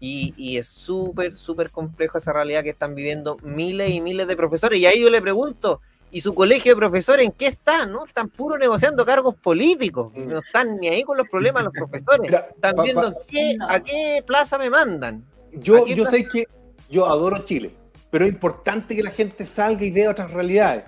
Y, 0.00 0.32
y 0.38 0.56
es 0.56 0.66
súper, 0.68 1.34
súper 1.34 1.70
complejo 1.70 2.16
esa 2.18 2.32
realidad 2.32 2.62
que 2.62 2.70
están 2.70 2.94
viviendo 2.94 3.36
miles 3.42 3.90
y 3.90 4.00
miles 4.00 4.26
de 4.26 4.36
profesores. 4.36 4.78
Y 4.80 4.86
ahí 4.86 5.00
yo 5.00 5.10
le 5.10 5.20
pregunto, 5.20 5.80
¿y 6.10 6.20
su 6.20 6.34
colegio 6.34 6.72
de 6.74 6.76
profesores 6.78 7.26
en 7.26 7.32
qué 7.32 7.46
está? 7.48 7.86
¿No? 7.86 8.04
Están 8.04 8.28
puro 8.28 8.56
negociando 8.58 9.04
cargos 9.04 9.34
políticos. 9.36 10.12
Mm. 10.14 10.28
No 10.28 10.38
están 10.38 10.78
ni 10.78 10.88
ahí 10.88 11.02
con 11.02 11.16
los 11.16 11.28
problemas 11.28 11.64
los 11.64 11.72
profesores. 11.72 12.20
Mira, 12.20 12.48
Están 12.54 12.74
pa- 12.76 12.82
viendo 12.82 13.02
pa- 13.02 13.08
en 13.08 13.14
qué- 13.28 13.56
No. 13.56 13.68
a 13.68 13.80
qué 13.80 14.24
plaza 14.26 14.58
me 14.58 14.70
mandan. 14.70 15.24
yo, 15.52 15.86
yo 15.86 16.04
sé 16.06 16.26
que 16.28 16.44
yo 16.90 17.06
adoro 17.06 17.38
Chile, 17.44 17.74
pero 18.10 18.24
es 18.26 18.32
importante 18.32 18.94
que 18.94 19.02
la 19.02 19.10
gente 19.10 19.46
salga 19.46 19.84
y 19.84 19.90
vea 19.90 20.10
otras 20.10 20.30
realidades. 20.32 20.84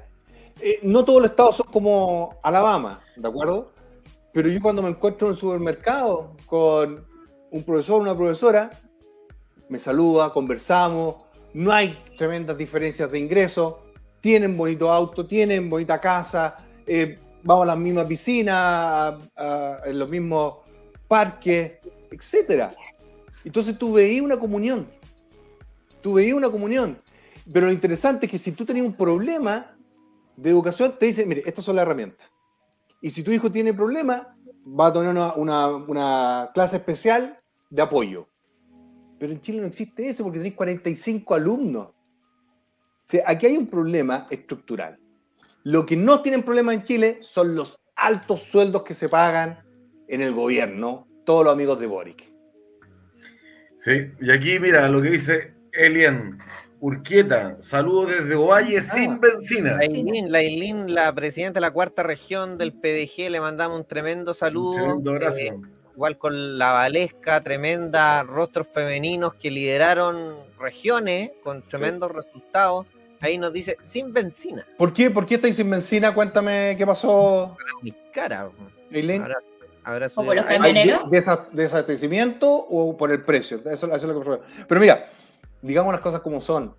Eh, 0.61 0.81
no 0.83 1.05
todos 1.05 1.23
los 1.23 1.31
estados 1.31 1.57
son 1.57 1.67
como 1.73 2.39
Alabama, 2.43 3.01
¿de 3.17 3.29
acuerdo? 3.29 3.73
Pero 4.33 4.49
yo 4.49 4.61
cuando 4.61 4.83
me 4.83 4.89
encuentro 4.91 5.29
en 5.29 5.33
el 5.35 5.39
supermercado 5.39 6.37
con 6.47 7.05
un 7.51 7.63
profesor 7.65 7.97
o 8.01 8.03
una 8.03 8.17
profesora, 8.17 8.71
me 9.69 9.79
saluda, 9.81 10.33
conversamos, 10.33 11.17
no 11.55 11.73
hay 11.73 11.99
tremendas 12.17 12.57
diferencias 12.59 13.11
de 13.11 13.19
ingresos, 13.19 13.77
tienen 14.21 14.57
bonito 14.57 14.91
auto, 14.93 15.27
tienen 15.27 15.69
bonita 15.71 16.01
casa, 16.01 16.57
eh, 16.87 17.19
vamos 17.43 17.65
a 17.65 17.67
las 17.67 17.79
mismas 17.79 18.07
piscinas, 18.07 18.57
a- 19.37 19.81
en 19.87 19.99
los 19.99 20.09
mismos 20.09 20.55
parques, 21.07 21.79
etcétera. 22.11 22.75
Entonces 23.45 23.79
tú 23.79 23.93
veías 23.95 24.23
una 24.23 24.39
comunión. 24.39 24.87
Tú 26.03 26.15
veías 26.15 26.35
una 26.35 26.51
comunión. 26.51 26.99
Pero 27.53 27.67
lo 27.67 27.73
interesante 27.73 28.27
es 28.27 28.33
que 28.33 28.39
si 28.39 28.53
tú 28.53 28.65
tenías 28.65 28.85
un 28.87 28.95
problema 28.95 29.75
de 30.37 30.51
educación, 30.51 30.95
te 30.99 31.07
dicen, 31.07 31.29
mire, 31.29 31.43
estas 31.47 31.65
son 31.65 31.77
las 31.77 31.83
herramientas. 31.85 32.29
Y 33.01 33.11
si 33.11 33.23
tu 33.23 33.31
hijo 33.31 33.51
tiene 33.51 33.73
problemas, 33.73 34.27
va 34.67 34.89
a 34.89 34.93
tener 34.93 35.09
una, 35.09 35.33
una- 35.35 35.69
una 35.69 36.51
clase 36.53 36.77
especial 36.77 37.39
de 37.71 37.83
apoyo. 37.83 38.29
Pero 39.19 39.33
en 39.33 39.41
Chile 39.41 39.61
no 39.61 39.67
existe 39.67 40.09
eso 40.09 40.23
porque 40.25 40.39
tenéis 40.39 40.55
45 40.55 41.35
alumnos. 41.35 41.89
Sea, 43.09 43.25
aquí 43.27 43.47
hay 43.47 43.57
un 43.57 43.67
problema 43.67 44.27
estructural. 44.29 44.99
Lo 45.65 45.87
que 45.87 45.97
no 45.97 46.21
tienen 46.21 46.43
problema 46.43 46.75
en 46.75 46.83
Chile 46.83 47.17
son 47.21 47.55
los 47.55 47.79
altos 47.97 48.43
sueldos 48.43 48.83
que 48.83 48.93
se 48.93 49.09
pagan 49.09 49.61
en 50.09 50.21
el 50.21 50.35
gobierno, 50.35 51.09
todos 51.25 51.43
los 51.43 51.55
amigos 51.55 51.81
de 51.81 51.87
Boric. 51.87 52.31
Sí, 53.79 54.11
y 54.21 54.31
aquí 54.31 54.59
mira 54.61 54.87
lo 54.89 55.01
que 55.01 55.09
dice 55.09 55.55
Elian 55.73 56.39
Urquieta. 56.81 57.57
Saludos 57.61 58.11
desde 58.11 58.35
Ovalle 58.35 58.83
sin 58.83 59.19
benzina. 59.19 59.79
La 60.29 60.39
Ailín, 60.39 60.95
la 60.95 61.11
presidenta 61.15 61.61
de 61.61 61.63
la 61.63 61.71
cuarta 61.71 62.03
región 62.03 62.59
del 62.59 62.75
PDG, 62.75 63.31
le 63.31 63.41
mandamos 63.41 63.79
un 63.79 63.87
tremendo 63.87 64.35
saludo. 64.35 64.73
Un 64.73 65.03
tremendo 65.03 65.11
abrazo. 65.13 65.39
Eh, 65.39 65.57
igual 65.95 66.19
con 66.19 66.59
la 66.59 66.73
Valesca, 66.73 67.43
tremenda, 67.43 68.23
rostros 68.23 68.67
femeninos 68.69 69.33
que 69.33 69.51
lideraron 69.51 70.37
regiones 70.59 71.31
con 71.43 71.67
tremendos 71.67 72.13
resultados. 72.13 72.87
Ahí 73.21 73.37
nos 73.39 73.53
dice, 73.53 73.77
sin 73.81 74.13
benzina. 74.13 74.65
¿Por 74.77 74.93
qué, 74.93 75.11
¿Por 75.11 75.27
qué 75.27 75.35
estáis 75.37 75.57
sin 75.57 75.69
benzina? 75.69 76.15
Cuéntame 76.15 76.75
qué 76.77 76.87
pasó, 76.87 77.57
Mi 77.83 77.93
cara. 78.13 78.49
Eileen. 78.91 79.23
Habrá, 79.23 79.37
habrá 79.85 80.07
O 80.07 80.25
por 80.25 80.37
los 80.37 80.45
Ay, 80.47 80.59
¿Hay 80.63 80.73
de- 80.75 80.81
camioneros. 80.91 81.11
desa- 81.11 81.49
desabastecimiento 81.51 82.49
o 82.49 82.97
por 82.97 83.11
el 83.11 83.25
precio? 83.25 83.59
Eso, 83.59 83.87
eso 83.87 83.95
es 83.95 84.03
lo 84.05 84.21
que 84.23 84.31
me. 84.31 84.39
Pero 84.69 84.81
mira, 84.81 85.07
digamos 85.63 85.93
las 85.93 86.01
cosas 86.01 86.21
como 86.21 86.41
son. 86.41 86.75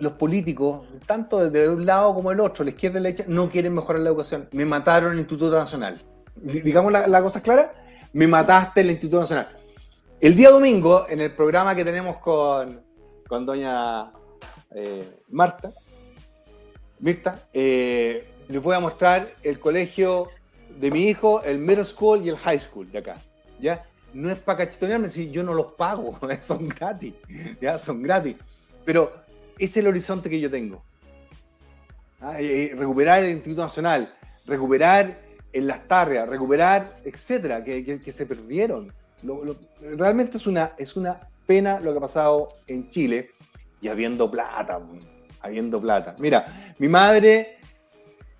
Los 0.00 0.12
políticos, 0.12 0.82
tanto 1.06 1.50
de 1.50 1.68
un 1.68 1.84
lado 1.84 2.14
como 2.14 2.30
del 2.30 2.38
otro, 2.40 2.62
la 2.62 2.70
izquierda 2.70 3.00
y 3.00 3.02
la 3.02 3.08
derecha, 3.08 3.24
no 3.26 3.50
quieren 3.50 3.74
mejorar 3.74 4.00
la 4.02 4.10
educación. 4.10 4.48
Me 4.52 4.64
mataron 4.64 5.12
el 5.14 5.18
Instituto 5.18 5.58
Nacional. 5.58 5.98
Di- 6.36 6.60
Digamos 6.60 6.92
la, 6.92 7.08
la 7.08 7.20
cosa 7.20 7.42
clara, 7.42 7.72
me 8.12 8.28
mataste 8.28 8.82
el 8.82 8.90
Instituto 8.90 9.20
Nacional. 9.22 9.48
El 10.20 10.36
día 10.36 10.50
domingo, 10.50 11.06
en 11.08 11.20
el 11.20 11.32
programa 11.34 11.74
que 11.74 11.84
tenemos 11.84 12.18
con, 12.18 12.80
con 13.28 13.44
doña 13.44 14.12
eh, 14.74 15.04
Marta, 15.28 15.72
Mirta, 17.00 17.48
eh, 17.52 18.26
les 18.48 18.62
voy 18.62 18.74
a 18.74 18.80
mostrar 18.80 19.34
el 19.42 19.60
colegio 19.60 20.28
de 20.80 20.90
mi 20.90 21.04
hijo, 21.04 21.42
el 21.42 21.58
middle 21.58 21.84
school 21.84 22.24
y 22.24 22.28
el 22.28 22.36
high 22.36 22.58
school 22.58 22.90
de 22.90 22.98
acá. 22.98 23.16
¿ya? 23.60 23.84
No 24.12 24.30
es 24.30 24.38
para 24.38 24.58
cachetonearme, 24.58 25.08
si 25.08 25.30
yo 25.30 25.42
no 25.44 25.54
los 25.54 25.72
pago, 25.72 26.18
son 26.40 26.68
gratis, 26.68 27.14
¿ya? 27.60 27.78
son 27.78 28.02
gratis. 28.02 28.36
Pero 28.84 29.12
es 29.58 29.76
el 29.76 29.86
horizonte 29.86 30.28
que 30.30 30.40
yo 30.40 30.50
tengo. 30.50 30.82
Ah, 32.20 32.40
eh, 32.40 32.72
eh, 32.72 32.74
recuperar 32.74 33.22
el 33.22 33.30
Instituto 33.30 33.62
Nacional, 33.62 34.12
recuperar 34.46 35.20
en 35.52 35.66
las 35.66 35.86
tarrias, 35.86 36.28
recuperar, 36.28 36.96
etcétera, 37.04 37.62
que, 37.62 38.12
se 38.12 38.26
perdieron. 38.26 38.92
Realmente 39.96 40.36
es 40.36 40.46
una, 40.46 40.72
es 40.78 40.96
una 40.96 41.20
pena 41.46 41.80
lo 41.80 41.92
que 41.92 41.98
ha 41.98 42.00
pasado 42.00 42.48
en 42.66 42.88
Chile 42.90 43.30
y 43.80 43.88
habiendo 43.88 44.30
plata, 44.30 44.80
habiendo 45.40 45.80
plata. 45.80 46.16
Mira, 46.18 46.74
mi 46.78 46.88
madre 46.88 47.58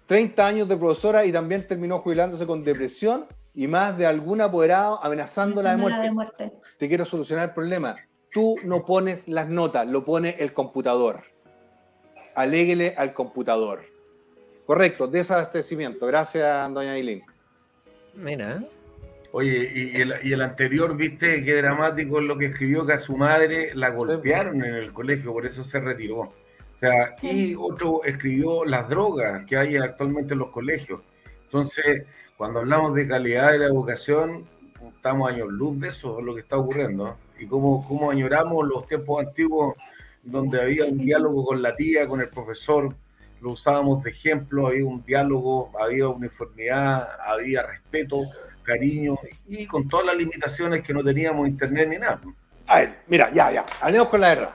30 0.06 0.46
años 0.46 0.68
de 0.68 0.76
profesora 0.76 1.24
y 1.26 1.32
también 1.32 1.66
terminó 1.66 1.98
jubilándose 1.98 2.46
con 2.46 2.62
depresión 2.64 3.26
y 3.54 3.66
más 3.66 3.96
de 3.98 4.06
algún 4.06 4.40
apoderado 4.40 5.02
amenazándola 5.04 5.70
de 5.70 5.74
Amenazándola 5.74 6.12
muerte. 6.12 6.42
de 6.42 6.46
muerte. 6.48 6.68
Te 6.78 6.88
quiero 6.88 7.04
solucionar 7.04 7.48
el 7.50 7.54
problema. 7.54 7.96
Tú 8.32 8.56
no 8.64 8.84
pones 8.86 9.28
las 9.28 9.48
notas, 9.48 9.86
lo 9.86 10.04
pone 10.04 10.36
el 10.38 10.52
computador. 10.52 11.24
Aléguele 12.34 12.94
al 12.96 13.12
computador. 13.14 13.84
Correcto, 14.64 15.06
desabastecimiento. 15.08 16.06
Gracias, 16.06 16.72
doña 16.72 16.92
Aileen. 16.92 17.22
Mira, 18.14 18.62
Oye, 19.32 19.70
y, 19.74 20.00
el, 20.00 20.14
y 20.22 20.32
el 20.32 20.40
anterior, 20.40 20.96
viste, 20.96 21.44
qué 21.44 21.56
dramático 21.56 22.18
es 22.18 22.24
lo 22.24 22.38
que 22.38 22.46
escribió 22.46 22.86
que 22.86 22.94
a 22.94 22.98
su 22.98 23.16
madre 23.16 23.74
la 23.74 23.90
golpearon 23.90 24.64
en 24.64 24.74
el 24.74 24.92
colegio, 24.92 25.32
por 25.32 25.44
eso 25.44 25.62
se 25.62 25.80
retiró. 25.80 26.20
O 26.20 26.78
sea, 26.78 27.14
y 27.22 27.54
otro 27.54 28.04
escribió 28.04 28.64
las 28.64 28.88
drogas 28.88 29.44
que 29.46 29.56
hay 29.56 29.76
actualmente 29.76 30.32
en 30.32 30.38
los 30.38 30.50
colegios. 30.50 31.00
Entonces, 31.44 32.06
cuando 32.36 32.60
hablamos 32.60 32.94
de 32.94 33.08
calidad 33.08 33.52
de 33.52 33.58
la 33.58 33.66
educación, 33.66 34.46
estamos 34.94 35.30
años 35.30 35.48
luz 35.48 35.80
de 35.80 35.88
eso, 35.88 36.20
es 36.20 36.24
lo 36.24 36.34
que 36.34 36.42
está 36.42 36.56
ocurriendo. 36.56 37.16
Y 37.38 37.46
cómo, 37.46 37.86
cómo 37.86 38.10
añoramos 38.10 38.66
los 38.66 38.86
tiempos 38.86 39.26
antiguos 39.26 39.74
donde 40.22 40.60
había 40.60 40.84
un 40.84 40.98
diálogo 40.98 41.44
con 41.44 41.62
la 41.62 41.74
tía, 41.74 42.06
con 42.06 42.20
el 42.20 42.28
profesor, 42.28 42.94
lo 43.40 43.50
usábamos 43.50 44.02
de 44.02 44.10
ejemplo, 44.10 44.66
había 44.66 44.84
un 44.84 45.04
diálogo, 45.04 45.70
había 45.80 46.08
uniformidad, 46.08 47.08
había 47.26 47.62
respeto, 47.62 48.22
cariño 48.68 49.18
y 49.46 49.66
con 49.66 49.88
todas 49.88 50.06
las 50.06 50.16
limitaciones 50.16 50.84
que 50.84 50.92
no 50.92 51.02
teníamos 51.02 51.48
internet 51.48 51.88
ni 51.88 51.96
nada. 51.96 52.20
A 52.66 52.80
ver, 52.80 52.98
mira, 53.06 53.32
ya, 53.32 53.50
ya, 53.50 53.64
hablemos 53.80 54.08
con 54.08 54.20
la 54.20 54.28
verdad. 54.28 54.54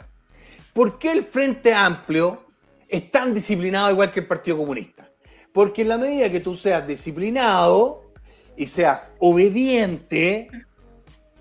¿Por 0.72 0.99
qué 0.99 1.11
el 1.11 1.23
Frente 1.23 1.73
Amplio 1.73 2.45
es 2.88 3.10
tan 3.11 3.34
disciplinado 3.34 3.91
igual 3.91 4.11
que 4.11 4.19
el 4.19 4.27
Partido 4.27 4.57
Comunista? 4.57 5.10
Porque 5.52 5.81
en 5.81 5.90
la 5.90 5.98
medida 5.98 6.31
que 6.31 6.40
tú 6.40 6.56
seas 6.56 6.88
disciplinado 6.88 8.11
y 8.56 8.68
seas 8.68 9.14
obediente, 9.19 10.49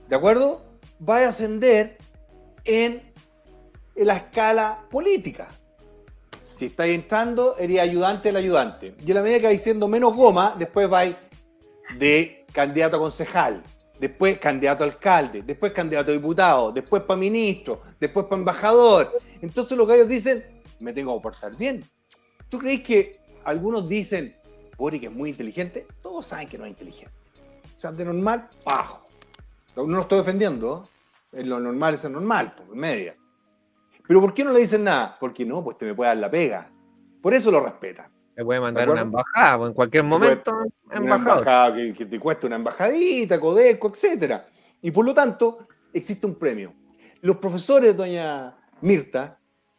¿de 0.09 0.17
acuerdo? 0.17 0.65
Va 1.07 1.19
a 1.19 1.29
ascender 1.29 1.99
en, 2.65 3.03
en 3.95 4.07
la 4.07 4.17
escala 4.17 4.79
política. 4.91 5.49
Si 6.55 6.67
estáis 6.67 6.95
entrando, 6.95 7.57
eres 7.59 7.81
ayudante 7.81 8.29
del 8.29 8.37
ayudante. 8.37 8.95
Y 9.05 9.11
en 9.11 9.15
la 9.17 9.23
medida 9.23 9.41
que 9.41 9.47
vais 9.47 9.63
siendo 9.63 9.89
menos 9.89 10.15
goma, 10.15 10.55
después 10.59 10.89
vais 10.89 11.17
de 11.99 12.42
candidato 12.53 12.97
a 12.97 13.01
concejal, 13.01 13.63
después 13.99 14.39
candidato 14.39 14.85
a 14.85 14.87
alcalde, 14.87 15.43
después 15.43 15.73
candidato 15.73 16.11
a 16.11 16.15
diputado, 16.15 16.73
después 16.73 17.03
para 17.03 17.19
ministro, 17.19 17.83
después 17.99 18.27
para 18.27 18.39
embajador. 18.39 19.19
Entonces 19.41 19.77
los 19.77 19.89
gallos 19.89 20.09
dicen, 20.09 20.45
me 20.81 20.93
tengo 20.93 21.17
que 21.17 21.23
portar 21.23 21.57
bien. 21.57 21.85
¿Tú 22.49 22.59
crees 22.59 22.83
que 22.83 23.21
algunos 23.45 23.89
dicen, 23.89 24.37
Boric 24.77 25.05
es 25.05 25.13
muy 25.13 25.31
inteligente? 25.31 25.87
Todos 26.03 26.27
saben 26.27 26.49
que 26.49 26.59
no 26.59 26.65
es 26.65 26.71
inteligente. 26.71 27.15
O 27.77 27.81
sea, 27.81 27.93
de 27.93 28.05
normal, 28.05 28.49
bajo. 28.65 29.03
No 29.75 29.87
lo 29.87 30.03
estoy 30.03 30.19
defendiendo, 30.19 30.89
¿eh? 31.33 31.43
Lo 31.43 31.59
normal 31.59 31.95
es 31.95 32.05
el 32.05 32.13
normal, 32.13 32.55
por 32.55 32.77
media. 32.77 33.17
Pero 34.07 34.21
¿por 34.21 34.35
qué 34.35 34.45
no 34.45 34.53
le 34.53 34.61
dicen 34.61 34.85
nada? 34.85 35.17
Porque 35.19 35.45
no, 35.47 35.65
pues 35.65 35.79
te 35.79 35.87
me 35.87 35.95
puede 35.95 36.09
dar 36.09 36.19
la 36.19 36.31
pega. 36.31 36.71
Por 37.23 37.33
eso 37.33 37.51
lo 37.51 37.61
respetan. 37.61 38.12
Le 38.35 38.45
puede 38.45 38.61
mandar 38.61 38.87
¿De 38.87 38.93
una 38.93 39.03
embajada, 39.03 39.59
o 39.59 39.67
en 39.67 39.75
cualquier 39.75 40.05
momento, 40.05 40.53
Una 40.53 40.97
embajador. 40.97 41.39
embajada 41.39 41.75
que, 41.75 41.93
que 41.95 42.07
te 42.07 42.19
cuesta 42.19 42.47
una 42.47 42.57
embajadita, 42.57 43.39
Codeco, 43.39 43.89
etcétera. 43.89 44.47
Y 44.81 44.91
por 44.91 45.05
lo 45.05 45.13
tanto, 45.13 45.67
existe 45.93 46.27
un 46.27 46.37
premio. 46.37 46.73
Los 47.21 47.37
profesores, 47.37 47.97
doña 47.97 48.57
Mirta, 48.81 49.39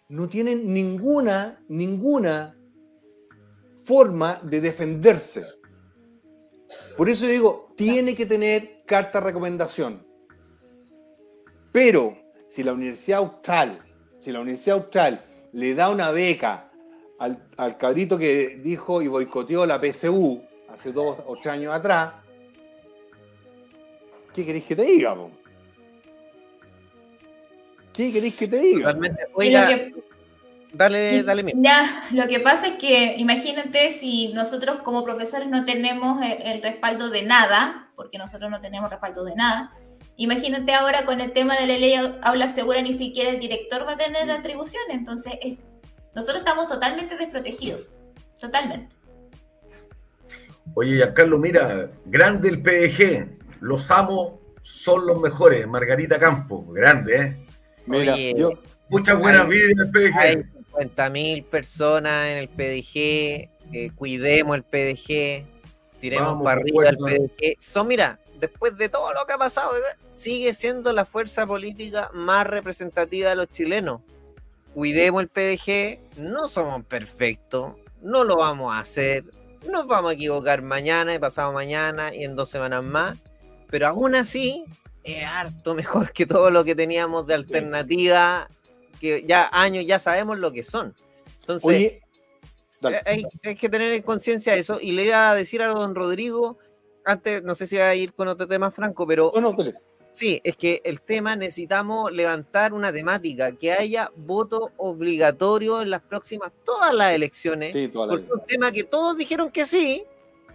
no 0.09 0.29
tienen 0.29 0.71
ninguna, 0.73 1.59
ninguna 1.67 2.55
forma 3.83 4.39
de 4.43 4.61
defenderse. 4.61 5.45
Por 6.95 7.09
eso 7.09 7.25
digo, 7.25 7.73
tiene 7.75 8.15
que 8.15 8.25
tener 8.25 8.83
carta 8.85 9.19
de 9.19 9.25
recomendación. 9.25 10.05
Pero 11.71 12.15
si 12.47 12.63
la 12.63 12.73
Universidad 12.73 13.19
Austral, 13.19 13.79
si 14.19 14.31
la 14.31 14.39
Universidad 14.39 14.77
Austral 14.77 15.25
le 15.51 15.73
da 15.73 15.89
una 15.89 16.11
beca 16.11 16.71
al, 17.19 17.43
al 17.57 17.77
cabrito 17.77 18.17
que 18.17 18.59
dijo 18.63 19.01
y 19.01 19.07
boicoteó 19.07 19.65
la 19.65 19.79
PSU 19.79 20.43
hace 20.69 20.91
dos 20.91 21.17
o 21.25 21.33
tres 21.35 21.47
años 21.47 21.73
atrás, 21.73 22.13
¿qué 24.33 24.45
queréis 24.45 24.65
que 24.65 24.75
te 24.75 24.83
diga? 24.83 25.15
po? 25.15 25.31
¿Qué 27.93 28.11
queréis 28.11 28.35
que 28.35 28.47
te 28.47 28.57
diga? 28.59 28.87
Totalmente. 28.87 29.21
Y 29.23 29.31
lo 29.31 29.37
Oiga, 29.37 29.67
que- 29.67 29.93
dale, 30.73 31.09
Sí, 31.19 31.21
dale, 31.21 31.43
mira. 31.43 31.57
Ya, 31.61 32.07
lo 32.11 32.27
que 32.27 32.39
pasa 32.39 32.67
es 32.67 32.73
que 32.73 33.15
imagínate 33.17 33.91
si 33.91 34.33
nosotros 34.33 34.77
como 34.83 35.03
profesores 35.03 35.47
no 35.47 35.63
tenemos 35.65 36.19
el, 36.23 36.41
el 36.41 36.61
respaldo 36.63 37.09
de 37.11 37.21
nada, 37.23 37.91
porque 37.95 38.17
nosotros 38.17 38.49
no 38.49 38.59
tenemos 38.61 38.89
respaldo 38.89 39.23
de 39.25 39.35
nada. 39.35 39.71
Imagínate 40.17 40.73
ahora 40.73 41.05
con 41.05 41.21
el 41.21 41.31
tema 41.33 41.55
de 41.55 41.67
la 41.67 41.77
ley 41.77 41.93
au- 41.93 42.17
aula 42.23 42.47
segura, 42.47 42.81
ni 42.81 42.93
siquiera 42.93 43.29
el 43.29 43.39
director 43.39 43.87
va 43.87 43.93
a 43.93 43.97
tener 43.97 44.29
atribuciones. 44.31 44.89
Entonces, 44.97 45.33
es, 45.41 45.59
nosotros 46.15 46.39
estamos 46.39 46.67
totalmente 46.67 47.17
desprotegidos. 47.17 47.89
Totalmente. 48.39 48.95
Oye, 50.75 50.95
Giancarlo, 50.95 51.37
mira, 51.37 51.89
grande 52.05 52.49
el 52.49 52.61
PDG, 52.61 53.61
los 53.61 53.89
amos 53.91 54.33
son 54.61 55.05
los 55.05 55.19
mejores, 55.19 55.67
Margarita 55.67 56.17
Campos, 56.19 56.65
grande, 56.73 57.15
¿eh? 57.17 57.45
Mira, 57.85 58.13
Oye, 58.13 58.33
yo, 58.37 58.51
Muchas 58.89 59.17
buenas 59.17 59.47
vidas 59.47 59.75
del 59.75 59.91
PDG. 59.91 60.17
Hay 60.19 60.35
50.000 60.71 61.45
personas 61.45 62.27
en 62.27 62.37
el 62.37 62.47
PDG. 62.47 63.49
eh, 63.73 63.91
cuidemos 63.95 64.55
el 64.55 64.63
PDG, 64.63 65.45
tiremos 65.99 66.27
Vamos, 66.27 66.43
para 66.43 66.61
arriba 66.61 66.89
el. 66.89 66.97
PDG. 66.97 67.57
Son, 67.59 67.87
mira, 67.87 68.19
después 68.39 68.77
de 68.77 68.89
todo 68.89 69.11
lo 69.13 69.25
que 69.25 69.33
ha 69.33 69.37
pasado, 69.37 69.71
sigue 70.11 70.53
siendo 70.53 70.93
la 70.93 71.05
fuerza 71.05 71.47
política 71.47 72.11
más 72.13 72.45
representativa 72.45 73.29
de 73.29 73.35
los 73.35 73.47
chilenos. 73.47 74.01
Cuidemos 74.73 75.21
el 75.21 75.29
PDG, 75.29 76.19
no 76.19 76.47
somos 76.47 76.83
perfectos, 76.85 77.75
no 78.01 78.23
lo 78.23 78.37
vamos 78.37 78.73
a 78.73 78.79
hacer, 78.79 79.23
nos 79.69 79.87
vamos 79.87 80.11
a 80.11 80.13
equivocar 80.15 80.61
mañana 80.61 81.13
y 81.13 81.19
pasado 81.19 81.53
mañana 81.53 82.13
y 82.13 82.23
en 82.23 82.35
dos 82.35 82.49
semanas 82.49 82.83
más, 82.83 83.19
pero 83.69 83.87
aún 83.87 84.15
así 84.15 84.65
es 85.03 85.23
harto 85.25 85.75
mejor 85.75 86.11
que 86.11 86.25
todo 86.25 86.49
lo 86.49 86.63
que 86.63 86.75
teníamos 86.75 87.27
de 87.27 87.35
alternativa, 87.35 88.47
que 88.99 89.23
ya 89.27 89.49
años 89.51 89.85
ya 89.85 89.99
sabemos 89.99 90.39
lo 90.39 90.51
que 90.51 90.63
son. 90.63 90.95
Entonces, 91.41 91.65
Oye, 91.65 92.01
dale. 92.81 92.97
eh, 92.97 93.01
hay, 93.05 93.25
hay 93.43 93.55
que 93.55 93.69
tener 93.69 93.91
en 93.91 94.01
conciencia 94.01 94.55
eso. 94.55 94.79
Y 94.81 94.93
le 94.93 95.05
iba 95.05 95.29
a 95.29 95.35
decir 95.35 95.61
a 95.61 95.67
don 95.67 95.93
Rodrigo, 95.93 96.57
antes, 97.05 97.43
no 97.43 97.53
sé 97.53 97.67
si 97.67 97.77
va 97.77 97.89
a 97.89 97.95
ir 97.95 98.13
con 98.13 98.27
otro 98.27 98.47
tema, 98.47 98.71
Franco, 98.71 99.05
pero 99.05 99.31
No, 99.35 99.41
no, 99.41 99.53
dale. 99.53 99.75
Sí, 100.13 100.41
es 100.43 100.55
que 100.55 100.81
el 100.83 101.01
tema 101.01 101.35
necesitamos 101.35 102.11
levantar 102.11 102.73
una 102.73 102.91
temática, 102.91 103.51
que 103.53 103.71
haya 103.71 104.11
voto 104.15 104.71
obligatorio 104.77 105.81
en 105.81 105.89
las 105.89 106.01
próximas, 106.01 106.51
todas 106.63 106.93
las 106.93 107.13
elecciones. 107.13 107.73
Sí, 107.73 107.87
toda 107.87 108.07
la 108.07 108.11
Porque 108.13 108.25
es 108.25 108.31
un 108.31 108.45
tema 108.45 108.71
que 108.71 108.83
todos 108.83 109.17
dijeron 109.17 109.51
que 109.51 109.65
sí, 109.65 110.03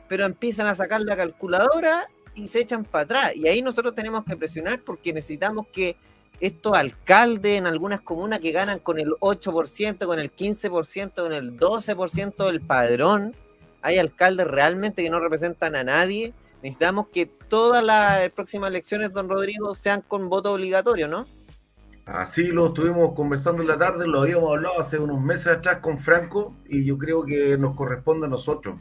pero 0.08 0.24
empiezan 0.24 0.66
a 0.66 0.74
sacar 0.74 1.00
la 1.02 1.16
calculadora 1.16 2.08
y 2.34 2.46
se 2.46 2.60
echan 2.60 2.84
para 2.84 3.04
atrás. 3.04 3.36
Y 3.36 3.48
ahí 3.48 3.62
nosotros 3.62 3.94
tenemos 3.94 4.24
que 4.24 4.36
presionar 4.36 4.80
porque 4.82 5.12
necesitamos 5.12 5.66
que 5.72 5.96
estos 6.40 6.72
alcaldes 6.76 7.58
en 7.58 7.66
algunas 7.66 8.00
comunas 8.00 8.38
que 8.38 8.52
ganan 8.52 8.78
con 8.78 8.98
el 8.98 9.10
8%, 9.20 10.06
con 10.06 10.18
el 10.18 10.32
15%, 10.32 11.14
con 11.14 11.32
el 11.32 11.58
12% 11.58 12.46
del 12.46 12.60
padrón, 12.60 13.34
hay 13.82 13.98
alcaldes 13.98 14.46
realmente 14.46 15.02
que 15.02 15.10
no 15.10 15.20
representan 15.20 15.76
a 15.76 15.84
nadie. 15.84 16.32
Necesitamos 16.62 17.08
que 17.08 17.26
todas 17.26 17.84
las 17.84 18.30
próximas 18.30 18.70
elecciones, 18.70 19.12
don 19.12 19.28
Rodrigo, 19.28 19.74
sean 19.74 20.02
con 20.02 20.28
voto 20.28 20.52
obligatorio, 20.52 21.08
¿no? 21.08 21.26
Así 22.04 22.44
lo 22.44 22.68
estuvimos 22.68 23.14
conversando 23.14 23.60
en 23.60 23.68
la 23.68 23.76
tarde, 23.76 24.06
lo 24.06 24.22
habíamos 24.22 24.56
hablado 24.56 24.80
hace 24.80 24.98
unos 24.98 25.20
meses 25.20 25.48
atrás 25.48 25.78
con 25.80 25.98
Franco 25.98 26.56
y 26.66 26.84
yo 26.84 26.96
creo 26.96 27.24
que 27.24 27.58
nos 27.58 27.76
corresponde 27.76 28.26
a 28.26 28.30
nosotros, 28.30 28.76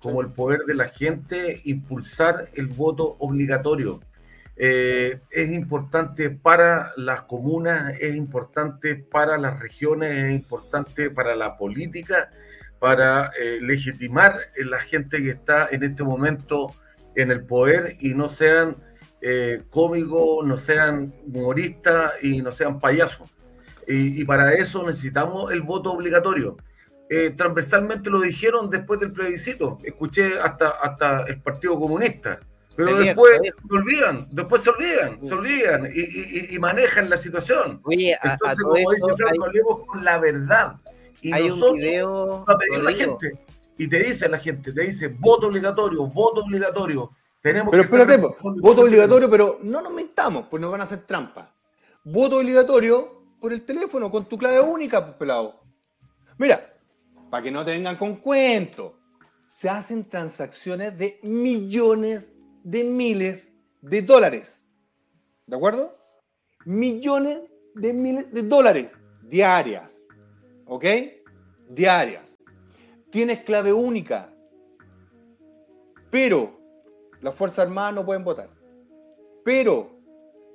como 0.00 0.20
el 0.20 0.28
poder 0.28 0.62
de 0.66 0.74
la 0.74 0.88
gente, 0.88 1.60
impulsar 1.64 2.48
el 2.54 2.66
voto 2.66 3.16
obligatorio. 3.20 4.00
Eh, 4.56 5.20
es 5.30 5.50
importante 5.50 6.30
para 6.30 6.92
las 6.96 7.22
comunas, 7.22 7.94
es 8.00 8.16
importante 8.16 8.96
para 8.96 9.38
las 9.38 9.60
regiones, 9.60 10.12
es 10.12 10.32
importante 10.32 11.08
para 11.08 11.36
la 11.36 11.56
política, 11.56 12.30
para 12.80 13.30
eh, 13.40 13.60
legitimar 13.62 14.32
a 14.34 14.64
la 14.66 14.80
gente 14.80 15.22
que 15.22 15.30
está 15.30 15.68
en 15.70 15.84
este 15.84 16.02
momento 16.02 16.74
en 17.14 17.30
el 17.30 17.44
poder 17.44 17.96
y 18.00 18.14
no 18.14 18.28
sean 18.28 18.76
eh, 19.20 19.62
cómicos, 19.70 20.46
no 20.46 20.56
sean 20.56 21.12
humoristas 21.26 22.12
y 22.22 22.42
no 22.42 22.50
sean 22.52 22.78
payasos. 22.78 23.30
Y, 23.86 24.20
y 24.20 24.24
para 24.24 24.52
eso 24.54 24.86
necesitamos 24.86 25.52
el 25.52 25.62
voto 25.62 25.92
obligatorio. 25.92 26.56
Eh, 27.10 27.34
transversalmente 27.36 28.08
lo 28.10 28.20
dijeron 28.20 28.70
después 28.70 28.98
del 29.00 29.12
plebiscito. 29.12 29.78
Escuché 29.84 30.38
hasta, 30.40 30.70
hasta 30.70 31.24
el 31.24 31.40
Partido 31.42 31.78
Comunista. 31.78 32.40
Pero 32.74 32.96
después 33.04 33.38
se 33.58 33.74
olvidan, 33.76 34.26
después 34.30 34.62
se 34.62 34.70
olvidan, 34.70 35.22
se 35.22 35.34
olvidan 35.34 35.86
y, 35.92 36.00
y- 36.00 36.54
y 36.54 36.58
manejan 36.58 37.10
la 37.10 37.18
situación. 37.18 37.80
Oye, 37.84 38.14
a, 38.14 38.28
a 38.28 38.32
Entonces, 38.32 38.64
como 38.64 38.90
dice 38.92 39.14
Franco, 39.18 39.44
hablemos 39.44 39.86
con 39.86 40.04
la 40.04 40.18
verdad. 40.18 40.72
Y 41.20 41.32
hay 41.34 41.42
un 41.44 41.48
nosotros 41.50 41.78
video, 41.78 42.26
vamos 42.26 42.44
a 42.48 42.58
pedir 42.58 42.74
a 42.74 42.82
la 42.82 42.92
gente. 42.92 43.32
Y 43.78 43.88
te 43.88 43.98
dice 43.98 44.28
la 44.28 44.38
gente, 44.38 44.72
te 44.72 44.82
dice 44.82 45.08
voto 45.08 45.48
obligatorio, 45.48 46.06
voto 46.06 46.42
obligatorio. 46.42 47.10
Tenemos 47.42 47.70
Pero 47.70 47.82
que 47.82 47.86
espérate, 47.86 48.16
voto 48.16 48.82
obligatorio, 48.82 49.28
pero 49.28 49.58
no 49.62 49.82
nos 49.82 49.92
mentamos, 49.92 50.46
pues 50.48 50.60
nos 50.60 50.70
van 50.70 50.82
a 50.82 50.84
hacer 50.84 51.00
trampa. 51.00 51.52
Voto 52.04 52.38
obligatorio 52.38 53.22
por 53.40 53.52
el 53.52 53.64
teléfono, 53.64 54.10
con 54.10 54.26
tu 54.26 54.38
clave 54.38 54.60
única, 54.60 55.04
pues 55.04 55.16
pelado. 55.16 55.60
Mira, 56.38 56.72
para 57.30 57.42
que 57.42 57.50
no 57.50 57.64
te 57.64 57.72
vengan 57.72 57.96
con 57.96 58.16
cuentos, 58.16 58.92
se 59.46 59.68
hacen 59.68 60.08
transacciones 60.08 60.96
de 60.96 61.18
millones 61.22 62.32
de 62.62 62.84
miles 62.84 63.52
de 63.80 64.02
dólares. 64.02 64.70
¿De 65.46 65.56
acuerdo? 65.56 65.98
Millones 66.64 67.42
de 67.74 67.92
miles 67.92 68.32
de 68.32 68.42
dólares 68.42 68.98
diarias. 69.22 69.98
¿Ok? 70.66 70.84
Diarias. 71.68 72.31
Tienes 73.12 73.40
clave 73.44 73.72
única. 73.74 74.30
Pero 76.10 76.58
las 77.20 77.34
Fuerzas 77.34 77.66
Armadas 77.66 77.92
no 77.94 78.06
pueden 78.06 78.24
votar. 78.24 78.48
Pero 79.44 79.90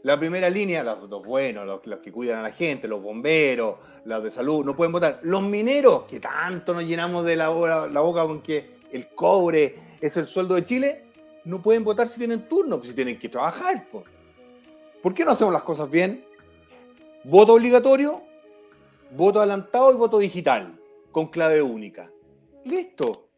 la 0.01 0.17
primera 0.17 0.49
línea, 0.49 0.81
los, 0.83 1.07
los 1.07 1.23
buenos, 1.23 1.85
los, 1.85 1.99
que 1.99 2.11
cuidan 2.11 2.39
a 2.39 2.41
la 2.41 2.51
gente, 2.51 2.87
los 2.87 2.99
bomberos, 3.01 3.75
los 4.05 4.23
de 4.23 4.31
salud, 4.31 4.65
no 4.65 4.75
pueden 4.75 4.91
votar. 4.91 5.19
Los 5.21 5.43
mineros, 5.43 6.05
que 6.05 6.19
tanto 6.19 6.73
nos 6.73 6.83
llenamos 6.83 7.23
de 7.25 7.35
la, 7.35 7.49
boca- 7.49 8.25
con 8.25 8.41
que 8.41 8.77
el 8.91 9.07
cobre 9.09 9.75
es 10.01 10.17
el 10.17 10.25
sueldo 10.25 10.55
de 10.55 10.65
Chile, 10.65 11.03
no 11.45 11.61
pueden 11.61 11.83
votar 11.83 12.07
si 12.07 12.17
tienen 12.17 12.49
turno, 12.49 12.77
pues 12.77 12.89
si 12.89 12.95
tienen 12.95 13.19
que 13.19 13.29
trabajar. 13.29 13.87
po. 13.89 14.03
¿Por 15.03 15.13
qué 15.13 15.23
no 15.23 15.31
hacemos 15.31 15.53
las 15.53 15.63
cosas 15.63 15.91
bien? 15.91 16.25
Voto 17.23 17.53
obligatorio, 17.53 18.23
voto 19.11 19.39
adelantado 19.39 19.93
y 19.93 19.97
voto 19.97 20.17
digital, 20.17 20.75
con 21.11 21.27
clave 21.27 21.61
única. 21.61 22.09
Listo. 22.69 23.29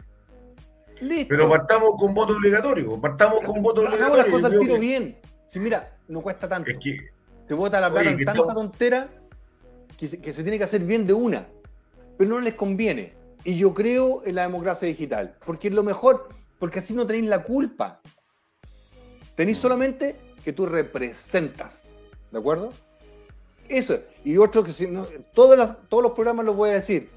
Listo. 1.02 1.28
Pero 1.30 1.50
partamos 1.50 1.92
con 1.98 2.14
voto 2.14 2.34
obligatorio, 2.34 3.00
partamos 3.00 3.44
con 3.46 3.62
voto 3.64 3.82
Hagamos 3.82 4.00
obligatorio. 4.00 4.24
las 4.24 4.34
cosas 4.34 4.52
al 4.54 4.60
tiro 4.60 4.80
bien. 4.80 5.18
Si 5.48 5.60
mira, 5.60 5.98
no 6.08 6.22
cuesta 6.22 6.48
tanto. 6.48 6.70
Es 6.70 6.78
que 6.78 6.98
Se 7.48 7.54
bota 7.54 7.80
la 7.80 7.90
plata 7.92 8.10
en 8.12 8.18
tanta 8.18 8.32
estamos- 8.34 8.54
tontera 8.54 9.10
que 9.98 10.08
se, 10.08 10.22
que 10.22 10.34
se 10.34 10.44
tiene 10.44 10.58
que 10.58 10.66
hacer 10.66 10.82
bien 10.82 11.08
de 11.08 11.14
una. 11.14 11.48
Pero 12.18 12.30
no 12.32 12.40
les 12.40 12.54
conviene. 12.56 13.14
Y 13.46 13.58
yo 13.58 13.74
creo 13.74 14.24
en 14.26 14.36
la 14.36 14.42
democracia 14.44 14.88
digital. 14.88 15.36
Porque 15.46 15.70
es 15.70 15.74
lo 15.74 15.84
mejor. 15.84 16.30
Porque 16.60 16.80
así 16.80 16.94
no 16.94 17.08
tenéis 17.08 17.26
la 17.30 17.44
culpa. 17.44 18.02
Tenéis 19.36 19.58
solamente 19.58 20.18
que 20.44 20.52
tú 20.54 20.66
representas. 20.66 21.92
¿De 22.32 22.38
acuerdo? 22.40 22.72
Eso. 23.70 23.94
es. 23.94 24.02
Y 24.26 24.38
otro 24.38 24.64
que 24.64 24.74
si 24.74 24.86
no, 24.88 25.08
todas 25.34 25.58
las- 25.58 25.78
todos 25.88 26.04
los 26.04 26.12
programas 26.12 26.46
los 26.46 26.56
voy 26.56 26.72
a 26.72 26.74
decir. 26.74 27.10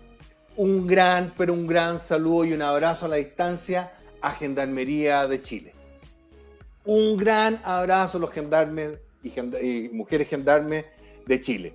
Un 0.57 0.87
gran, 0.87 1.33
pero 1.37 1.55
un 1.55 1.67
gran 1.67 1.99
saludo 1.99 2.45
y 2.45 2.53
un 2.53 2.63
abrazo 2.63 3.07
a 3.07 3.09
la 3.09 3.17
distancia 3.17 3.93
a 4.21 4.33
Gendarmería 4.33 5.27
de 5.27 5.41
Chile. 5.41 5.73
Un 6.85 7.17
gran 7.17 7.61
abrazo 7.65 8.19
a 8.19 8.21
los 8.21 8.33
gendarmes 8.33 8.99
y, 9.23 9.89
mujeres 9.93 10.29
gendarmes 10.29 10.85
de 11.27 11.41
Chile. 11.41 11.75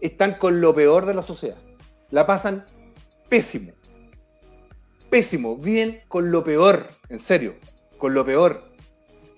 Están 0.00 0.34
con 0.34 0.60
lo 0.60 0.74
peor 0.74 1.06
de 1.06 1.14
la 1.14 1.22
sociedad. 1.22 1.56
La 2.10 2.26
pasan 2.26 2.64
pésimo. 3.28 3.72
Pésimo. 5.10 5.56
Viven 5.56 6.02
con 6.06 6.30
lo 6.30 6.44
peor. 6.44 6.88
En 7.08 7.18
serio. 7.18 7.54
Con 7.98 8.14
lo 8.14 8.24
peor. 8.24 8.70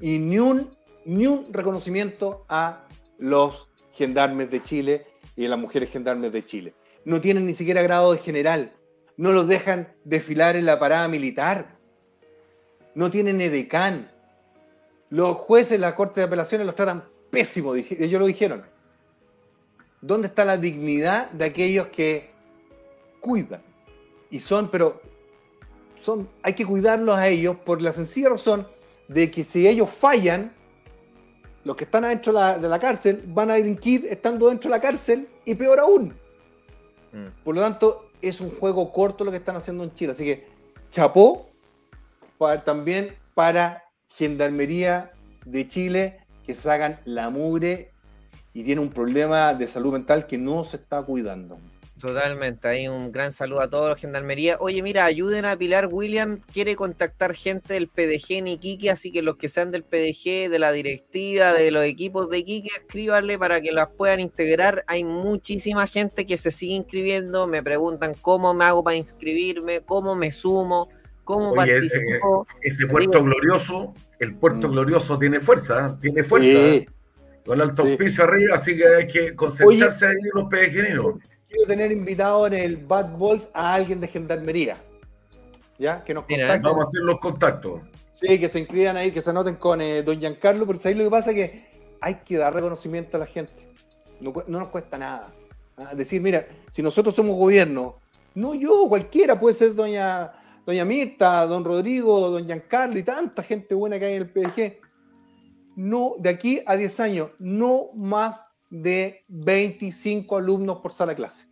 Y 0.01 0.19
ni 0.19 0.39
un, 0.39 0.71
ni 1.05 1.27
un 1.27 1.53
reconocimiento 1.53 2.45
a 2.49 2.85
los 3.19 3.69
gendarmes 3.93 4.51
de 4.51 4.63
Chile 4.63 5.07
y 5.37 5.47
a 5.47 5.49
las 5.49 5.59
mujeres 5.59 5.91
gendarmes 5.91 6.33
de 6.33 6.45
Chile. 6.45 6.75
No 7.07 7.21
tienen 7.21 7.47
ni 7.47 7.55
siquiera 7.55 7.83
grado 7.83 8.13
de 8.13 8.19
general. 8.19 8.73
No 9.17 9.33
los 9.33 9.47
dejan 9.47 9.95
desfilar 10.03 10.57
en 10.57 10.67
la 10.67 10.81
parada 10.81 11.07
militar. 11.07 11.79
No 12.97 13.13
tienen 13.13 13.41
edecán. 13.41 14.11
Los 15.09 15.37
jueces 15.37 15.71
de 15.71 15.79
la 15.79 15.95
Corte 15.95 16.19
de 16.19 16.27
Apelaciones 16.27 16.67
los 16.67 16.75
tratan 16.75 17.05
pésimo, 17.31 17.77
ellos 17.77 18.21
lo 18.21 18.27
dijeron. 18.27 18.67
¿Dónde 20.01 20.27
está 20.27 20.45
la 20.45 20.57
dignidad 20.57 21.31
de 21.31 21.45
aquellos 21.45 21.87
que 21.87 22.33
cuidan? 23.21 23.63
Y 24.29 24.41
son, 24.41 24.69
pero 24.69 25.01
son, 26.03 26.29
hay 26.43 26.55
que 26.55 26.67
cuidarlos 26.67 27.17
a 27.17 27.29
ellos 27.29 27.57
por 27.57 27.83
la 27.83 27.93
sencilla 27.93 28.31
razón 28.31 28.67
de 29.07 29.31
que 29.31 29.45
si 29.45 29.69
ellos 29.69 29.91
fallan, 29.91 30.53
los 31.63 31.77
que 31.77 31.85
están 31.85 32.05
adentro 32.05 32.33
de 32.33 32.69
la 32.69 32.79
cárcel 32.81 33.23
van 33.29 33.53
a 33.53 33.55
delinquir 33.55 34.09
estando 34.11 34.49
dentro 34.49 34.69
de 34.69 34.77
la 34.77 34.83
cárcel 34.83 35.29
y 35.45 35.55
peor 35.55 35.79
aún. 35.79 36.26
Mm. 37.17 37.45
Por 37.45 37.55
lo 37.55 37.63
tanto, 37.63 38.11
es 38.21 38.41
un 38.41 38.51
juego 38.51 38.93
corto 38.93 39.25
lo 39.25 39.31
que 39.31 39.39
están 39.39 39.57
haciendo 39.57 39.85
en 39.85 39.95
Chile. 39.95 40.13
Así 40.13 40.25
que, 40.25 40.47
chapó 40.91 41.49
para- 42.39 42.63
también 42.63 43.15
para 43.35 43.85
Gendarmería 44.09 45.13
de 45.45 45.67
Chile 45.67 46.21
que 46.45 46.55
se 46.55 46.71
hagan 46.71 47.01
la 47.05 47.31
mugre 47.31 47.91
y 48.53 48.63
tiene 48.65 48.81
un 48.81 48.91
problema 48.91 49.53
de 49.55 49.67
salud 49.67 49.93
mental 49.93 50.27
que 50.27 50.39
no 50.39 50.65
se 50.65 50.77
está 50.77 51.03
cuidando. 51.03 51.59
Totalmente, 52.01 52.69
hay 52.69 52.89
un 52.89 53.11
gran 53.11 53.33
saludo 53.33 53.63
a 53.63 53.71
todos 53.71 53.89
los 53.89 53.99
gendarmería. 53.99 54.59
Oye, 54.61 54.83
mira, 54.83 55.07
ayuden 55.07 55.47
a 55.47 55.57
Pilar 55.57 55.89
William, 55.91 56.41
quiere 56.53 56.77
contactar 56.77 57.35
gente 57.35 57.73
del 57.73 57.89
PDG 57.89 58.33
en 58.33 58.49
Iquique, 58.49 58.91
así 58.91 59.11
que 59.11 59.23
los 59.23 59.37
que 59.39 59.49
sean 59.49 59.71
del 59.71 59.83
PDG, 59.83 60.51
de 60.51 60.59
la 60.59 60.73
directiva, 60.73 61.55
de 61.55 61.71
los 61.71 61.85
equipos 61.87 62.29
de 62.29 62.39
Iquique, 62.39 62.69
escríbanle 62.77 63.39
para 63.39 63.63
que 63.63 63.73
las 63.73 63.89
puedan 63.89 64.21
integrar. 64.21 64.85
Hay 64.89 65.05
muchísima 65.05 65.87
gente 65.87 66.27
que 66.27 66.37
se 66.37 66.51
sigue 66.51 66.75
inscribiendo, 66.75 67.47
me 67.47 67.63
preguntan 67.63 68.13
cómo 68.21 68.53
me 68.53 68.67
hago 68.67 68.85
para 68.85 68.97
inscribirme, 68.97 69.81
cómo 69.81 70.15
me 70.15 70.31
sumo. 70.31 70.91
cómo 71.25 71.51
Oye, 71.51 71.79
ese- 72.63 72.87
puerto 72.87 73.25
glorioso, 73.25 73.95
el 74.21 74.37
puerto 74.37 74.69
glorioso 74.71 75.19
tiene 75.19 75.41
fuerza, 75.41 75.99
tiene 76.01 76.23
fuerza. 76.23 76.47
Sí. 76.47 76.87
Con 77.45 77.55
el 77.61 77.63
alto 77.71 77.85
Sí. 77.85 77.97
piso 77.97 78.23
arriba, 78.23 78.55
así 78.55 78.77
que 78.77 78.87
hay 78.87 79.07
que 79.09 79.35
concentrarse 79.35 80.07
ahí 80.07 80.13
en 80.13 80.31
los 80.41 80.49
pejeninos. 80.49 81.15
Quiero 81.49 81.67
tener 81.67 81.93
invitado 81.93 82.47
en 82.47 82.55
el 82.55 82.77
Bad 82.77 83.17
Boys 83.17 83.49
a 83.53 83.75
alguien 83.75 84.01
de 84.01 84.09
gendarmería. 84.09 84.77
¿Ya? 85.79 86.03
Que 86.03 86.15
nos 86.15 86.25
Mira, 86.29 86.43
contacten. 86.47 86.63
Vamos 86.63 86.87
a 86.87 86.89
hacer 86.89 87.03
los 87.03 87.21
contactos. 87.21 87.81
Sí, 88.15 88.39
que 88.41 88.49
se 88.49 88.61
inscriban 88.61 88.97
ahí, 88.97 89.11
que 89.11 89.21
se 89.21 89.31
anoten 89.31 89.57
con 89.57 89.81
eh, 89.81 90.03
don 90.03 90.19
Giancarlo, 90.19 90.65
porque 90.67 90.89
ahí 90.89 90.95
lo 90.95 91.05
que 91.05 91.11
pasa 91.11 91.31
es 91.31 91.37
que 91.37 91.67
hay 92.01 92.15
que 92.17 92.39
dar 92.39 92.55
reconocimiento 92.55 93.17
a 93.17 93.21
la 93.21 93.27
gente. 93.27 93.53
No 94.21 94.33
nos 94.47 94.69
cuesta 94.69 94.97
nada. 94.97 95.31
Ah, 95.77 95.95
Decir, 95.95 96.23
mira, 96.23 96.47
si 96.71 96.83
nosotros 96.83 97.15
somos 97.15 97.37
gobierno, 97.37 97.97
no 98.35 98.55
yo, 98.55 98.89
cualquiera, 98.89 99.39
puede 99.39 99.55
ser 99.55 99.75
doña, 99.75 100.33
doña 100.65 100.85
Mirta, 100.85 101.47
don 101.47 101.65
Rodrigo, 101.65 102.31
don 102.31 102.47
Giancarlo 102.47 102.99
y 102.99 103.03
tanta 103.03 103.43
gente 103.43 103.75
buena 103.75 103.99
que 103.99 104.07
hay 104.07 104.15
en 104.15 104.23
el 104.23 104.31
PDG. 104.31 104.79
No, 105.77 106.15
de 106.19 106.31
aquí 106.31 106.63
a 106.65 106.75
10 106.75 107.01
años, 107.01 107.31
no 107.39 107.91
más 107.95 108.49
de 108.71 109.25
25 109.29 110.37
alumnos 110.37 110.79
por 110.81 110.93
sala 110.93 111.13
de 111.13 111.17
clase. 111.17 111.47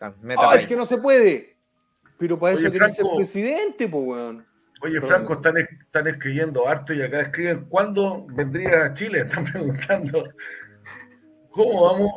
Ah, 0.00 0.12
Ah, 0.38 0.56
es 0.56 0.66
que 0.66 0.76
no 0.76 0.86
se 0.86 0.98
puede. 0.98 1.56
Pero 2.18 2.38
para 2.38 2.54
eso 2.54 2.62
Oye, 2.62 2.72
querés 2.72 2.94
ser 2.94 3.06
presidente, 3.14 3.88
pues, 3.88 4.02
weón. 4.06 4.46
Oye, 4.82 5.00
Franco, 5.00 5.34
están, 5.34 5.56
es- 5.58 5.68
están 5.80 6.06
escribiendo 6.06 6.66
harto 6.68 6.92
y 6.92 7.02
acá 7.02 7.20
escriben 7.22 7.66
cuándo 7.68 8.26
vendría 8.28 8.84
a 8.86 8.94
Chile. 8.94 9.20
Están 9.26 9.44
preguntando 9.44 10.22
cómo 11.50 11.82
vamos, 11.84 12.10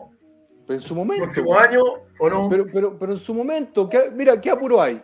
Pero 0.68 0.80
en 0.80 0.82
su 0.82 0.96
momento. 0.96 1.24
próximo 1.24 1.52
weón. 1.52 1.64
año 1.68 1.82
o 2.20 2.30
no. 2.30 2.50
Pero, 2.50 2.66
pero, 2.72 3.00
pero 3.00 3.14
en 3.14 3.20
su 3.20 3.34
momento, 3.34 3.90
¿qué- 3.90 4.12
mira, 4.14 4.40
¿qué 4.40 4.50
apuro 4.52 4.82
hay? 4.82 5.02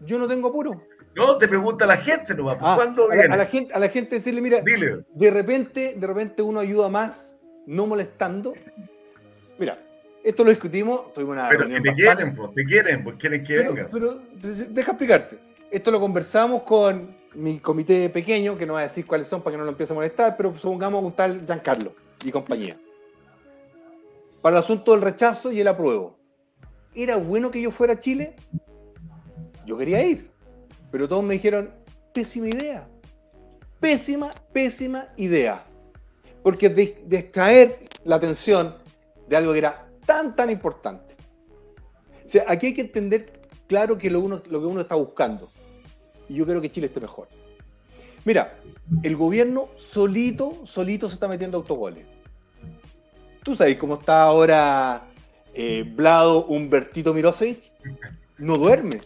Yo 0.00 0.18
no 0.18 0.26
tengo 0.26 0.48
apuro. 0.48 0.82
No, 1.14 1.36
te 1.38 1.48
pregunta 1.48 1.86
la 1.86 1.96
gente 1.96 2.34
nomás. 2.34 2.58
Ah, 2.60 2.74
¿Cuándo 2.76 3.04
a, 3.06 3.08
la, 3.08 3.14
viene? 3.14 3.34
a 3.34 3.36
la 3.38 3.46
gente, 3.46 3.74
a 3.74 3.78
la 3.78 3.88
gente 3.88 4.16
decirle, 4.16 4.40
mira, 4.40 4.60
Dile. 4.60 5.04
de 5.14 5.30
repente, 5.30 5.94
de 5.96 6.06
repente 6.06 6.42
uno 6.42 6.60
ayuda 6.60 6.88
más, 6.88 7.37
no 7.68 7.86
molestando. 7.86 8.54
Mira, 9.58 9.78
esto 10.24 10.42
lo 10.42 10.50
discutimos, 10.50 11.12
tuvimos 11.12 11.34
una 11.34 11.48
Pero 11.50 11.66
si 11.66 11.80
te 11.82 11.94
quieren, 11.94 12.34
pues, 12.34 12.54
te 12.54 12.64
quieren, 12.64 13.04
pues 13.04 13.16
quieren 13.16 13.44
que 13.44 13.54
pero, 13.56 13.74
vengas. 13.74 13.90
pero, 13.92 14.20
deja 14.70 14.92
explicarte. 14.92 15.38
Esto 15.70 15.90
lo 15.90 16.00
conversamos 16.00 16.62
con 16.62 17.14
mi 17.34 17.58
comité 17.58 18.08
pequeño, 18.08 18.56
que 18.56 18.64
no 18.64 18.72
voy 18.72 18.80
a 18.80 18.86
decir 18.86 19.04
cuáles 19.04 19.28
son 19.28 19.42
para 19.42 19.52
que 19.52 19.58
no 19.58 19.64
lo 19.64 19.70
empiece 19.70 19.92
a 19.92 19.96
molestar, 19.96 20.34
pero 20.36 20.56
supongamos 20.56 21.04
un 21.04 21.12
tal 21.12 21.44
Giancarlo 21.44 21.92
y 22.24 22.30
compañía. 22.30 22.74
Para 24.40 24.56
el 24.56 24.64
asunto 24.64 24.92
del 24.92 25.02
rechazo 25.02 25.52
y 25.52 25.60
el 25.60 25.68
apruebo. 25.68 26.18
¿Era 26.94 27.16
bueno 27.16 27.50
que 27.50 27.60
yo 27.60 27.70
fuera 27.70 27.92
a 27.92 28.00
Chile? 28.00 28.34
Yo 29.66 29.76
quería 29.76 30.02
ir, 30.02 30.30
pero 30.90 31.06
todos 31.06 31.22
me 31.22 31.34
dijeron, 31.34 31.70
pésima 32.14 32.48
idea. 32.48 32.88
Pésima, 33.78 34.30
pésima 34.52 35.08
idea. 35.16 35.67
Porque 36.42 36.68
distraer 36.68 37.80
la 38.04 38.16
atención 38.16 38.76
de 39.28 39.36
algo 39.36 39.52
que 39.52 39.58
era 39.58 39.88
tan, 40.06 40.34
tan 40.34 40.50
importante. 40.50 41.14
O 42.24 42.28
sea, 42.28 42.44
aquí 42.48 42.66
hay 42.66 42.74
que 42.74 42.82
entender 42.82 43.30
claro 43.66 43.98
que 43.98 44.10
lo, 44.10 44.20
uno, 44.20 44.42
lo 44.48 44.60
que 44.60 44.66
uno 44.66 44.80
está 44.80 44.94
buscando. 44.94 45.50
Y 46.28 46.34
yo 46.34 46.46
creo 46.46 46.60
que 46.60 46.70
Chile 46.70 46.86
esté 46.86 47.00
mejor. 47.00 47.28
Mira, 48.24 48.58
el 49.02 49.16
gobierno 49.16 49.68
solito, 49.76 50.66
solito 50.66 51.08
se 51.08 51.14
está 51.14 51.28
metiendo 51.28 51.56
autogoles. 51.56 52.04
¿Tú 53.42 53.56
sabes 53.56 53.78
cómo 53.78 53.94
está 53.94 54.24
ahora 54.24 55.08
eh, 55.54 55.82
Vlado 55.82 56.44
Humbertito 56.46 57.14
Mirosevic? 57.14 57.72
No 58.36 58.56
duerme. 58.56 58.98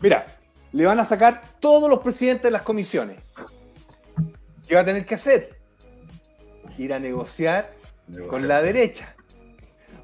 Mira, 0.00 0.26
le 0.72 0.86
van 0.86 0.98
a 0.98 1.04
sacar 1.04 1.42
todos 1.60 1.88
los 1.88 2.00
presidentes 2.00 2.42
de 2.42 2.50
las 2.50 2.62
comisiones. 2.62 3.18
¿Qué 4.66 4.74
va 4.74 4.80
a 4.82 4.84
tener 4.84 5.04
que 5.04 5.14
hacer? 5.14 5.58
Ir 6.78 6.92
a 6.92 6.98
negociar 6.98 7.72
con 8.28 8.48
la 8.48 8.62
derecha. 8.62 9.14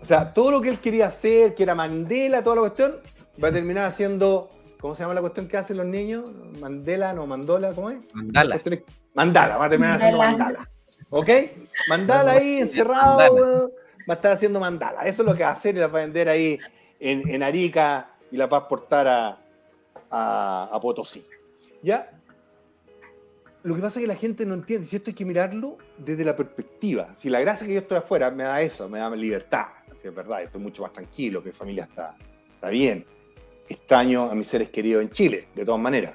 O 0.00 0.04
sea, 0.04 0.32
todo 0.32 0.50
lo 0.52 0.60
que 0.60 0.68
él 0.68 0.78
quería 0.78 1.08
hacer, 1.08 1.54
que 1.54 1.62
era 1.62 1.74
Mandela, 1.74 2.42
toda 2.42 2.56
la 2.56 2.62
cuestión, 2.62 2.96
va 3.42 3.48
a 3.48 3.52
terminar 3.52 3.84
haciendo, 3.84 4.48
¿cómo 4.80 4.94
se 4.94 5.02
llama 5.02 5.14
la 5.14 5.20
cuestión 5.20 5.46
que 5.48 5.56
hacen 5.56 5.76
los 5.76 5.86
niños? 5.86 6.24
Mandela, 6.60 7.12
no, 7.12 7.26
Mandola, 7.26 7.72
¿cómo 7.72 7.90
es? 7.90 8.02
Mandala. 8.14 8.56
Es- 8.56 8.82
Mandala, 9.14 9.56
va 9.56 9.66
a 9.66 9.70
terminar 9.70 9.94
haciendo 9.96 10.18
Mandala. 10.18 10.70
¿Ok? 11.10 11.28
Mandala 11.88 12.32
ahí 12.32 12.60
encerrado, 12.60 13.18
Mandala. 13.18 13.68
va 14.08 14.14
a 14.14 14.16
estar 14.16 14.32
haciendo 14.32 14.60
mandala. 14.60 15.02
Eso 15.02 15.22
es 15.22 15.28
lo 15.28 15.34
que 15.34 15.42
va 15.42 15.50
a 15.50 15.52
hacer 15.52 15.74
y 15.74 15.78
la 15.80 15.88
va 15.88 15.98
a 15.98 16.02
vender 16.02 16.28
ahí 16.28 16.58
en, 17.00 17.28
en 17.28 17.42
Arica 17.42 18.10
y 18.30 18.36
la 18.36 18.46
va 18.46 18.58
a 18.58 18.60
exportar 18.60 19.08
a, 19.08 19.38
a, 20.10 20.70
a 20.72 20.80
Potosí. 20.80 21.26
¿Ya? 21.82 22.10
Lo 23.62 23.74
que 23.74 23.82
pasa 23.82 24.00
es 24.00 24.04
que 24.04 24.08
la 24.08 24.16
gente 24.16 24.46
no 24.46 24.54
entiende, 24.54 24.86
si 24.86 24.96
esto 24.96 25.10
hay 25.10 25.14
que 25.14 25.24
mirarlo 25.26 25.76
desde 25.98 26.24
la 26.24 26.34
perspectiva. 26.34 27.14
Si 27.14 27.28
la 27.28 27.40
gracia 27.40 27.66
que 27.66 27.74
yo 27.74 27.80
estoy 27.80 27.98
afuera 27.98 28.30
me 28.30 28.44
da 28.44 28.62
eso, 28.62 28.88
me 28.88 28.98
da 29.00 29.10
libertad, 29.14 29.66
si 29.92 30.08
es 30.08 30.14
verdad, 30.14 30.42
estoy 30.42 30.62
mucho 30.62 30.82
más 30.82 30.92
tranquilo, 30.94 31.42
mi 31.42 31.52
familia 31.52 31.84
está, 31.84 32.16
está 32.54 32.68
bien. 32.70 33.04
Extraño 33.68 34.30
a 34.30 34.34
mis 34.34 34.48
seres 34.48 34.70
queridos 34.70 35.02
en 35.02 35.10
Chile, 35.10 35.48
de 35.54 35.64
todas 35.64 35.80
maneras. 35.80 36.14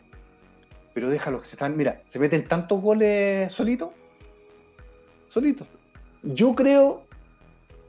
Pero 0.93 1.09
déjalo 1.09 1.39
que 1.39 1.45
se 1.45 1.55
están, 1.55 1.77
mira, 1.77 2.01
se 2.07 2.17
meten 2.19 2.47
tantos 2.47 2.81
goles 2.81 3.51
solitos, 3.51 3.89
solitos. 5.29 5.67
Yo 6.23 6.55
creo 6.55 7.03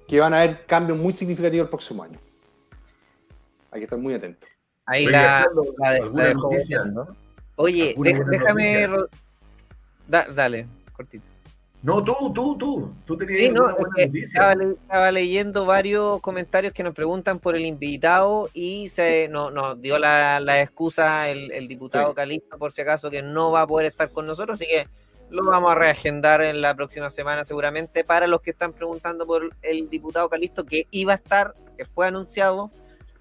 que 0.07 0.21
van 0.21 0.35
a 0.35 0.43
haber 0.43 0.67
cambios 0.67 0.99
muy 0.99 1.15
significativos 1.15 1.65
el 1.65 1.71
próximo 1.71 2.03
año. 2.03 2.19
Hay 3.71 3.81
que 3.81 3.85
estar 3.85 3.99
muy 3.99 4.13
atentos. 4.15 4.49
Ahí 4.85 5.05
Oye, 5.07 5.13
la, 5.13 5.47
la, 6.13 6.33
boceando. 6.35 7.17
Oye, 7.57 7.91
¿Alguna 7.91 8.11
dej- 8.11 8.17
buena 8.17 8.31
déjame. 8.31 8.87
noticia? 8.89 9.26
Da- 10.07 10.27
dale, 10.33 10.67
cortito. 10.93 11.25
No, 11.83 12.03
tú, 12.03 12.33
tú, 12.33 12.57
tú. 12.59 12.93
Tú 13.05 13.17
tenías 13.17 13.39
Sí, 13.39 13.49
no, 13.51 13.63
una 13.65 13.73
es 13.73 13.79
buena 13.79 13.95
que 13.97 14.07
noticia. 14.07 14.27
estaba, 14.29 14.55
le- 14.57 14.73
estaba 14.73 15.13
leyendo 15.13 15.67
varios 15.67 16.21
comentarios 16.21 16.73
que 16.73 16.83
nos 16.83 16.95
preguntan 16.95 17.39
por 17.39 17.55
el 17.55 17.65
invitado 17.65 18.49
y 18.55 18.89
se 18.89 19.29
no- 19.29 19.51
nos 19.51 19.81
dio 19.81 19.99
la, 19.99 20.41
la 20.41 20.61
excusa 20.63 21.29
el, 21.29 21.53
el 21.53 21.69
diputado 21.69 22.15
Sí. 22.27 22.43
Por 22.59 22.73
si 22.73 22.81
acaso 22.81 23.09
que 23.11 23.23
no 23.23 23.53
va 23.53 23.63
a 23.63 23.67
poder 23.67 23.87
estar 23.87 24.11
con 24.11 24.27
nosotros, 24.27 24.61
así 24.61 24.69
que 24.69 24.89
lo 25.31 25.45
vamos 25.45 25.71
a 25.71 25.75
reagendar 25.77 26.41
en 26.41 26.61
la 26.63 26.75
próxima 26.75 27.11
semana 27.11 27.45
seguramente 27.45 28.03
para 28.05 28.27
los 28.27 28.41
que 28.41 28.51
están 28.51 28.73
preguntando 28.73 29.27
por 29.27 29.51
el 29.63 29.89
diputado 29.91 30.29
Calixto 30.29 30.65
que 30.65 30.87
iba 30.91 31.13
a 31.13 31.17
estar, 31.17 31.53
que 31.77 31.85
fue 31.85 32.07
anunciado. 32.09 32.71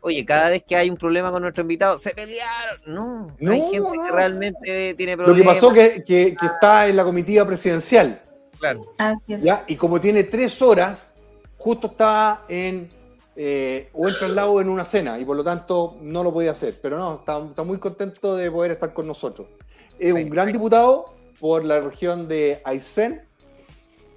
Oye, 0.05 0.23
cada 0.23 0.51
vez 0.51 0.61
que 0.63 0.75
hay 0.75 0.87
un 0.91 0.97
problema 0.97 1.31
con 1.31 1.41
nuestro 1.41 1.63
invitado, 1.63 1.97
se 1.97 2.11
pelearon. 2.11 2.77
No, 2.85 3.35
No, 3.39 3.51
hay 3.51 3.61
gente 3.71 3.89
que 4.05 4.11
realmente 4.11 4.93
tiene 4.93 5.15
Lo 5.15 5.23
problemas. 5.25 5.55
que 5.55 5.61
pasó 5.61 5.73
que, 5.73 6.03
que, 6.03 6.35
que 6.39 6.45
está 6.45 6.85
en 6.87 6.95
la 6.95 7.03
comitiva 7.03 7.43
presidencial, 7.45 8.21
Claro. 8.59 8.81
Así 8.99 9.33
es. 9.33 9.41
¿ya? 9.43 9.63
Y 9.67 9.75
como 9.75 9.99
tiene 9.99 10.23
tres 10.23 10.61
horas, 10.61 11.17
justo 11.57 11.87
estaba 11.87 12.45
en 12.47 12.87
eh, 13.35 13.89
o 13.93 14.07
el 14.07 14.15
traslado 14.17 14.61
en 14.61 14.69
una 14.69 14.85
cena, 14.85 15.17
y 15.19 15.25
por 15.25 15.35
lo 15.35 15.43
tanto 15.43 15.97
no 16.01 16.23
lo 16.23 16.31
podía 16.31 16.51
hacer. 16.51 16.77
Pero 16.81 16.97
no, 16.99 17.15
está, 17.15 17.43
está 17.43 17.63
muy 17.63 17.79
contento 17.79 18.35
de 18.35 18.51
poder 18.51 18.71
estar 18.73 18.93
con 18.93 19.07
nosotros. 19.07 19.47
Es 19.97 20.13
Sí. 20.13 20.23
un 20.23 20.29
gran 20.29 20.51
diputado 20.53 21.15
por 21.39 21.65
la 21.65 21.79
región 21.81 22.27
de 22.27 22.61
Aysén, 22.63 23.23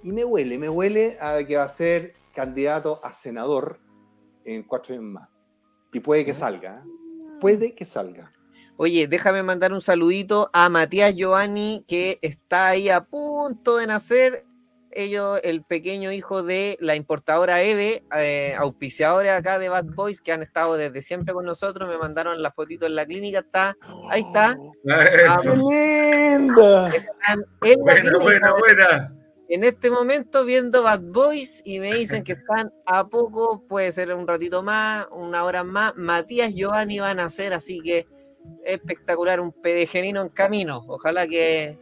y 0.03 0.13
me 0.13 0.23
huele, 0.25 0.59
me 0.59 0.69
huele 0.69 1.17
a 1.19 1.43
que 1.45 1.57
va 1.57 1.65
a 1.65 1.69
ser 1.69 2.13
candidato 2.35 3.01
a 3.03 3.13
senador 3.15 3.81
en 4.45 4.63
cuatro 4.65 4.95
años 4.95 5.05
más. 5.07 5.29
Y 5.93 6.01
puede 6.01 6.25
que 6.25 6.35
salga, 6.35 6.83
¿eh? 6.85 6.91
puede 7.41 7.75
que 7.75 7.85
salga. 7.85 8.33
Oye, 8.77 9.09
déjame 9.09 9.43
mandar 9.43 9.73
un 9.73 9.81
saludito 9.81 10.51
a 10.53 10.69
Matías 10.69 11.15
Giovanni, 11.15 11.85
que 11.89 12.19
está 12.23 12.69
ahí 12.69 12.89
a 12.89 13.01
punto 13.01 13.77
de 13.77 13.89
nacer. 13.89 14.45
Ellos, 14.91 15.41
el 15.43 15.65
pequeño 15.65 16.13
hijo 16.13 16.43
de 16.43 16.79
la 16.81 16.95
importadora 16.95 17.61
Eve, 17.63 18.05
eh, 18.17 18.55
auspiciadores 18.57 19.33
acá 19.33 19.59
de 19.59 19.69
Bad 19.69 19.87
Boys, 19.95 20.21
que 20.21 20.33
han 20.33 20.43
estado 20.43 20.77
desde 20.77 21.03
siempre 21.03 21.35
con 21.35 21.45
nosotros. 21.45 21.89
Me 21.89 21.99
mandaron 21.99 22.41
la 22.41 22.53
fotito 22.53 22.87
en 22.87 22.95
la 22.95 23.05
clínica. 23.05 23.41
Está, 23.41 23.77
ahí 24.11 24.23
está. 24.23 24.57
Ah, 24.89 25.41
¡Qué 25.43 25.51
linda! 25.51 26.89
están 26.89 27.45
en 27.63 27.79
la 27.81 27.85
Buena, 27.85 28.01
clínica 28.01 28.19
buena, 28.19 28.55
buena. 28.55 29.18
En 29.49 29.65
este 29.65 29.91
momento 29.91 30.45
viendo 30.45 30.83
Bad 30.83 31.01
Boys 31.01 31.63
y 31.65 31.81
me 31.81 31.95
dicen 31.95 32.23
que 32.23 32.33
están 32.33 32.73
a 32.85 33.09
poco, 33.09 33.65
puede 33.67 33.91
ser 33.93 34.15
un 34.15 34.27
ratito 34.27 34.63
más, 34.63 35.07
una 35.11 35.45
hora 35.45 35.65
más. 35.65 35.97
Matías 35.97 36.53
Giovanni 36.55 36.99
va 36.99 37.11
a 37.11 37.15
nacer, 37.15 37.55
así 37.55 37.81
que 37.81 38.07
espectacular, 38.65 39.41
un 39.41 39.53
pedegenino 39.53 40.21
en 40.21 40.29
camino. 40.29 40.85
Ojalá 40.87 41.27
que, 41.27 41.79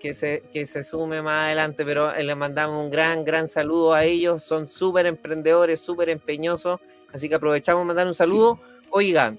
que, 0.00 0.14
se, 0.14 0.42
que 0.54 0.64
se 0.64 0.84
sume 0.84 1.20
más 1.20 1.46
adelante, 1.46 1.84
pero 1.84 2.14
eh, 2.14 2.22
le 2.22 2.34
mandamos 2.34 2.82
un 2.82 2.90
gran, 2.90 3.24
gran 3.24 3.46
saludo 3.46 3.92
a 3.92 4.04
ellos. 4.04 4.42
Son 4.42 4.66
súper 4.66 5.04
emprendedores, 5.04 5.80
súper 5.80 6.08
empeñosos, 6.08 6.80
así 7.12 7.28
que 7.28 7.34
aprovechamos 7.34 7.84
mandar 7.84 8.06
un 8.06 8.14
saludo. 8.14 8.58
Oigan, 8.90 9.38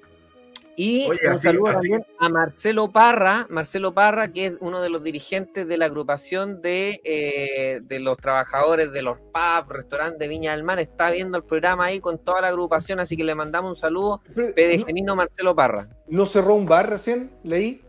Y 0.75 1.07
Oye, 1.07 1.19
un 1.27 1.33
así- 1.33 1.43
saludo 1.43 1.67
así- 1.67 1.73
también 1.75 2.05
a 2.19 2.29
Marcelo 2.29 2.91
Parra, 2.91 3.45
Marcelo 3.49 3.93
Parra, 3.93 4.29
que 4.33 4.47
es 4.47 4.57
uno 4.59 4.81
de 4.81 4.89
los 4.89 5.03
dirigentes 5.03 5.67
de 5.67 5.77
la 5.77 5.85
agrupación 5.85 6.61
de, 6.63 6.99
eh, 7.03 7.81
de 7.83 7.99
los 7.99 8.17
trabajadores 8.17 8.91
de 8.91 9.03
los 9.03 9.19
pubs, 9.19 9.67
restaurantes 9.69 10.17
de 10.17 10.27
Viña 10.27 10.51
del 10.55 10.63
Mar, 10.63 10.79
está 10.79 11.11
viendo 11.11 11.37
el 11.37 11.43
programa 11.43 11.85
ahí 11.85 11.99
con 11.99 12.17
toda 12.17 12.41
la 12.41 12.47
agrupación, 12.47 12.99
así 12.99 13.15
que 13.15 13.23
le 13.23 13.35
mandamos 13.35 13.69
un 13.69 13.75
saludo, 13.77 14.21
Pero, 14.33 14.47
¿no, 14.49 14.55
pedegenino 14.55 15.15
Marcelo 15.15 15.55
Parra. 15.55 15.89
¿No 16.07 16.25
cerró 16.25 16.55
un 16.55 16.65
bar 16.65 16.89
recién? 16.89 17.29
Leí. 17.43 17.81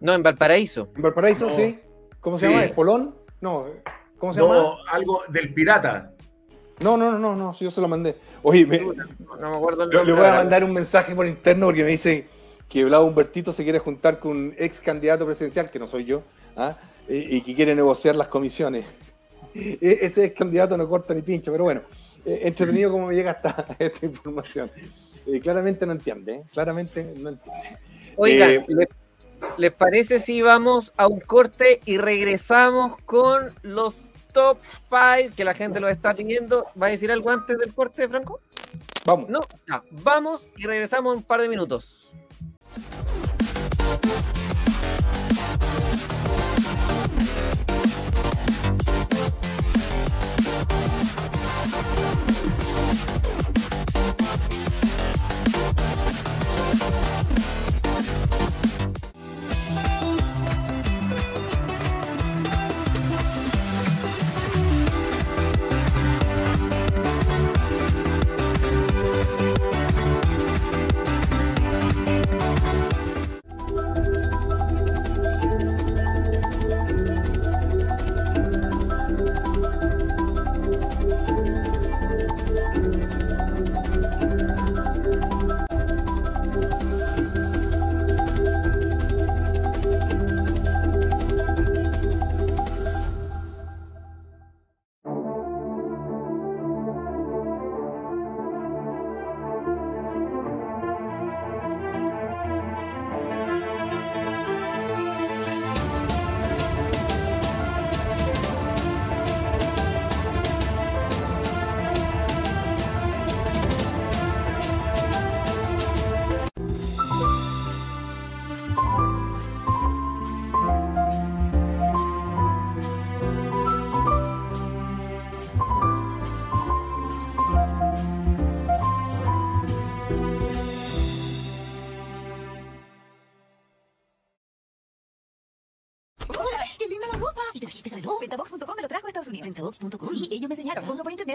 No, 0.00 0.14
en 0.14 0.22
Valparaíso. 0.22 0.88
¿En 0.96 1.02
Valparaíso? 1.02 1.48
No. 1.50 1.54
Sí. 1.56 1.80
¿Cómo 2.20 2.38
se 2.38 2.46
Sí. 2.46 2.52
llama? 2.52 2.64
¿Espolón? 2.64 3.14
No. 3.42 3.66
¿Cómo 4.18 4.32
se 4.32 4.40
llama? 4.40 4.54
No, 4.54 4.76
algo 4.90 5.22
del 5.28 5.52
pirata. 5.52 6.13
No, 6.82 6.96
no, 6.96 7.12
no, 7.12 7.18
no, 7.18 7.36
no, 7.36 7.58
yo 7.58 7.70
se 7.70 7.80
lo 7.80 7.88
mandé. 7.88 8.16
Oye, 8.42 8.66
me- 8.66 8.80
No 8.80 9.50
me 9.50 9.56
acuerdo 9.56 9.84
el 9.84 9.90
yo 9.90 10.04
le 10.04 10.12
voy 10.12 10.26
a 10.26 10.32
mandar 10.34 10.64
un 10.64 10.72
mensaje 10.72 11.14
por 11.14 11.26
interno 11.26 11.66
porque 11.66 11.82
me 11.84 11.90
dice 11.90 12.26
que 12.68 12.84
Vlado 12.84 13.04
Humbertito 13.06 13.52
se 13.52 13.62
quiere 13.62 13.78
juntar 13.78 14.18
con 14.18 14.32
un 14.36 14.54
ex 14.58 14.80
candidato 14.80 15.24
presidencial, 15.24 15.70
que 15.70 15.78
no 15.78 15.86
soy 15.86 16.04
yo, 16.04 16.22
¿ah? 16.56 16.76
y, 17.08 17.36
y 17.36 17.40
que 17.42 17.54
quiere 17.54 17.74
negociar 17.74 18.16
las 18.16 18.28
comisiones. 18.28 18.84
E- 19.54 19.78
Este 20.02 20.24
ex 20.24 20.36
candidato 20.36 20.76
no 20.76 20.88
corta 20.88 21.14
ni 21.14 21.22
pincha, 21.22 21.52
pero 21.52 21.64
bueno, 21.64 21.82
eh, 22.24 22.40
entretenido 22.42 22.90
cómo 22.90 23.06
me 23.06 23.14
llega 23.14 23.32
esta, 23.32 23.66
esta 23.78 24.06
información. 24.06 24.70
Eh, 25.26 25.40
claramente 25.40 25.86
no 25.86 25.92
entiende, 25.92 26.34
¿eh? 26.36 26.42
claramente 26.52 27.02
no 27.18 27.28
entiende. 27.30 27.78
Oigan, 28.16 28.50
Eh, 28.50 28.64
¿le- 28.68 28.88
¿les 29.58 29.72
parece 29.72 30.18
si 30.20 30.42
vamos 30.42 30.92
a 30.96 31.06
un 31.06 31.20
corte 31.20 31.80
y 31.84 31.98
regresamos 31.98 32.96
con 33.04 33.52
los 33.62 34.06
top 34.34 34.58
5 34.90 35.34
que 35.34 35.44
la 35.44 35.54
gente 35.54 35.80
lo 35.80 35.88
está 35.88 36.14
pidiendo? 36.14 36.66
¿Va 36.80 36.88
a 36.88 36.90
decir 36.90 37.10
algo 37.10 37.30
antes 37.30 37.56
del 37.56 37.72
corte, 37.72 38.06
Franco? 38.06 38.38
Vamos. 39.06 39.30
No, 39.30 39.40
ya, 39.66 39.82
vamos 39.90 40.48
y 40.56 40.66
regresamos 40.66 41.12
en 41.12 41.18
un 41.18 41.24
par 41.24 41.40
de 41.40 41.48
minutos. 41.48 42.12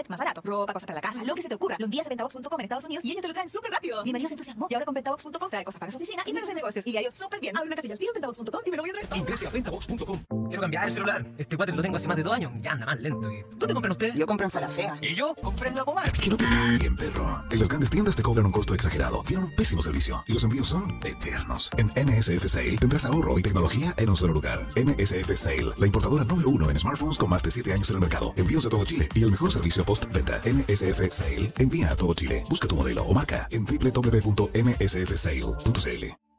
Internet, 0.00 0.08
más. 0.08 0.29
Ropa, 0.50 0.72
cosas 0.72 0.86
para 0.86 0.96
la 0.96 1.00
casa, 1.00 1.22
lo 1.22 1.34
que 1.36 1.42
se 1.42 1.48
te 1.48 1.54
ocurra. 1.54 1.76
Lo 1.78 1.84
envías 1.84 2.06
a 2.06 2.08
Ventabox.com 2.08 2.58
en 2.60 2.64
Estados 2.64 2.84
Unidos 2.84 3.04
y 3.04 3.10
ellos 3.12 3.22
te 3.22 3.28
lo 3.28 3.34
traen 3.34 3.48
súper 3.48 3.70
rápido. 3.70 4.02
Mi 4.04 4.12
marido 4.12 4.28
se 4.28 4.34
entusiasmó. 4.34 4.66
Y 4.68 4.74
ahora 4.74 4.84
con 4.84 4.94
Ventabox.com 4.94 5.48
trae 5.50 5.64
cosas 5.64 5.78
para 5.78 5.92
su 5.92 5.96
oficina 5.98 6.22
y 6.26 6.32
para 6.32 6.42
hacer 6.42 6.56
negocios. 6.56 6.86
Y 6.86 6.92
le 6.92 6.98
ha 6.98 7.02
ido 7.02 7.12
súper 7.12 7.38
bien. 7.40 7.56
Abre 7.56 7.68
una 7.68 7.76
casilla 7.76 7.94
al 7.94 7.98
tiro 8.00 8.10
en 8.10 8.14
Ventabox.com 8.14 8.60
y 8.66 8.70
me 8.70 8.76
lo 8.76 8.82
voy 8.82 8.90
a 8.90 8.92
traer 8.94 9.06
todo. 9.08 9.18
Ingrese 9.20 9.46
a 9.46 9.50
ventabox.com. 9.50 10.18
Quiero 10.48 10.60
cambiar 10.62 10.84
el 10.88 10.92
celular. 10.92 11.24
Este 11.38 11.56
cuate 11.56 11.72
lo 11.72 11.82
tengo 11.82 11.96
hace 11.96 12.08
más 12.08 12.16
de 12.16 12.22
dos 12.24 12.32
años. 12.34 12.52
Ya 12.60 12.72
anda 12.72 12.86
más 12.86 13.00
lento. 13.00 13.28
que- 13.28 13.44
¿Dónde 13.56 13.74
compran 13.74 13.92
ustedes? 13.92 14.14
Yo 14.16 14.26
compro 14.26 14.46
en 14.46 14.50
Falafea. 14.50 14.98
Y 15.00 15.14
yo 15.14 15.34
compré 15.36 15.68
en 15.68 15.76
la 15.76 15.84
pomar. 15.84 16.10
Que 16.12 16.30
no 16.30 16.36
te 16.36 16.44
caguen, 16.44 16.96
perro. 16.96 17.44
En 17.50 17.58
las 17.58 17.68
grandes 17.68 17.90
tiendas 17.90 18.16
te 18.16 18.22
cobran 18.22 18.46
un 18.46 18.52
costo 18.52 18.74
exagerado, 18.74 19.22
tienen 19.24 19.44
un 19.46 19.54
pésimo 19.54 19.82
servicio 19.82 20.24
y 20.26 20.32
los 20.32 20.42
envíos 20.42 20.68
son 20.68 20.98
eternos. 21.04 21.70
En 21.76 21.88
NSF 21.94 22.48
Sale 22.48 22.76
tendrás 22.78 23.04
ahorro 23.04 23.38
y 23.38 23.42
tecnología 23.42 23.94
en 23.96 24.10
un 24.10 24.16
solo 24.16 24.32
lugar. 24.32 24.66
NSF 24.76 25.36
Sale, 25.36 25.72
la 25.76 25.86
importadora 25.86 26.24
número 26.24 26.48
uno 26.50 26.68
en 26.70 26.78
smartphones 26.78 27.16
con 27.18 27.30
más 27.30 27.42
de 27.42 27.50
7 27.50 27.72
años 27.72 27.88
en 27.90 27.96
el 27.96 28.00
mercado. 28.00 28.32
Envíos 28.36 28.66
a 28.66 28.68
todo 28.68 28.84
Chile 28.84 29.08
y 29.14 29.22
el 29.22 29.30
mejor 29.30 29.52
servicio 29.52 29.84
post-venta. 29.84 30.39
NSF 30.44 31.10
Sale, 31.10 31.52
envía 31.58 31.90
a 31.90 31.96
todo 31.96 32.14
Chile. 32.14 32.44
Busca 32.48 32.68
tu 32.68 32.76
modelo 32.76 33.02
o 33.04 33.12
marca 33.12 33.48
en 33.50 33.64
www.nsfsale.cl. 33.64 36.29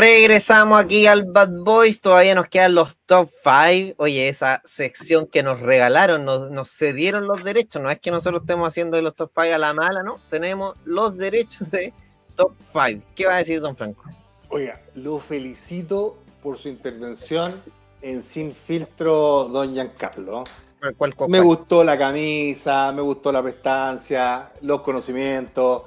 Regresamos 0.00 0.80
aquí 0.80 1.06
al 1.06 1.24
Bad 1.24 1.50
Boys, 1.62 2.00
todavía 2.00 2.34
nos 2.34 2.48
quedan 2.48 2.74
los 2.74 2.96
top 3.04 3.28
5. 3.28 3.96
Oye, 3.98 4.30
esa 4.30 4.62
sección 4.64 5.26
que 5.26 5.42
nos 5.42 5.60
regalaron, 5.60 6.24
nos, 6.24 6.50
nos 6.50 6.70
cedieron 6.70 7.26
los 7.26 7.44
derechos, 7.44 7.82
no 7.82 7.90
es 7.90 8.00
que 8.00 8.10
nosotros 8.10 8.40
estemos 8.40 8.66
haciendo 8.66 8.96
de 8.96 9.02
los 9.02 9.14
top 9.14 9.30
5 9.34 9.54
a 9.54 9.58
la 9.58 9.74
mala, 9.74 10.02
no, 10.02 10.18
tenemos 10.30 10.74
los 10.86 11.18
derechos 11.18 11.70
de 11.70 11.92
top 12.34 12.54
5. 12.62 13.04
¿Qué 13.14 13.26
va 13.26 13.34
a 13.34 13.38
decir 13.40 13.60
don 13.60 13.76
Franco? 13.76 14.04
Oiga, 14.48 14.80
lo 14.94 15.18
felicito 15.18 16.16
por 16.42 16.56
su 16.56 16.70
intervención 16.70 17.62
en 18.00 18.22
Sin 18.22 18.54
Filtro, 18.54 19.50
don 19.52 19.74
Giancarlo. 19.74 20.44
¿Cuál, 20.80 20.94
cuál, 20.94 21.14
cuál, 21.14 21.30
Me 21.30 21.40
gustó 21.40 21.84
la 21.84 21.98
camisa, 21.98 22.90
me 22.92 23.02
gustó 23.02 23.30
la 23.32 23.42
prestancia, 23.42 24.50
los 24.62 24.80
conocimientos, 24.80 25.82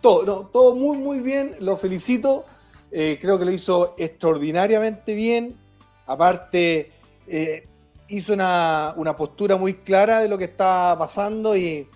todo, 0.00 0.22
no, 0.24 0.46
todo 0.46 0.74
muy, 0.74 0.96
muy 0.96 1.20
bien, 1.20 1.56
lo 1.60 1.76
felicito. 1.76 2.46
Eh, 2.92 3.18
creo 3.20 3.38
que 3.38 3.44
lo 3.44 3.52
hizo 3.52 3.94
extraordinariamente 3.98 5.14
bien. 5.14 5.56
Aparte, 6.06 6.92
eh, 7.26 7.68
hizo 8.08 8.32
una, 8.32 8.94
una 8.96 9.16
postura 9.16 9.56
muy 9.56 9.74
clara 9.74 10.20
de 10.20 10.28
lo 10.28 10.36
que 10.36 10.44
estaba 10.44 10.98
pasando 10.98 11.56
y, 11.56 11.88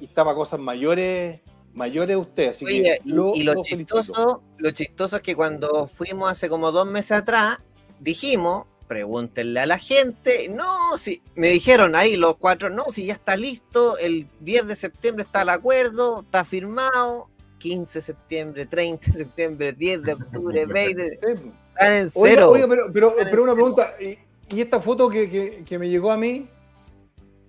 y 0.00 0.04
estaba 0.04 0.34
cosas 0.34 0.60
mayores, 0.60 1.40
mayores 1.74 2.16
usted. 2.16 2.50
Así 2.50 2.64
Oye, 2.64 2.82
que 2.82 3.00
y, 3.04 3.12
lo, 3.12 3.34
y 3.34 3.42
lo 3.42 3.54
lo 3.54 3.64
felicito. 3.64 3.98
chistoso, 4.02 4.42
lo 4.58 4.70
chistoso 4.70 5.16
es 5.16 5.22
que 5.22 5.34
cuando 5.34 5.86
fuimos 5.86 6.30
hace 6.30 6.48
como 6.48 6.70
dos 6.70 6.86
meses 6.88 7.12
atrás, 7.12 7.58
dijimos, 7.98 8.66
pregúntenle 8.90 9.60
a 9.60 9.66
la 9.66 9.78
gente, 9.78 10.48
no, 10.48 10.98
si 10.98 11.22
me 11.36 11.48
dijeron 11.48 11.94
ahí 11.94 12.16
los 12.16 12.36
cuatro, 12.38 12.70
no, 12.70 12.86
si 12.92 13.06
ya 13.06 13.14
está 13.14 13.36
listo, 13.36 13.96
el 13.98 14.26
10 14.40 14.66
de 14.66 14.74
septiembre 14.74 15.22
está 15.24 15.42
el 15.42 15.48
acuerdo, 15.48 16.22
está 16.22 16.44
firmado, 16.44 17.29
15 17.60 17.98
de 17.98 18.02
septiembre, 18.02 18.66
30 18.66 19.12
de 19.12 19.18
septiembre, 19.18 19.72
10 19.72 20.02
de 20.02 20.12
octubre, 20.14 20.66
20. 20.66 21.08
Sí. 21.16 21.52
Están 21.74 21.92
en 21.92 22.10
cero. 22.10 22.50
oiga, 22.50 22.66
pero, 22.68 22.90
pero, 22.92 23.14
pero 23.16 23.42
una 23.44 23.54
pregunta. 23.54 23.94
¿Y, 24.00 24.18
y 24.54 24.60
esta 24.60 24.80
foto 24.80 25.08
que, 25.08 25.30
que- 25.30 25.62
que 25.64 25.78
me 25.78 25.88
llegó 25.88 26.10
a 26.10 26.16
mí? 26.16 26.48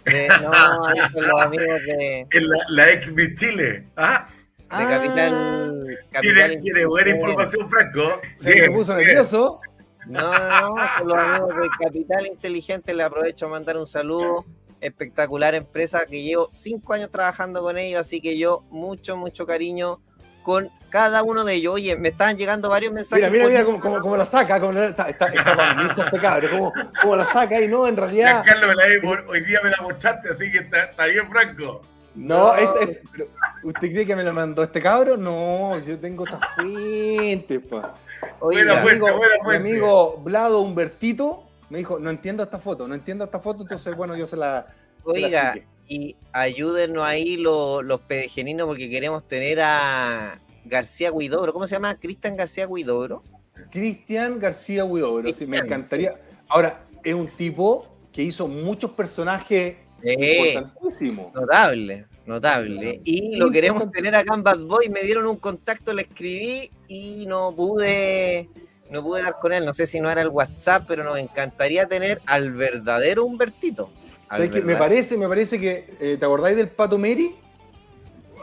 De- 0.05 0.27
no, 0.27 1.21
los 1.21 1.41
amigos 1.41 1.81
de, 1.85 2.27
En 2.31 2.49
la, 2.49 2.57
la 2.69 2.89
ex 2.91 3.11
Miss 3.11 3.35
Chile. 3.35 3.88
¿Ah? 3.95 4.27
de 4.29 4.65
Ah, 4.69 4.88
Capital. 4.89 5.83
Tiene, 5.83 5.97
Capital 6.11 6.59
tiene 6.61 6.85
buena 6.85 7.09
información, 7.09 7.67
Franco. 7.69 8.21
Se 8.35 8.53
Bien, 8.53 8.71
me 8.71 8.77
puso 8.77 8.95
bien. 8.95 9.07
nervioso. 9.07 9.59
No, 10.07 10.19
no, 10.31 10.75
no, 10.75 10.75
son 10.97 11.07
los 11.09 11.17
amigos 11.17 11.55
de 11.57 11.69
Capital 11.83 12.25
Inteligente. 12.27 12.93
Le 12.93 13.03
aprovecho 13.03 13.45
a 13.47 13.49
mandar 13.49 13.77
un 13.77 13.85
saludo. 13.85 14.45
Espectacular 14.81 15.55
empresa 15.55 16.05
que 16.07 16.21
llevo 16.23 16.49
cinco 16.51 16.93
años 16.93 17.09
trabajando 17.11 17.61
con 17.61 17.77
ellos, 17.77 17.99
así 18.01 18.19
que 18.19 18.37
yo 18.37 18.63
mucho, 18.71 19.15
mucho 19.15 19.45
cariño 19.45 19.99
con 20.43 20.69
cada 20.89 21.21
uno 21.23 21.43
de 21.45 21.53
ellos. 21.53 21.75
Oye, 21.75 21.95
me 21.95 22.09
estaban 22.09 22.35
llegando 22.35 22.67
varios 22.67 22.91
mensajes. 22.91 23.31
Mira, 23.31 23.45
mira, 23.47 23.59
mira 23.61 23.63
cómo, 23.65 23.79
cómo- 23.79 24.01
cómo 24.01 24.17
la 24.17 24.25
saca. 24.25 24.59
Cómo 24.59 24.73
la- 24.73 24.87
está, 24.87 25.07
está, 25.07 25.27
está 25.27 25.55
para 25.55 25.75
mucho 25.75 26.03
este 26.03 26.19
cabrón. 26.19 26.51
Cómo, 26.51 26.73
cómo 27.01 27.15
la 27.15 27.25
saca 27.31 27.61
y 27.61 27.67
no, 27.67 27.87
en 27.87 27.95
realidad. 27.95 28.43
Giancarlo, 28.43 28.67
me 28.69 28.75
la 28.75 28.85
vi- 28.87 29.07
hoy 29.29 29.41
día 29.45 29.59
me 29.63 29.69
la 29.69 29.77
mostraste, 29.83 30.29
así 30.29 30.51
que 30.51 30.57
está, 30.57 30.85
está 30.85 31.05
bien, 31.05 31.29
Franco. 31.29 31.81
No, 32.15 32.55
este- 32.55 32.91
este- 33.03 33.29
¿usted 33.63 33.91
cree 33.91 34.05
que 34.05 34.15
me 34.15 34.23
lo 34.23 34.33
mandó 34.33 34.63
este 34.63 34.81
cabro? 34.81 35.15
No, 35.15 35.79
yo 35.79 35.97
tengo 35.99 36.23
otras 36.23 36.41
fuentes, 36.55 37.59
pa. 37.69 37.93
Oiga, 38.39 38.63
Buena 38.63 38.75
Mi 38.75 38.81
fuente, 38.81 39.05
amigo, 39.07 39.17
buena 39.17 39.35
mi 39.35 39.43
fuente. 39.43 39.69
amigo 39.69 40.17
Vlado 40.23 40.59
Humbertito 40.61 41.43
me 41.72 41.77
dijo, 41.77 41.98
no 41.98 42.10
entiendo 42.10 42.43
esta 42.43 42.60
foto, 42.60 42.85
no 42.85 42.93
entiendo 42.93 43.23
esta 43.23 43.39
foto, 43.39 43.61
entonces 43.61 43.95
bueno, 43.95 44.15
yo 44.18 44.27
se 44.27 44.35
la... 44.35 44.68
se 45.14 45.19
la 45.19 45.27
Oiga, 45.27 45.56
y 45.88 46.15
ayúdennos 46.34 47.03
ahí 47.03 47.38
los, 47.38 47.84
los 47.84 48.02
pedejeninos 48.02 48.68
porque 48.68 48.89
queremos 48.89 49.27
tener 49.27 49.61
a 49.61 50.39
García 50.65 51.11
Huidobro. 51.11 51.53
¿Cómo 51.53 51.68
se 51.68 51.76
llama? 51.76 51.95
Cristian 51.95 52.35
García 52.35 52.68
Huidobro. 52.68 53.23
Cristian 53.72 54.38
García 54.39 54.84
Huidobro, 54.84 55.31
sí, 55.31 55.45
me 55.48 55.57
encantaría. 55.57 56.19
Ahora, 56.49 56.85
es 57.03 57.14
un 57.14 57.27
tipo 57.27 57.88
que 58.11 58.22
hizo 58.22 58.48
muchos 58.48 58.91
personajes 58.91 59.77
importantísimos. 60.03 61.34
notable, 61.34 62.06
notable. 62.26 63.02
Y 63.06 63.38
lo 63.38 63.49
queremos 63.49 63.89
tener 63.91 64.14
acá 64.15 64.35
en 64.35 64.43
Bad 64.43 64.60
Boy. 64.60 64.89
Me 64.89 65.03
dieron 65.03 65.26
un 65.26 65.38
contacto, 65.38 65.93
le 65.93 66.02
escribí 66.03 66.69
y 66.89 67.26
no 67.27 67.56
pude, 67.56 68.49
no 68.91 69.01
pude 69.01 69.23
dar 69.23 69.39
con 69.39 69.53
él. 69.53 69.65
No 69.65 69.73
sé 69.73 69.88
si 69.88 69.99
no 69.99 70.11
era 70.11 70.22
el 70.22 70.27
WhatsApp, 70.27 70.84
pero 70.88 71.03
nos 71.03 71.18
encantaría 71.18 71.88
tener 71.88 72.22
al 72.26 72.51
verdadero 72.51 73.26
Humbertito. 73.26 73.89
Al 74.30 74.38
¿Sabes 74.38 74.51
qué? 74.51 74.61
Me 74.61 74.76
parece, 74.76 75.18
me 75.18 75.27
parece 75.27 75.59
que, 75.59 75.95
eh, 75.99 76.18
¿te 76.19 76.26
acordáis 76.26 76.55
del 76.57 76.69
Pato 76.69 76.97
Meri? 76.97 77.35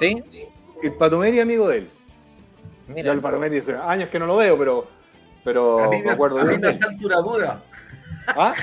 ¿Sí? 0.01 0.23
El 0.83 0.95
Pato 0.95 1.19
Meri 1.19 1.41
amigo 1.41 1.69
de 1.69 1.79
él. 1.79 1.91
Yo 2.89 2.95
Mira, 2.95 3.12
el 3.12 3.20
Pato 3.20 3.39
Meri 3.39 3.59
hace 3.59 3.77
años 3.77 4.09
que 4.09 4.19
no 4.19 4.27
lo 4.27 4.37
veo, 4.37 4.59
pero, 4.59 4.89
pero 5.45 5.79
A 5.85 5.89
mí 5.89 6.03
me 6.03 6.05
me, 6.05 6.11
acuerdo 6.11 6.39
a 6.39 6.45
mí 6.45 6.57
me 6.59 6.59
de 6.59 6.69
él. 6.70 6.75
asalta 6.77 7.07
una 7.07 7.20
duda. 7.20 7.62
¿Ah? 8.27 8.55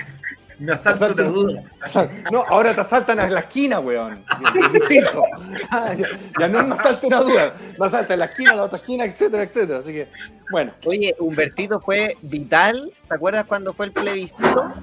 Me 0.60 0.74
asalta 0.74 1.06
una 1.14 1.24
duda. 1.24 1.64
No, 2.32 2.44
ahora 2.48 2.74
te 2.74 2.82
asaltan 2.82 3.20
a 3.20 3.28
la 3.30 3.42
esquina, 3.42 3.80
weón. 3.80 4.24
Es 4.64 4.72
distinto. 4.74 5.24
Ah, 5.72 5.94
Ya, 5.94 6.08
ya 6.40 6.48
no 6.48 6.64
me 6.66 6.76
asalta 6.76 7.08
una 7.08 7.22
duda. 7.22 7.54
Me 7.80 7.86
asalta 7.86 8.14
en 8.14 8.20
la 8.20 8.26
esquina, 8.26 8.54
la 8.56 8.64
otra 8.64 8.78
esquina, 8.80 9.06
etcétera, 9.06 9.44
etcétera. 9.44 9.80
Así 9.80 9.92
que, 9.92 10.08
bueno. 10.52 10.72
Oye, 10.86 11.16
Humbertito 11.20 11.80
fue 11.80 12.18
vital. 12.22 12.92
¿Te 13.08 13.16
acuerdas 13.16 13.46
cuando 13.46 13.74
fue 13.74 13.88
el 13.88 13.92
plebiscito? 13.92 14.74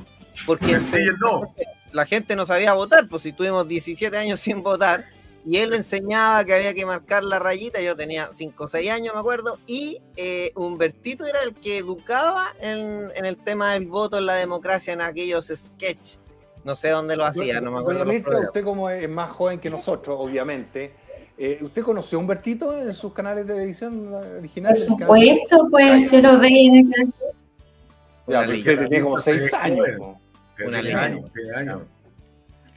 Porque 0.47 0.79
Sí, 0.81 0.97
y 0.99 1.09
el 1.09 1.19
no. 1.19 1.55
la 1.93 2.07
gente 2.07 2.35
no 2.37 2.47
sabía 2.47 2.73
votar, 2.73 3.07
pues 3.09 3.23
si 3.23 3.33
tuvimos 3.33 3.67
17 3.69 4.17
años 4.17 4.41
sin 4.41 4.63
votar, 4.63 5.05
y 5.45 5.57
él 5.59 5.75
enseñaba 5.75 6.45
que 6.45 6.55
había 6.55 6.73
que 6.75 6.87
marcar 6.87 7.25
la 7.25 7.39
rayita, 7.39 7.81
yo 7.81 7.97
tenía 7.97 8.31
5 8.33 8.65
o 8.65 8.69
6 8.69 8.91
años, 8.91 9.15
me 9.15 9.21
acuerdo, 9.21 9.59
y 9.67 10.01
eh, 10.17 10.53
Humbertito 10.55 11.27
era 11.27 11.43
el 11.43 11.55
que 11.55 11.79
educaba 11.79 12.55
en, 12.61 13.11
en 13.15 13.25
el 13.25 13.37
tema 13.37 13.73
del 13.73 13.87
voto 13.87 14.19
en 14.19 14.27
la 14.27 14.35
democracia 14.35 14.93
en 14.93 15.01
aquellos 15.01 15.47
sketch. 15.47 16.17
No 16.65 16.77
sé 16.77 16.91
dónde 16.91 17.17
lo 17.17 17.25
hacía, 17.25 17.61
no 17.61 17.73
me 17.73 17.81
acuerdo. 17.81 18.05
Programas. 18.05 18.47
usted 18.47 18.65
como 18.65 18.89
es 18.89 19.09
más 19.09 19.31
joven 19.33 19.59
que 19.59 19.69
nosotros, 19.69 20.17
obviamente, 20.21 20.93
eh, 21.37 21.59
¿usted 21.61 21.83
conoció 21.83 22.19
a 22.19 22.21
Humbertito 22.21 22.79
en 22.79 22.95
sus 22.95 23.13
canales 23.13 23.47
de 23.47 23.55
televisión 23.55 24.11
Por 24.11 24.39
originales? 24.39 24.85
supuesto, 24.85 25.69
pues 25.71 26.11
yo 26.11 26.21
lo 26.21 26.39
veía 26.39 26.69
en 26.69 26.77
el 26.77 27.13
Ya, 28.29 28.43
leyenda. 28.47 28.73
usted 28.73 28.89
tenía 28.89 29.03
como 29.03 29.19
seis 29.19 29.53
años. 29.55 29.87
Una 30.65 30.79
años. 30.79 31.83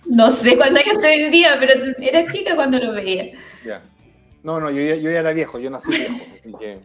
No 0.07 0.30
sé 0.32 0.56
cuántos 0.57 0.84
años 0.84 0.95
estoy 0.95 1.23
hoy 1.23 1.30
día, 1.32 1.57
pero 1.60 1.73
era 1.99 2.27
chica 2.27 2.56
cuando 2.56 2.77
lo 2.80 2.94
veía. 2.94 3.32
Ya. 3.65 3.82
No, 4.44 4.60
no, 4.60 4.69
yo, 4.69 4.82
ya- 4.82 4.95
yo 4.95 5.10
ya 5.10 5.19
era 5.19 5.34
viejo, 5.34 5.57
yo 5.60 5.69
nací 5.69 5.90
viejo, 5.90 6.15
así 6.34 6.53
que... 6.60 6.80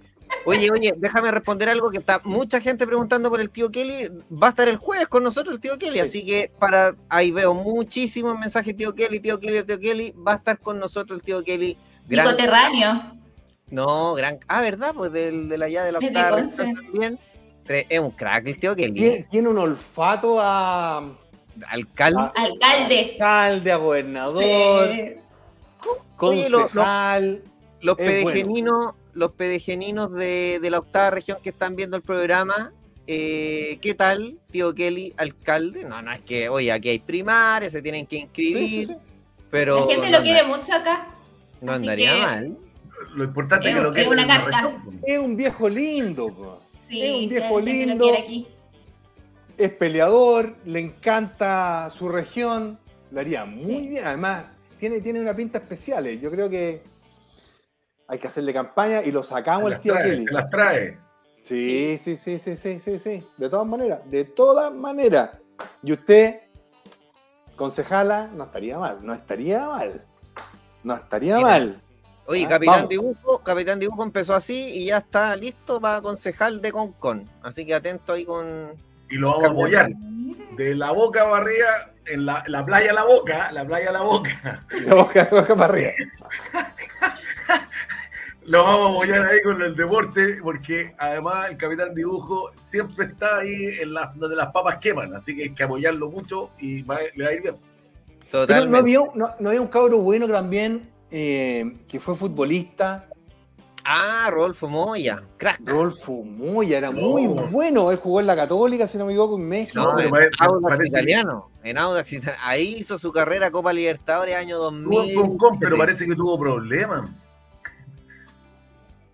Oye, 0.46 0.70
oye, 0.70 0.94
déjame 0.96 1.30
responder 1.32 1.68
algo 1.68 1.90
que 1.90 1.98
está 1.98 2.20
mucha 2.24 2.60
gente 2.60 2.86
preguntando 2.86 3.28
por 3.30 3.40
el 3.40 3.50
tío 3.50 3.68
Kelly. 3.70 4.08
Va 4.32 4.46
a 4.46 4.50
estar 4.50 4.68
el 4.68 4.76
jueves 4.76 5.08
con 5.08 5.24
nosotros 5.24 5.56
el 5.56 5.60
tío 5.60 5.76
Kelly, 5.76 5.94
Sí. 5.94 5.98
así 6.00 6.24
que 6.24 6.52
para 6.58 6.94
ahí 7.08 7.32
veo 7.32 7.52
muchísimos 7.52 8.38
mensajes, 8.38 8.76
tío 8.76 8.94
Kelly, 8.94 9.18
tío 9.20 9.40
Kelly, 9.40 9.64
tío 9.64 9.78
Kelly. 9.80 10.12
Va 10.12 10.34
a 10.34 10.36
estar 10.36 10.58
con 10.58 10.78
nosotros 10.78 11.18
el 11.18 11.24
tío 11.24 11.42
Kelly. 11.42 11.76
Gran, 12.08 12.26
Nicoterráneo. 12.26 13.16
no, 13.70 14.14
gran. 14.14 14.38
Ah, 14.46 14.62
¿verdad? 14.62 14.94
Pues 14.96 15.12
del, 15.12 15.48
de 15.48 15.64
allá 15.64 15.84
de 15.84 15.92
la 15.92 15.98
octava 15.98 16.46
también. 16.46 17.18
Es 17.68 17.98
un 18.00 18.10
crack 18.12 18.46
el 18.46 18.60
tío 18.60 18.74
Kelly. 18.76 18.92
Tiene, 18.94 19.26
tiene 19.28 19.48
un 19.48 19.58
olfato 19.58 20.38
a 20.40 21.12
Alcalde. 21.68 22.18
Ah, 22.20 22.32
Alcalde. 22.36 23.10
alcalde, 23.12 23.72
a 23.72 23.76
gobernador, 23.76 24.90
Sí. 24.92 25.14
Concejal. 26.16 27.42
Los 27.80 27.96
bueno. 27.96 28.10
pedegeninos, 28.12 28.94
los 29.14 29.32
pedegeninos 29.32 30.12
de, 30.12 30.58
de 30.60 30.70
la 30.70 30.78
octava 30.80 31.10
región 31.10 31.38
que 31.42 31.48
están 31.50 31.76
viendo 31.76 31.96
el 31.96 32.02
programa, 32.02 32.72
eh, 33.06 33.78
¿qué 33.80 33.94
tal, 33.94 34.36
tío 34.50 34.74
Kelly, 34.74 35.14
alcalde? 35.16 35.84
No, 35.84 36.02
no, 36.02 36.12
es 36.12 36.20
que, 36.20 36.48
oye, 36.50 36.70
aquí 36.70 36.90
hay 36.90 36.98
primarias, 36.98 37.72
se 37.72 37.80
tienen 37.80 38.06
que 38.06 38.16
inscribir, 38.16 38.68
sí, 38.68 38.86
sí. 38.86 38.96
pero 39.50 39.86
La 39.86 39.94
gente 39.94 40.10
no, 40.10 40.18
lo 40.18 40.24
quiere 40.24 40.42
mucho 40.44 40.74
acá. 40.74 41.08
no 41.62 41.72
andaría 41.72 42.14
que- 42.14 42.20
mal. 42.20 42.56
Lo 43.14 43.24
importante 43.24 43.70
es 43.70 43.74
que 43.74 43.80
lo 43.82 43.94
es 43.94 44.06
una 44.06 44.26
carta. 44.26 44.60
región. 44.60 45.00
Es 45.06 45.18
un 45.18 45.34
viejo 45.36 45.68
lindo, 45.70 46.28
po. 46.28 46.60
Sí, 46.86 47.00
Es 47.00 47.10
un 47.22 47.28
viejo 47.30 47.56
que 47.56 47.62
lindo. 47.62 47.94
lo 47.94 48.00
quiere 48.10 48.18
aquí. 48.18 48.46
Es 49.64 49.72
peleador, 49.72 50.54
le 50.64 50.80
encanta 50.80 51.90
su 51.90 52.08
región, 52.08 52.78
lo 53.10 53.20
haría 53.20 53.44
muy 53.44 53.64
Sí. 53.64 53.88
bien. 53.88 54.04
Además, 54.06 54.44
tiene, 54.78 55.00
tiene 55.00 55.20
una 55.20 55.34
pinta 55.34 55.58
especial. 55.58 56.06
eh. 56.06 56.18
Yo 56.18 56.30
creo 56.30 56.48
que 56.48 56.82
hay 58.08 58.18
que 58.18 58.26
hacerle 58.26 58.52
campaña 58.52 59.02
y 59.02 59.12
lo 59.12 59.22
sacamos 59.22 59.66
al 59.66 59.72
las 59.72 59.82
tío 59.82 59.92
trae, 59.94 60.04
Kelly. 60.10 60.24
se 60.24 60.32
las 60.32 60.50
trae. 60.50 60.98
Sí, 61.42 61.96
sí, 61.98 62.16
sí, 62.16 62.38
sí, 62.38 62.56
sí, 62.56 62.80
sí, 62.80 62.98
sí. 62.98 63.26
De 63.36 63.48
todas 63.48 63.66
maneras, 63.66 64.00
de 64.10 64.24
todas 64.24 64.72
maneras. 64.74 65.30
Y 65.82 65.92
usted, 65.92 66.40
concejala, 67.56 68.28
no 68.34 68.44
estaría 68.44 68.78
mal, 68.78 68.98
no 69.02 69.12
estaría 69.12 69.66
mal. 69.66 70.06
No 70.82 70.94
estaría 70.94 71.36
Mira, 71.36 71.48
mal. 71.48 71.82
Oye, 72.26 72.44
Ah, 72.46 72.48
Capitán 72.48 72.74
vamos. 72.76 72.88
Dibujo, 72.88 73.38
Capitán 73.40 73.78
Dibujo 73.78 74.02
empezó 74.02 74.34
así 74.34 74.54
y 74.74 74.86
ya 74.86 74.98
está 74.98 75.34
listo 75.36 75.80
para 75.80 76.00
concejal 76.00 76.60
de 76.62 76.72
Concon. 76.72 77.28
Así 77.42 77.66
que 77.66 77.74
atento 77.74 78.12
ahí 78.12 78.24
con. 78.24 78.72
Y 79.10 79.16
lo 79.16 79.28
vamos 79.30 79.44
a 79.44 79.48
apoyar. 79.50 79.90
De 80.56 80.74
la 80.74 80.90
boca 80.92 81.24
barriga, 81.24 81.92
en 82.06 82.26
la, 82.26 82.42
la 82.46 82.64
playa 82.64 82.92
La 82.92 83.04
Boca, 83.04 83.50
la 83.52 83.64
playa 83.64 83.92
La 83.92 84.02
Boca. 84.02 84.64
De 84.70 84.92
boca, 84.94 85.24
de 85.24 85.30
boca 85.40 85.56
para 85.56 85.72
arriba. 85.72 85.92
Lo 88.44 88.64
vamos 88.64 88.86
a 88.86 88.94
apoyar 88.96 89.26
ahí 89.30 89.42
con 89.42 89.62
el 89.62 89.76
deporte, 89.76 90.38
porque 90.42 90.94
además 90.98 91.50
el 91.50 91.56
capitán 91.56 91.94
dibujo 91.94 92.50
siempre 92.56 93.06
está 93.06 93.38
ahí 93.38 93.78
en 93.80 93.94
la, 93.94 94.12
donde 94.14 94.34
las 94.34 94.50
papas 94.50 94.78
queman, 94.78 95.14
así 95.14 95.36
que 95.36 95.42
hay 95.44 95.54
que 95.54 95.62
apoyarlo 95.62 96.10
mucho 96.10 96.50
y 96.58 96.82
va- 96.82 96.98
le 97.14 97.24
va 97.24 97.30
a 97.30 97.32
ir 97.34 97.42
bien. 97.42 97.56
Pero 98.30 98.46
Totalmente. 98.46 98.70
no 98.70 98.78
había, 98.78 99.34
no 99.38 99.48
había 99.48 99.60
un 99.60 99.68
cabro 99.68 99.98
bueno 99.98 100.26
también 100.26 100.88
eh, 101.10 101.76
que 101.86 102.00
fue 102.00 102.16
futbolista. 102.16 103.08
Ah, 103.84 104.28
Rodolfo 104.30 104.68
Moya, 104.68 105.22
crack. 105.36 105.60
Rolfo 105.64 106.22
Moya 106.22 106.78
era 106.78 106.90
No. 106.90 107.00
muy 107.00 107.26
bueno. 107.26 107.90
Él 107.90 107.96
jugó 107.96 108.20
en 108.20 108.26
la 108.26 108.36
Católica, 108.36 108.86
si 108.86 108.98
no 108.98 109.06
me 109.06 109.12
equivoco, 109.12 109.36
en 109.36 109.48
México. 109.48 109.80
No, 109.80 109.94
me 109.94 110.04
en 110.04 110.10
parece- 110.10 110.30
Audax 110.38 110.62
parece- 110.76 110.88
Italiano. 110.88 111.50
En 111.62 111.78
Audax 111.78 112.12
Italiano. 112.12 112.42
Ahí 112.44 112.74
hizo 112.78 112.98
su 112.98 113.10
carrera 113.12 113.50
Copa 113.50 113.72
Libertadores 113.72 114.36
año 114.36 114.56
Tuvo 114.58 114.64
2000. 114.70 115.14
con 115.14 115.38
con, 115.38 115.58
pero 115.58 115.76
parece 115.78 116.06
que 116.06 116.14
tuvo 116.14 116.38
problemas. 116.38 117.10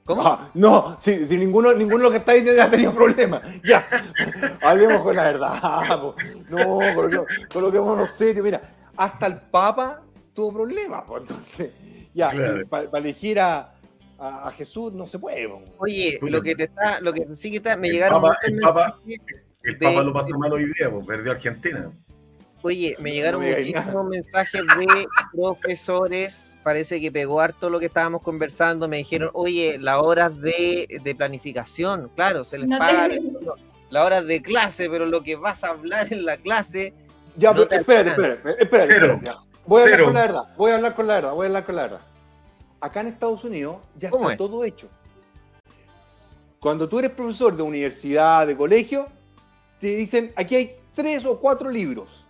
¿Cómo? 0.05 0.23
Ah, 0.25 0.49
no, 0.55 0.97
si, 1.01 1.27
si 1.27 1.37
ninguno, 1.37 1.73
ninguno 1.73 1.99
de 1.99 2.03
los 2.05 2.13
que 2.13 2.19
está 2.19 2.33
ahí 2.33 2.47
ha 2.61 2.71
tenido 2.71 2.93
problemas. 2.93 3.43
Ya, 3.65 3.89
hablemos 4.63 5.01
con 5.03 5.17
la 5.17 5.25
verdad. 5.25 6.01
po. 6.01 6.15
No, 6.49 6.79
coloquemos- 6.95 7.27
coloquémonos 7.53 8.11
serio. 8.11 8.43
Mira, 8.45 8.63
hasta 8.97 9.27
el 9.27 9.39
Papa 9.41 10.03
tuvo 10.33 10.53
problemas. 10.53 11.03
po. 11.05 11.19
Entonces, 11.19 11.73
ya, 12.15 12.31
Claro. 12.31 12.67
para 12.69 12.99
elegir 12.99 13.41
a, 13.41 13.75
a- 14.19 14.49
a 14.49 14.53
Jesús 14.53 14.93
no 14.93 15.07
se 15.07 15.19
puede. 15.19 15.49
Oye, 15.79 16.19
lo 16.23 16.43
que 16.43 16.55
te 16.55 16.65
está, 16.65 17.01
lo 17.01 17.13
que 17.13 17.27
sí 17.37 17.51
que 17.51 17.59
está, 17.59 17.77
me 17.77 17.89
El 17.89 17.95
llegaron 17.95 18.23
Papa- 18.23 18.39
muchos 18.43 18.55
el 18.55 18.61
Papa- 18.61 18.99
mensajes. 19.05 19.43
El 19.63 19.79
De- 19.79 19.87
Papa 19.87 20.03
lo 20.03 20.13
pasó 20.13 20.39
mal 20.39 20.53
hoy 20.53 20.65
día, 20.67 20.91
perdió 21.07 21.33
Argentina. 21.33 21.91
Oye, 22.63 22.97
me 22.99 23.13
llegaron 23.13 23.41
No 23.43 23.47
me 23.47 23.55
digáis 23.57 23.75
muchísimos 23.77 24.07
mensajes 24.09 24.63
de 24.63 25.07
profesores. 25.33 26.57
Parece 26.63 27.01
que 27.01 27.13
pegó 27.13 27.41
harto 27.41 27.71
lo 27.71 27.79
que 27.79 27.87
estábamos 27.87 28.23
conversando. 28.23 28.89
Me 28.89 28.97
dijeron, 28.99 29.31
oye, 29.35 29.79
las 29.79 29.99
horas 30.01 30.41
de, 30.41 31.01
de 31.03 31.15
planificación, 31.15 32.11
claro, 32.17 32.43
se 32.45 32.59
les 32.59 32.69
No 32.69 32.79
paga 32.79 33.09
te- 33.09 33.21
las 33.91 34.05
horas 34.05 34.27
de 34.27 34.43
clase, 34.43 34.91
pero 34.91 35.07
lo 35.07 35.23
que 35.23 35.37
vas 35.37 35.63
a 35.63 35.69
hablar 35.69 36.13
en 36.13 36.25
la 36.25 36.39
clase. 36.39 36.93
Ya, 37.37 37.51
No 37.51 37.57
pero 37.59 37.69
te 37.69 37.77
espérate, 37.77 38.11
espérate, 38.11 38.63
espérate. 38.63 38.93
Cero. 38.93 39.07
espérate, 39.21 39.27
ya. 39.27 39.37
Voy 39.67 39.81
a 39.81 39.85
hablar 39.85 39.97
Cero. 39.99 40.05
con 40.07 40.15
la 40.15 40.21
verdad, 40.23 40.43
voy 40.57 40.71
a 40.71 40.75
hablar 40.77 40.95
con 40.95 41.07
la 41.07 41.15
verdad, 41.15 41.33
voy 41.33 41.45
a 41.45 41.47
hablar 41.49 41.65
con 41.67 41.77
la 41.77 41.83
verdad. 41.83 42.01
Acá 42.87 43.01
en 43.01 43.09
Estados 43.09 43.43
Unidos 43.43 43.79
ya 43.97 44.11
¿Cómo 44.11 44.31
está 44.31 44.35
es? 44.35 44.39
todo 44.39 44.63
hecho. 44.63 44.89
Cuando 46.61 46.89
tú 46.89 47.01
eres 47.01 47.11
profesor 47.11 47.57
de 47.57 47.65
universidad, 47.65 48.47
de 48.47 48.57
colegio, 48.57 49.09
te 49.81 49.97
dicen, 49.97 50.33
aquí 50.37 50.55
hay 50.55 50.77
tres 50.95 51.25
o 51.25 51.41
cuatro 51.41 51.69
libros. 51.69 52.27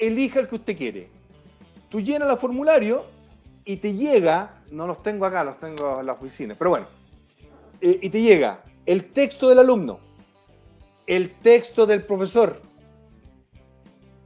Elija 0.00 0.40
el 0.40 0.48
que 0.48 0.56
usted 0.56 0.76
quiere. 0.76 1.10
Tú 1.88 2.00
llenas 2.00 2.28
el 2.28 2.38
formulario 2.38 3.06
y 3.64 3.76
te 3.76 3.94
llega, 3.94 4.62
no 4.72 4.88
los 4.88 5.00
tengo 5.04 5.24
acá, 5.26 5.44
los 5.44 5.60
tengo 5.60 6.00
en 6.00 6.06
la 6.06 6.14
oficina, 6.14 6.56
pero 6.58 6.70
bueno, 6.70 6.88
eh, 7.80 8.00
y 8.02 8.10
te 8.10 8.20
llega 8.20 8.64
el 8.84 9.12
texto 9.12 9.48
del 9.48 9.60
alumno, 9.60 10.00
el 11.06 11.38
texto 11.38 11.86
del 11.86 12.04
profesor, 12.04 12.60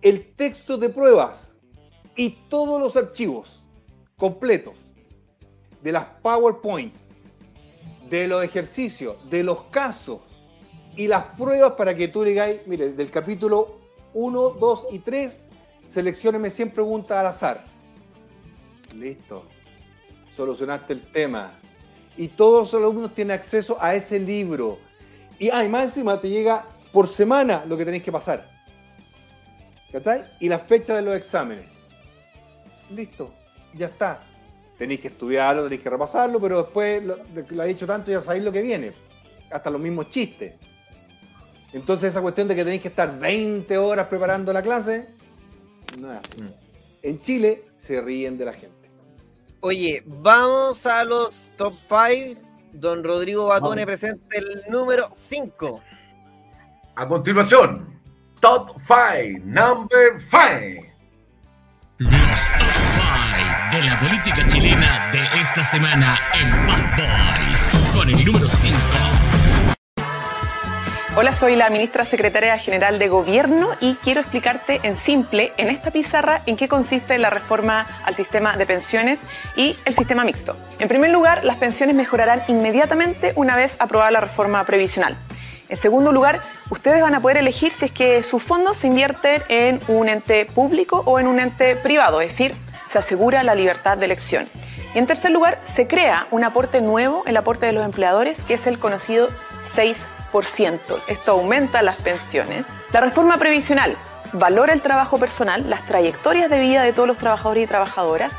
el 0.00 0.34
texto 0.34 0.78
de 0.78 0.88
pruebas 0.88 1.58
y 2.16 2.30
todos 2.48 2.80
los 2.80 2.96
archivos 2.96 3.61
completos 4.22 4.74
de 5.82 5.90
las 5.90 6.04
PowerPoint, 6.22 6.94
de 8.08 8.28
los 8.28 8.44
ejercicios, 8.44 9.16
de 9.28 9.42
los 9.42 9.64
casos 9.64 10.20
y 10.94 11.08
las 11.08 11.24
pruebas 11.36 11.72
para 11.72 11.92
que 11.96 12.06
tú 12.06 12.22
digáis, 12.22 12.60
mire, 12.68 12.92
del 12.92 13.10
capítulo 13.10 13.80
1, 14.14 14.50
2 14.50 14.86
y 14.92 15.00
3, 15.00 15.42
seleccioneme 15.88 16.50
100 16.50 16.70
preguntas 16.70 17.18
al 17.18 17.26
azar. 17.26 17.64
Listo. 18.94 19.42
Solucionaste 20.36 20.92
el 20.92 21.02
tema. 21.10 21.58
Y 22.16 22.28
todos 22.28 22.72
los 22.72 22.80
alumnos 22.80 23.16
tienen 23.16 23.32
acceso 23.32 23.76
a 23.80 23.96
ese 23.96 24.20
libro. 24.20 24.78
Y 25.40 25.50
además 25.50 25.86
encima 25.86 26.20
te 26.20 26.28
llega 26.28 26.64
por 26.92 27.08
semana 27.08 27.64
lo 27.66 27.76
que 27.76 27.84
tenéis 27.84 28.04
que 28.04 28.12
pasar. 28.12 28.48
¿Cachai? 29.90 30.26
Y 30.38 30.48
la 30.48 30.60
fecha 30.60 30.94
de 30.94 31.02
los 31.02 31.16
exámenes. 31.16 31.66
Listo, 32.88 33.32
ya 33.74 33.86
está. 33.86 34.24
Tenéis 34.78 35.00
que 35.00 35.08
estudiarlo, 35.08 35.64
tenéis 35.64 35.82
que 35.82 35.90
repasarlo, 35.90 36.40
pero 36.40 36.62
después 36.62 37.02
lo, 37.04 37.16
lo 37.16 37.62
habéis 37.62 37.76
hecho 37.76 37.86
tanto 37.86 38.10
ya 38.10 38.20
sabéis 38.20 38.44
lo 38.44 38.52
que 38.52 38.62
viene. 38.62 38.92
Hasta 39.50 39.70
los 39.70 39.80
mismos 39.80 40.08
chistes. 40.08 40.54
Entonces 41.72 42.10
esa 42.10 42.20
cuestión 42.20 42.48
de 42.48 42.54
que 42.54 42.64
tenéis 42.64 42.82
que 42.82 42.88
estar 42.88 43.18
20 43.18 43.78
horas 43.78 44.06
preparando 44.08 44.52
la 44.52 44.62
clase, 44.62 45.08
no 46.00 46.12
es 46.12 46.18
así. 46.18 46.42
Mm. 46.42 46.54
En 47.02 47.20
Chile 47.20 47.64
se 47.78 48.00
ríen 48.00 48.38
de 48.38 48.44
la 48.44 48.52
gente. 48.52 48.90
Oye, 49.60 50.02
vamos 50.06 50.86
a 50.86 51.04
los 51.04 51.48
top 51.56 51.74
5. 51.88 52.48
Don 52.72 53.04
Rodrigo 53.04 53.46
Batone 53.46 53.84
Vamos. 53.84 54.00
presenta 54.00 54.36
el 54.36 54.62
número 54.68 55.10
5. 55.14 55.82
A 56.94 57.08
continuación, 57.08 58.00
Top 58.40 58.76
5, 58.86 59.40
Number 59.44 60.20
5. 60.30 60.86
Los 61.98 62.12
top 63.32 63.38
5 63.38 63.76
de 63.76 63.82
la 63.82 63.98
política 63.98 64.46
chilena 64.46 65.10
de 65.10 65.40
esta 65.40 65.64
semana 65.64 66.18
en 66.40 66.50
Bad 66.66 66.96
Boys. 66.96 67.94
Con 67.94 68.08
el 68.08 68.24
número 68.24 68.48
5. 68.48 68.76
Hola, 71.14 71.36
soy 71.36 71.56
la 71.56 71.68
ministra 71.68 72.06
secretaria 72.06 72.58
general 72.58 72.98
de 72.98 73.08
Gobierno 73.08 73.68
y 73.80 73.96
quiero 73.96 74.20
explicarte 74.20 74.80
en 74.82 74.96
simple, 74.96 75.52
en 75.58 75.68
esta 75.68 75.90
pizarra, 75.90 76.42
en 76.46 76.56
qué 76.56 76.68
consiste 76.68 77.18
la 77.18 77.28
reforma 77.28 77.86
al 78.04 78.16
sistema 78.16 78.56
de 78.56 78.64
pensiones 78.64 79.20
y 79.56 79.76
el 79.84 79.94
sistema 79.94 80.24
mixto. 80.24 80.56
En 80.78 80.88
primer 80.88 81.10
lugar, 81.10 81.44
las 81.44 81.58
pensiones 81.58 81.94
mejorarán 81.94 82.42
inmediatamente 82.48 83.32
una 83.36 83.56
vez 83.56 83.76
aprobada 83.78 84.10
la 84.10 84.20
reforma 84.20 84.64
previsional. 84.64 85.16
En 85.68 85.76
segundo 85.76 86.12
lugar, 86.12 86.42
ustedes 86.70 87.02
van 87.02 87.14
a 87.14 87.20
poder 87.20 87.38
elegir 87.38 87.72
si 87.72 87.86
es 87.86 87.92
que 87.92 88.22
sus 88.22 88.42
fondos 88.42 88.78
se 88.78 88.86
invierten 88.86 89.42
en 89.48 89.80
un 89.88 90.08
ente 90.08 90.46
público 90.46 91.02
o 91.06 91.18
en 91.18 91.26
un 91.26 91.40
ente 91.40 91.76
privado, 91.76 92.20
es 92.20 92.28
decir, 92.30 92.54
se 92.92 92.98
asegura 92.98 93.42
la 93.42 93.54
libertad 93.54 93.96
de 93.96 94.04
elección. 94.04 94.48
Y 94.94 94.98
en 94.98 95.06
tercer 95.06 95.30
lugar, 95.30 95.58
se 95.74 95.86
crea 95.86 96.26
un 96.30 96.44
aporte 96.44 96.80
nuevo, 96.80 97.22
el 97.26 97.36
aporte 97.36 97.66
de 97.66 97.72
los 97.72 97.84
empleadores, 97.84 98.44
que 98.44 98.54
es 98.54 98.66
el 98.66 98.78
conocido 98.78 99.30
6%. 99.74 100.80
Esto 101.08 101.32
aumenta 101.32 101.82
las 101.82 101.96
pensiones. 101.96 102.66
La 102.92 103.00
reforma 103.00 103.38
previsional 103.38 103.96
valora 104.32 104.72
el 104.72 104.82
trabajo 104.82 105.18
personal, 105.18 105.68
las 105.68 105.86
trayectorias 105.86 106.50
de 106.50 106.58
vida 106.58 106.82
de 106.82 106.92
todos 106.92 107.08
los 107.08 107.18
trabajadores 107.18 107.64
y 107.64 107.66
trabajadoras, 107.66 108.32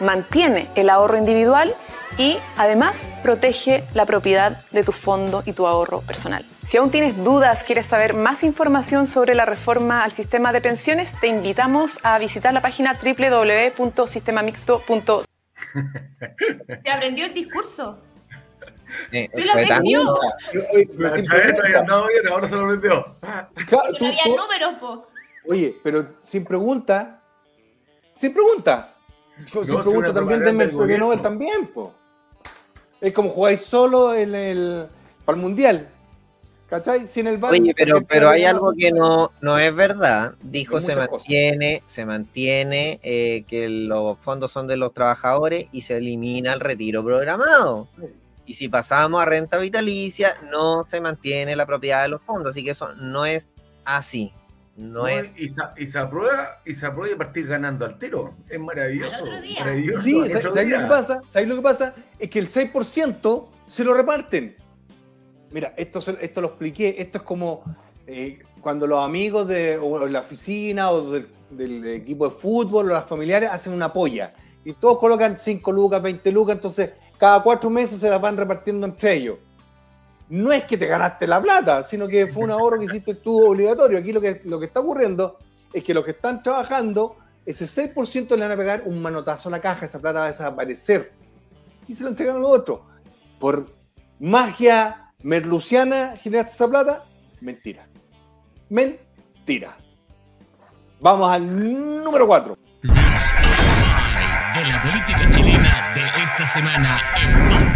mantiene 0.00 0.68
el 0.74 0.90
ahorro 0.90 1.16
individual 1.16 1.74
y 2.18 2.38
además 2.56 3.06
protege 3.22 3.84
la 3.94 4.04
propiedad 4.06 4.60
de 4.70 4.84
tu 4.84 4.92
fondo 4.92 5.42
y 5.46 5.52
tu 5.52 5.66
ahorro 5.66 6.00
personal. 6.02 6.44
Si 6.70 6.76
aún 6.78 6.90
tienes 6.90 7.22
dudas, 7.22 7.64
quieres 7.64 7.84
saber 7.86 8.14
más 8.14 8.42
información 8.42 9.06
sobre 9.06 9.34
la 9.34 9.44
reforma 9.44 10.02
al 10.04 10.12
sistema 10.12 10.52
de 10.52 10.60
pensiones, 10.62 11.10
te 11.20 11.26
invitamos 11.26 11.98
a 12.02 12.18
visitar 12.18 12.54
la 12.54 12.62
página 12.62 12.98
www.sistemamixto.cl. 13.02 15.24
Se 16.82 16.90
aprendió 16.90 17.26
el 17.26 17.34
discurso. 17.34 17.98
Eh, 19.10 19.28
Sí 19.34 19.42
lo 19.44 19.52
aprendió. 19.52 20.16
sin 21.14 21.26
ahora 22.30 22.48
se 22.48 22.56
lo 22.56 22.66
vendió. 22.66 23.16
Claro, 23.20 23.48
Porque 23.54 23.66
tú- 23.98 24.04
no 24.04 24.10
había 24.10 24.24
tú- 24.24 24.36
números, 24.36 24.74
po. 24.80 25.06
Oye, 25.48 25.76
pero 25.82 26.06
sin 26.24 26.44
pregunta. 26.44 27.20
Sin 28.14 28.32
pregunta. 28.32 28.94
Sin 29.50 29.64
si 29.64 29.72
una 29.72 29.82
pregunta 29.82 30.12
también 30.14 30.44
denme 30.44 30.64
el 30.64 30.70
premio 30.70 30.98
Nobel 30.98 31.18
gobierno. 31.18 31.22
también, 31.22 31.66
po. 31.68 31.94
Es 33.02 33.12
como 33.12 33.28
jugáis 33.28 33.62
solo 33.62 34.14
en 34.14 34.34
el. 34.34 34.86
para 35.24 35.36
el 35.36 35.42
mundial. 35.42 35.88
¿Cachai? 36.68 37.06
Sin 37.06 37.26
el 37.26 37.36
VAR, 37.36 37.52
Oye, 37.52 37.74
pero, 37.76 38.00
pero 38.00 38.30
hay 38.30 38.44
algo 38.44 38.72
que 38.78 38.92
no, 38.92 39.32
no 39.42 39.58
es 39.58 39.74
verdad. 39.74 40.36
Dijo 40.40 40.80
se 40.80 40.94
cosas. 40.94 41.10
mantiene, 41.10 41.82
se 41.86 42.06
mantiene 42.06 42.98
eh, 43.02 43.44
que 43.46 43.68
los 43.68 44.16
fondos 44.20 44.52
son 44.52 44.68
de 44.68 44.78
los 44.78 44.94
trabajadores 44.94 45.66
y 45.70 45.82
se 45.82 45.98
elimina 45.98 46.54
el 46.54 46.60
retiro 46.60 47.04
programado. 47.04 47.88
Y 48.46 48.54
si 48.54 48.68
pasamos 48.70 49.20
a 49.20 49.26
renta 49.26 49.58
vitalicia, 49.58 50.34
no 50.50 50.84
se 50.84 51.00
mantiene 51.02 51.56
la 51.56 51.66
propiedad 51.66 52.02
de 52.02 52.08
los 52.08 52.22
fondos. 52.22 52.52
Así 52.52 52.64
que 52.64 52.70
eso 52.70 52.94
no 52.94 53.26
es 53.26 53.54
así. 53.84 54.32
No, 54.76 55.06
es. 55.06 55.34
y, 55.36 55.48
se, 55.50 55.60
y 55.76 55.86
se 55.86 55.98
aprueba 55.98 56.60
y 56.64 56.74
se 56.74 56.86
aprueba 56.86 57.14
y 57.14 57.18
partir 57.18 57.46
ganando 57.46 57.84
al 57.84 57.98
tiro. 57.98 58.34
Es 58.48 58.58
maravilloso. 58.58 59.16
Al 59.16 59.22
otro 59.22 59.40
día. 59.40 59.60
maravilloso, 59.60 60.02
Sí, 60.02 60.14
al 60.14 60.28
¿sabes 60.28 60.36
otro 60.36 60.50
sabes 60.50 60.68
lo 60.70 60.78
que 60.78 60.86
pasa? 60.86 61.22
¿Sabes 61.26 61.48
lo 61.48 61.56
que 61.56 61.62
pasa? 61.62 61.94
Es 62.18 62.30
que 62.30 62.38
el 62.38 62.48
6% 62.48 63.48
se 63.68 63.84
lo 63.84 63.94
reparten. 63.94 64.56
Mira, 65.50 65.74
esto, 65.76 66.00
esto 66.20 66.40
lo 66.40 66.48
expliqué. 66.48 66.94
Esto 66.98 67.18
es 67.18 67.24
como 67.24 67.62
eh, 68.06 68.40
cuando 68.60 68.86
los 68.86 69.04
amigos 69.04 69.46
de 69.46 69.76
o 69.76 70.06
la 70.06 70.20
oficina 70.20 70.90
o 70.90 71.10
del, 71.10 71.28
del 71.50 71.86
equipo 71.88 72.28
de 72.28 72.34
fútbol 72.34 72.90
o 72.90 72.94
las 72.94 73.04
familiares 73.04 73.50
hacen 73.52 73.72
una 73.74 73.92
polla. 73.92 74.32
Y 74.64 74.72
todos 74.74 74.98
colocan 74.98 75.36
5 75.36 75.72
lucas, 75.72 76.00
20 76.00 76.32
lucas, 76.32 76.54
entonces 76.56 76.92
cada 77.18 77.42
cuatro 77.42 77.70
meses 77.70 78.00
se 78.00 78.10
las 78.10 78.20
van 78.20 78.36
repartiendo 78.36 78.86
entre 78.86 79.14
ellos. 79.14 79.38
No 80.28 80.52
es 80.52 80.64
que 80.64 80.78
te 80.78 80.86
ganaste 80.86 81.26
la 81.26 81.40
plata, 81.40 81.82
sino 81.82 82.08
que 82.08 82.26
fue 82.26 82.44
un 82.44 82.50
ahorro 82.50 82.78
que 82.78 82.86
hiciste 82.86 83.16
tú 83.16 83.50
obligatorio. 83.50 83.98
Aquí 83.98 84.12
lo 84.12 84.20
que, 84.20 84.40
lo 84.44 84.58
que 84.58 84.66
está 84.66 84.80
ocurriendo 84.80 85.38
es 85.72 85.82
que 85.84 85.94
los 85.94 86.04
que 86.04 86.12
están 86.12 86.42
trabajando, 86.42 87.16
ese 87.44 87.66
6% 87.66 88.36
le 88.36 88.42
van 88.42 88.52
a 88.52 88.56
pegar 88.56 88.82
un 88.86 89.02
manotazo 89.02 89.48
a 89.48 89.52
la 89.52 89.60
caja, 89.60 89.84
esa 89.84 90.00
plata 90.00 90.20
va 90.20 90.24
a 90.26 90.28
desaparecer. 90.28 91.12
Y 91.88 91.94
se 91.94 92.04
lo 92.04 92.10
entregan 92.10 92.36
a 92.36 92.38
los 92.38 92.50
otros. 92.50 92.80
Por 93.38 93.66
magia 94.20 95.12
merluciana 95.22 96.16
generaste 96.16 96.54
esa 96.54 96.68
plata. 96.68 97.04
Mentira. 97.40 97.86
Mentira. 98.70 99.76
Vamos 101.00 101.30
al 101.30 102.04
número 102.04 102.26
4. 102.26 102.56
Los 102.82 102.94
top 102.94 103.04
5 103.04 104.02
de 104.54 104.64
la 104.66 104.82
política 104.82 105.30
chilena 105.30 105.92
de 105.94 106.22
esta 106.22 106.46
semana 106.46 107.00
en 107.16 107.71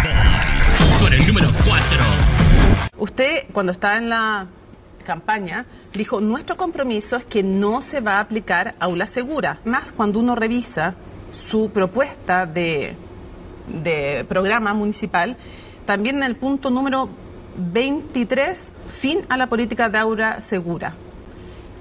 Usted, 2.98 3.44
cuando 3.52 3.72
estaba 3.72 3.98
en 3.98 4.08
la 4.08 4.46
campaña, 5.04 5.66
dijo, 5.92 6.20
nuestro 6.20 6.56
compromiso 6.56 7.16
es 7.16 7.24
que 7.24 7.42
no 7.42 7.80
se 7.80 8.00
va 8.00 8.14
a 8.14 8.20
aplicar 8.20 8.74
aula 8.80 9.06
segura. 9.06 9.60
Más 9.64 9.92
cuando 9.92 10.18
uno 10.18 10.34
revisa 10.34 10.94
su 11.32 11.70
propuesta 11.70 12.46
de, 12.46 12.94
de 13.82 14.24
programa 14.28 14.72
municipal, 14.74 15.36
también 15.84 16.16
en 16.16 16.22
el 16.24 16.36
punto 16.36 16.70
número 16.70 17.08
23, 17.56 18.74
fin 18.88 19.20
a 19.28 19.36
la 19.36 19.46
política 19.46 19.88
de 19.88 19.98
aula 19.98 20.40
segura. 20.40 20.94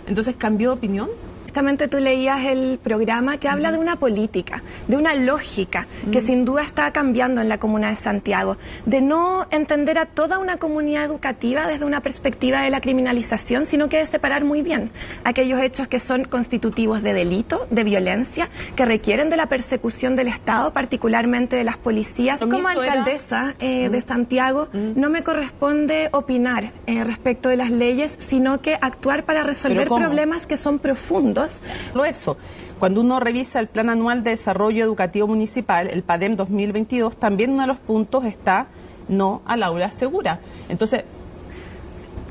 Entonces, 0.08 0.36
¿cambió 0.38 0.74
opinión? 0.74 1.10
Justamente 1.56 1.88
tú 1.88 1.99
leías 1.99 2.48
el 2.48 2.77
programa 2.84 3.38
que 3.38 3.48
habla 3.48 3.72
de 3.72 3.77
una 3.77 3.95
política, 3.95 4.61
de 4.90 4.98
una 4.98 5.15
lógica 5.15 5.88
que 6.11 6.19
sin 6.19 6.44
duda 6.44 6.64
está 6.64 6.91
cambiando 6.91 7.40
en 7.40 7.48
la 7.48 7.60
comuna 7.60 7.91
de 7.91 7.95
Santiago, 7.95 8.57
de 8.86 8.99
no 8.99 9.48
entender 9.52 9.98
a 9.98 10.06
toda 10.06 10.38
una 10.38 10.57
comunidad 10.57 11.06
educativa 11.06 11.65
desde 11.65 11.86
una 11.86 12.02
perspectiva 12.02 12.60
de 12.60 12.69
la 12.72 12.82
criminalización, 12.82 13.68
sino 13.68 13.88
que 13.88 13.99
de 13.99 14.06
separar 14.06 14.44
muy 14.44 14.64
bien 14.64 14.91
aquellos 15.23 15.61
hechos 15.61 15.88
que 15.88 16.02
son 16.02 16.26
constitutivos 16.26 17.02
de 17.02 17.14
delito, 17.14 17.68
de 17.72 17.86
violencia, 17.86 18.49
que 18.76 18.84
requieren 18.84 19.30
de 19.30 19.38
la 19.38 19.45
persecución 19.45 20.18
del 20.18 20.27
Estado, 20.27 20.73
particularmente 20.73 21.56
de 21.56 21.64
las 21.64 21.77
policías. 21.77 22.41
Como 22.41 22.68
alcaldesa 22.68 23.56
eh, 23.60 23.88
de 23.88 24.02
Santiago, 24.02 24.68
no 24.73 25.10
me 25.10 25.23
corresponde 25.23 26.10
opinar 26.11 26.73
eh, 26.86 27.06
respecto 27.06 27.48
de 27.48 27.56
las 27.56 27.72
leyes, 27.72 28.18
sino 28.19 28.60
que 28.60 28.77
actuar 28.82 29.23
para 29.23 29.41
resolver 29.44 29.88
problemas 29.88 30.48
que 30.48 30.57
son 30.57 30.80
profundos. 30.80 31.45
Lo 31.94 32.06
eso. 32.06 32.38
Cuando 32.80 33.02
uno 33.02 33.20
revisa 33.20 33.60
el 33.60 33.68
Plan 33.68 33.90
Anual 33.90 34.24
de 34.24 34.32
Desarrollo 34.32 34.84
Educativo 34.84 35.28
Municipal, 35.28 35.88
el 35.90 36.04
PADEM 36.04 36.36
2022, 36.36 37.18
también 37.18 37.52
uno 37.52 37.62
de 37.62 37.68
los 37.68 37.78
puntos 37.78 38.26
está 38.26 38.68
no 39.08 39.42
al 39.46 39.64
aula 39.64 39.92
segura. 39.92 40.40
Entonces, 40.68 41.04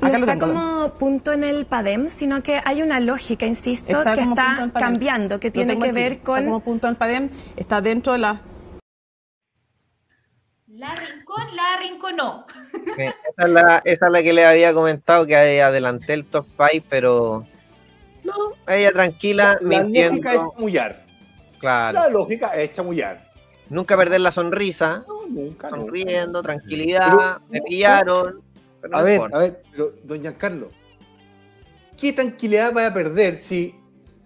No 0.01 0.09
acá 0.09 0.19
lo 0.19 0.27
está 0.27 0.39
tengo. 0.39 0.47
como 0.49 0.91
punto 0.99 1.33
en 1.33 1.45
el 1.45 1.65
PADEM, 1.67 2.09
sino 2.11 2.43
que 2.43 2.61
hay 2.65 2.83
una 2.83 3.01
lógica, 3.01 3.47
insisto, 3.47 3.99
Está 3.99 4.15
que 4.15 4.23
está 4.23 4.71
cambiando, 4.75 5.41
que 5.41 5.51
tiene 5.51 5.79
que 5.79 5.85
aquí. 5.85 5.93
ver 5.93 6.13
Está 6.13 6.25
con 6.25 6.45
como 6.45 6.61
punto 6.61 6.87
en 6.89 6.91
el 6.93 6.97
PADEM, 6.97 7.31
está 7.57 7.81
dentro 7.81 8.13
de 8.13 8.19
la... 8.19 8.43
La 10.67 10.93
rincón, 10.97 11.45
la 11.55 11.77
rinconó. 11.81 12.45
Sí, 12.97 13.03
Esa 13.03 13.47
es, 13.47 13.49
la, 13.49 13.83
esa 13.85 14.07
es 14.07 14.13
la 14.13 14.23
que 14.23 14.33
le 14.33 14.45
había 14.45 14.75
comentado 14.75 15.25
que 15.25 15.37
adelanté 15.63 16.15
el 16.15 16.25
top 16.25 16.47
5, 16.73 16.85
pero 16.91 17.47
no, 18.25 18.33
ella 18.67 18.93
tranquila, 18.93 19.45
La 19.45 19.53
lógica 19.61 19.77
es 19.79 19.85
mintiendo. 20.13 20.53
chamullar. 20.55 21.07
Claro. 21.59 21.99
La 21.99 22.09
lógica 22.09 22.49
es 22.61 22.73
chamullar. 22.73 23.33
Nunca 23.71 23.97
perder 23.97 24.21
la 24.21 24.31
sonrisa, 24.31 25.05
No, 25.09 25.23
nunca. 25.27 25.69
nunca. 25.69 25.71
sonriendo, 25.71 26.43
tranquilidad, 26.43 27.11
Pero- 27.11 27.43
me 27.49 27.61
pillaron. 27.63 28.43
pero 28.81 28.91
no 28.93 28.99
A 28.99 29.03
ver, 29.03 29.15
importa. 29.15 29.37
a 29.37 29.41
ver, 29.41 29.63
pero 29.71 29.93
doña 30.05 30.35
Carlos, 30.37 30.69
¿qué 31.99 32.13
tranquilidad 32.13 32.73
vaya 32.73 32.89
a 32.89 32.95
perder 32.95 33.39
si 33.39 33.75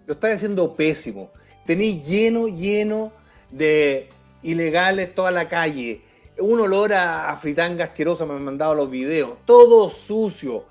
lo 0.05 0.13
está 0.13 0.31
haciendo 0.33 0.75
pésimo? 0.75 1.31
Tenéis 1.65 2.05
lleno, 2.05 2.47
lleno 2.47 3.11
de 3.51 4.09
ilegales 4.43 5.13
toda 5.15 5.31
la 5.31 5.47
calle. 5.47 6.01
Un 6.39 6.59
olor 6.61 6.93
a, 6.93 7.29
a 7.31 7.37
fritanga 7.37 7.93
me 7.97 8.33
han 8.33 8.43
mandado 8.43 8.73
los 8.75 8.89
videos. 8.89 9.33
Todo 9.45 9.89
sucio. 9.89 10.65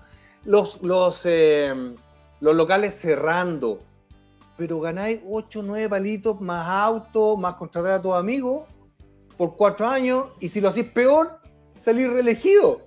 Los, 0.45 0.83
los, 0.83 1.23
eh, 1.27 1.75
los 2.41 2.55
locales 2.57 2.95
cerrando. 2.95 3.81
Pero 4.57 4.81
ganáis 4.81 5.21
8 5.29 5.63
9 5.63 5.89
palitos 5.89 6.41
más 6.41 6.67
auto, 6.67 7.37
más 7.37 7.55
contratar 7.55 7.93
a 7.93 8.03
tus 8.03 8.15
amigos 8.15 8.67
por 9.37 9.57
cuatro 9.57 9.87
años. 9.87 10.27
Y 10.41 10.49
si 10.49 10.61
lo 10.61 10.69
hacéis 10.69 10.89
peor, 10.89 11.39
salís 11.77 12.11
reelegido. 12.11 12.83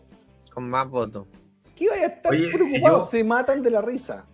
Con 0.53 0.69
más 0.69 0.90
votos. 0.90 1.28
¿Qué 1.76 1.90
vaya 1.90 2.03
a 2.03 2.07
estar 2.07 2.32
Oye, 2.32 2.49
preocupado? 2.52 2.99
yo- 2.99 3.06
Se 3.06 3.23
matan 3.23 3.61
de 3.64 3.72
la 3.72 3.82
risa. 3.82 4.26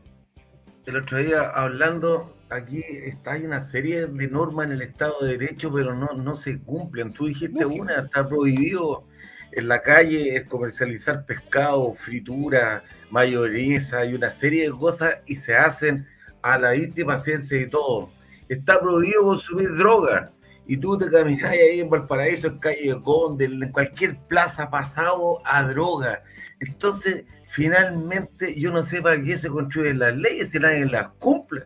El 0.85 0.97
otro 0.97 1.17
día 1.19 1.43
hablando, 1.53 2.33
aquí 2.49 2.81
está 2.81 3.33
hay 3.33 3.45
una 3.45 3.61
serie 3.61 4.07
de 4.07 4.27
normas 4.27 4.67
en 4.67 4.71
el 4.71 4.81
Estado 4.81 5.13
de 5.21 5.37
Derecho, 5.37 5.71
pero 5.71 5.93
no, 5.93 6.07
no 6.13 6.35
se 6.35 6.59
cumplen. 6.61 7.13
Tú 7.13 7.25
dijiste 7.27 7.65
una, 7.65 8.01
está 8.05 8.27
prohibido 8.27 9.03
en 9.51 9.67
la 9.67 9.81
calle 9.81 10.35
el 10.35 10.45
comercializar 10.47 11.25
pescado, 11.25 11.93
fritura, 11.93 12.83
mayonesa 13.09 14.05
y 14.05 14.13
una 14.13 14.29
serie 14.29 14.65
de 14.65 14.71
cosas 14.71 15.17
y 15.25 15.35
se 15.35 15.55
hacen 15.55 16.07
a 16.41 16.57
la 16.57 16.71
víctima 16.71 17.17
ciencia 17.17 17.59
y 17.59 17.69
todo. 17.69 18.11
Está 18.49 18.79
prohibido 18.79 19.23
consumir 19.23 19.75
droga. 19.75 20.31
Y 20.69 20.75
tú 20.77 20.97
te 20.97 21.09
caminas 21.09 21.51
ahí 21.51 21.79
en 21.79 21.89
Valparaíso, 21.89 22.47
en 22.47 22.59
calle 22.59 22.93
de 22.93 23.01
Conde, 23.01 23.45
en 23.45 23.71
cualquier 23.71 24.17
plaza 24.27 24.69
pasado 24.69 25.41
a 25.45 25.63
droga. 25.63 26.23
Entonces, 26.59 27.23
finalmente, 27.49 28.53
yo 28.59 28.71
no 28.71 28.83
sé 28.83 29.01
para 29.01 29.21
qué 29.21 29.37
se 29.37 29.47
construyen 29.49 29.99
las 29.99 30.15
leyes 30.15 30.49
si 30.49 30.59
nadie 30.59 30.85
las 30.85 31.07
cumple. 31.19 31.63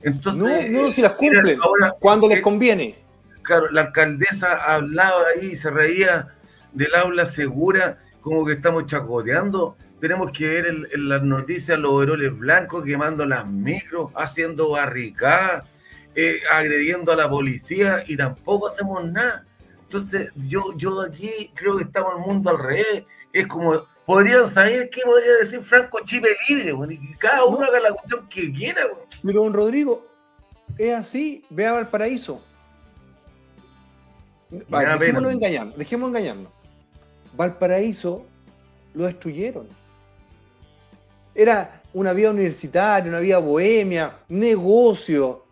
Entonces, 0.00 0.70
no, 0.70 0.82
no, 0.84 0.90
si 0.90 1.02
las 1.02 1.12
cumplen. 1.12 1.58
ahora, 1.60 1.94
Cuando 2.00 2.26
les 2.28 2.40
conviene. 2.40 2.94
claro, 3.42 3.70
la 3.70 3.82
alcaldesa 3.82 4.54
hablaba 4.64 5.24
ahí, 5.36 5.54
se 5.54 5.70
reía 5.70 6.28
del 6.72 6.94
aula 6.94 7.26
segura, 7.26 7.98
como 8.20 8.44
que 8.44 8.54
estamos 8.54 8.86
chacoteando. 8.86 9.76
Tenemos 10.00 10.30
que 10.32 10.46
ver 10.46 10.66
en, 10.66 10.86
en 10.92 11.08
las 11.08 11.22
noticias 11.22 11.78
los 11.78 11.92
overoles 11.92 12.36
blancos 12.36 12.84
quemando 12.84 13.26
las 13.26 13.46
micros, 13.46 14.10
haciendo 14.14 14.70
barricadas, 14.70 15.64
eh, 16.14 16.40
agrediendo 16.52 17.12
a 17.12 17.16
la 17.16 17.28
policía 17.28 18.04
y 18.06 18.16
tampoco 18.16 18.68
hacemos 18.68 19.04
nada. 19.04 19.44
Entonces, 19.82 20.30
yo, 20.36 20.76
yo 20.76 21.00
aquí 21.00 21.50
creo 21.54 21.76
que 21.76 21.84
estamos 21.84 22.12
en 22.14 22.20
el 22.20 22.26
mundo 22.26 22.50
al 22.50 22.58
revés. 22.58 23.04
Es 23.32 23.46
como, 23.46 23.86
podrían 24.04 24.46
saber 24.48 24.90
qué 24.90 25.02
podría 25.02 25.36
decir 25.36 25.60
Franco 25.62 26.00
Chipe 26.04 26.28
libre, 26.48 26.72
bueno, 26.72 26.92
y 26.92 26.98
que 26.98 27.16
cada 27.18 27.44
uno 27.44 27.64
haga 27.64 27.80
la 27.80 27.92
cuestión 27.92 28.28
que 28.28 28.52
quiera. 28.52 28.86
bueno. 28.86 29.04
Pero 29.22 29.42
don 29.44 29.52
Rodrigo, 29.52 30.06
es 30.76 30.94
así. 30.94 31.44
Ve 31.50 31.66
a 31.66 31.72
Valparaíso. 31.72 32.42
Dejémonos 34.50 34.98
pena. 34.98 35.30
engañar, 35.30 35.74
dejémonos 35.74 36.16
engañarnos. 36.16 36.52
Valparaíso 37.38 38.26
lo 38.94 39.04
destruyeron. 39.06 39.68
Era 41.32 41.82
una 41.94 42.12
vía 42.12 42.30
universitaria, 42.30 43.08
una 43.08 43.20
vía 43.20 43.38
bohemia, 43.38 44.18
negocio, 44.28 45.44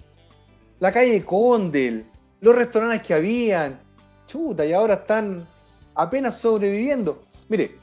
la 0.80 0.90
calle 0.90 1.24
Condel, 1.24 2.04
los 2.40 2.56
restaurantes 2.56 3.06
que 3.06 3.14
habían, 3.14 3.80
chuta, 4.26 4.66
y 4.66 4.72
ahora 4.72 4.94
están 4.94 5.46
apenas 5.94 6.34
sobreviviendo. 6.34 7.22
Mire, 7.48 7.78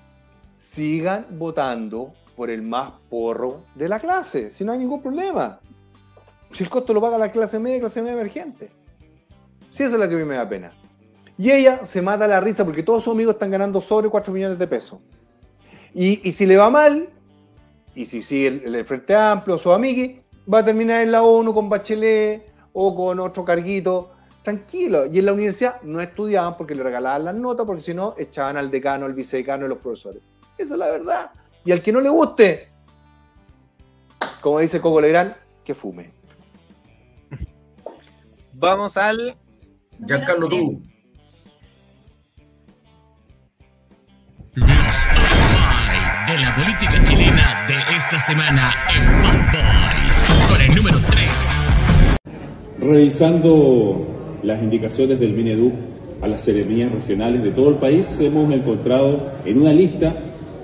sigan 0.57 1.25
votando 1.31 2.13
por 2.35 2.49
el 2.49 2.61
más 2.61 2.91
porro 3.09 3.63
de 3.73 3.87
la 3.87 4.01
clase, 4.01 4.51
si 4.51 4.65
no 4.65 4.73
hay 4.73 4.79
ningún 4.79 5.01
problema. 5.01 5.61
Si 6.51 6.65
el 6.65 6.69
costo 6.69 6.93
lo 6.93 6.99
paga 6.99 7.17
la 7.17 7.31
clase 7.31 7.57
media, 7.57 7.79
clase 7.79 8.01
media 8.01 8.15
emergente. 8.15 8.69
Si 9.69 9.83
eso 9.83 9.95
es 9.95 10.01
lo 10.01 10.09
que 10.09 10.15
a 10.15 10.17
mí 10.17 10.25
me 10.25 10.35
da 10.35 10.47
pena. 10.47 10.82
Y 11.37 11.51
ella 11.51 11.85
se 11.85 12.01
mata 12.01 12.27
la 12.27 12.39
risa 12.39 12.63
porque 12.63 12.83
todos 12.83 13.03
sus 13.03 13.13
amigos 13.13 13.33
están 13.33 13.51
ganando 13.51 13.81
sobre 13.81 14.09
4 14.09 14.33
millones 14.33 14.59
de 14.59 14.67
pesos. 14.67 14.99
Y, 15.93 16.27
y 16.27 16.31
si 16.31 16.45
le 16.45 16.57
va 16.57 16.69
mal, 16.69 17.09
y 17.95 18.05
si 18.05 18.21
sigue 18.21 18.47
el, 18.47 18.75
el 18.75 18.85
Frente 18.85 19.15
Amplio 19.15 19.55
o 19.55 19.59
su 19.59 19.71
amigui, 19.71 20.21
va 20.51 20.59
a 20.59 20.65
terminar 20.65 21.01
en 21.01 21.11
la 21.11 21.23
ONU 21.23 21.53
con 21.53 21.69
Bachelet 21.69 22.51
o 22.73 22.95
con 22.95 23.19
otro 23.19 23.45
carguito. 23.45 24.11
Tranquilo. 24.43 25.05
Y 25.05 25.19
en 25.19 25.25
la 25.25 25.33
universidad 25.33 25.81
no 25.83 26.01
estudiaban 26.01 26.57
porque 26.57 26.75
le 26.75 26.83
regalaban 26.83 27.25
las 27.25 27.35
notas, 27.35 27.65
porque 27.65 27.81
si 27.81 27.93
no, 27.93 28.15
echaban 28.17 28.57
al 28.57 28.69
decano, 28.69 29.05
al 29.05 29.13
vicedecano 29.13 29.65
y 29.65 29.69
los 29.69 29.77
profesores. 29.77 30.21
Esa 30.57 30.73
es 30.73 30.79
la 30.79 30.89
verdad. 30.89 31.31
Y 31.63 31.71
al 31.71 31.81
que 31.81 31.91
no 31.93 32.01
le 32.01 32.09
guste, 32.09 32.69
como 34.41 34.59
dice 34.59 34.81
Coco 34.81 34.99
Legrand, 34.99 35.33
que 35.63 35.73
fume. 35.73 36.11
Vamos 38.53 38.97
al. 38.97 39.37
Giancarlo, 40.05 40.49
tú. 40.49 40.83
Los 44.93 45.07
top 45.07 45.25
5 46.27 46.31
de 46.31 46.39
la 46.39 46.53
política 46.53 47.01
chilena 47.03 47.65
de 47.67 47.95
esta 47.97 48.19
semana 48.19 48.75
en 48.95 49.03
Bad 49.23 49.51
Boys. 49.51 50.51
Con 50.51 50.61
el 50.61 50.75
número 50.75 50.99
3. 51.09 51.69
Revisando 52.79 54.05
las 54.43 54.61
indicaciones 54.61 55.19
del 55.19 55.33
Mineduc 55.33 55.73
a 56.21 56.27
las 56.27 56.43
seremías 56.43 56.91
regionales 56.91 57.43
de 57.43 57.49
todo 57.49 57.69
el 57.69 57.75
país, 57.77 58.19
hemos 58.19 58.53
encontrado 58.53 59.31
en 59.45 59.61
una 59.61 59.73
lista 59.73 60.15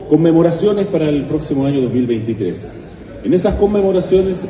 conmemoraciones 0.08 0.86
para 0.86 1.10
el 1.10 1.26
próximo 1.26 1.66
año 1.66 1.82
2023. 1.82 2.82
En 3.24 3.34
esas 3.34 3.56
conmemoraciones 3.56 4.46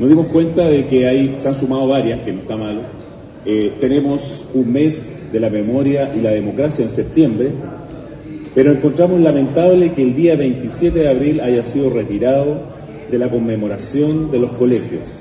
nos 0.00 0.08
dimos 0.08 0.26
cuenta 0.26 0.66
de 0.66 0.86
que 0.86 1.06
hay, 1.06 1.36
se 1.38 1.46
han 1.46 1.54
sumado 1.54 1.86
varias, 1.86 2.22
que 2.22 2.32
no 2.32 2.40
está 2.40 2.56
malo. 2.56 2.80
Eh, 3.46 3.76
tenemos 3.78 4.44
un 4.52 4.72
mes 4.72 5.12
de 5.30 5.38
la 5.38 5.48
memoria 5.48 6.12
y 6.12 6.20
la 6.20 6.30
democracia 6.30 6.82
en 6.82 6.90
septiembre, 6.90 7.52
pero 8.54 8.72
encontramos 8.72 9.20
lamentable 9.20 9.92
que 9.92 10.02
el 10.02 10.14
día 10.14 10.36
27 10.36 10.98
de 10.98 11.08
abril 11.08 11.40
haya 11.40 11.64
sido 11.64 11.90
retirado 11.90 12.60
de 13.10 13.18
la 13.18 13.30
conmemoración 13.30 14.30
de 14.30 14.38
los 14.38 14.52
colegios. 14.52 15.18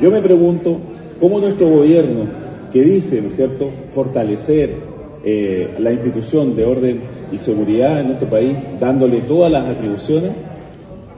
Yo 0.00 0.10
me 0.10 0.20
pregunto 0.20 0.78
cómo 1.20 1.40
nuestro 1.40 1.68
gobierno, 1.68 2.26
que 2.72 2.82
dice, 2.82 3.22
¿no 3.22 3.28
es 3.28 3.36
cierto?, 3.36 3.70
fortalecer 3.88 4.76
eh, 5.24 5.74
la 5.78 5.92
institución 5.92 6.54
de 6.54 6.64
orden 6.64 7.00
y 7.32 7.38
seguridad 7.38 8.00
en 8.00 8.08
nuestro 8.08 8.28
país, 8.28 8.56
dándole 8.78 9.20
todas 9.22 9.50
las 9.50 9.66
atribuciones, 9.66 10.32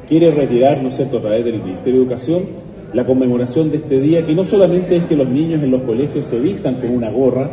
quiere 0.09 0.31
retirar, 0.31 0.83
¿no 0.83 0.89
es 0.89 0.97
cierto?, 0.97 1.19
a 1.19 1.21
través 1.21 1.45
del 1.45 1.63
Ministerio 1.63 2.01
de 2.01 2.07
Educación, 2.07 2.43
la 2.93 3.05
conmemoración 3.05 3.71
de 3.71 3.79
este 3.79 4.01
día, 4.01 4.25
que 4.27 4.35
no 4.35 4.45
solamente 4.45 4.97
es 4.97 5.05
que 5.05 5.17
los 5.17 5.29
niños 5.29 5.63
en 5.63 5.71
los 5.71 5.83
colegios 5.83 6.25
se 6.27 6.41
vistan 6.41 6.77
con 6.77 6.91
una 6.91 7.11
gorra 7.11 7.51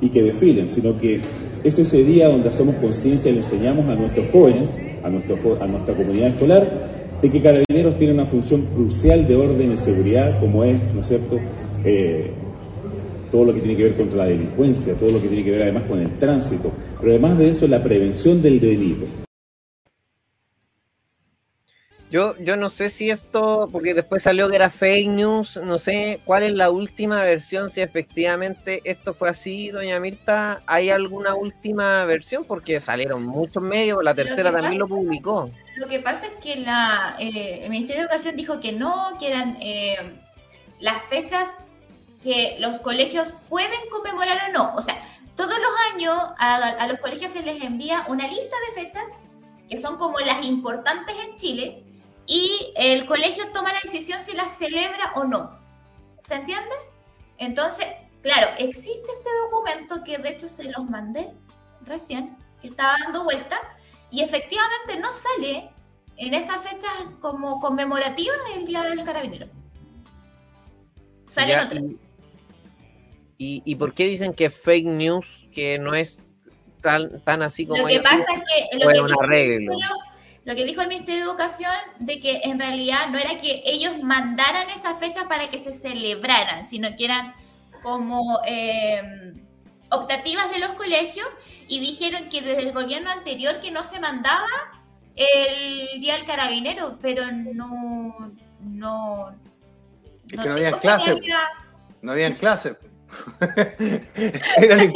y 0.00 0.08
que 0.10 0.22
desfilen, 0.22 0.68
sino 0.68 0.98
que 0.98 1.20
es 1.64 1.78
ese 1.78 2.04
día 2.04 2.28
donde 2.28 2.48
hacemos 2.48 2.76
conciencia 2.76 3.30
y 3.30 3.34
le 3.34 3.40
enseñamos 3.40 3.88
a 3.88 3.94
nuestros 3.94 4.30
jóvenes, 4.30 4.78
a, 5.02 5.10
nuestra 5.10 5.94
comunidad 5.94 6.28
escolar, 6.28 6.90
de 7.20 7.30
que 7.30 7.40
Carabineros 7.42 7.96
tiene 7.96 8.14
una 8.14 8.26
función 8.26 8.66
crucial 8.74 9.26
de 9.26 9.36
orden 9.36 9.72
y 9.72 9.76
seguridad, 9.76 10.40
como 10.40 10.64
es, 10.64 10.80
¿no 10.94 11.00
es 11.00 11.08
cierto?, 11.08 11.38
eh, 11.84 12.30
todo 13.30 13.44
lo 13.44 13.54
que 13.54 13.60
tiene 13.60 13.76
que 13.76 13.84
ver 13.84 13.96
contra 13.96 14.18
la 14.18 14.26
delincuencia, 14.26 14.94
todo 14.94 15.10
lo 15.10 15.22
que 15.22 15.28
tiene 15.28 15.44
que 15.44 15.52
ver 15.52 15.62
además 15.62 15.84
con 15.84 16.00
el 16.00 16.18
tránsito, 16.18 16.72
pero 16.98 17.12
además 17.12 17.38
de 17.38 17.50
eso 17.50 17.66
la 17.68 17.82
prevención 17.82 18.42
del 18.42 18.58
delito. 18.58 19.06
Yo, 22.10 22.36
yo 22.38 22.56
no 22.56 22.70
sé 22.70 22.88
si 22.88 23.08
esto, 23.08 23.68
porque 23.70 23.94
después 23.94 24.24
salió 24.24 24.48
que 24.48 24.56
era 24.56 24.70
fake 24.70 25.08
news, 25.08 25.56
no 25.62 25.78
sé 25.78 26.20
cuál 26.24 26.42
es 26.42 26.52
la 26.54 26.68
última 26.68 27.22
versión, 27.22 27.70
si 27.70 27.82
efectivamente 27.82 28.80
esto 28.82 29.14
fue 29.14 29.30
así, 29.30 29.70
doña 29.70 30.00
Mirta, 30.00 30.60
¿hay 30.66 30.90
alguna 30.90 31.36
última 31.36 32.04
versión? 32.06 32.44
Porque 32.44 32.80
salieron 32.80 33.24
muchos 33.24 33.62
medios, 33.62 34.02
la 34.02 34.12
tercera 34.12 34.50
también 34.50 34.80
lo 34.80 34.88
publicó. 34.88 35.52
Lo 35.76 35.86
que 35.86 36.00
pasa 36.00 36.26
es 36.26 36.32
que 36.42 36.56
la, 36.56 37.14
eh, 37.20 37.60
el 37.62 37.70
Ministerio 37.70 38.02
de 38.02 38.08
Educación 38.08 38.34
dijo 38.34 38.58
que 38.58 38.72
no, 38.72 39.16
que 39.20 39.28
eran 39.28 39.56
eh, 39.60 39.96
las 40.80 41.04
fechas 41.04 41.48
que 42.24 42.56
los 42.58 42.80
colegios 42.80 43.32
pueden 43.48 43.88
conmemorar 43.88 44.50
o 44.50 44.52
no. 44.52 44.74
O 44.74 44.82
sea, 44.82 44.96
todos 45.36 45.54
los 45.54 45.94
años 45.94 46.18
a, 46.38 46.56
a 46.56 46.88
los 46.88 46.98
colegios 46.98 47.30
se 47.30 47.42
les 47.42 47.62
envía 47.62 48.04
una 48.08 48.26
lista 48.26 48.56
de 48.68 48.82
fechas 48.82 49.04
que 49.68 49.76
son 49.76 49.96
como 49.96 50.18
las 50.18 50.44
importantes 50.44 51.14
en 51.24 51.36
Chile 51.36 51.84
y 52.26 52.72
el 52.76 53.06
colegio 53.06 53.50
toma 53.52 53.72
la 53.72 53.80
decisión 53.82 54.22
si 54.22 54.36
las 54.36 54.56
celebra 54.58 55.12
o 55.14 55.24
no. 55.24 55.58
¿Se 56.22 56.34
entiende? 56.34 56.74
Entonces, 57.38 57.86
claro, 58.22 58.48
existe 58.58 59.06
este 59.16 59.30
documento 59.44 60.04
que 60.04 60.18
de 60.18 60.30
hecho 60.30 60.48
se 60.48 60.64
los 60.64 60.84
mandé 60.88 61.30
recién, 61.82 62.36
que 62.60 62.68
estaba 62.68 62.94
dando 63.04 63.24
vuelta, 63.24 63.58
y 64.10 64.22
efectivamente 64.22 64.98
no 64.98 65.08
sale 65.12 65.70
en 66.16 66.34
esa 66.34 66.58
fecha 66.60 66.88
como 67.20 67.60
conmemorativa 67.60 68.34
del 68.54 68.66
Día 68.66 68.82
del 68.82 69.04
Carabinero. 69.04 69.46
Salen 71.30 71.60
otras. 71.60 71.84
¿Y, 73.38 73.62
y 73.64 73.74
por 73.76 73.94
qué 73.94 74.06
dicen 74.06 74.34
que 74.34 74.46
es 74.46 74.54
fake 74.54 74.86
news, 74.86 75.46
que 75.52 75.78
no 75.78 75.94
es 75.94 76.18
tan, 76.82 77.20
tan 77.22 77.42
así 77.42 77.66
como 77.66 77.82
Lo 77.82 77.88
que 77.88 78.00
pasa 78.00 78.18
es 78.18 78.70
que 78.70 78.78
lo 78.78 78.90
que, 78.90 79.00
un 79.00 79.12
arreglo. 79.22 79.72
Lo 80.44 80.54
que 80.56 80.64
dijo 80.64 80.80
el 80.80 80.88
Ministerio 80.88 81.24
de 81.24 81.30
Educación 81.30 81.72
de 81.98 82.18
que 82.18 82.40
en 82.44 82.58
realidad 82.58 83.08
no 83.10 83.18
era 83.18 83.38
que 83.40 83.62
ellos 83.64 84.02
mandaran 84.02 84.70
esa 84.70 84.94
fecha 84.96 85.28
para 85.28 85.50
que 85.50 85.58
se 85.58 85.72
celebraran, 85.72 86.64
sino 86.64 86.96
que 86.96 87.04
eran 87.04 87.34
como 87.82 88.40
eh, 88.46 89.02
optativas 89.90 90.50
de 90.50 90.58
los 90.58 90.70
colegios 90.74 91.26
y 91.68 91.80
dijeron 91.80 92.28
que 92.30 92.40
desde 92.40 92.62
el 92.68 92.72
gobierno 92.72 93.10
anterior 93.10 93.60
que 93.60 93.70
no 93.70 93.84
se 93.84 94.00
mandaba 94.00 94.46
el 95.16 96.00
Día 96.00 96.14
del 96.16 96.24
Carabinero, 96.24 96.98
pero 97.00 97.30
no... 97.32 98.32
no 98.60 99.30
Es 100.30 100.38
que 100.40 100.48
no 100.48 100.54
había 100.54 100.68
o 100.70 100.78
sea, 100.78 100.80
clase. 100.96 101.10
había- 101.10 101.48
No 102.02 102.12
habían 102.12 102.32
clases. 102.34 102.78
era, 104.56 104.76
la- 104.76 104.92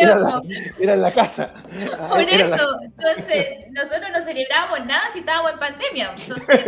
era 0.00 0.16
la- 0.18 0.42
era 0.78 0.94
en 0.94 1.02
la 1.02 1.12
casa. 1.12 1.52
Por 2.08 2.20
Era 2.20 2.48
la- 2.48 2.56
eso, 2.56 2.68
entonces, 2.82 3.46
nosotros 3.72 4.08
no 4.12 4.24
celebrábamos 4.24 4.86
nada 4.86 5.02
si 5.12 5.20
estábamos 5.20 5.52
en 5.52 5.58
pandemia. 5.58 6.14
Entonces, 6.16 6.60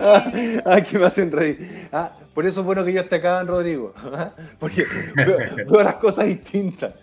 Ah, 0.00 0.32
ah, 0.64 0.80
que 0.80 0.98
me 0.98 1.06
hacen 1.06 1.30
reír. 1.30 1.88
Ah, 1.92 2.12
por 2.34 2.46
eso 2.46 2.60
es 2.60 2.66
bueno 2.66 2.84
que 2.84 2.92
yo 2.92 3.00
esté 3.00 3.16
acá, 3.16 3.42
Rodrigo. 3.42 3.94
Ah, 4.12 4.30
Porque 4.58 4.86
veo, 5.14 5.38
veo 5.68 5.82
las 5.82 5.94
cosas 5.96 6.26
distintas. 6.26 6.94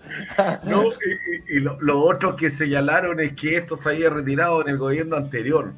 No, 0.63 0.85
y 1.49 1.59
lo, 1.59 1.79
lo 1.81 2.01
otro 2.03 2.35
que 2.35 2.49
señalaron 2.49 3.19
es 3.19 3.33
que 3.33 3.57
esto 3.57 3.75
se 3.77 3.89
había 3.89 4.09
retirado 4.09 4.61
en 4.61 4.69
el 4.69 4.77
gobierno 4.77 5.15
anterior. 5.15 5.73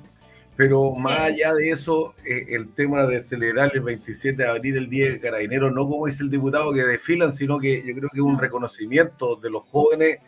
Pero 0.55 0.91
más 0.91 1.19
allá 1.19 1.53
de 1.53 1.71
eso, 1.71 2.13
eh, 2.25 2.45
el 2.49 2.73
tema 2.73 3.05
de 3.05 3.21
celebrar 3.21 3.71
el 3.73 3.81
27 3.81 4.43
de 4.43 4.47
abril 4.47 4.77
el 4.77 4.89
Día 4.89 5.11
de 5.11 5.19
Carabineros, 5.19 5.73
no 5.73 5.87
como 5.87 6.05
dice 6.05 6.23
el 6.23 6.29
diputado 6.29 6.71
que 6.73 6.83
desfilan, 6.83 7.33
sino 7.33 7.59
que 7.59 7.83
yo 7.85 7.95
creo 7.95 8.09
que 8.09 8.19
es 8.19 8.23
un 8.23 8.39
reconocimiento 8.39 9.35
de 9.37 9.49
los 9.49 9.63
jóvenes 9.65 10.19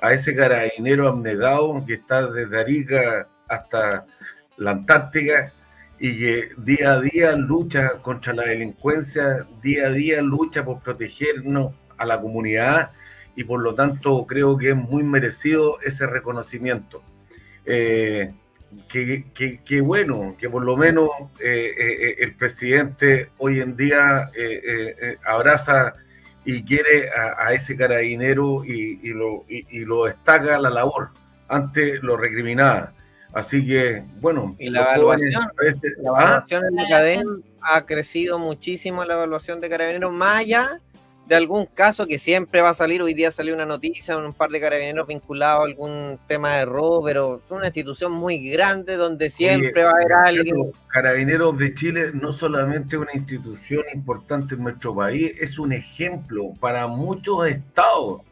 a 0.00 0.12
ese 0.12 0.34
carabinero 0.34 1.08
abnegado 1.08 1.82
que 1.86 1.94
está 1.94 2.26
desde 2.26 2.60
Arica 2.60 3.28
hasta 3.48 4.06
la 4.56 4.72
Antártica 4.72 5.52
y 5.98 6.18
que 6.18 6.48
día 6.56 6.92
a 6.92 7.00
día 7.00 7.32
lucha 7.32 7.98
contra 8.02 8.32
la 8.32 8.44
delincuencia, 8.44 9.46
día 9.62 9.86
a 9.86 9.90
día 9.90 10.22
lucha 10.22 10.64
por 10.64 10.80
protegernos 10.80 11.74
a 11.98 12.06
la 12.06 12.20
comunidad 12.20 12.90
y 13.36 13.44
por 13.44 13.60
lo 13.60 13.74
tanto 13.74 14.26
creo 14.26 14.56
que 14.56 14.70
es 14.70 14.76
muy 14.76 15.02
merecido 15.02 15.78
ese 15.82 16.06
reconocimiento. 16.06 17.02
Eh, 17.66 18.32
que, 18.88 19.24
que- 19.34 19.60
que 19.64 19.80
bueno, 19.80 20.36
que 20.38 20.48
por 20.48 20.64
lo 20.64 20.76
menos 20.76 21.08
eh, 21.40 21.72
eh, 21.78 22.16
el 22.20 22.34
presidente 22.34 23.30
hoy 23.38 23.60
en 23.60 23.76
día 23.76 24.30
eh, 24.36 24.60
eh, 24.64 24.96
eh, 25.02 25.16
abraza 25.26 25.94
y 26.44 26.62
quiere 26.64 27.10
a, 27.10 27.46
a 27.46 27.52
ese 27.52 27.76
carabinero 27.76 28.64
y, 28.64 29.00
y 29.02 29.08
lo, 29.10 29.44
y- 29.48 29.66
y 29.70 29.84
lo 29.84 30.04
destaca 30.06 30.58
la 30.58 30.70
labor, 30.70 31.10
antes 31.48 32.02
lo 32.02 32.16
recriminaba. 32.16 32.92
Así 33.32 33.64
que, 33.64 34.02
bueno, 34.20 34.56
Y 34.58 34.70
la 34.70 34.82
evaluación, 34.94 35.44
veces- 35.62 35.94
la 36.02 36.10
¿Ah? 36.16 36.22
evaluación 36.22 36.64
en 36.66 36.74
la 36.76 36.88
cadena 36.88 37.36
ha 37.60 37.86
crecido 37.86 38.38
muchísimo 38.38 39.04
la 39.04 39.14
evaluación 39.14 39.60
de 39.60 39.68
carabineros, 39.68 40.12
más 40.12 40.38
allá 40.40 40.80
de 41.30 41.36
algún 41.36 41.66
caso 41.66 42.08
que 42.08 42.18
siempre 42.18 42.60
va 42.60 42.70
a 42.70 42.74
salir. 42.74 43.00
Hoy 43.02 43.14
día 43.14 43.30
salió 43.30 43.54
una 43.54 43.64
noticia, 43.64 44.18
un 44.18 44.32
par 44.32 44.50
de 44.50 44.60
carabineros 44.60 45.06
vinculados 45.06 45.60
a 45.60 45.64
algún 45.64 46.18
tema 46.26 46.56
de 46.56 46.64
robo, 46.64 47.04
pero 47.04 47.36
es 47.36 47.48
una 47.52 47.66
institución 47.66 48.10
muy 48.10 48.50
grande 48.50 48.96
donde 48.96 49.30
siempre 49.30 49.70
Oye, 49.70 49.84
va 49.84 49.90
a 49.90 49.94
haber 49.94 50.38
alguien. 50.38 50.56
Carabineros 50.88 51.56
de 51.56 51.72
Chile 51.72 52.10
no 52.14 52.32
solamente 52.32 52.96
es 52.96 53.02
una 53.02 53.12
institución 53.14 53.84
importante 53.94 54.56
en 54.56 54.64
nuestro 54.64 54.92
país, 54.92 55.32
es 55.38 55.56
un 55.60 55.72
ejemplo 55.72 56.52
para 56.58 56.88
muchos 56.88 57.46
estados 57.46 58.22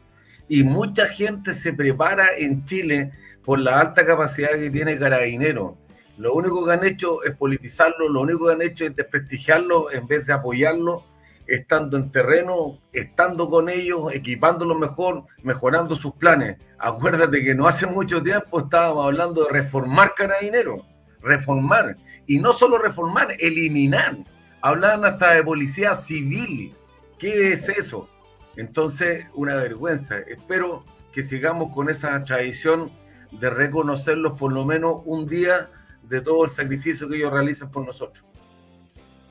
y 0.49 0.63
mucha 0.63 1.07
gente 1.07 1.53
se 1.53 1.71
prepara 1.71 2.35
en 2.37 2.65
Chile 2.65 3.13
por 3.45 3.59
la 3.59 3.79
alta 3.79 4.05
capacidad 4.05 4.51
que 4.51 4.69
tiene 4.69 4.99
Carabineros. 4.99 5.75
Lo 6.17 6.33
único 6.33 6.65
que 6.65 6.73
han 6.73 6.85
hecho 6.85 7.23
es 7.23 7.33
politizarlo, 7.33 8.09
lo 8.09 8.19
único 8.19 8.47
que 8.47 8.53
han 8.55 8.61
hecho 8.61 8.83
es 8.83 8.93
desprestigiarlo 8.93 9.89
en 9.89 10.05
vez 10.05 10.25
de 10.25 10.33
apoyarlo, 10.33 11.05
estando 11.49 11.97
en 11.97 12.11
terreno, 12.11 12.79
estando 12.93 13.49
con 13.49 13.69
ellos, 13.69 14.13
equipándolos 14.13 14.77
mejor, 14.77 15.25
mejorando 15.43 15.95
sus 15.95 16.13
planes. 16.13 16.57
Acuérdate 16.77 17.43
que 17.43 17.55
no 17.55 17.67
hace 17.67 17.87
mucho 17.87 18.21
tiempo 18.21 18.59
estábamos 18.59 19.05
hablando 19.05 19.43
de 19.43 19.51
reformar 19.51 20.13
Carabineros, 20.15 20.85
reformar, 21.21 21.97
y 22.27 22.37
no 22.37 22.53
solo 22.53 22.77
reformar, 22.77 23.35
eliminar. 23.39 24.17
Hablaban 24.61 25.05
hasta 25.05 25.31
de 25.31 25.43
policía 25.43 25.95
civil. 25.95 26.75
¿Qué 27.17 27.53
es 27.53 27.67
eso? 27.67 28.07
Entonces, 28.55 29.25
una 29.33 29.55
vergüenza. 29.55 30.19
Espero 30.19 30.85
que 31.11 31.23
sigamos 31.23 31.73
con 31.73 31.89
esa 31.89 32.23
tradición 32.23 32.91
de 33.31 33.49
reconocerlos 33.49 34.37
por 34.37 34.51
lo 34.51 34.65
menos 34.65 35.01
un 35.05 35.27
día 35.27 35.69
de 36.03 36.21
todo 36.21 36.45
el 36.45 36.51
sacrificio 36.51 37.09
que 37.09 37.17
ellos 37.17 37.31
realizan 37.31 37.71
por 37.71 37.85
nosotros. 37.85 38.23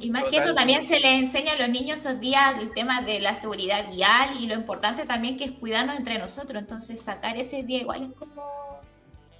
Y 0.00 0.10
más 0.10 0.24
que 0.24 0.38
eso, 0.38 0.54
también 0.54 0.84
se 0.84 1.00
les 1.00 1.20
enseña 1.20 1.54
a 1.54 1.56
los 1.56 1.68
niños 1.68 2.00
esos 2.00 2.20
días 2.20 2.56
el 2.60 2.72
tema 2.72 3.02
de 3.02 3.18
la 3.18 3.34
seguridad 3.34 3.88
vial 3.90 4.36
y 4.40 4.46
lo 4.46 4.54
importante 4.54 5.04
también 5.06 5.36
que 5.36 5.44
es 5.44 5.50
cuidarnos 5.52 5.96
entre 5.96 6.18
nosotros. 6.18 6.60
Entonces, 6.60 7.00
sacar 7.00 7.36
ese 7.36 7.64
día 7.64 7.80
igual 7.80 8.02
es 8.04 8.12
como 8.16 8.80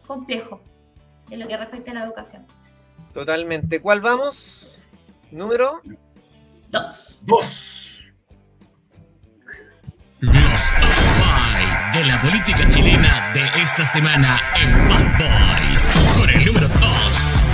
complejo 0.07 0.61
en 1.31 1.39
lo 1.41 1.47
que 1.47 1.57
respecta 1.57 1.93
a 1.93 1.95
la 1.95 2.05
educación. 2.05 2.45
Totalmente. 3.15 3.81
¿Cuál 3.81 4.01
vamos? 4.01 4.81
Número 5.31 5.81
dos. 6.71 7.19
Dos. 7.23 7.85
Los 10.21 10.35
top 10.35 10.91
5 11.93 11.99
de 11.99 12.05
la 12.05 12.21
política 12.21 12.69
chilena 12.71 13.31
de 13.33 13.63
esta 13.63 13.85
semana 13.85 14.41
en 14.61 14.89
Bad 14.89 15.19
Boys. 15.19 16.19
Con 16.19 16.29
el 16.29 16.45
número 16.45 16.67
2. 16.67 17.47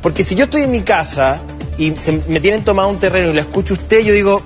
Porque 0.00 0.22
si 0.22 0.36
yo 0.36 0.44
estoy 0.44 0.62
en 0.62 0.70
mi 0.70 0.82
casa 0.82 1.40
y 1.78 1.94
se- 1.96 2.22
me 2.28 2.40
tienen 2.40 2.64
tomado 2.64 2.88
un 2.88 2.98
terreno 2.98 3.30
y 3.30 3.34
lo 3.34 3.40
escucho 3.40 3.74
usted, 3.74 4.00
yo 4.00 4.12
digo, 4.12 4.42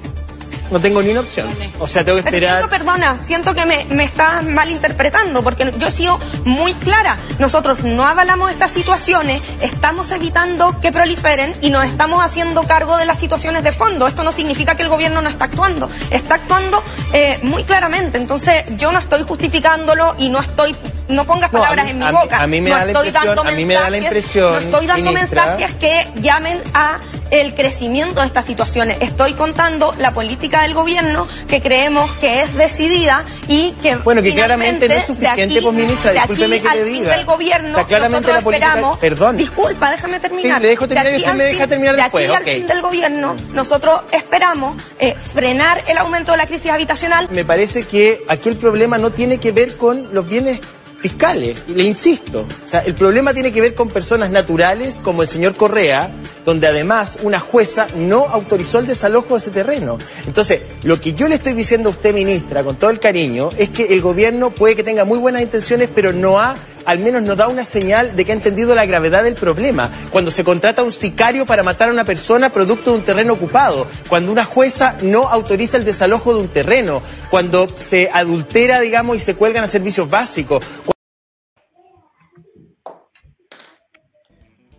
no 0.70 0.80
tengo 0.80 1.00
ni 1.00 1.10
una 1.10 1.20
opción. 1.20 1.46
O 1.78 1.86
sea, 1.86 2.04
tengo 2.04 2.16
que 2.18 2.24
Pero 2.24 2.36
esperar. 2.38 2.56
siento, 2.58 2.70
perdona, 2.76 3.18
siento 3.24 3.54
que 3.54 3.64
me, 3.66 3.84
me 3.90 4.02
estás 4.02 4.42
malinterpretando, 4.42 5.42
porque 5.44 5.72
yo 5.78 5.86
he 5.86 5.90
sido 5.92 6.18
muy 6.44 6.74
clara. 6.74 7.18
Nosotros 7.38 7.84
no 7.84 8.04
avalamos 8.04 8.50
estas 8.50 8.72
situaciones, 8.72 9.42
estamos 9.60 10.10
evitando 10.10 10.76
que 10.80 10.90
proliferen 10.90 11.54
y 11.60 11.70
nos 11.70 11.84
estamos 11.84 12.20
haciendo 12.24 12.64
cargo 12.64 12.96
de 12.96 13.04
las 13.04 13.18
situaciones 13.20 13.62
de 13.62 13.70
fondo. 13.72 14.08
Esto 14.08 14.24
no 14.24 14.32
significa 14.32 14.74
que 14.74 14.82
el 14.82 14.88
gobierno 14.88 15.22
no 15.22 15.28
está 15.28 15.44
actuando, 15.44 15.88
está 16.10 16.34
actuando 16.34 16.82
eh, 17.12 17.38
muy 17.42 17.62
claramente. 17.62 18.18
Entonces, 18.18 18.64
yo 18.76 18.90
no 18.90 18.98
estoy 18.98 19.22
justificándolo 19.22 20.16
y 20.18 20.30
no 20.30 20.40
estoy, 20.40 20.74
no 21.08 21.24
pongas 21.26 21.52
No, 21.52 21.60
palabras 21.60 21.84
mí- 21.84 21.90
en 21.92 21.98
mi 22.00 22.04
a 22.06 22.10
mí- 22.10 22.18
boca. 22.20 22.42
a 22.42 22.46
mí 22.48 22.60
me 22.60 22.70
no 22.70 22.76
da 22.76 22.84
la 22.86 22.90
impresión- 22.92 23.38
a 23.46 23.50
mí 23.52 23.64
me 23.64 23.74
da 23.74 23.90
la 23.90 23.98
impresión, 23.98 24.52
no 24.52 24.58
estoy 24.58 24.86
dando 24.88 25.12
ministra, 25.12 25.46
mensajes 25.46 25.76
que 25.76 26.08
llamen 26.20 26.60
a 26.74 26.98
el 27.30 27.54
crecimiento 27.54 28.20
de 28.20 28.26
estas 28.26 28.44
situaciones. 28.46 28.98
Estoy 29.00 29.34
contando 29.34 29.94
la 29.98 30.12
política 30.12 30.62
del 30.62 30.74
gobierno 30.74 31.26
que 31.48 31.60
creemos 31.60 32.10
que 32.20 32.42
es 32.42 32.54
decidida 32.54 33.24
y 33.48 33.72
que 33.82 33.96
Bueno, 33.96 34.22
que 34.22 34.32
claramente 34.34 34.88
no 34.88 34.94
es 34.94 35.06
suficiente, 35.06 35.46
de 35.46 35.58
aquí, 35.58 35.60
pues, 35.60 35.74
ministra, 35.74 36.12
de 36.12 36.18
aquí 36.20 36.34
que 36.34 36.44
al 36.44 36.50
le 36.50 36.60
fin 36.60 37.04
del 37.04 37.24
gobierno, 37.24 37.70
O 37.72 37.74
sea, 37.76 37.84
claramente 37.84 38.28
nosotros 38.28 38.36
la 38.36 38.42
política- 38.44 38.66
esperamos, 38.68 38.98
Perdón. 38.98 39.36
disculpa, 39.36 39.90
déjame 39.90 40.20
terminar. 40.20 40.56
Sí, 40.58 40.62
le 40.62 40.68
dejo 40.68 40.88
terminar 40.88 41.04
De 41.04 41.10
y 41.10 41.14
aquí 41.14 41.22
usted 41.22 41.30
al 41.30 41.36
me 41.38 41.44
deja 41.44 41.58
fin- 41.58 41.68
terminar 41.68 41.96
de 41.96 42.02
después, 42.02 42.24
aquí 42.30 42.36
al 42.36 42.44
fin 42.44 42.66
del 42.66 42.82
gobierno, 42.82 43.36
nosotros 43.52 44.00
esperamos 44.12 44.82
eh, 44.98 45.14
frenar 45.32 45.82
el 45.86 45.98
aumento 45.98 46.32
de 46.32 46.38
la 46.38 46.46
crisis 46.46 46.70
habitacional 46.70 47.28
Me 47.30 47.44
parece 47.44 47.82
que 47.84 48.24
aquí 48.28 48.48
el 48.48 48.56
problema 48.56 48.98
no 48.98 49.10
tiene 49.10 49.38
que 49.38 49.52
ver 49.52 49.76
con 49.76 50.08
los 50.14 50.28
bienes 50.28 50.60
fiscales, 51.08 51.62
le 51.68 51.84
insisto. 51.84 52.46
O 52.64 52.68
sea, 52.68 52.80
el 52.80 52.94
problema 52.94 53.32
tiene 53.32 53.52
que 53.52 53.60
ver 53.60 53.74
con 53.74 53.88
personas 53.88 54.28
naturales 54.28 54.98
como 55.00 55.22
el 55.22 55.28
señor 55.28 55.54
Correa, 55.54 56.10
donde 56.44 56.66
además 56.66 57.20
una 57.22 57.38
jueza 57.38 57.86
no 57.94 58.24
autorizó 58.24 58.80
el 58.80 58.88
desalojo 58.88 59.34
de 59.34 59.38
ese 59.38 59.50
terreno. 59.52 59.98
Entonces, 60.26 60.62
lo 60.82 61.00
que 61.00 61.12
yo 61.12 61.28
le 61.28 61.36
estoy 61.36 61.52
diciendo 61.52 61.90
a 61.90 61.92
usted, 61.92 62.12
ministra, 62.12 62.64
con 62.64 62.74
todo 62.74 62.90
el 62.90 62.98
cariño, 62.98 63.50
es 63.56 63.68
que 63.70 63.84
el 63.84 64.00
gobierno 64.00 64.50
puede 64.50 64.74
que 64.74 64.82
tenga 64.82 65.04
muy 65.04 65.20
buenas 65.20 65.42
intenciones, 65.42 65.90
pero 65.94 66.12
no 66.12 66.40
ha 66.40 66.56
al 66.86 67.00
menos 67.00 67.22
nos 67.22 67.36
da 67.36 67.48
una 67.48 67.64
señal 67.64 68.16
de 68.16 68.24
que 68.24 68.32
ha 68.32 68.34
entendido 68.34 68.74
la 68.74 68.86
gravedad 68.86 69.24
del 69.24 69.34
problema. 69.34 69.90
Cuando 70.10 70.30
se 70.30 70.44
contrata 70.44 70.82
un 70.82 70.92
sicario 70.92 71.44
para 71.44 71.62
matar 71.62 71.88
a 71.88 71.92
una 71.92 72.04
persona 72.04 72.50
producto 72.50 72.92
de 72.92 72.98
un 72.98 73.04
terreno 73.04 73.34
ocupado, 73.34 73.86
cuando 74.08 74.32
una 74.32 74.44
jueza 74.44 74.96
no 75.02 75.28
autoriza 75.28 75.76
el 75.76 75.84
desalojo 75.84 76.32
de 76.32 76.40
un 76.40 76.48
terreno, 76.48 77.02
cuando 77.28 77.68
se 77.68 78.08
adultera, 78.12 78.80
digamos, 78.80 79.16
y 79.16 79.20
se 79.20 79.34
cuelgan 79.34 79.64
a 79.64 79.68
servicios 79.68 80.08
básicos. 80.08 80.64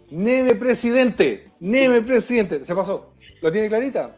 Neme 0.10 0.56
presidente, 0.56 1.50
Neme 1.60 2.02
presidente. 2.02 2.64
Se 2.64 2.74
pasó. 2.76 3.14
¿Lo 3.42 3.52
tiene 3.52 3.68
clarita? 3.68 4.16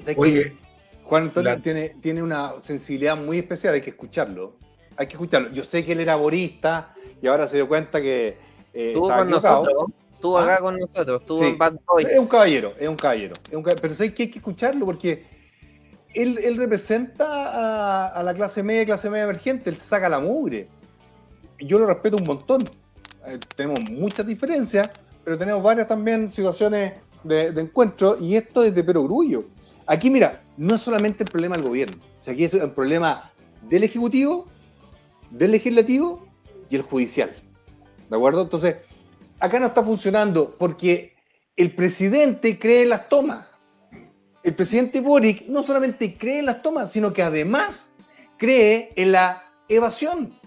¿Sabes 0.00 0.16
Oye? 0.18 0.56
Juan 1.04 1.24
Antonio 1.24 1.50
la- 1.50 1.58
tiene, 1.62 1.90
tiene 2.00 2.22
una 2.22 2.60
sensibilidad 2.60 3.16
muy 3.16 3.38
especial, 3.38 3.74
hay 3.74 3.80
que 3.80 3.90
escucharlo. 3.90 4.56
Hay 4.96 5.06
que 5.06 5.12
escucharlo. 5.14 5.50
Yo 5.52 5.62
sé 5.64 5.84
que 5.84 5.92
él 5.92 6.00
era 6.00 6.16
borista 6.16 6.94
y 7.22 7.26
ahora 7.26 7.46
se 7.46 7.56
dio 7.56 7.68
cuenta 7.68 8.00
que 8.00 8.28
eh, 8.28 8.88
Estuvo 8.88 9.06
estaba 9.06 9.22
con 9.22 9.28
equivocado. 9.28 9.62
nosotros, 9.64 9.90
estuvo 10.14 10.38
¿Ah? 10.38 10.44
acá 10.44 10.58
con 10.60 10.76
nosotros, 10.78 11.20
estuvo 11.20 11.38
Sí. 11.38 11.44
en 11.44 11.58
Bad 11.58 11.74
Boys. 11.86 12.08
Es 12.08 12.18
un 12.18 12.26
caballero, 12.28 12.74
es 12.78 12.88
un 12.88 12.96
caballero. 12.96 13.34
es 13.50 13.54
un 13.56 13.62
cab- 13.62 13.78
pero 13.80 13.94
sé 13.94 14.12
que 14.12 14.24
hay 14.24 14.30
que 14.30 14.38
escucharlo 14.38 14.84
porque 14.86 15.24
él, 16.14 16.38
él 16.42 16.56
representa 16.56 17.26
a, 17.26 18.06
a 18.08 18.22
la 18.22 18.34
clase 18.34 18.62
media 18.62 18.84
clase 18.86 19.08
media 19.10 19.24
emergente, 19.24 19.70
él 19.70 19.76
saca 19.76 20.08
la 20.08 20.18
mugre. 20.18 20.68
Yo 21.60 21.78
lo 21.78 21.86
respeto 21.86 22.16
un 22.16 22.24
montón. 22.26 22.58
Eh, 23.26 23.40
tenemos 23.54 23.80
muchas 23.90 24.26
diferencias, 24.26 24.88
pero 25.24 25.36
tenemos 25.36 25.62
varias 25.62 25.88
también 25.88 26.30
situaciones 26.30 26.94
de, 27.24 27.48
encuentro 27.48 28.16
y 28.20 28.36
esto 28.36 28.62
es 28.62 28.74
de 28.74 28.84
perogrullo. 28.84 29.44
Aquí, 29.86 30.10
mira, 30.10 30.42
no 30.56 30.76
es 30.76 30.80
solamente 30.80 31.24
el 31.24 31.30
problema 31.30 31.56
del 31.56 31.64
gobierno. 31.64 32.02
Aquí 32.26 32.44
es 32.44 32.54
un 32.54 32.70
problema 32.70 33.32
del 33.62 33.84
Ejecutivo, 33.84 34.46
del 35.30 35.52
Legislativo 35.52 36.26
y 36.68 36.76
el 36.76 36.82
Judicial. 36.82 37.34
¿De 38.08 38.16
acuerdo? 38.16 38.42
Entonces, 38.42 38.76
acá 39.40 39.58
no 39.60 39.66
está 39.66 39.82
funcionando 39.82 40.56
porque 40.58 41.14
el 41.56 41.72
presidente 41.72 42.58
cree 42.58 42.82
en 42.82 42.90
las 42.90 43.08
tomas. 43.08 43.58
El 44.42 44.54
presidente 44.54 45.00
Boric 45.00 45.46
no 45.48 45.62
solamente 45.62 46.16
cree 46.16 46.38
en 46.38 46.46
las 46.46 46.62
tomas, 46.62 46.92
sino 46.92 47.12
que 47.12 47.22
además 47.22 47.92
cree 48.36 48.92
en 48.94 49.12
la 49.12 49.44
evasión. 49.68 50.38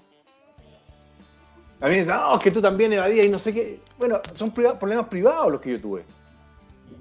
A 1.82 1.86
mí 1.86 1.92
me 1.92 2.00
dicen, 2.02 2.16
no, 2.16 2.36
es 2.38 2.44
que 2.44 2.52
tú 2.52 2.62
también 2.62 2.92
evadías 2.94 3.26
y 3.26 3.30
no 3.30 3.40
sé 3.40 3.54
qué. 3.54 3.80
Bueno, 3.98 4.20
son 4.36 4.52
problemas 4.52 5.08
privados 5.08 5.52
los 5.52 5.62
que 5.62 5.72
yo 5.72 5.80
tuve. 5.82 6.04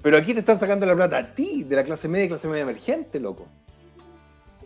Pero 0.01 0.17
aquí 0.17 0.33
te 0.33 0.39
están 0.39 0.57
sacando 0.57 0.85
la 0.85 0.95
plata 0.95 1.17
a 1.17 1.33
ti, 1.35 1.63
de 1.63 1.75
la 1.75 1.83
clase 1.83 2.07
media 2.07 2.25
y 2.25 2.27
clase 2.29 2.47
media 2.47 2.61
emergente, 2.63 3.19
loco. 3.19 3.47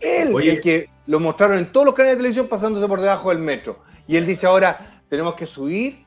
Él, 0.00 0.32
Oye. 0.34 0.52
el 0.52 0.60
que 0.60 0.88
lo 1.06 1.18
mostraron 1.18 1.58
en 1.58 1.66
todos 1.72 1.86
los 1.86 1.94
canales 1.94 2.16
de 2.16 2.18
televisión 2.18 2.46
pasándose 2.48 2.86
por 2.86 3.00
debajo 3.00 3.30
del 3.30 3.38
metro. 3.38 3.78
Y 4.06 4.16
él 4.16 4.26
dice 4.26 4.46
ahora, 4.46 5.02
tenemos 5.08 5.34
que 5.34 5.46
subir 5.46 6.04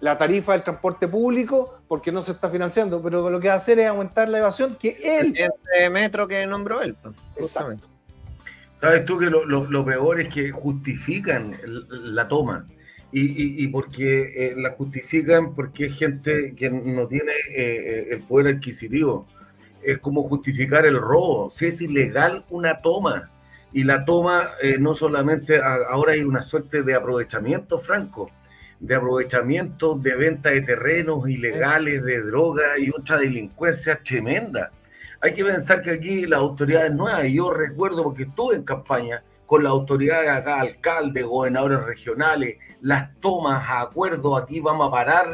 la 0.00 0.16
tarifa 0.16 0.52
del 0.52 0.62
transporte 0.62 1.08
público 1.08 1.80
porque 1.88 2.12
no 2.12 2.22
se 2.22 2.32
está 2.32 2.48
financiando. 2.48 3.02
Pero 3.02 3.28
lo 3.28 3.40
que 3.40 3.48
va 3.48 3.54
a 3.54 3.56
hacer 3.58 3.78
es 3.80 3.86
aumentar 3.88 4.28
la 4.28 4.38
evasión 4.38 4.76
que 4.76 4.96
él... 5.02 5.34
Este 5.36 5.90
metro 5.90 6.26
que 6.28 6.46
nombró 6.46 6.80
él. 6.80 6.94
pues, 7.02 7.14
justamente. 7.38 7.86
Sabes 8.76 9.04
tú 9.04 9.18
que 9.18 9.26
lo, 9.26 9.44
lo- 9.44 9.64
lo 9.68 9.84
peor 9.84 10.20
es 10.20 10.32
que 10.32 10.50
justifican 10.52 11.52
el- 11.62 12.14
la 12.14 12.28
toma. 12.28 12.66
Y, 13.10 13.64
y, 13.64 13.68
porque 13.68 14.50
eh, 14.50 14.54
la 14.56 14.70
justifican 14.72 15.54
porque 15.54 15.86
es 15.86 15.96
gente 15.98 16.54
que 16.54 16.68
no 16.70 17.06
tiene 17.08 17.32
eh, 17.32 17.56
eh, 17.56 18.06
el 18.10 18.22
poder 18.22 18.56
adquisitivo. 18.56 19.26
Es 19.82 19.98
como 19.98 20.22
justificar 20.24 20.84
el 20.84 20.98
robo. 20.98 21.50
Si 21.50 21.66
es 21.66 21.80
ilegal 21.80 22.44
una 22.50 22.82
toma. 22.82 23.30
Y 23.72 23.84
la 23.84 24.04
toma 24.04 24.50
eh, 24.62 24.76
no 24.78 24.94
solamente, 24.94 25.56
a- 25.58 25.76
ahora 25.90 26.12
hay 26.12 26.20
una 26.22 26.42
suerte 26.42 26.82
de 26.82 26.94
aprovechamiento 26.94 27.78
franco, 27.78 28.30
de 28.80 28.94
aprovechamiento 28.94 29.94
de 29.94 30.14
venta 30.16 30.50
de 30.50 30.62
terrenos 30.62 31.28
ilegales, 31.28 32.02
de 32.04 32.22
droga 32.22 32.78
y 32.78 32.90
otra 32.90 33.18
delincuencia 33.18 34.00
tremenda. 34.04 34.70
Hay 35.20 35.34
que 35.34 35.44
pensar 35.44 35.82
que 35.82 35.90
aquí 35.90 36.26
las 36.26 36.40
autoridades 36.40 36.92
nuevas, 36.94 37.24
yo 37.30 37.52
recuerdo 37.52 38.04
porque 38.04 38.22
estuve 38.24 38.54
en 38.56 38.62
campaña 38.64 39.22
con 39.46 39.62
las 39.64 39.70
autoridades 39.70 40.30
acá, 40.30 40.60
alcaldes, 40.60 41.24
gobernadores 41.24 41.80
regionales, 41.84 42.56
las 42.80 43.14
tomas 43.20 43.68
a 43.68 43.80
acuerdo, 43.80 44.36
aquí 44.36 44.60
vamos 44.60 44.88
a 44.88 44.90
parar, 44.90 45.26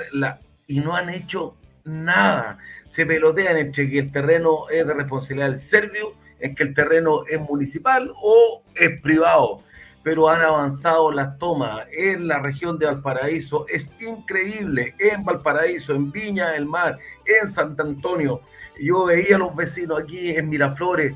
y 0.67 0.81
no 0.81 0.95
han 0.97 1.11
hecho 1.11 1.57
nada. 1.85 2.59
Se 2.87 3.05
pelotean 3.07 3.57
entre 3.57 3.91
que 3.91 3.99
el 3.99 4.13
terreno 4.13 4.69
es 4.71 4.87
de 4.87 4.95
responsabilidad 4.95 5.51
del 5.51 5.59
Servio, 5.59 6.15
en 6.41 6.55
que 6.55 6.63
el 6.63 6.75
terreno 6.75 7.25
es 7.29 7.41
municipal 7.41 8.13
o 8.23 8.63
es 8.75 9.01
privado. 9.01 9.63
Pero 10.03 10.29
han 10.29 10.43
avanzado 10.43 11.11
las 11.11 11.39
tomas 11.39 11.87
en 11.91 12.29
la 12.29 12.39
región 12.39 12.79
de 12.79 12.85
Valparaíso. 12.85 13.67
Es 13.69 13.91
increíble. 14.01 14.95
En 14.99 15.25
Valparaíso, 15.25 15.95
en 15.95 16.13
Viña 16.13 16.51
del 16.51 16.67
Mar, 16.67 16.99
en 17.25 17.49
Santo 17.49 17.83
Antonio. 17.83 18.43
Yo 18.79 19.07
veía 19.07 19.37
a 19.37 19.39
los 19.39 19.57
vecinos 19.57 20.03
aquí 20.03 20.31
en 20.31 20.51
Miraflores, 20.51 21.15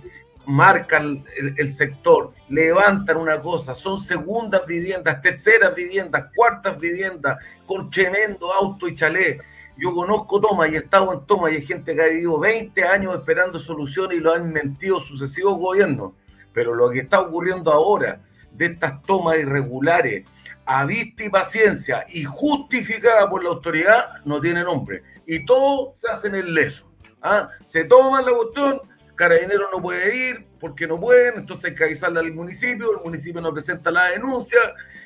marcan 0.49 1.25
el, 1.37 1.55
el 1.59 1.75
sector, 1.75 2.33
levantan 2.49 3.19
una 3.19 3.39
cosa, 3.39 3.75
son 3.75 4.01
segundas 4.01 4.66
viviendas, 4.66 5.20
terceras 5.20 5.75
viviendas, 5.75 6.31
cuartas 6.35 6.81
viviendas, 6.81 7.37
con 7.66 7.91
tremendo 7.91 8.53
auto 8.53 8.89
y 8.89 8.95
chalet. 8.95 9.43
Yo 9.77 9.95
conozco 9.95 10.41
Toma 10.41 10.66
y 10.66 10.75
he 10.75 10.79
estado 10.79 11.12
en 11.12 11.27
Toma 11.27 11.51
y 11.51 11.57
hay 11.57 11.66
gente 11.66 11.95
que 11.95 12.03
ha 12.03 12.07
vivido 12.07 12.41
20 12.41 12.83
años 12.83 13.15
esperando 13.15 13.59
soluciones 13.59 14.19
y 14.19 14.20
lo 14.20 14.33
han 14.33 14.51
mentido 14.51 15.01
sucesivos 15.01 15.59
gobiernos. 15.59 16.12
Pero 16.55 16.75
lo 16.75 16.91
que 16.91 17.01
está 17.01 17.20
ocurriendo 17.20 17.70
ahora, 17.70 18.23
de 18.51 18.66
estas 18.66 19.03
tomas 19.03 19.39
irregulares, 19.39 20.25
a 20.65 20.87
vista 20.87 21.25
y 21.25 21.29
paciencia 21.29 22.07
y 22.09 22.25
justificada 22.25 23.29
por 23.29 23.45
la 23.45 23.51
autoridad, 23.51 24.15
no 24.25 24.41
tiene 24.41 24.65
nombre. 24.65 25.03
Y 25.27 25.45
todo 25.45 25.93
se 25.95 26.09
hace 26.09 26.29
en 26.29 26.37
el 26.37 26.55
leso. 26.55 26.91
¿ah? 27.20 27.51
Se 27.66 27.85
toman 27.85 28.25
la 28.25 28.33
cuestión, 28.33 28.81
Carabineros 29.19 29.69
no 29.73 29.82
puede 29.82 30.16
ir 30.16 30.47
porque 30.61 30.86
no 30.86 31.01
pueden, 31.01 31.40
entonces 31.40 31.65
hay 31.65 31.74
que 31.74 31.82
avisarle 31.82 32.20
al 32.20 32.32
municipio, 32.32 32.97
el 32.97 33.05
municipio 33.05 33.40
no 33.40 33.53
presenta 33.53 33.90
la 33.90 34.11
denuncia, 34.11 34.61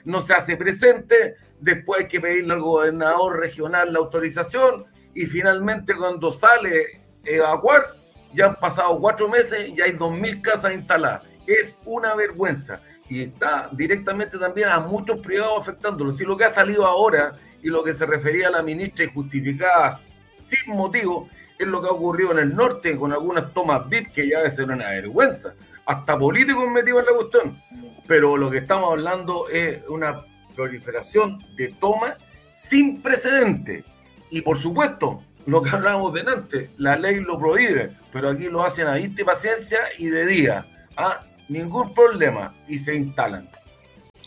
no 0.05 0.21
se 0.21 0.35
hace 0.35 0.55
presente, 0.55 1.37
después 1.59 2.03
hay 2.03 2.09
que 2.09 2.21
pedirle 2.21 2.53
al 2.53 2.61
gobernador 2.61 3.41
regional 3.41 3.91
la 3.91 4.01
autorización 4.01 4.85
y 5.15 5.25
finalmente 5.25 5.95
cuando 5.95 6.31
sale 6.31 7.01
evacuar, 7.25 7.97
ya 8.35 8.49
han 8.49 8.57
pasado 8.57 8.99
cuatro 9.01 9.31
meses 9.31 9.71
y 9.71 9.81
hay 9.81 9.93
dos 9.93 10.13
mil 10.13 10.43
casas 10.43 10.75
instaladas. 10.75 11.23
Es 11.47 11.75
una 11.87 12.15
vergüenza 12.15 12.83
y 13.09 13.23
está 13.23 13.71
directamente 13.73 14.37
también 14.37 14.69
a 14.69 14.81
muchos 14.81 15.21
privados 15.21 15.61
afectándolos. 15.61 16.19
Si 16.19 16.25
lo 16.25 16.37
que 16.37 16.45
ha 16.45 16.51
salido 16.51 16.85
ahora 16.85 17.33
y 17.63 17.69
lo 17.69 17.83
que 17.83 17.95
se 17.95 18.05
refería 18.05 18.49
a 18.49 18.51
la 18.51 18.63
ministra 18.63 19.07
y 19.07 19.09
justificada 19.09 19.99
sin 20.39 20.77
motivo 20.77 21.31
es 21.63 21.69
lo 21.69 21.81
que 21.81 21.89
ha 21.89 21.93
ocurrido 21.93 22.33
en 22.33 22.39
el 22.39 22.55
norte 22.55 22.97
con 22.97 23.13
algunas 23.13 23.53
tomas 23.53 23.89
VIP 23.89 24.13
que 24.13 24.29
ya 24.29 24.49
ser 24.51 24.71
una 24.71 24.91
vergüenza. 24.91 25.55
Hasta 25.87 26.19
políticos 26.19 26.69
metidos 26.69 27.01
en 27.01 27.07
la 27.07 27.13
cuestión. 27.13 27.63
Pero 28.07 28.37
lo 28.37 28.51
que 28.51 28.59
estamos 28.59 28.91
hablando 28.91 29.49
es 29.49 29.81
una 29.89 30.23
proliferación 30.55 31.45
de 31.57 31.69
tomas 31.81 32.15
sin 32.55 33.03
precedente. 33.03 33.85
Y 34.31 34.41
por 34.43 34.61
supuesto, 34.61 35.23
lo 35.47 35.63
que 35.63 35.71
hablábamos 35.71 36.15
delante, 36.15 36.71
la 36.79 36.97
ley 36.97 37.17
lo 37.17 37.39
prohíbe, 37.39 37.97
pero 38.13 38.31
aquí 38.31 38.45
lo 38.45 38.63
hacen 38.63 38.87
a 38.87 38.95
vista 38.95 39.23
y 39.23 39.25
paciencia 39.25 39.79
y 39.99 40.07
de 40.07 40.27
día. 40.27 40.67
¿ah? 40.97 41.23
Ningún 41.49 41.93
problema. 41.95 42.55
Y 42.69 42.79
se 42.79 42.95
instalan. 42.95 43.49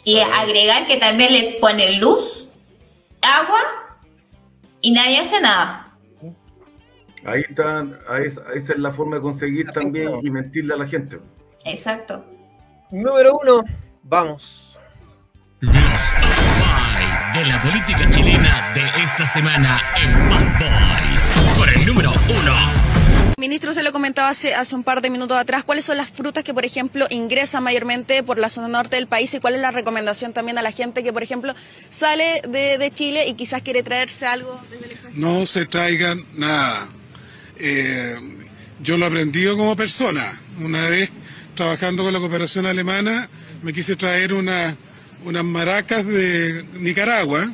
Y 0.04 0.20
agregar 0.20 0.86
que 0.86 0.98
también 0.98 1.34
le 1.34 1.58
ponen 1.60 2.00
luz, 2.00 2.48
agua 3.22 3.60
y 4.82 4.92
nadie 4.92 5.20
hace 5.20 5.42
nada. 5.42 5.85
Ahí 7.26 7.42
están, 7.50 7.98
ahí 8.08 8.28
es- 8.28 8.40
esa 8.56 8.74
es 8.74 8.80
la 8.80 8.92
forma 8.92 9.16
de 9.18 9.22
conseguir 9.22 9.68
también 9.72 10.10
y 10.22 10.30
mentirle 10.30 10.74
a 10.74 10.78
la 10.78 10.88
gente. 10.88 11.20
Exacto. 11.66 12.24
Número 12.92 13.38
uno, 13.42 13.64
vamos. 14.04 14.78
Los 15.62 15.74
top 15.74 15.82
5 15.90 17.40
de 17.40 17.46
la 17.46 17.62
política 17.62 18.10
chilena 18.12 18.72
de 18.74 19.04
esta 19.04 19.26
semana 19.26 19.82
en 20.02 20.30
Bad 20.30 20.60
Boys. 20.60 21.58
Por 21.58 21.70
el 21.70 21.86
número 21.88 22.12
1. 22.30 22.86
Ministro, 23.38 23.74
se 23.74 23.84
lo 23.84 23.92
comentaba 23.92 24.30
hace, 24.30 24.54
hace 24.56 24.76
un 24.76 24.84
par 24.84 25.02
de 25.02 25.10
minutos 25.10 25.38
atrás, 25.38 25.64
¿cuáles 25.64 25.84
son 25.86 25.98
las 25.98 26.10
frutas 26.10 26.44
que, 26.44 26.54
por 26.54 26.64
ejemplo, 26.66 27.06
ingresan 27.10 27.64
mayormente 27.64 28.24
por 28.24 28.38
la 28.40 28.50
zona 28.50 28.68
norte 28.70 28.96
del 28.96 29.08
país 29.08 29.34
y 29.34 29.40
cuál 29.40 29.56
es 29.56 29.62
la 29.62 29.72
recomendación 29.72 30.32
también 30.34 30.58
a 30.58 30.62
la 30.62 30.72
gente 30.72 31.04
que, 31.04 31.12
por 31.12 31.24
ejemplo, 31.24 31.54
sale 31.90 32.42
de, 32.48 32.78
de 32.78 32.92
Chile 32.92 33.28
y 33.28 33.34
quizás 33.34 33.62
quiere 33.62 33.84
traerse 33.84 34.26
algo 34.26 34.62
desde 34.70 35.08
el 35.10 35.20
no 35.20 35.46
se 35.46 35.66
traigan 35.66 36.24
nada. 36.36 36.88
Eh, 37.58 38.16
yo 38.82 38.98
lo 38.98 39.06
he 39.06 39.08
aprendido 39.08 39.58
como 39.58 39.76
persona. 39.76 40.40
Una 40.60 40.88
vez 40.88 41.12
trabajando 41.56 42.04
con 42.04 42.14
la 42.14 42.20
cooperación 42.20 42.66
alemana, 42.66 43.30
me 43.64 43.74
quise 43.74 43.96
traer 43.96 44.34
una, 44.34 44.76
unas 45.24 45.44
maracas 45.44 46.06
de 46.06 46.66
Nicaragua 46.74 47.52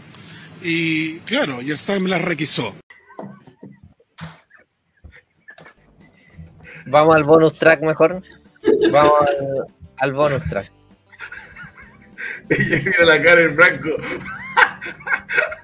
y 0.61 1.19
claro, 1.21 1.61
y 1.61 1.71
el 1.71 1.79
SAC 1.79 2.01
me 2.01 2.09
las 2.09 2.21
requisó. 2.21 2.75
Vamos 6.87 7.15
al 7.15 7.23
bonus 7.23 7.57
track 7.57 7.81
mejor. 7.81 8.21
Vamos 8.91 9.13
al, 9.21 9.73
al 9.97 10.13
bonus 10.13 10.43
track. 10.49 10.71
Ella 12.49 12.81
mira 12.83 13.05
la 13.05 13.21
cara 13.21 13.41
en 13.41 13.55
blanco. 13.55 13.89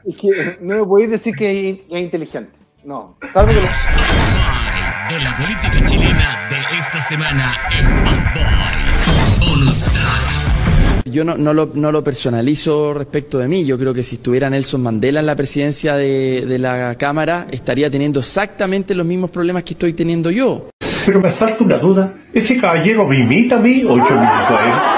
Es 0.06 0.16
que 0.16 0.58
no 0.62 0.76
me 0.78 0.86
podéis 0.86 1.12
decir 1.12 1.36
que 1.36 1.70
es 1.90 2.00
inteligente. 2.00 2.57
No, 2.88 3.18
salvo 3.34 3.50
que 3.50 3.56
lo... 3.56 3.68
De 3.68 5.20
la 5.22 5.36
política 5.36 5.86
chilena 5.86 6.48
de 6.50 6.56
esta 6.80 7.02
semana 7.02 7.54
en 7.78 7.86
Bad 7.86 8.34
Boys. 8.34 9.06
Bonus 9.42 9.92
track. 9.92 11.04
Yo 11.04 11.26
no, 11.26 11.36
no, 11.36 11.54
lo, 11.54 11.72
no 11.74 11.92
lo 11.92 12.02
personalizo 12.02 12.94
respecto 12.94 13.40
de 13.40 13.50
mí. 13.50 13.66
Yo 13.66 13.78
creo 13.78 13.94
que 13.94 14.04
si 14.04 14.16
estuviera 14.16 14.50
Nelson 14.50 14.82
Mandela 14.84 15.20
en 15.20 15.26
la 15.26 15.36
presidencia 15.36 15.98
de, 15.98 16.46
de 16.46 16.60
la 16.60 16.96
Cámara, 16.96 17.48
estaría 17.52 17.92
teniendo 17.92 18.22
exactamente 18.22 18.96
los 18.96 19.06
mismos 19.06 19.32
problemas 19.32 19.66
que 19.66 19.74
estoy 19.74 19.92
teniendo 19.92 20.32
yo. 20.32 20.70
Pero 21.06 21.20
me 21.20 21.34
salta 21.34 21.66
una 21.66 21.80
duda. 21.80 22.14
¿Ese 22.32 22.56
caballero 22.58 23.06
me 23.06 23.20
imita 23.20 23.58
a 23.58 23.60
mí 23.60 23.84
o 23.84 23.98
yo 23.98 23.98
me 23.98 24.02
imito 24.04 24.58
a 24.58 24.96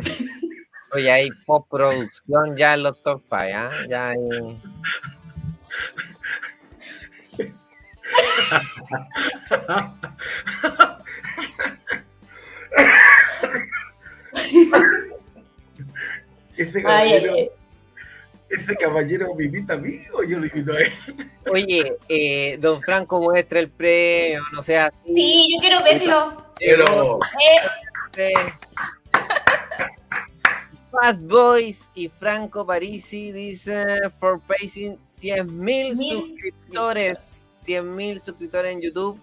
él? 0.00 0.28
Oye, 0.94 1.10
hay 1.10 1.30
postproducción 1.46 2.56
ya 2.56 2.74
en 2.74 2.82
los 2.82 3.02
top 3.02 3.22
5, 3.24 3.36
¿ah? 3.54 3.70
Ya 3.88 4.08
hay... 4.10 4.18
Ese 16.56 16.82
caballero, 16.82 17.32
ay, 17.32 17.40
ay. 17.40 17.50
ese 18.50 18.76
caballero 18.76 19.34
me 19.34 19.44
invita 19.44 19.74
a 19.74 19.76
mí 19.78 20.00
o 20.12 20.22
yo 20.22 20.38
lo 20.38 20.46
invito 20.46 20.72
a 20.72 20.80
él. 20.80 20.92
Oye, 21.50 21.96
eh, 22.08 22.58
don 22.60 22.82
Franco 22.82 23.20
muestra 23.20 23.60
el 23.60 23.70
premio, 23.70 24.42
no 24.52 24.60
sea. 24.62 24.92
Sí, 25.14 25.54
yo 25.54 25.60
quiero 25.60 25.82
verlo. 25.82 26.52
Pero 26.58 27.18
Eh, 28.16 28.34
Bad 30.92 31.18
Boys 31.20 31.90
y 31.94 32.08
Franco 32.08 32.66
Parisi 32.66 33.32
dice 33.32 33.84
for 34.20 34.40
pacing 34.40 34.98
100 35.04 35.58
mil 35.58 35.96
suscriptores. 35.96 37.46
100 37.64 37.96
mil 37.96 38.20
suscriptores 38.20 38.72
en 38.74 38.80
YouTube. 38.82 39.18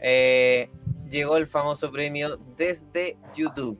Eh, 0.00 0.68
llegó 1.10 1.36
el 1.36 1.46
famoso 1.46 1.90
premio 1.90 2.38
desde 2.56 3.16
YouTube. 3.36 3.78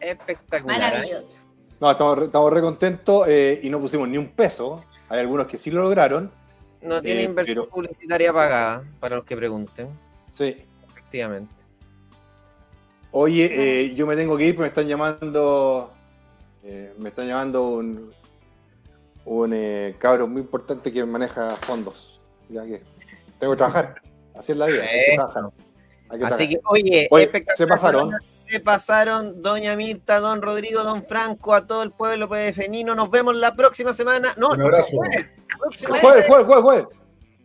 Espectacular. 0.00 0.76
¿eh? 0.76 0.80
maravilloso. 0.80 1.40
No, 1.80 1.90
estamos, 1.90 2.18
re- 2.18 2.24
estamos 2.26 2.52
re 2.52 2.60
contentos 2.60 3.26
eh, 3.28 3.60
y 3.62 3.70
no 3.70 3.80
pusimos 3.80 4.08
ni 4.08 4.16
un 4.18 4.28
peso. 4.28 4.84
Hay 5.08 5.20
algunos 5.20 5.46
que 5.46 5.58
sí 5.58 5.70
lo 5.70 5.82
lograron. 5.82 6.30
No 6.82 7.00
tiene 7.00 7.20
Eh, 7.20 7.24
inversión 7.24 7.56
pero- 7.58 7.68
publicitaria 7.70 8.32
pagada, 8.32 8.84
para 9.00 9.16
los 9.16 9.24
que 9.24 9.36
pregunten. 9.36 9.88
Sí. 10.32 10.56
Efectivamente. 10.90 11.54
Oye, 13.12 13.50
eh, 13.84 13.94
yo 13.94 14.06
me 14.06 14.16
tengo 14.16 14.36
que 14.36 14.46
ir, 14.46 14.54
pero 14.54 14.62
me 14.62 14.68
están 14.68 14.88
llamando. 14.88 15.93
Eh, 16.64 16.94
me 16.98 17.10
están 17.10 17.28
llamando 17.28 17.68
un, 17.68 18.12
un 19.26 19.52
eh, 19.54 19.94
cabro 19.98 20.26
muy 20.26 20.42
importante 20.42 20.92
que 20.92 21.04
maneja 21.04 21.56
fondos. 21.56 22.20
Ya 22.48 22.64
que 22.64 22.82
tengo 23.38 23.52
que 23.52 23.56
trabajar. 23.58 24.00
Así 24.34 24.52
es 24.52 24.58
la 24.58 24.66
vida. 24.66 24.82
hay 24.82 24.88
que 24.88 25.12
Eh. 25.12 25.14
trabajar. 25.16 25.44
Hay 26.10 26.18
que 26.18 26.24
Así 26.26 26.48
que, 26.48 26.60
oye, 26.66 27.08
Oye, 27.10 27.24
espectacular. 27.24 27.56
se 27.56 27.66
pasaron. 27.66 28.10
Se 28.48 28.60
pasaron, 28.60 29.40
doña 29.42 29.74
Mirta, 29.74 30.20
don 30.20 30.42
Rodrigo, 30.42 30.82
don 30.84 31.02
Franco, 31.04 31.54
a 31.54 31.66
todo 31.66 31.82
el 31.82 31.92
pueblo 31.92 32.28
pedefenino. 32.28 32.94
Nos 32.94 33.10
vemos 33.10 33.34
la 33.36 33.54
próxima 33.56 33.94
semana. 33.94 34.34
No, 34.36 34.50
Un 34.50 34.58
no, 34.58 34.64
abrazo. 34.66 34.88
jueves, 34.98 35.26
Jueves, 35.58 36.00
jueves. 36.02 36.26
jueves, 36.26 36.46
jueves, 36.46 36.62
jueves. 36.62 36.86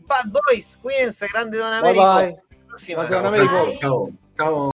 Bad 0.01 0.25
Boys, 0.31 0.77
cuídense, 0.81 1.27
grande 1.31 1.57
don 1.57 1.69
Bye, 1.71 1.79
Américo. 1.79 2.15
bye. 2.15 2.37
Próxima. 2.67 2.97
Gracias, 3.05 3.23
don 3.23 3.33
Américo. 3.33 3.67
Chao, 3.79 4.09
chao. 4.35 4.71